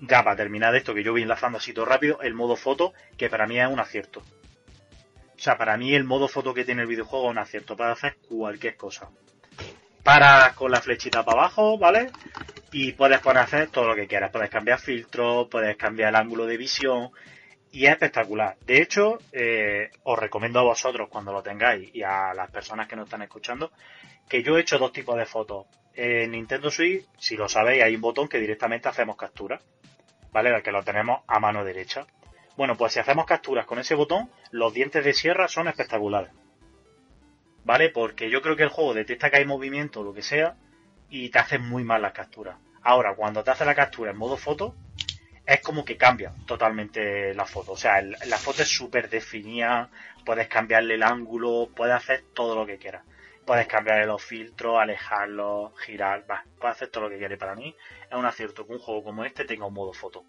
ya 0.00 0.22
para 0.22 0.36
terminar 0.36 0.74
esto, 0.74 0.94
que 0.94 1.02
yo 1.02 1.12
voy 1.12 1.22
enlazando 1.22 1.58
así 1.58 1.72
todo 1.72 1.84
rápido, 1.84 2.20
el 2.22 2.34
modo 2.34 2.56
foto, 2.56 2.92
que 3.16 3.28
para 3.28 3.46
mí 3.46 3.58
es 3.58 3.68
un 3.68 3.80
acierto. 3.80 4.20
O 4.20 5.40
sea, 5.40 5.56
para 5.56 5.76
mí 5.76 5.94
el 5.94 6.04
modo 6.04 6.26
foto 6.26 6.52
que 6.52 6.64
tiene 6.64 6.82
el 6.82 6.88
videojuego 6.88 7.26
es 7.26 7.30
un 7.30 7.38
acierto 7.38 7.76
para 7.76 7.92
hacer 7.92 8.16
cualquier 8.28 8.76
cosa. 8.76 9.08
Paras 10.08 10.54
con 10.54 10.70
la 10.70 10.80
flechita 10.80 11.22
para 11.22 11.42
abajo, 11.42 11.76
¿vale? 11.76 12.10
Y 12.72 12.92
puedes 12.92 13.20
poner 13.20 13.42
a 13.42 13.44
hacer 13.44 13.68
todo 13.68 13.88
lo 13.88 13.94
que 13.94 14.06
quieras. 14.06 14.30
Puedes 14.32 14.48
cambiar 14.48 14.80
filtros, 14.80 15.48
puedes 15.50 15.76
cambiar 15.76 16.08
el 16.08 16.16
ángulo 16.16 16.46
de 16.46 16.56
visión. 16.56 17.10
Y 17.72 17.84
es 17.84 17.90
espectacular. 17.90 18.56
De 18.64 18.80
hecho, 18.80 19.18
eh, 19.32 19.90
os 20.04 20.18
recomiendo 20.18 20.60
a 20.60 20.62
vosotros 20.62 21.10
cuando 21.10 21.30
lo 21.30 21.42
tengáis 21.42 21.94
y 21.94 22.02
a 22.02 22.32
las 22.32 22.50
personas 22.50 22.88
que 22.88 22.96
nos 22.96 23.04
están 23.04 23.20
escuchando 23.20 23.70
que 24.30 24.42
yo 24.42 24.56
he 24.56 24.62
hecho 24.62 24.78
dos 24.78 24.92
tipos 24.92 25.14
de 25.14 25.26
fotos. 25.26 25.66
En 25.92 26.30
Nintendo 26.30 26.70
Switch, 26.70 27.04
si 27.18 27.36
lo 27.36 27.46
sabéis, 27.46 27.82
hay 27.82 27.94
un 27.94 28.00
botón 28.00 28.28
que 28.28 28.40
directamente 28.40 28.88
hacemos 28.88 29.14
captura. 29.14 29.60
¿Vale? 30.32 30.56
El 30.56 30.62
que 30.62 30.72
lo 30.72 30.82
tenemos 30.82 31.20
a 31.26 31.38
mano 31.38 31.64
derecha. 31.64 32.06
Bueno, 32.56 32.78
pues 32.78 32.94
si 32.94 32.98
hacemos 32.98 33.26
capturas 33.26 33.66
con 33.66 33.78
ese 33.78 33.94
botón, 33.94 34.30
los 34.52 34.72
dientes 34.72 35.04
de 35.04 35.12
sierra 35.12 35.48
son 35.48 35.68
espectaculares. 35.68 36.30
¿Vale? 37.68 37.90
Porque 37.90 38.30
yo 38.30 38.40
creo 38.40 38.56
que 38.56 38.62
el 38.62 38.70
juego 38.70 38.94
detecta 38.94 39.28
que 39.28 39.36
hay 39.36 39.44
movimiento 39.44 40.00
o 40.00 40.02
lo 40.02 40.14
que 40.14 40.22
sea 40.22 40.56
y 41.10 41.28
te 41.28 41.38
hace 41.38 41.58
muy 41.58 41.84
mal 41.84 42.00
las 42.00 42.14
capturas. 42.14 42.56
Ahora, 42.82 43.14
cuando 43.14 43.44
te 43.44 43.50
hace 43.50 43.66
la 43.66 43.74
captura 43.74 44.10
en 44.10 44.16
modo 44.16 44.38
foto, 44.38 44.74
es 45.44 45.60
como 45.60 45.84
que 45.84 45.98
cambia 45.98 46.32
totalmente 46.46 47.34
la 47.34 47.44
foto. 47.44 47.72
O 47.72 47.76
sea, 47.76 48.00
la 48.00 48.38
foto 48.38 48.62
es 48.62 48.68
súper 48.68 49.10
definida, 49.10 49.90
puedes 50.24 50.48
cambiarle 50.48 50.94
el 50.94 51.02
ángulo, 51.02 51.68
puedes 51.76 51.94
hacer 51.94 52.24
todo 52.32 52.54
lo 52.54 52.64
que 52.64 52.78
quieras. 52.78 53.04
Puedes 53.44 53.66
cambiarle 53.66 54.06
los 54.06 54.24
filtros, 54.24 54.78
alejarlos, 54.80 55.78
girar, 55.78 56.24
va, 56.30 56.42
puedes 56.58 56.76
hacer 56.76 56.88
todo 56.88 57.04
lo 57.04 57.10
que 57.10 57.18
quieras. 57.18 57.38
Para 57.38 57.54
mí 57.54 57.76
es 58.10 58.16
un 58.16 58.24
acierto 58.24 58.66
que 58.66 58.72
un 58.72 58.78
juego 58.78 59.04
como 59.04 59.26
este 59.26 59.44
tenga 59.44 59.66
un 59.66 59.74
modo 59.74 59.92
foto. 59.92 60.24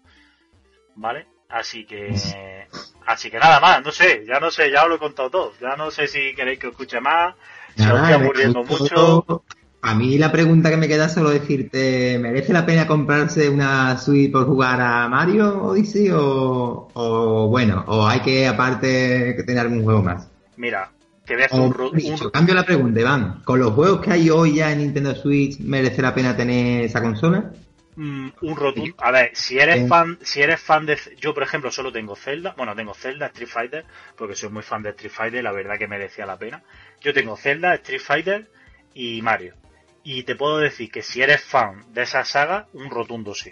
¿Vale? 0.94 1.26
Así 1.48 1.86
que, 1.86 2.08
así 3.06 3.30
que 3.30 3.38
nada 3.38 3.60
más, 3.60 3.82
no 3.84 3.92
sé, 3.92 4.24
ya 4.26 4.40
no 4.40 4.50
sé, 4.50 4.70
ya 4.70 4.84
os 4.84 4.88
lo 4.88 4.96
he 4.96 4.98
contado 4.98 5.30
todo. 5.30 5.52
Ya 5.60 5.76
no 5.76 5.90
sé 5.90 6.06
si 6.06 6.34
queréis 6.34 6.58
que 6.58 6.68
os 6.68 6.72
escuche 6.72 7.00
más, 7.00 7.34
si 7.76 7.82
os 7.82 7.94
estoy 7.94 8.12
aburriendo 8.12 8.64
mucho. 8.64 9.44
A 9.82 9.94
mí 9.94 10.18
la 10.18 10.30
pregunta 10.30 10.68
que 10.68 10.76
me 10.76 10.88
queda 10.88 11.06
es 11.06 11.12
solo 11.12 11.30
decirte, 11.30 12.18
¿merece 12.18 12.52
la 12.52 12.66
pena 12.66 12.86
comprarse 12.86 13.48
una 13.48 13.96
Switch 13.96 14.30
por 14.30 14.44
jugar 14.44 14.78
a 14.78 15.08
Mario 15.08 15.62
Odyssey 15.62 16.10
o, 16.10 16.88
o 16.92 17.48
bueno, 17.48 17.84
o 17.86 18.06
hay 18.06 18.20
que 18.20 18.46
aparte 18.46 19.42
tener 19.46 19.60
algún 19.60 19.82
juego 19.82 20.02
más? 20.02 20.28
Mira, 20.58 20.90
te 21.24 21.34
voy 21.34 21.44
a 21.44 21.46
hacer 21.46 21.60
un, 21.60 22.30
Cambio 22.30 22.54
la 22.54 22.64
pregunta, 22.64 23.00
Iván. 23.00 23.40
¿Con 23.44 23.60
los 23.60 23.72
juegos 23.72 24.00
que 24.00 24.10
hay 24.10 24.30
hoy 24.30 24.56
ya 24.56 24.72
en 24.72 24.78
Nintendo 24.78 25.14
Switch 25.14 25.60
merece 25.60 26.02
la 26.02 26.12
pena 26.12 26.36
tener 26.36 26.84
esa 26.84 27.00
consola? 27.00 27.52
Mm, 27.96 28.28
un 28.42 28.56
rotundo. 28.56 28.94
A 28.98 29.10
ver, 29.10 29.30
si 29.34 29.58
eres 29.58 29.88
fan, 29.88 30.18
si 30.22 30.40
eres 30.40 30.60
fan 30.60 30.86
de, 30.86 30.98
yo 31.18 31.34
por 31.34 31.42
ejemplo 31.42 31.70
solo 31.70 31.92
tengo 31.92 32.14
Zelda, 32.14 32.54
bueno 32.56 32.74
tengo 32.74 32.94
Zelda, 32.94 33.26
Street 33.26 33.48
Fighter, 33.48 33.84
porque 34.16 34.36
soy 34.36 34.48
muy 34.48 34.62
fan 34.62 34.82
de 34.82 34.90
Street 34.90 35.12
Fighter, 35.12 35.42
la 35.42 35.52
verdad 35.52 35.76
que 35.78 35.88
merecía 35.88 36.24
la 36.26 36.38
pena. 36.38 36.62
Yo 37.00 37.12
tengo 37.12 37.36
Zelda, 37.36 37.74
Street 37.74 38.00
Fighter 38.00 38.50
y 38.94 39.20
Mario. 39.22 39.54
Y 40.02 40.22
te 40.22 40.34
puedo 40.34 40.58
decir 40.58 40.90
que 40.90 41.02
si 41.02 41.20
eres 41.20 41.42
fan 41.42 41.84
de 41.92 42.02
esa 42.02 42.24
saga, 42.24 42.68
un 42.72 42.90
rotundo 42.90 43.34
sí. 43.34 43.50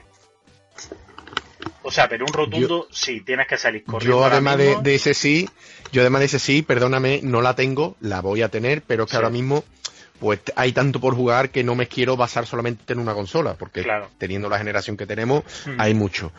O 1.83 1.91
sea, 1.91 2.09
pero 2.09 2.25
un 2.25 2.33
rotundo 2.33 2.89
sí, 2.91 3.21
tienes 3.21 3.47
que 3.47 3.57
salir 3.57 3.85
corriendo. 3.85 4.19
Yo 4.19 4.25
además 4.25 4.57
de, 4.57 4.95
ese 4.95 5.15
sí, 5.15 5.49
yo 5.93 6.03
además 6.03 6.21
de 6.21 6.27
ese 6.27 6.39
sí, 6.39 6.63
perdóname, 6.63 7.21
no 7.23 7.41
la 7.41 7.55
tengo, 7.55 7.97
la 8.01 8.21
voy 8.21 8.43
a 8.43 8.49
tener, 8.49 8.83
pero 8.83 9.05
es 9.05 9.11
que 9.11 9.17
ahora 9.17 9.31
mismo 9.31 9.65
pues 10.19 10.41
hay 10.57 10.73
tanto 10.73 11.01
por 11.01 11.15
jugar 11.15 11.51
que 11.51 11.65
no 11.65 11.75
me 11.75 11.87
quiero 11.87 12.17
basar 12.17 12.47
solamente 12.47 12.93
en 12.93 12.99
una 12.99 13.15
consola, 13.15 13.55
porque 13.55 13.87
teniendo 14.19 14.49
la 14.49 14.59
generación 14.59 14.97
que 14.97 15.07
tenemos, 15.07 15.45
hmm. 15.67 15.81
hay 15.81 15.95
mucho. 15.95 16.33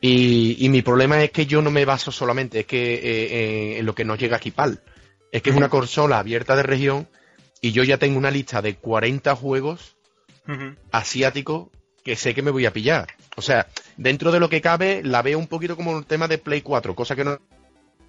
Y, 0.00 0.68
mi 0.68 0.82
problema 0.82 1.22
es 1.22 1.30
que 1.30 1.46
yo 1.46 1.62
no 1.62 1.70
me 1.70 1.84
baso 1.84 2.12
solamente, 2.12 2.60
es 2.60 2.66
que 2.66 2.94
eh, 2.94 3.00
eh, 3.04 3.78
en 3.78 3.86
lo 3.86 3.94
que 3.94 4.04
nos 4.04 4.18
llega 4.18 4.36
aquí 4.36 4.50
PAL. 4.50 4.80
Es 5.32 5.42
que 5.42 5.50
es 5.50 5.56
una 5.56 5.68
consola 5.68 6.18
abierta 6.18 6.54
de 6.54 6.62
región 6.62 7.08
y 7.60 7.72
yo 7.72 7.82
ya 7.82 7.98
tengo 7.98 8.18
una 8.18 8.30
lista 8.30 8.60
de 8.60 8.76
40 8.76 9.34
juegos 9.34 9.96
asiáticos 10.92 11.68
que 12.04 12.16
sé 12.16 12.34
que 12.34 12.42
me 12.42 12.50
voy 12.50 12.66
a 12.66 12.72
pillar. 12.72 13.08
O 13.36 13.42
sea, 13.42 13.66
dentro 13.96 14.30
de 14.30 14.38
lo 14.38 14.50
que 14.50 14.60
cabe, 14.60 15.02
la 15.02 15.22
veo 15.22 15.38
un 15.38 15.48
poquito 15.48 15.74
como 15.74 15.90
un 15.92 16.04
tema 16.04 16.28
de 16.28 16.38
Play 16.38 16.60
4, 16.60 16.94
cosa 16.94 17.16
que 17.16 17.24
no 17.24 17.40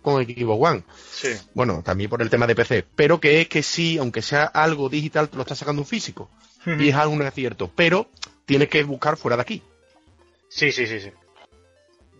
con 0.05 0.21
Equipo 0.21 0.53
One. 0.53 0.83
Sí. 1.11 1.29
Bueno, 1.53 1.81
también 1.83 2.09
por 2.09 2.21
el 2.21 2.29
tema 2.29 2.47
de 2.47 2.55
PC. 2.55 2.85
Pero 2.95 3.19
que 3.19 3.41
es 3.41 3.49
que 3.49 3.63
sí, 3.63 3.97
aunque 3.97 4.21
sea 4.21 4.45
algo 4.45 4.87
digital, 4.87 5.29
te 5.29 5.35
lo 5.35 5.41
está 5.41 5.55
sacando 5.55 5.81
un 5.81 5.87
físico. 5.87 6.29
Y 6.65 6.89
es 6.89 6.95
algo 6.95 7.13
un 7.13 7.21
acierto. 7.21 7.71
Pero 7.75 8.07
tienes 8.45 8.69
que 8.69 8.83
buscar 8.83 9.17
fuera 9.17 9.35
de 9.35 9.41
aquí. 9.41 9.63
Sí, 10.47 10.71
sí, 10.71 10.85
sí, 10.87 10.99
sí. 10.99 11.11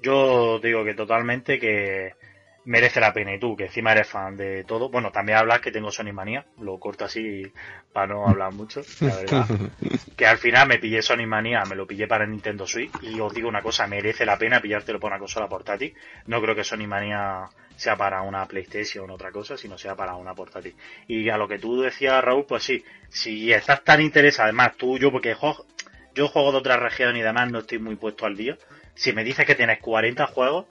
Yo 0.02 0.60
digo 0.60 0.84
que 0.84 0.94
totalmente 0.94 1.60
que 1.60 2.14
merece 2.66 3.00
la 3.00 3.14
pena. 3.14 3.34
Y 3.34 3.40
tú, 3.40 3.56
que 3.56 3.66
encima 3.66 3.92
eres 3.92 4.08
fan 4.08 4.36
de 4.36 4.64
todo. 4.64 4.90
Bueno, 4.90 5.12
también 5.12 5.38
hablas 5.38 5.62
que 5.62 5.72
tengo 5.72 5.92
Sony 5.92 6.12
Manía. 6.12 6.46
Lo 6.60 6.80
corto 6.80 7.06
así 7.06 7.52
para 7.94 8.08
no 8.08 8.28
hablar 8.28 8.52
mucho. 8.52 8.82
La 9.00 9.16
verdad. 9.16 9.48
que 10.18 10.26
al 10.26 10.38
final 10.38 10.68
me 10.68 10.80
pillé 10.80 11.02
Sony 11.02 11.28
Manía, 11.28 11.64
me 11.66 11.76
lo 11.76 11.88
pillé 11.88 12.08
para 12.08 12.26
Nintendo 12.26 12.68
Switch. 12.68 12.92
Y 13.02 13.20
os 13.20 13.34
digo 13.34 13.48
una 13.48 13.62
cosa, 13.62 13.88
merece 13.88 14.26
la 14.26 14.38
pena 14.38 14.60
pillártelo 14.60 15.00
para 15.00 15.16
una 15.16 15.20
consola 15.20 15.48
portátil. 15.48 15.94
No 16.26 16.42
creo 16.42 16.56
que 16.56 16.64
Sony 16.64 16.88
Manía 16.88 17.46
sea 17.76 17.96
para 17.96 18.22
una 18.22 18.46
PlayStation 18.46 19.10
o 19.10 19.14
otra 19.16 19.32
cosa, 19.32 19.58
sino 19.58 19.78
sea 19.78 19.96
para 19.96 20.16
una 20.16 20.34
portátil. 20.34 20.76
Y 21.08 21.30
a 21.30 21.38
lo 21.38 21.48
que 21.48 21.60
tú 21.60 21.82
decías, 21.82 22.24
Raúl, 22.24 22.46
pues 22.46 22.64
sí. 22.64 22.84
Si 23.10 23.52
estás 23.52 23.84
tan 23.84 24.02
interesado, 24.02 24.46
además 24.46 24.76
tú, 24.78 24.98
yo, 24.98 25.12
porque 25.12 25.36
yo 26.14 26.28
juego 26.28 26.52
de 26.52 26.58
otra 26.58 26.78
región 26.78 27.16
y 27.16 27.22
demás, 27.22 27.52
no 27.52 27.60
estoy 27.60 27.80
muy 27.80 27.96
puesto 27.96 28.26
al 28.26 28.36
día. 28.36 28.58
Si 28.94 29.14
me 29.14 29.24
dices 29.24 29.46
que 29.46 29.56
tienes 29.56 29.80
40 29.80 30.28
juegos, 30.28 30.66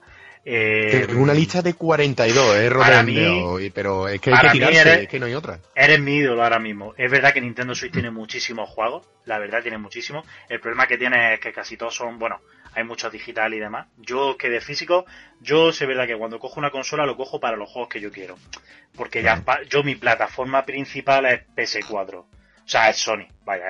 eh, 0.47 1.07
una 1.15 1.33
lista 1.33 1.63
de 1.63 1.73
42, 1.73 2.55
¿eh, 2.55 2.69
Rodrigo? 2.69 3.57
Pero 3.73 4.07
es 4.07 4.21
que 4.21 4.31
hay 4.31 4.41
que 4.41 4.51
tirarse, 4.51 5.01
es 5.01 5.07
que 5.07 5.19
no 5.19 5.25
hay 5.25 5.33
otra. 5.33 5.59
Eres 5.73 5.99
mi 5.99 6.17
ídolo 6.17 6.43
ahora 6.43 6.59
mismo. 6.59 6.93
Es 6.97 7.09
verdad 7.09 7.33
que 7.33 7.41
Nintendo 7.41 7.73
Switch 7.73 7.91
tiene 7.91 8.11
muchísimos 8.11 8.69
juegos, 8.69 9.07
la 9.25 9.39
verdad 9.39 9.63
tiene 9.63 9.79
muchísimos. 9.79 10.23
El 10.47 10.59
problema 10.59 10.85
que 10.85 10.99
tiene 10.99 11.33
es 11.33 11.39
que 11.39 11.51
casi 11.51 11.77
todos 11.77 11.95
son, 11.95 12.19
bueno, 12.19 12.41
hay 12.75 12.83
muchos 12.83 13.11
digital 13.11 13.53
y 13.53 13.59
demás. 13.59 13.87
Yo 13.97 14.37
que 14.37 14.49
de 14.49 14.61
físico, 14.61 15.05
yo 15.39 15.71
sé 15.71 15.85
verdad 15.85 16.07
que 16.07 16.17
cuando 16.17 16.39
cojo 16.39 16.59
una 16.59 16.71
consola 16.71 17.05
lo 17.05 17.15
cojo 17.15 17.39
para 17.39 17.57
los 17.57 17.69
juegos 17.71 17.89
que 17.89 18.01
yo 18.01 18.11
quiero. 18.11 18.37
Porque 18.95 19.23
ya 19.23 19.43
yo 19.69 19.83
mi 19.83 19.95
plataforma 19.95 20.65
principal 20.65 21.25
es 21.25 21.41
PS4. 21.55 22.15
O 22.65 22.67
sea, 22.67 22.89
es 22.89 22.97
Sony, 22.97 23.27
vaya, 23.43 23.65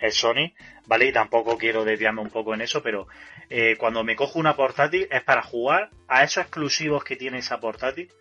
es 0.00 0.16
Sony, 0.16 0.52
¿vale? 0.86 1.06
Y 1.06 1.12
tampoco 1.12 1.56
quiero 1.56 1.84
desviarme 1.84 2.20
un 2.20 2.30
poco 2.30 2.52
en 2.52 2.62
eso, 2.62 2.82
pero 2.82 3.06
eh, 3.48 3.76
cuando 3.78 4.02
me 4.02 4.16
cojo 4.16 4.40
una 4.40 4.56
portátil 4.56 5.06
es 5.10 5.22
para 5.22 5.42
jugar 5.42 5.90
a 6.08 6.24
esos 6.24 6.42
exclusivos 6.42 7.04
que 7.04 7.16
tiene 7.16 7.38
esa 7.38 7.60
portátil 7.60 8.12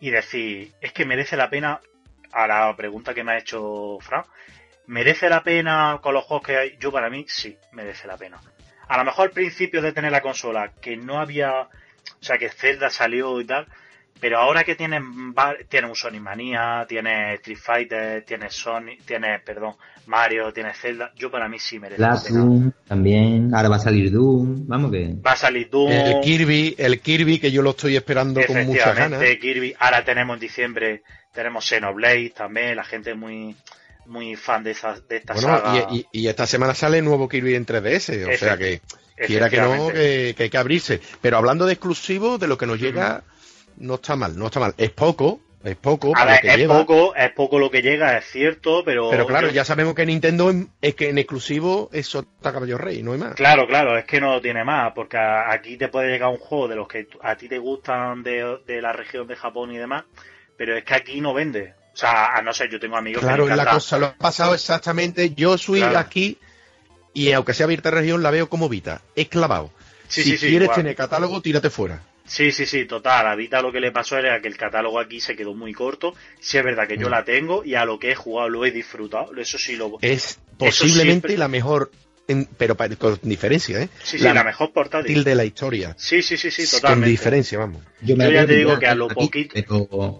y 0.00 0.10
decir, 0.10 0.72
es 0.80 0.92
que 0.92 1.06
merece 1.06 1.36
la 1.36 1.48
pena, 1.48 1.80
a 2.32 2.46
la 2.46 2.76
pregunta 2.76 3.14
que 3.14 3.24
me 3.24 3.32
ha 3.32 3.38
hecho 3.38 3.98
Fran, 4.00 4.24
¿merece 4.86 5.28
la 5.30 5.42
pena 5.42 5.98
con 6.02 6.14
los 6.14 6.24
juegos 6.24 6.46
que 6.46 6.56
hay? 6.56 6.76
Yo 6.78 6.92
para 6.92 7.08
mí 7.08 7.24
sí, 7.26 7.56
merece 7.72 8.06
la 8.06 8.18
pena. 8.18 8.38
A 8.90 8.98
lo 8.98 9.04
mejor 9.04 9.28
al 9.28 9.30
principio 9.30 9.80
de 9.80 9.92
tener 9.92 10.10
la 10.10 10.20
consola, 10.20 10.72
que 10.80 10.96
no 10.96 11.20
había, 11.20 11.60
o 11.60 11.68
sea, 12.18 12.38
que 12.38 12.48
Zelda 12.48 12.90
salió 12.90 13.40
y 13.40 13.44
tal, 13.44 13.68
pero 14.18 14.38
ahora 14.38 14.64
que 14.64 14.74
tienes, 14.74 15.00
tiene 15.68 15.86
un 15.86 15.94
Sony 15.94 16.18
Manía, 16.20 16.84
tiene 16.88 17.34
Street 17.34 17.56
Fighter, 17.56 18.24
tiene 18.24 18.50
Sony, 18.50 18.98
tiene, 19.06 19.38
perdón, 19.38 19.76
Mario, 20.06 20.52
tiene 20.52 20.74
Zelda, 20.74 21.12
yo 21.14 21.30
para 21.30 21.48
mí 21.48 21.60
sí 21.60 21.78
merece 21.78 22.02
la 22.02 22.16
Doom 22.16 22.72
también, 22.84 23.54
ahora 23.54 23.68
va 23.68 23.76
a 23.76 23.78
salir 23.78 24.10
Doom, 24.10 24.66
vamos 24.66 24.90
que... 24.90 25.14
Va 25.24 25.32
a 25.34 25.36
salir 25.36 25.70
Doom. 25.70 25.92
El 25.92 26.20
Kirby, 26.20 26.74
el 26.76 26.98
Kirby 26.98 27.38
que 27.38 27.52
yo 27.52 27.62
lo 27.62 27.70
estoy 27.70 27.94
esperando 27.94 28.40
con 28.44 28.66
muchas 28.66 28.96
ganas. 28.96 29.22
Kirby, 29.40 29.72
ahora 29.78 30.04
tenemos 30.04 30.34
en 30.34 30.40
diciembre, 30.40 31.02
tenemos 31.32 31.64
Xenoblade 31.64 32.30
también, 32.30 32.74
la 32.74 32.82
gente 32.82 33.14
muy 33.14 33.54
muy 34.10 34.36
fan 34.36 34.62
de, 34.64 34.72
esa, 34.72 35.00
de 35.08 35.16
esta 35.16 35.36
saga. 35.36 35.86
Y, 35.90 36.06
y, 36.12 36.28
esta 36.28 36.46
semana 36.46 36.74
sale 36.74 37.00
nuevo 37.00 37.28
Kirby 37.28 37.54
en 37.54 37.64
3DS, 37.64 38.34
o 38.34 38.36
sea 38.36 38.58
que 38.58 38.80
quiera 39.26 39.48
que 39.48 39.60
no, 39.60 39.88
que, 39.88 40.34
hay 40.38 40.50
que 40.50 40.58
abrirse. 40.58 41.00
Pero 41.20 41.38
hablando 41.38 41.66
de 41.66 41.74
exclusivos, 41.74 42.38
de 42.40 42.48
lo 42.48 42.58
que 42.58 42.66
nos 42.66 42.80
llega 42.80 43.22
no 43.76 43.94
está 43.94 44.16
mal, 44.16 44.36
no 44.36 44.46
está 44.46 44.60
mal. 44.60 44.74
Es 44.76 44.90
poco, 44.90 45.40
es 45.64 45.76
poco. 45.76 46.12
A 46.16 46.24
ver, 46.24 46.44
es 46.44 46.66
poco, 46.66 47.14
es 47.14 47.30
poco 47.32 47.58
lo 47.58 47.70
que 47.70 47.82
llega, 47.82 48.16
es 48.18 48.24
cierto, 48.26 48.82
pero. 48.84 49.10
Pero 49.10 49.26
claro, 49.26 49.50
ya 49.50 49.64
sabemos 49.64 49.94
que 49.94 50.06
Nintendo 50.06 50.52
es 50.80 50.94
que 50.94 51.10
en 51.10 51.18
exclusivo 51.18 51.90
eso 51.92 52.20
está 52.20 52.52
caballo 52.52 52.78
rey, 52.78 53.02
no 53.02 53.12
hay 53.12 53.18
más. 53.18 53.34
Claro, 53.34 53.66
claro, 53.66 53.96
es 53.96 54.04
que 54.04 54.20
no 54.20 54.40
tiene 54.40 54.64
más, 54.64 54.92
porque 54.92 55.18
aquí 55.18 55.76
te 55.76 55.88
puede 55.88 56.10
llegar 56.10 56.30
un 56.30 56.38
juego 56.38 56.68
de 56.68 56.76
los 56.76 56.88
que 56.88 57.08
a 57.22 57.36
ti 57.36 57.48
te 57.48 57.58
gustan 57.58 58.22
de, 58.22 58.80
la 58.80 58.92
región 58.92 59.26
de 59.26 59.36
Japón 59.36 59.72
y 59.72 59.78
demás, 59.78 60.04
pero 60.56 60.76
es 60.76 60.84
que 60.84 60.94
aquí 60.94 61.20
no 61.20 61.34
vende. 61.34 61.74
O 62.00 62.02
sea, 62.02 62.34
a 62.34 62.40
no 62.40 62.54
ser, 62.54 62.70
yo 62.70 62.80
tengo 62.80 62.96
amigos 62.96 63.20
claro, 63.20 63.44
que. 63.44 63.52
Claro, 63.52 63.64
la 63.64 63.70
cosa, 63.72 63.98
lo 63.98 64.06
ha 64.06 64.14
pasado 64.14 64.54
exactamente. 64.54 65.34
Yo 65.34 65.58
soy 65.58 65.82
aquí 65.82 66.38
y 67.12 67.32
aunque 67.32 67.52
sea 67.52 67.64
abierta 67.64 67.90
región, 67.90 68.22
la 68.22 68.30
veo 68.30 68.48
como 68.48 68.70
Vita, 68.70 69.02
es 69.14 69.28
clavado. 69.28 69.70
si 70.08 70.38
quieres 70.38 70.72
tener 70.72 70.96
catálogo, 70.96 71.42
tírate 71.42 71.68
fuera. 71.68 72.02
Sí, 72.24 72.52
sí, 72.52 72.64
sí, 72.64 72.86
total. 72.86 73.26
A 73.26 73.34
Vita 73.34 73.60
lo 73.60 73.70
que 73.70 73.80
le 73.80 73.92
pasó 73.92 74.16
era 74.16 74.40
que 74.40 74.48
el 74.48 74.56
catálogo 74.56 74.98
aquí 74.98 75.20
se 75.20 75.36
quedó 75.36 75.52
muy 75.52 75.74
corto. 75.74 76.14
Sí 76.40 76.56
es 76.56 76.64
verdad 76.64 76.88
que 76.88 76.96
yo 76.96 77.08
mm. 77.08 77.10
la 77.10 77.24
tengo 77.24 77.64
y 77.66 77.74
a 77.74 77.84
lo 77.84 77.98
que 77.98 78.12
he 78.12 78.14
jugado 78.14 78.48
lo 78.48 78.64
he 78.64 78.70
disfrutado. 78.70 79.36
Eso 79.36 79.58
sí 79.58 79.76
lo... 79.76 79.98
Es 80.00 80.38
posiblemente 80.56 81.36
la 81.36 81.48
mejor, 81.48 81.90
pero 82.56 82.76
con 82.98 83.18
diferencia, 83.22 83.82
¿eh? 83.82 83.88
Sí, 84.02 84.18
sí, 84.18 84.24
la, 84.24 84.44
mejor 84.44 84.72
portátil. 84.72 85.24
de 85.24 85.34
la 85.34 85.44
historia. 85.44 85.94
Sí, 85.98 86.22
sí, 86.22 86.36
sí, 86.36 86.50
sí, 86.50 86.64
totalmente. 86.64 87.06
Con 87.06 87.10
diferencia, 87.10 87.58
vamos. 87.58 87.82
Yo, 88.02 88.16
ya 88.16 88.46
te 88.46 88.54
digo 88.54 88.78
que 88.78 88.86
a 88.86 88.94
lo 88.94 89.08
poquito... 89.08 89.54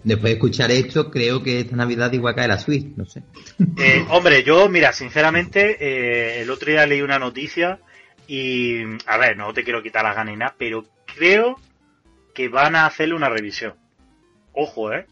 después 0.05 0.31
de 0.31 0.33
escuchar 0.33 0.71
esto, 0.71 1.11
creo 1.11 1.43
que 1.43 1.61
esta 1.61 1.77
Navidad 1.77 2.13
igual 2.13 2.35
cae 2.35 2.49
la 2.49 2.59
Switch, 2.59 2.87
no 2.97 3.05
sé. 3.07 3.23
Eh, 3.79 4.05
hombre, 4.11 4.43
yo, 4.43 4.69
mira, 4.69 4.93
sinceramente, 4.93 5.77
eh, 5.81 6.43
el 6.43 6.51
otro 6.51 6.71
día 6.71 6.87
leí 6.87 7.03
una 7.03 7.19
noticia 7.19 7.81
y... 8.27 8.83
A 9.07 9.17
ver, 9.19 9.37
no 9.37 9.53
te 9.53 9.65
quiero 9.65 9.83
quitar 9.83 10.05
las 10.05 10.15
ganas 10.15 10.33
ni 10.33 10.39
nada, 10.39 10.55
pero 10.59 10.85
creo 11.17 11.57
que 12.35 12.49
van 12.49 12.77
a 12.77 12.87
hacerle 12.87 13.15
una 13.15 13.29
revisión. 13.29 13.75
Ojo, 14.53 14.93
¿eh? 14.93 15.07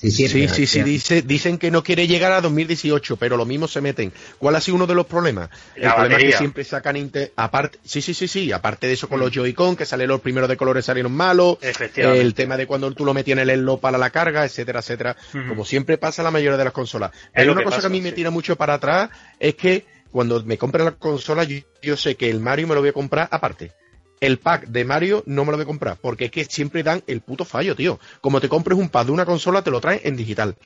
Sí, 0.00 0.10
sí, 0.28 0.66
sí, 0.66 0.82
dice, 0.82 1.20
dicen 1.20 1.58
que 1.58 1.70
no 1.70 1.84
quiere 1.84 2.06
llegar 2.06 2.32
a 2.32 2.40
2018, 2.40 3.16
pero 3.16 3.36
lo 3.36 3.44
mismo 3.44 3.68
se 3.68 3.82
meten. 3.82 4.12
¿Cuál 4.38 4.56
ha 4.56 4.60
sido 4.60 4.76
uno 4.76 4.86
de 4.86 4.94
los 4.94 5.06
problemas? 5.06 5.50
el 5.76 5.92
problema 5.92 6.16
es 6.16 6.24
que 6.24 6.36
siempre 6.38 6.64
sacan 6.64 7.10
aparte, 7.36 7.78
sí, 7.84 8.00
sí, 8.00 8.14
sí, 8.14 8.26
sí, 8.26 8.50
aparte 8.50 8.86
de 8.86 8.94
eso 8.94 9.08
con 9.08 9.20
los 9.20 9.30
mm. 9.30 9.34
Joy-Con, 9.34 9.76
que 9.76 9.84
salen 9.84 10.08
los 10.08 10.20
primeros 10.20 10.48
de 10.48 10.56
colores 10.56 10.86
salieron 10.86 11.12
malos, 11.12 11.58
el 11.96 12.34
tema 12.34 12.56
de 12.56 12.66
cuando 12.66 12.90
tú 12.92 13.04
lo 13.04 13.12
metías 13.12 13.36
en 13.36 13.40
el 13.40 13.50
elo 13.50 13.76
para 13.76 13.98
la 13.98 14.08
carga, 14.10 14.44
etcétera, 14.44 14.80
etcétera, 14.80 15.16
como 15.48 15.64
siempre 15.66 15.98
pasa 15.98 16.22
en 16.22 16.24
la 16.24 16.30
mayoría 16.30 16.56
de 16.56 16.64
las 16.64 16.72
consolas. 16.72 17.10
Pero 17.34 17.52
una 17.52 17.62
cosa 17.62 17.80
que 17.80 17.86
a 17.86 17.90
mí 17.90 18.00
me 18.00 18.12
tira 18.12 18.30
mucho 18.30 18.56
para 18.56 18.74
atrás 18.74 19.10
es 19.38 19.54
que 19.54 19.84
cuando 20.10 20.42
me 20.44 20.56
compre 20.56 20.82
la 20.82 20.92
consola 20.92 21.44
yo 21.44 21.96
sé 21.96 22.16
que 22.16 22.30
el 22.30 22.40
Mario 22.40 22.66
me 22.66 22.74
lo 22.74 22.80
voy 22.80 22.90
a 22.90 22.94
comprar 22.94 23.28
aparte 23.30 23.72
el 24.20 24.38
pack 24.38 24.66
de 24.66 24.84
Mario 24.84 25.22
no 25.26 25.44
me 25.44 25.50
lo 25.50 25.56
voy 25.56 25.64
a 25.64 25.66
comprar, 25.66 25.96
porque 26.00 26.26
es 26.26 26.30
que 26.30 26.44
siempre 26.44 26.82
dan 26.82 27.02
el 27.06 27.20
puto 27.20 27.44
fallo, 27.44 27.74
tío. 27.74 27.98
Como 28.20 28.40
te 28.40 28.48
compres 28.48 28.78
un 28.78 28.90
pack 28.90 29.06
de 29.06 29.12
una 29.12 29.24
consola, 29.24 29.62
te 29.62 29.70
lo 29.70 29.80
traen 29.80 30.00
en 30.04 30.16
digital. 30.16 30.56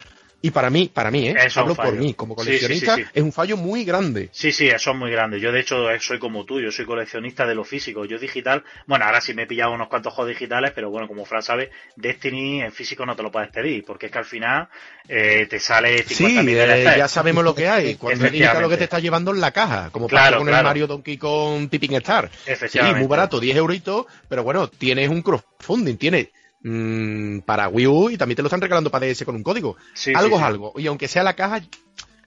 Y 0.45 0.51
para 0.51 0.69
mí, 0.69 0.91
para 0.93 1.11
mí, 1.11 1.27
¿eh? 1.29 1.35
Eso 1.39 1.47
es 1.47 1.57
hablo 1.57 1.75
por 1.75 1.95
mí, 1.95 2.13
como 2.13 2.35
Sí, 2.35 2.41
sí, 2.43 2.45
coleccionista, 2.45 2.97
sí, 2.97 3.03
sí. 3.05 3.09
es 3.15 3.23
un 3.23 3.33
fallo 3.33 3.57
muy 3.57 3.83
grande. 3.83 4.29
Sí, 4.31 4.53
sí, 4.53 4.67
eso 4.69 4.91
es 4.91 4.97
muy 4.99 5.11
grande. 5.11 5.41
Yo, 5.41 5.51
de 5.53 5.61
hecho, 5.61 5.91
eh, 5.91 5.99
soy 6.01 6.19
como 6.19 6.45
tú, 6.45 6.61
yo 6.61 6.71
soy 6.71 6.85
coleccionista 6.85 7.47
de 7.47 7.55
lo 7.55 7.65
físico. 7.65 8.05
Yo 8.05 8.19
digital, 8.19 8.63
bueno, 8.87 9.07
ahora 9.07 9.23
sí 9.23 9.33
me 9.33 9.45
he 9.45 9.47
pillado 9.47 9.73
unos 9.73 9.89
cuantos 9.89 10.13
juegos 10.13 10.35
digitales, 10.35 10.73
pero 10.75 10.91
bueno, 10.91 11.09
como 11.09 11.25
Fran 11.25 11.43
sabe, 11.43 11.71
Destiny 11.97 12.61
en 12.61 12.73
físico 12.73 13.07
no 13.07 13.17
te 13.17 13.23
lo 13.23 13.33
puedes 13.33 13.49
pedir, 13.49 13.87
porque 13.87 14.05
es 14.05 14.13
que 14.13 14.19
al 14.19 14.27
final 14.27 14.69
eh, 15.09 15.47
te 15.49 15.59
sale 15.59 16.05
50.000 16.05 16.15
Sí, 16.15 16.27
eh, 16.29 16.95
ya 16.99 17.09
sabemos 17.09 17.43
lo 17.43 17.55
que 17.55 17.67
hay. 17.67 17.95
Cuando 17.95 18.27
Efectivamente. 18.27 18.61
lo 18.63 18.69
que 18.69 18.77
te 18.77 18.85
está 18.85 18.99
llevando 18.99 19.31
en 19.31 19.41
la 19.41 19.51
caja, 19.51 19.89
como 19.93 20.09
Claro, 20.09 20.25
pasó 20.27 20.37
con 20.41 20.47
claro. 20.49 20.61
el 20.61 20.65
Mario 20.67 20.87
Donkey 20.89 21.17
con 21.17 21.71
Tipping 21.71 21.95
Star. 21.95 22.31
Sí, 22.45 22.51
Efectivamente. 22.53 22.99
muy 22.99 23.09
barato, 23.09 23.41
10 23.41 23.57
euritos, 23.57 24.05
pero 24.29 24.43
bueno, 24.45 24.69
tienes 24.69 25.09
un 25.09 25.23
crowdfunding, 25.23 25.97
tienes 25.97 26.29
mm, 26.65 27.41
para 27.47 27.69
Wii 27.69 27.87
U 27.87 28.11
y 28.11 28.17
también 28.17 28.37
te 28.37 28.43
lo 28.43 28.49
están 28.49 28.61
regalando 28.61 28.91
para 28.91 29.07
DS 29.07 29.25
con 29.25 29.37
un 29.37 29.43
código. 29.45 29.77
Sí, 29.95 30.13
algo 30.15 30.37
sí, 30.37 30.43
es 30.43 30.47
algo. 30.49 30.73
Y 30.77 30.87
aunque 30.89 31.07
sea 31.07 31.23
la 31.23 31.35
caja, 31.35 31.61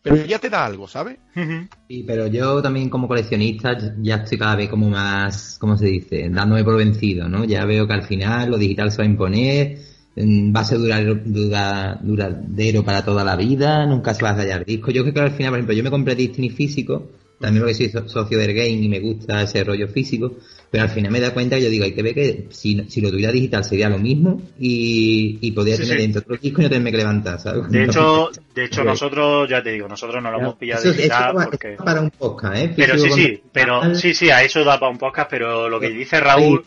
pero 0.01 0.15
ya 0.25 0.39
te 0.39 0.49
da 0.49 0.65
algo, 0.65 0.87
¿sabes? 0.87 1.17
Sí, 1.89 2.03
pero 2.05 2.27
yo 2.27 2.61
también 2.61 2.89
como 2.89 3.07
coleccionista 3.07 3.77
ya 4.01 4.15
estoy 4.15 4.37
cada 4.37 4.55
vez 4.55 4.69
como 4.69 4.89
más, 4.89 5.57
¿cómo 5.59 5.77
se 5.77 5.85
dice? 5.87 6.29
Dándome 6.29 6.63
por 6.63 6.77
vencido, 6.77 7.27
¿no? 7.29 7.45
Ya 7.45 7.65
veo 7.65 7.87
que 7.87 7.93
al 7.93 8.03
final 8.03 8.51
lo 8.51 8.57
digital 8.57 8.91
se 8.91 8.97
va 8.97 9.03
a 9.03 9.07
imponer, 9.07 9.77
mm, 10.15 10.53
va 10.55 10.59
a 10.61 10.63
ser 10.65 10.79
dura- 10.79 11.97
duradero 12.01 12.83
para 12.83 13.03
toda 13.05 13.23
la 13.23 13.35
vida, 13.35 13.85
nunca 13.85 14.13
se 14.13 14.23
va 14.23 14.31
a 14.31 14.35
hallar 14.35 14.65
disco. 14.65 14.91
Yo 14.91 15.03
creo 15.03 15.13
que 15.13 15.19
al 15.21 15.31
final, 15.31 15.51
por 15.51 15.59
ejemplo, 15.59 15.75
yo 15.75 15.83
me 15.83 15.89
compré 15.91 16.15
Destiny 16.15 16.49
físico, 16.49 17.09
también 17.39 17.61
porque 17.63 17.75
soy 17.75 17.89
so- 17.89 18.07
socio 18.07 18.37
del 18.37 18.53
game 18.53 18.69
y 18.69 18.87
me 18.89 18.99
gusta 18.99 19.41
ese 19.43 19.63
rollo 19.63 19.87
físico, 19.87 20.35
pero 20.71 20.83
al 20.83 20.89
final 20.89 21.11
me 21.11 21.19
da 21.19 21.33
cuenta 21.33 21.55
que 21.55 21.63
yo 21.63 21.69
digo, 21.69 21.85
hay 21.85 21.93
que 21.93 22.03
ver 22.03 22.13
que 22.13 22.47
si, 22.49 22.83
si 22.89 22.99
lo 22.99 23.09
tuviera 23.09 23.31
digital 23.31 23.63
sería 23.63 23.87
lo 23.89 23.97
mismo 23.99 24.41
y, 24.59 25.37
y 25.41 25.51
podría 25.51 25.75
Sí, 25.77 25.83
tener 25.83 25.97
sí. 25.97 26.01
dentro 26.03 26.21
otro 26.21 26.37
disco 26.37 26.61
y 26.61 26.63
no 26.65 26.69
tenerme 26.69 26.91
que 26.91 26.97
levantar, 26.97 27.39
¿sabes? 27.39 27.69
De 27.69 27.83
hecho, 27.85 28.29
de 28.53 28.65
hecho 28.65 28.81
Bueno. 28.81 28.91
nosotros, 28.91 29.49
ya 29.49 29.63
te 29.63 29.71
digo, 29.71 29.87
nosotros 29.87 30.21
no 30.21 30.29
lo 30.31 30.39
hemos 30.39 30.55
pillado 30.55 30.81
Eso- 30.81 30.89
eso 30.89 30.97
digital 30.97 31.37
va- 31.37 31.45
porque... 31.45 31.73
eso 31.73 31.83
para 31.85 32.01
un 32.01 32.09
podcast, 32.11 32.55
¿eh? 32.57 32.73
Pero 32.75 32.97
sí, 32.97 33.09
sí, 33.11 33.41
pero 33.51 33.95
sí, 33.95 34.13
sí, 34.13 34.29
a 34.29 34.43
eso 34.43 34.63
da 34.63 34.79
para 34.79 34.91
un 34.91 34.97
podcast, 34.97 35.29
pero 35.29 35.69
lo 35.69 35.79
que 35.79 35.89
dice 35.89 36.19
Raúl, 36.19 36.65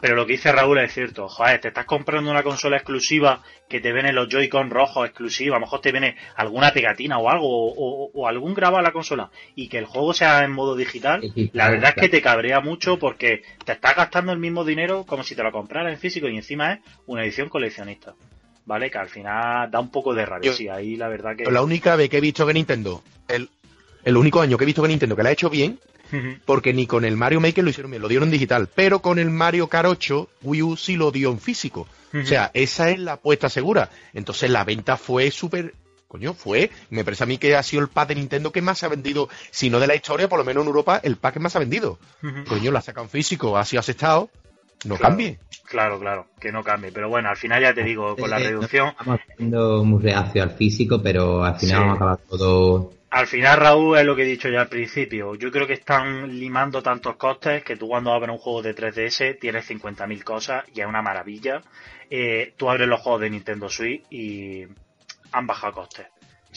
pero 0.00 0.14
lo 0.14 0.26
que 0.26 0.32
dice 0.32 0.52
Raúl 0.52 0.78
es 0.78 0.92
cierto. 0.92 1.28
Joder, 1.28 1.60
te 1.60 1.68
estás 1.68 1.84
comprando 1.86 2.30
una 2.30 2.42
consola 2.42 2.76
exclusiva 2.76 3.42
que 3.68 3.80
te 3.80 3.92
vienen 3.92 4.14
los 4.14 4.28
Joy-Con 4.28 4.70
rojos 4.70 5.06
exclusivos, 5.08 5.56
a 5.56 5.58
lo 5.60 5.66
mejor 5.66 5.80
te 5.80 5.92
viene 5.92 6.16
alguna 6.36 6.72
pegatina 6.72 7.18
o 7.18 7.28
algo, 7.28 7.46
o, 7.48 7.74
o- 8.06 8.10
o 8.14 8.28
algún 8.28 8.54
grabado 8.54 8.78
a 8.78 8.82
la 8.82 8.92
consola, 8.92 9.30
y 9.54 9.68
que 9.68 9.78
el 9.78 9.84
juego 9.86 10.14
sea 10.14 10.44
en 10.44 10.52
modo 10.52 10.76
digital, 10.76 11.20
la 11.52 11.68
verdad 11.70 11.90
es 11.90 11.94
que 12.02 12.08
te 12.08 12.22
cabrea 12.22 12.60
mucho 12.60 12.98
porque 12.98 13.42
te 13.64 13.72
estás 13.72 13.96
gastando 13.96 14.32
el 14.32 14.38
mismo 14.38 14.64
dinero 14.64 15.04
como 15.04 15.22
si 15.24 15.34
te 15.34 15.42
lo 15.42 15.52
compraras 15.52 15.92
en 15.92 15.98
físico 15.98 16.28
y 16.28 16.36
encima 16.36 16.74
es 16.74 16.80
una 17.06 17.24
edición 17.24 17.48
coleccionista. 17.48 18.14
¿Vale? 18.64 18.90
Que 18.90 18.98
al 18.98 19.08
final 19.08 19.70
da 19.70 19.80
un 19.80 19.90
poco 19.90 20.12
de 20.14 20.26
rabia. 20.26 20.50
Yo- 20.50 20.54
Sí, 20.56 20.68
ahí 20.68 20.94
la 20.96 21.08
verdad 21.08 21.34
que... 21.34 21.50
La 21.50 21.62
única 21.62 21.96
vez 21.96 22.10
que 22.10 22.18
he 22.18 22.20
visto 22.20 22.46
que 22.46 22.52
Nintendo, 22.52 23.02
el, 23.26 23.48
el 24.04 24.16
único 24.16 24.42
año 24.42 24.58
que 24.58 24.64
he 24.64 24.66
visto 24.66 24.82
que 24.82 24.88
Nintendo 24.88 25.16
que 25.16 25.22
la 25.22 25.30
ha 25.30 25.32
hecho 25.32 25.48
bien, 25.48 25.78
Porque 26.44 26.72
ni 26.72 26.86
con 26.86 27.04
el 27.04 27.16
Mario 27.16 27.40
Maker 27.40 27.64
lo 27.64 27.70
hicieron 27.70 27.90
bien, 27.90 28.02
lo 28.02 28.08
dieron 28.08 28.30
digital, 28.30 28.68
pero 28.74 29.00
con 29.00 29.18
el 29.18 29.30
Mario 29.30 29.68
Kart 29.68 29.88
8 29.88 30.28
Wii 30.42 30.62
U 30.62 30.76
sí 30.76 30.96
lo 30.96 31.10
dio 31.10 31.30
en 31.30 31.38
físico. 31.38 31.86
O 32.14 32.24
sea, 32.24 32.50
esa 32.54 32.90
es 32.90 32.98
la 32.98 33.14
apuesta 33.14 33.48
segura. 33.48 33.90
Entonces 34.14 34.50
la 34.50 34.64
venta 34.64 34.96
fue 34.96 35.30
súper... 35.30 35.74
Coño, 36.06 36.32
fue, 36.32 36.70
me 36.88 37.04
parece 37.04 37.24
a 37.24 37.26
mí 37.26 37.36
que 37.36 37.54
ha 37.54 37.62
sido 37.62 37.82
el 37.82 37.88
pack 37.88 38.08
de 38.08 38.14
Nintendo 38.14 38.50
que 38.50 38.62
más 38.62 38.78
se 38.78 38.86
ha 38.86 38.88
vendido, 38.88 39.28
si 39.50 39.68
no 39.68 39.78
de 39.78 39.86
la 39.86 39.94
historia, 39.94 40.26
por 40.26 40.38
lo 40.38 40.44
menos 40.44 40.62
en 40.62 40.68
Europa, 40.68 40.98
el 41.02 41.16
pack 41.16 41.34
que 41.34 41.40
más 41.40 41.52
se 41.52 41.58
ha 41.58 41.60
vendido. 41.60 41.98
Coño, 42.48 42.72
sacado 42.80 43.04
en 43.04 43.10
físico, 43.10 43.58
ha 43.58 43.64
sido 43.66 43.80
aceptado, 43.80 44.30
no 44.84 44.96
Claro. 44.96 45.10
cambie. 45.10 45.38
Claro, 45.64 46.00
claro, 46.00 46.26
que 46.40 46.50
no 46.50 46.62
cambie. 46.64 46.92
Pero 46.92 47.08
bueno, 47.08 47.28
al 47.28 47.36
final 47.36 47.60
ya 47.60 47.74
te 47.74 47.82
digo, 47.82 48.16
con 48.16 48.30
la 48.30 48.38
reducción, 48.38 48.88
Estamos 48.88 49.20
siendo 49.36 49.84
muy 49.84 50.02
reacio 50.02 50.42
al 50.42 50.50
físico, 50.52 51.02
pero 51.02 51.44
al 51.44 51.56
final 51.58 51.76
Sí. 51.76 51.80
vamos 51.82 51.92
a 51.92 51.96
acabar 51.96 52.18
todo. 52.28 52.92
al 53.10 53.26
final 53.26 53.58
Raúl 53.58 53.96
es 53.98 54.04
lo 54.04 54.14
que 54.14 54.22
he 54.22 54.26
dicho 54.26 54.48
ya 54.50 54.60
al 54.62 54.68
principio. 54.68 55.34
Yo 55.34 55.50
creo 55.50 55.66
que 55.66 55.72
están 55.74 56.38
limando 56.38 56.82
tantos 56.82 57.16
costes 57.16 57.64
que 57.64 57.76
tú 57.76 57.88
cuando 57.88 58.12
abres 58.12 58.30
un 58.30 58.38
juego 58.38 58.60
de 58.62 58.74
3DS 58.74 59.34
tienes 59.40 59.64
50.000 59.66 60.22
cosas 60.24 60.64
y 60.74 60.80
es 60.82 60.86
una 60.86 61.00
maravilla. 61.02 61.62
Eh, 62.10 62.52
tú 62.56 62.68
abres 62.70 62.86
los 62.88 63.00
juegos 63.00 63.22
de 63.22 63.30
Nintendo 63.30 63.68
Switch 63.70 64.04
y 64.10 64.64
han 65.32 65.46
bajado 65.46 65.72
costes. 65.74 66.06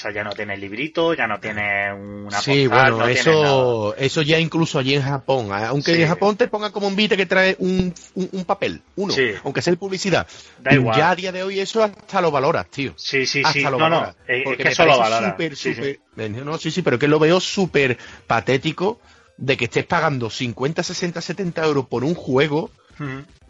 O 0.02 0.04
sea, 0.04 0.12
ya 0.12 0.24
no 0.24 0.32
tienes 0.32 0.58
librito, 0.60 1.14
ya 1.14 1.28
no 1.28 1.39
tienes 1.39 1.93
una 1.93 2.41
Sí, 2.41 2.68
postal, 2.68 2.91
bueno, 2.93 3.06
no 3.06 3.08
eso, 3.08 3.95
eso 3.97 4.22
ya 4.24 4.39
incluso 4.39 4.80
allí 4.80 4.95
en 4.95 5.04
Japón. 5.04 5.45
¿eh? 5.52 5.66
Aunque 5.68 5.93
Sí. 5.93 6.02
en 6.02 6.08
Japón 6.08 6.38
te 6.38 6.47
pongan 6.47 6.72
como 6.72 6.88
un 6.88 6.95
vite 6.95 7.16
que 7.16 7.28
trae 7.28 7.56
un, 7.60 7.93
un, 8.16 8.30
un 8.32 8.45
papel, 8.45 8.82
uno, 8.95 9.14
Sí. 9.14 9.28
aunque 9.43 9.62
sea 9.62 9.74
en 9.74 9.78
publicidad. 9.78 10.26
Da 10.60 10.74
igual. 10.74 10.97
Ya 10.97 11.12
a 11.12 11.16
día 11.16 11.32
de 11.32 11.43
hoy 11.43 11.60
eso 11.60 11.84
hasta 11.84 12.20
lo 12.20 12.32
valoras, 12.32 12.66
tío. 12.72 12.93
Sí, 12.97 13.28
sí, 13.28 13.41
hasta 13.45 13.54
sí. 13.54 13.62
lo 13.62 13.70
No, 13.72 13.78
no, 13.78 13.89
valoras. 13.97 14.16
es, 14.28 14.38
es 14.39 14.43
Porque 14.43 14.64
que 14.64 14.70
eso 14.70 14.86
lo 14.88 14.97
valora. 14.97 15.36
sí. 15.56 15.74
súper- 15.76 15.99
eh, 16.18 16.30
No, 16.30 16.58
sí, 16.58 16.72
sí, 16.72 16.82
pero 16.82 16.97
que 16.97 17.08
lo 17.08 17.20
veo 17.20 17.39
súper 17.39 17.99
patético 18.26 18.99
de 19.38 19.56
que 19.56 19.66
estés 19.66 19.86
pagando 19.86 20.30
50, 20.32 20.82
60, 20.82 21.22
70 21.22 21.64
euros 21.64 21.86
por 21.86 22.04
un 22.04 22.16
juego 22.16 22.72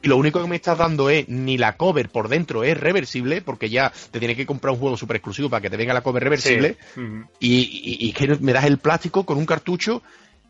Y 0.04 0.08
lo 0.08 0.18
único 0.18 0.41
que 0.41 0.47
me 0.47 0.56
estás 0.56 0.78
dando 0.80 1.10
es 1.12 1.30
ni 1.30 1.58
la 1.58 1.78
cover 1.78 2.10
por 2.10 2.28
dentro 2.28 2.64
es 2.64 2.76
reversible, 2.78 3.41
porque 3.41 3.70
ya 3.70 3.91
te 4.12 4.18
tienes 4.20 4.36
que 4.36 4.45
comprar 4.47 4.74
un 4.74 4.80
juego 4.80 4.97
súper 4.97 5.18
exclusivo 5.18 5.49
para 5.49 5.62
que 5.62 5.70
te 5.70 5.78
venga 5.78 5.93
la 5.93 6.02
cover 6.02 6.24
reversible. 6.24 6.78
Sí. 6.95 7.02
Y, 7.39 7.56
y- 7.62 8.10
y 8.10 8.14
que 8.14 8.38
me 8.39 8.52
das 8.54 8.66
el 8.66 8.80
plástico 8.80 9.26
con 9.26 9.38
un 9.38 9.45
cartucho 9.45 10.02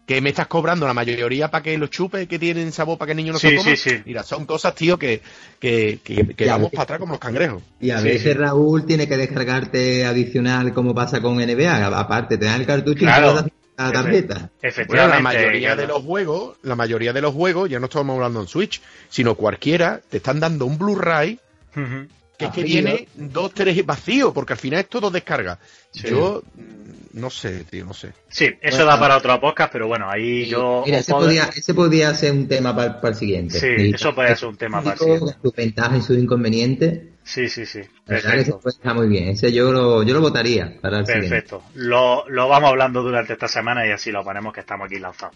que 0.08 0.20
me 0.20 0.30
estás 0.30 0.48
cobrando 0.48 0.88
la 0.88 0.94
mayoría 0.94 1.50
para 1.52 1.64
que 1.64 1.78
los 1.78 1.90
chupes 1.90 2.28
que 2.28 2.40
tienen 2.40 2.72
sabor 2.72 2.98
para 2.98 3.08
que 3.08 3.12
el 3.12 3.18
niño 3.18 3.34
no 3.34 3.40
Sí, 3.40 3.50
se 3.50 3.56
coma. 3.58 3.70
sí, 3.76 3.78
sí. 3.78 3.98
Mira, 4.06 4.24
son 4.24 4.46
cosas, 4.46 4.74
tío, 4.76 4.98
que, 4.98 5.22
que, 5.60 6.00
que, 6.04 6.28
que 6.34 6.46
vamos 6.48 6.72
para 6.72 6.84
atrás 6.84 7.00
como 7.00 7.12
los 7.14 7.20
cangrejos. 7.20 7.62
Y 7.80 7.92
a 7.92 8.00
Sí, 8.00 8.06
veces. 8.08 8.36
Raúl 8.38 8.86
tiene 8.86 9.08
que 9.08 9.16
descargarte 9.16 10.06
adicional 10.06 10.74
como 10.74 10.94
pasa 10.96 11.22
con 11.22 11.38
NBA. 11.40 11.88
Aparte, 11.98 12.38
te 12.38 12.46
dan 12.46 12.62
el 12.62 12.68
cartucho 12.68 13.00
Claro. 13.02 13.46
y 13.48 13.52
la 13.88 13.92
tarjeta. 13.92 14.34
Bueno, 14.36 14.50
Efectivamente. 14.62 15.16
la 15.18 15.22
mayoría 15.22 15.76
de 15.76 15.88
los 15.88 16.04
juegos, 16.04 16.58
la 16.64 16.76
mayoría 16.76 17.14
de 17.14 17.22
los 17.22 17.34
juegos, 17.34 17.70
ya 17.70 17.80
no 17.80 17.86
estamos 17.86 18.16
hablando 18.16 18.42
en 18.42 18.48
Switch, 18.48 18.82
sino 19.10 19.36
cualquiera, 19.36 20.02
te 20.10 20.18
están 20.18 20.40
dando 20.40 20.66
un 20.66 20.78
Blu-ray 20.78 21.40
que 21.74 22.46
es 22.46 22.52
que 22.54 22.62
Vacío. 22.62 22.64
viene 22.66 23.08
dos, 23.16 23.54
tres 23.54 23.86
vacíos, 23.86 24.34
porque 24.34 24.54
al 24.54 24.60
final 24.60 24.80
es 24.80 24.90
todo 24.90 25.12
descarga. 25.12 25.60
Sí. 25.92 26.08
Yo 26.10 26.42
mm, 26.56 27.20
no 27.20 27.30
sé, 27.30 27.66
tío, 27.70 27.86
no 27.86 27.94
sé. 27.94 28.14
Sí, 28.30 28.46
eso 28.62 28.78
Bueno. 28.78 28.86
da 28.92 29.00
para 29.00 29.18
otro 29.18 29.40
podcast, 29.40 29.72
pero 29.72 29.88
bueno, 29.88 30.10
ahí 30.10 30.48
yo... 30.48 30.82
Mira, 30.86 30.98
ese 31.00 31.12
puedo- 31.12 31.26
podía, 31.28 31.44
ese 31.56 31.74
podía 31.76 32.14
ser 32.16 32.32
un 32.32 32.48
tema 32.48 32.76
para, 32.76 33.00
el 33.10 33.16
siguiente. 33.16 33.60
Sí, 33.60 33.68
Y- 33.90 33.94
eso 33.94 34.16
podría 34.16 34.36
ser 34.36 34.50
un 34.50 34.58
tema 34.58 34.82
para 34.82 34.94
el 34.94 35.00
siguiente. 35.00 35.36
Sus 35.42 35.54
ventajas 35.54 36.00
y 36.00 36.02
sus 36.02 36.18
inconvenientes. 36.18 37.02
Sí, 37.32 37.48
sí, 37.48 37.66
sí. 37.66 37.82
Perfecto. 38.06 38.60
estar 38.66 38.94
muy 38.94 39.08
bien. 39.08 39.30
Ese 39.30 39.54
yo 39.54 39.72
lo, 39.72 40.04
yo 40.04 40.14
lo 40.14 40.20
votaría 40.20 40.78
para 40.82 41.00
el 41.00 41.06
siguiente. 41.06 41.30
Perfecto. 41.30 41.64
Lo, 41.76 42.28
lo 42.28 42.50
vamos 42.50 42.70
hablando 42.72 43.02
durante 43.02 43.34
esta 43.34 43.48
semana 43.48 43.88
y 43.88 43.92
así 43.92 44.12
lo 44.12 44.22
ponemos 44.24 44.52
que 44.54 44.60
estamos 44.60 44.86
aquí 44.88 45.00
lanzados. 45.00 45.36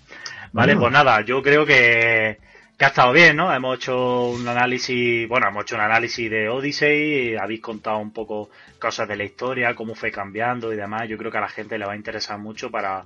Vale, 0.52 0.76
Bueno. 0.76 0.82
pues 0.82 0.92
nada, 0.92 1.22
yo 1.22 1.42
creo 1.42 1.66
que, 1.66 2.38
que 2.78 2.86
ha 2.86 2.90
estado 2.90 3.14
bien, 3.14 3.38
¿no? 3.38 3.54
Hemos 3.54 3.78
hecho 3.78 4.28
un 4.32 4.46
análisis, 4.46 5.26
bueno, 5.30 5.48
hemos 5.48 5.64
hecho 5.64 5.76
un 5.76 5.82
análisis 5.82 6.30
de 6.30 6.50
Odyssey, 6.50 7.36
habéis 7.38 7.62
contado 7.62 8.00
un 8.00 8.12
poco 8.12 8.50
cosas 8.78 9.08
de 9.08 9.16
la 9.16 9.24
historia, 9.24 9.74
cómo 9.74 9.96
fue 9.96 10.12
cambiando 10.12 10.74
y 10.74 10.76
demás. 10.76 11.08
Yo 11.08 11.18
creo 11.18 11.32
que 11.32 11.38
a 11.38 11.42
la 11.42 11.50
gente 11.50 11.78
le 11.78 11.86
va 11.86 11.94
a 11.94 11.98
interesar 11.98 12.38
mucho 12.40 12.70
para 12.70 13.06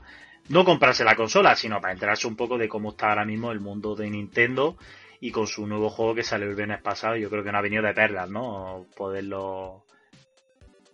no 0.49 0.65
comprarse 0.65 1.03
la 1.03 1.15
consola, 1.15 1.55
sino 1.55 1.79
para 1.79 1.93
enterarse 1.93 2.25
un 2.25 2.35
poco 2.35 2.57
de 2.57 2.67
cómo 2.67 2.89
está 2.89 3.09
ahora 3.09 3.25
mismo 3.25 3.51
el 3.51 3.59
mundo 3.59 3.95
de 3.95 4.09
Nintendo 4.09 4.77
y 5.19 5.31
con 5.31 5.47
su 5.47 5.67
nuevo 5.67 5.89
juego 5.89 6.15
que 6.15 6.23
salió 6.23 6.47
el 6.49 6.55
viernes 6.55 6.81
pasado. 6.81 7.15
Yo 7.15 7.29
creo 7.29 7.43
que 7.43 7.51
no 7.51 7.57
ha 7.57 7.61
venido 7.61 7.83
de 7.83 7.93
perlas, 7.93 8.29
¿no? 8.29 8.85
Poderlo 8.95 9.85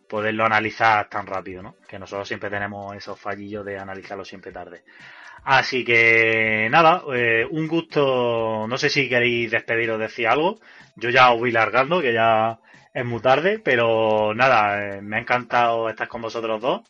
poderlo 0.08 0.46
analizar 0.46 1.10
tan 1.10 1.26
rápido, 1.26 1.64
¿no? 1.64 1.76
Que 1.88 2.00
nosotros 2.00 2.28
siempre 2.28 2.50
tenemos 2.50 2.96
esos 2.96 3.20
fallillos 3.20 3.66
de 3.66 3.78
analizarlo 3.78 4.24
siempre 4.24 4.52
tarde. 4.52 4.84
Así 5.44 5.84
que 5.84 6.68
nada, 6.72 7.04
eh, 7.14 7.46
un 7.50 7.68
gusto. 7.68 8.66
No 8.68 8.78
sé 8.78 8.90
si 8.90 9.08
queréis 9.08 9.52
despediros, 9.52 10.00
decir 10.00 10.28
algo. 10.28 10.60
Yo 10.96 11.10
ya 11.10 11.32
os 11.32 11.40
voy 11.40 11.52
largando, 11.52 12.02
que 12.02 12.14
ya 12.14 12.60
es 12.94 13.06
muy 13.06 13.22
tarde, 13.22 13.60
pero 13.60 14.34
nada, 14.34 14.98
eh, 14.98 15.02
me 15.02 15.18
ha 15.18 15.20
encantado 15.20 15.90
estar 15.90 16.08
con 16.08 16.22
vosotros 16.22 16.62
dos. 16.62 16.82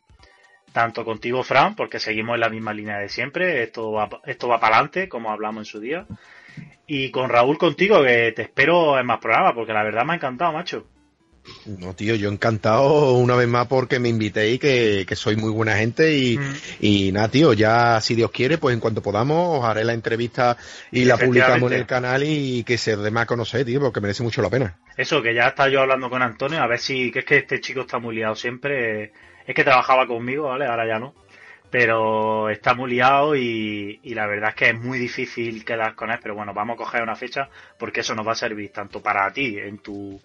Tanto 0.71 1.05
contigo, 1.05 1.43
Fran, 1.43 1.75
porque 1.75 1.99
seguimos 1.99 2.35
en 2.35 2.41
la 2.41 2.49
misma 2.49 2.73
línea 2.73 2.97
de 2.99 3.09
siempre. 3.09 3.63
Esto 3.63 3.91
va, 3.91 4.09
esto 4.25 4.47
va 4.47 4.59
para 4.59 4.75
adelante, 4.75 5.09
como 5.09 5.31
hablamos 5.31 5.61
en 5.61 5.65
su 5.65 5.79
día. 5.79 6.05
Y 6.87 7.09
con 7.11 7.29
Raúl 7.29 7.57
contigo, 7.57 8.03
que 8.03 8.31
te 8.35 8.43
espero 8.43 8.99
en 8.99 9.05
más 9.05 9.19
programas, 9.19 9.53
porque 9.53 9.73
la 9.73 9.83
verdad 9.83 10.05
me 10.05 10.13
ha 10.13 10.15
encantado, 10.17 10.53
macho. 10.53 10.85
No, 11.65 11.93
tío, 11.93 12.15
yo 12.15 12.31
encantado 12.31 13.13
una 13.13 13.35
vez 13.35 13.47
más 13.47 13.67
porque 13.67 13.99
me 13.99 14.09
invitéis, 14.09 14.59
que, 14.59 15.05
que 15.07 15.15
soy 15.15 15.35
muy 15.35 15.51
buena 15.51 15.77
gente 15.77 16.17
y, 16.17 16.37
Mm. 16.39 16.53
y 16.79 17.11
nada, 17.11 17.27
tío, 17.27 17.53
ya 17.53 18.01
si 18.01 18.15
Dios 18.15 18.31
quiere, 18.31 18.57
pues 18.57 18.73
en 18.73 18.79
cuanto 18.79 19.03
podamos, 19.03 19.59
os 19.59 19.65
haré 19.65 19.83
la 19.83 19.93
entrevista 19.93 20.57
y 20.91 21.05
la 21.05 21.17
publicamos 21.17 21.71
en 21.71 21.77
el 21.79 21.85
canal 21.85 22.23
y 22.23 22.63
que 22.63 22.79
se 22.79 22.97
dé 22.97 23.11
más 23.11 23.23
a 23.23 23.27
conocer, 23.27 23.63
tío, 23.63 23.79
porque 23.79 24.01
merece 24.01 24.23
mucho 24.23 24.41
la 24.41 24.49
pena. 24.49 24.77
Eso, 24.97 25.21
que 25.21 25.35
ya 25.35 25.49
está 25.49 25.69
yo 25.69 25.81
hablando 25.81 26.09
con 26.09 26.23
Antonio, 26.23 26.61
a 26.63 26.67
ver 26.67 26.79
si, 26.79 27.11
que 27.11 27.19
es 27.19 27.25
que 27.25 27.37
este 27.37 27.61
chico 27.61 27.81
está 27.81 27.99
muy 27.99 28.15
liado 28.15 28.35
siempre. 28.35 29.11
Es 29.45 29.53
que 29.53 29.63
trabajaba 29.63 30.07
conmigo, 30.07 30.45
¿vale? 30.47 30.65
Ahora 30.65 30.87
ya 30.87 30.97
no. 30.97 31.13
Pero 31.77 32.49
está 32.49 32.73
muy 32.73 32.91
liado 32.91 33.35
y, 33.35 33.99
la 34.05 34.27
verdad 34.27 34.51
es 34.51 34.55
que 34.55 34.69
es 34.69 34.79
muy 34.79 34.97
difícil 34.97 35.65
quedar 35.65 35.93
con 35.93 36.09
él, 36.09 36.19
pero 36.23 36.33
bueno, 36.33 36.53
vamos 36.53 36.75
a 36.75 36.77
coger 36.77 37.03
una 37.03 37.17
fecha 37.17 37.49
porque 37.77 37.99
eso 37.99 38.15
nos 38.15 38.25
va 38.25 38.31
a 38.31 38.35
servir 38.35 38.71
tanto 38.71 39.03
para 39.03 39.29
ti 39.33 39.57
en 39.59 39.79
tu, 39.79 40.21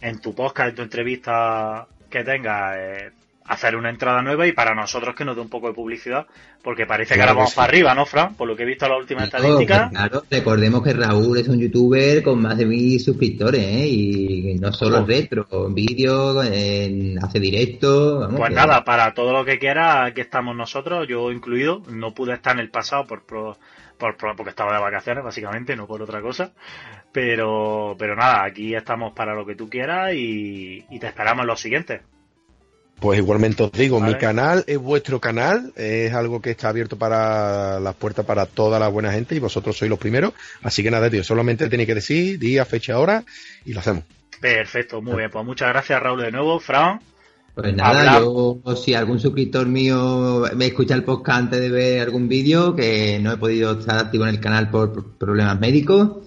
en 0.00 0.20
tu 0.20 0.34
podcast, 0.34 0.70
en 0.70 0.74
tu 0.74 0.82
entrevista 0.82 1.86
que 2.10 2.24
tengas, 2.24 2.74
eh, 2.76 3.12
hacer 3.48 3.76
una 3.76 3.88
entrada 3.88 4.22
nueva 4.22 4.46
y 4.46 4.52
para 4.52 4.74
nosotros 4.74 5.14
que 5.14 5.24
nos 5.24 5.34
dé 5.34 5.40
un 5.40 5.48
poco 5.48 5.68
de 5.68 5.74
publicidad, 5.74 6.26
porque 6.62 6.86
parece 6.86 7.14
que 7.14 7.20
ahora 7.20 7.32
vamos 7.32 7.54
para 7.54 7.68
arriba, 7.68 7.94
¿no, 7.94 8.04
Fran? 8.04 8.34
Por 8.34 8.46
lo 8.46 8.54
que 8.54 8.62
he 8.62 8.66
visto 8.66 8.84
en 8.84 8.92
la 8.92 8.98
última 8.98 9.24
estadística. 9.24 9.88
Claro, 9.88 10.22
recordemos 10.30 10.82
que 10.82 10.92
Raúl 10.92 11.38
es 11.38 11.48
un 11.48 11.58
youtuber 11.58 12.22
con 12.22 12.42
más 12.42 12.58
de 12.58 12.66
mil 12.66 13.00
suscriptores, 13.00 13.62
¿eh? 13.62 13.88
Y 13.88 14.54
no 14.60 14.72
solo 14.72 15.04
retro, 15.04 15.46
en 15.66 15.74
vídeo, 15.74 16.40
hace 16.40 17.40
directo. 17.40 18.28
pues 18.36 18.52
nada, 18.52 18.84
para 18.84 19.14
todo 19.14 19.32
lo 19.32 19.44
que 19.44 19.58
quiera, 19.58 20.04
aquí 20.04 20.20
estamos 20.20 20.54
nosotros, 20.54 21.08
yo 21.08 21.32
incluido. 21.32 21.82
No 21.88 22.12
pude 22.12 22.34
estar 22.34 22.54
en 22.54 22.60
el 22.60 22.70
pasado 22.70 23.06
por, 23.06 23.22
por, 23.24 23.56
porque 23.98 24.50
estaba 24.50 24.74
de 24.74 24.80
vacaciones, 24.80 25.24
básicamente, 25.24 25.74
no 25.74 25.86
por 25.86 26.02
otra 26.02 26.20
cosa. 26.20 26.52
Pero, 27.12 27.96
pero 27.98 28.14
nada, 28.14 28.44
aquí 28.44 28.74
estamos 28.74 29.14
para 29.14 29.34
lo 29.34 29.46
que 29.46 29.54
tú 29.54 29.70
quieras 29.70 30.12
y, 30.12 30.84
y 30.90 30.98
te 30.98 31.06
esperamos 31.06 31.42
en 31.42 31.46
los 31.46 31.60
siguientes. 31.60 32.02
Pues 33.00 33.18
igualmente 33.18 33.62
os 33.62 33.72
digo, 33.72 34.00
mi 34.00 34.16
canal 34.16 34.64
es 34.66 34.78
vuestro 34.78 35.20
canal, 35.20 35.72
es 35.76 36.12
algo 36.12 36.42
que 36.42 36.50
está 36.50 36.70
abierto 36.70 36.96
para 36.96 37.78
las 37.78 37.94
puertas 37.94 38.24
para 38.24 38.46
toda 38.46 38.80
la 38.80 38.88
buena 38.88 39.12
gente 39.12 39.36
y 39.36 39.38
vosotros 39.38 39.76
sois 39.76 39.88
los 39.88 40.00
primeros. 40.00 40.32
Así 40.62 40.82
que 40.82 40.90
nada, 40.90 41.08
tío, 41.08 41.22
solamente 41.22 41.68
tenéis 41.68 41.86
que 41.86 41.94
decir 41.94 42.38
día, 42.40 42.64
fecha, 42.64 42.98
hora 42.98 43.24
y 43.64 43.72
lo 43.72 43.80
hacemos. 43.80 44.02
Perfecto, 44.40 45.00
muy 45.00 45.16
bien. 45.16 45.30
Pues 45.30 45.44
muchas 45.44 45.68
gracias, 45.68 46.02
Raúl, 46.02 46.22
de 46.22 46.32
nuevo. 46.32 46.58
Fran. 46.58 47.00
Pues 47.54 47.74
nada, 47.74 48.20
yo, 48.20 48.60
si 48.76 48.94
algún 48.94 49.18
suscriptor 49.18 49.66
mío 49.66 50.44
me 50.54 50.66
escucha 50.66 50.94
el 50.94 51.02
podcast 51.02 51.38
antes 51.38 51.60
de 51.60 51.70
ver 51.70 52.02
algún 52.02 52.28
vídeo, 52.28 52.76
que 52.76 53.18
no 53.20 53.32
he 53.32 53.36
podido 53.36 53.78
estar 53.78 53.98
activo 53.98 54.24
en 54.24 54.30
el 54.30 54.40
canal 54.40 54.70
por 54.70 55.16
problemas 55.18 55.58
médicos, 55.58 56.18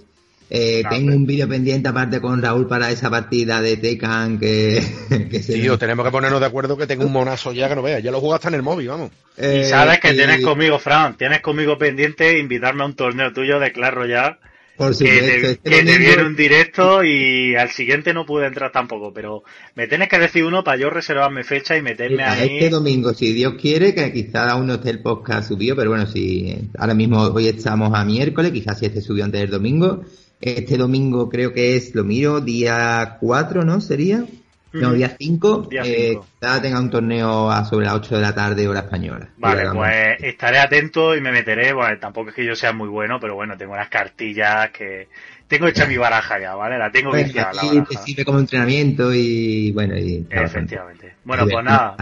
eh, 0.53 0.83
tengo 0.89 1.15
un 1.15 1.25
vídeo 1.25 1.47
pendiente 1.47 1.87
aparte 1.87 2.19
con 2.19 2.41
Raúl 2.41 2.67
para 2.67 2.91
esa 2.91 3.09
partida 3.09 3.61
de 3.61 3.77
Tekken 3.77 4.37
que, 4.37 4.83
que 5.31 5.41
se 5.41 5.53
Tío, 5.53 5.77
tenemos 5.77 6.05
que 6.05 6.11
ponernos 6.11 6.41
de 6.41 6.45
acuerdo 6.45 6.75
que 6.75 6.85
tengo 6.85 7.05
un 7.05 7.11
monazo 7.13 7.53
ya 7.53 7.69
que 7.69 7.75
no 7.75 7.81
veas. 7.81 8.03
Ya 8.03 8.11
lo 8.11 8.19
jugaste 8.19 8.49
en 8.49 8.55
el 8.55 8.61
móvil, 8.61 8.89
vamos. 8.89 9.11
y 9.37 9.63
sabes 9.63 10.01
que 10.01 10.13
tienes 10.13 10.43
conmigo, 10.43 10.77
Fran, 10.77 11.15
tienes 11.15 11.39
conmigo 11.39 11.77
pendiente 11.77 12.37
invitarme 12.37 12.83
a 12.83 12.87
un 12.87 12.95
torneo 12.95 13.31
tuyo 13.31 13.59
de 13.59 13.71
Clash 13.71 13.93
Royale. 13.93 14.35
Por 14.75 14.93
supuesto, 14.93 15.25
que, 15.25 15.31
te, 15.31 15.51
este 15.51 15.69
que 15.69 15.83
te 15.83 15.97
viene 15.97 16.23
un 16.23 16.35
directo 16.35 17.01
y 17.01 17.55
al 17.55 17.69
siguiente 17.69 18.13
no 18.13 18.25
pude 18.25 18.47
entrar 18.47 18.73
tampoco, 18.73 19.13
pero 19.13 19.43
me 19.75 19.87
tienes 19.87 20.09
que 20.09 20.19
decir 20.19 20.43
uno 20.43 20.65
para 20.65 20.77
yo 20.77 20.89
reservarme 20.89 21.45
fecha 21.45 21.77
y 21.77 21.81
meterme 21.81 22.23
ahí. 22.23 22.57
Este 22.57 22.69
domingo, 22.69 23.13
si 23.13 23.31
Dios 23.31 23.53
quiere, 23.61 23.95
que 23.95 24.11
quizás 24.11 24.51
aún 24.51 24.67
no 24.67 24.73
esté 24.73 24.89
el 24.89 25.01
podcast 25.01 25.47
subido, 25.47 25.77
pero 25.77 25.91
bueno, 25.91 26.07
si 26.07 26.57
ahora 26.77 26.93
mismo 26.93 27.21
hoy 27.21 27.47
estamos 27.47 27.93
a 27.93 28.03
miércoles, 28.03 28.51
quizás 28.51 28.79
si 28.79 28.87
este 28.87 28.99
subió 28.99 29.23
antes 29.23 29.39
del 29.39 29.51
domingo, 29.51 30.03
este 30.41 30.77
domingo 30.77 31.29
creo 31.29 31.53
que 31.53 31.75
es, 31.75 31.93
lo 31.95 32.03
miro, 32.03 32.41
día 32.41 33.17
4, 33.19 33.63
¿no? 33.63 33.79
Sería. 33.79 34.25
No, 34.73 34.93
día 34.93 35.15
5. 35.17 35.69
Eh, 35.83 36.17
tenga 36.39 36.79
un 36.79 36.89
torneo 36.89 37.51
a 37.51 37.65
sobre 37.65 37.85
las 37.85 37.95
8 37.95 38.15
de 38.15 38.21
la 38.21 38.33
tarde, 38.33 38.67
hora 38.67 38.81
española. 38.81 39.29
Vale, 39.37 39.69
pues 39.73 40.15
estaré 40.19 40.59
atento 40.59 41.15
y 41.15 41.21
me 41.21 41.31
meteré. 41.31 41.73
Bueno, 41.73 41.97
tampoco 41.99 42.29
es 42.29 42.35
que 42.35 42.45
yo 42.45 42.55
sea 42.55 42.71
muy 42.71 42.87
bueno, 42.87 43.19
pero 43.19 43.35
bueno, 43.35 43.57
tengo 43.57 43.73
unas 43.73 43.89
cartillas 43.89 44.69
que. 44.71 45.09
Tengo 45.47 45.67
hecha 45.67 45.85
mi 45.85 45.97
baraja 45.97 46.39
ya, 46.39 46.55
¿vale? 46.55 46.77
La 46.77 46.89
tengo 46.89 47.09
pues, 47.09 47.25
viciada. 47.25 47.53
Sí, 47.53 47.83
te 47.89 47.97
sirve 47.97 48.23
como 48.23 48.39
entrenamiento 48.39 49.13
y 49.13 49.71
bueno. 49.73 49.97
Y, 49.97 50.25
Efectivamente. 50.29 51.15
Bueno, 51.25 51.45
pues 51.49 51.65
nada. 51.65 51.97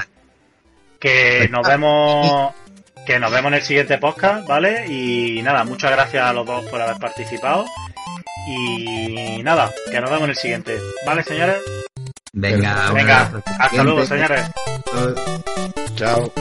Que 0.99 1.37
pues 1.39 1.51
nos 1.51 1.67
vemos. 1.67 2.53
Que 3.07 3.17
nos 3.17 3.31
vemos 3.31 3.51
en 3.51 3.55
el 3.55 3.63
siguiente 3.63 3.97
podcast, 3.97 4.47
¿vale? 4.47 4.85
Y 4.87 5.41
nada, 5.41 5.63
muchas 5.63 5.89
gracias 5.89 6.23
a 6.23 6.31
los 6.31 6.45
dos 6.45 6.65
por 6.65 6.79
haber 6.79 6.97
participado. 6.97 7.65
Y 8.47 9.41
nada, 9.43 9.71
que 9.91 9.99
nos 10.01 10.09
vemos 10.09 10.23
en 10.25 10.29
el 10.31 10.35
siguiente. 10.35 10.77
¿Vale, 11.05 11.23
señores? 11.23 11.57
Venga, 12.33 12.91
Venga, 12.91 13.31
hasta 13.59 13.83
luego, 13.83 14.05
señores. 14.05 14.45
Chao. 15.95 16.31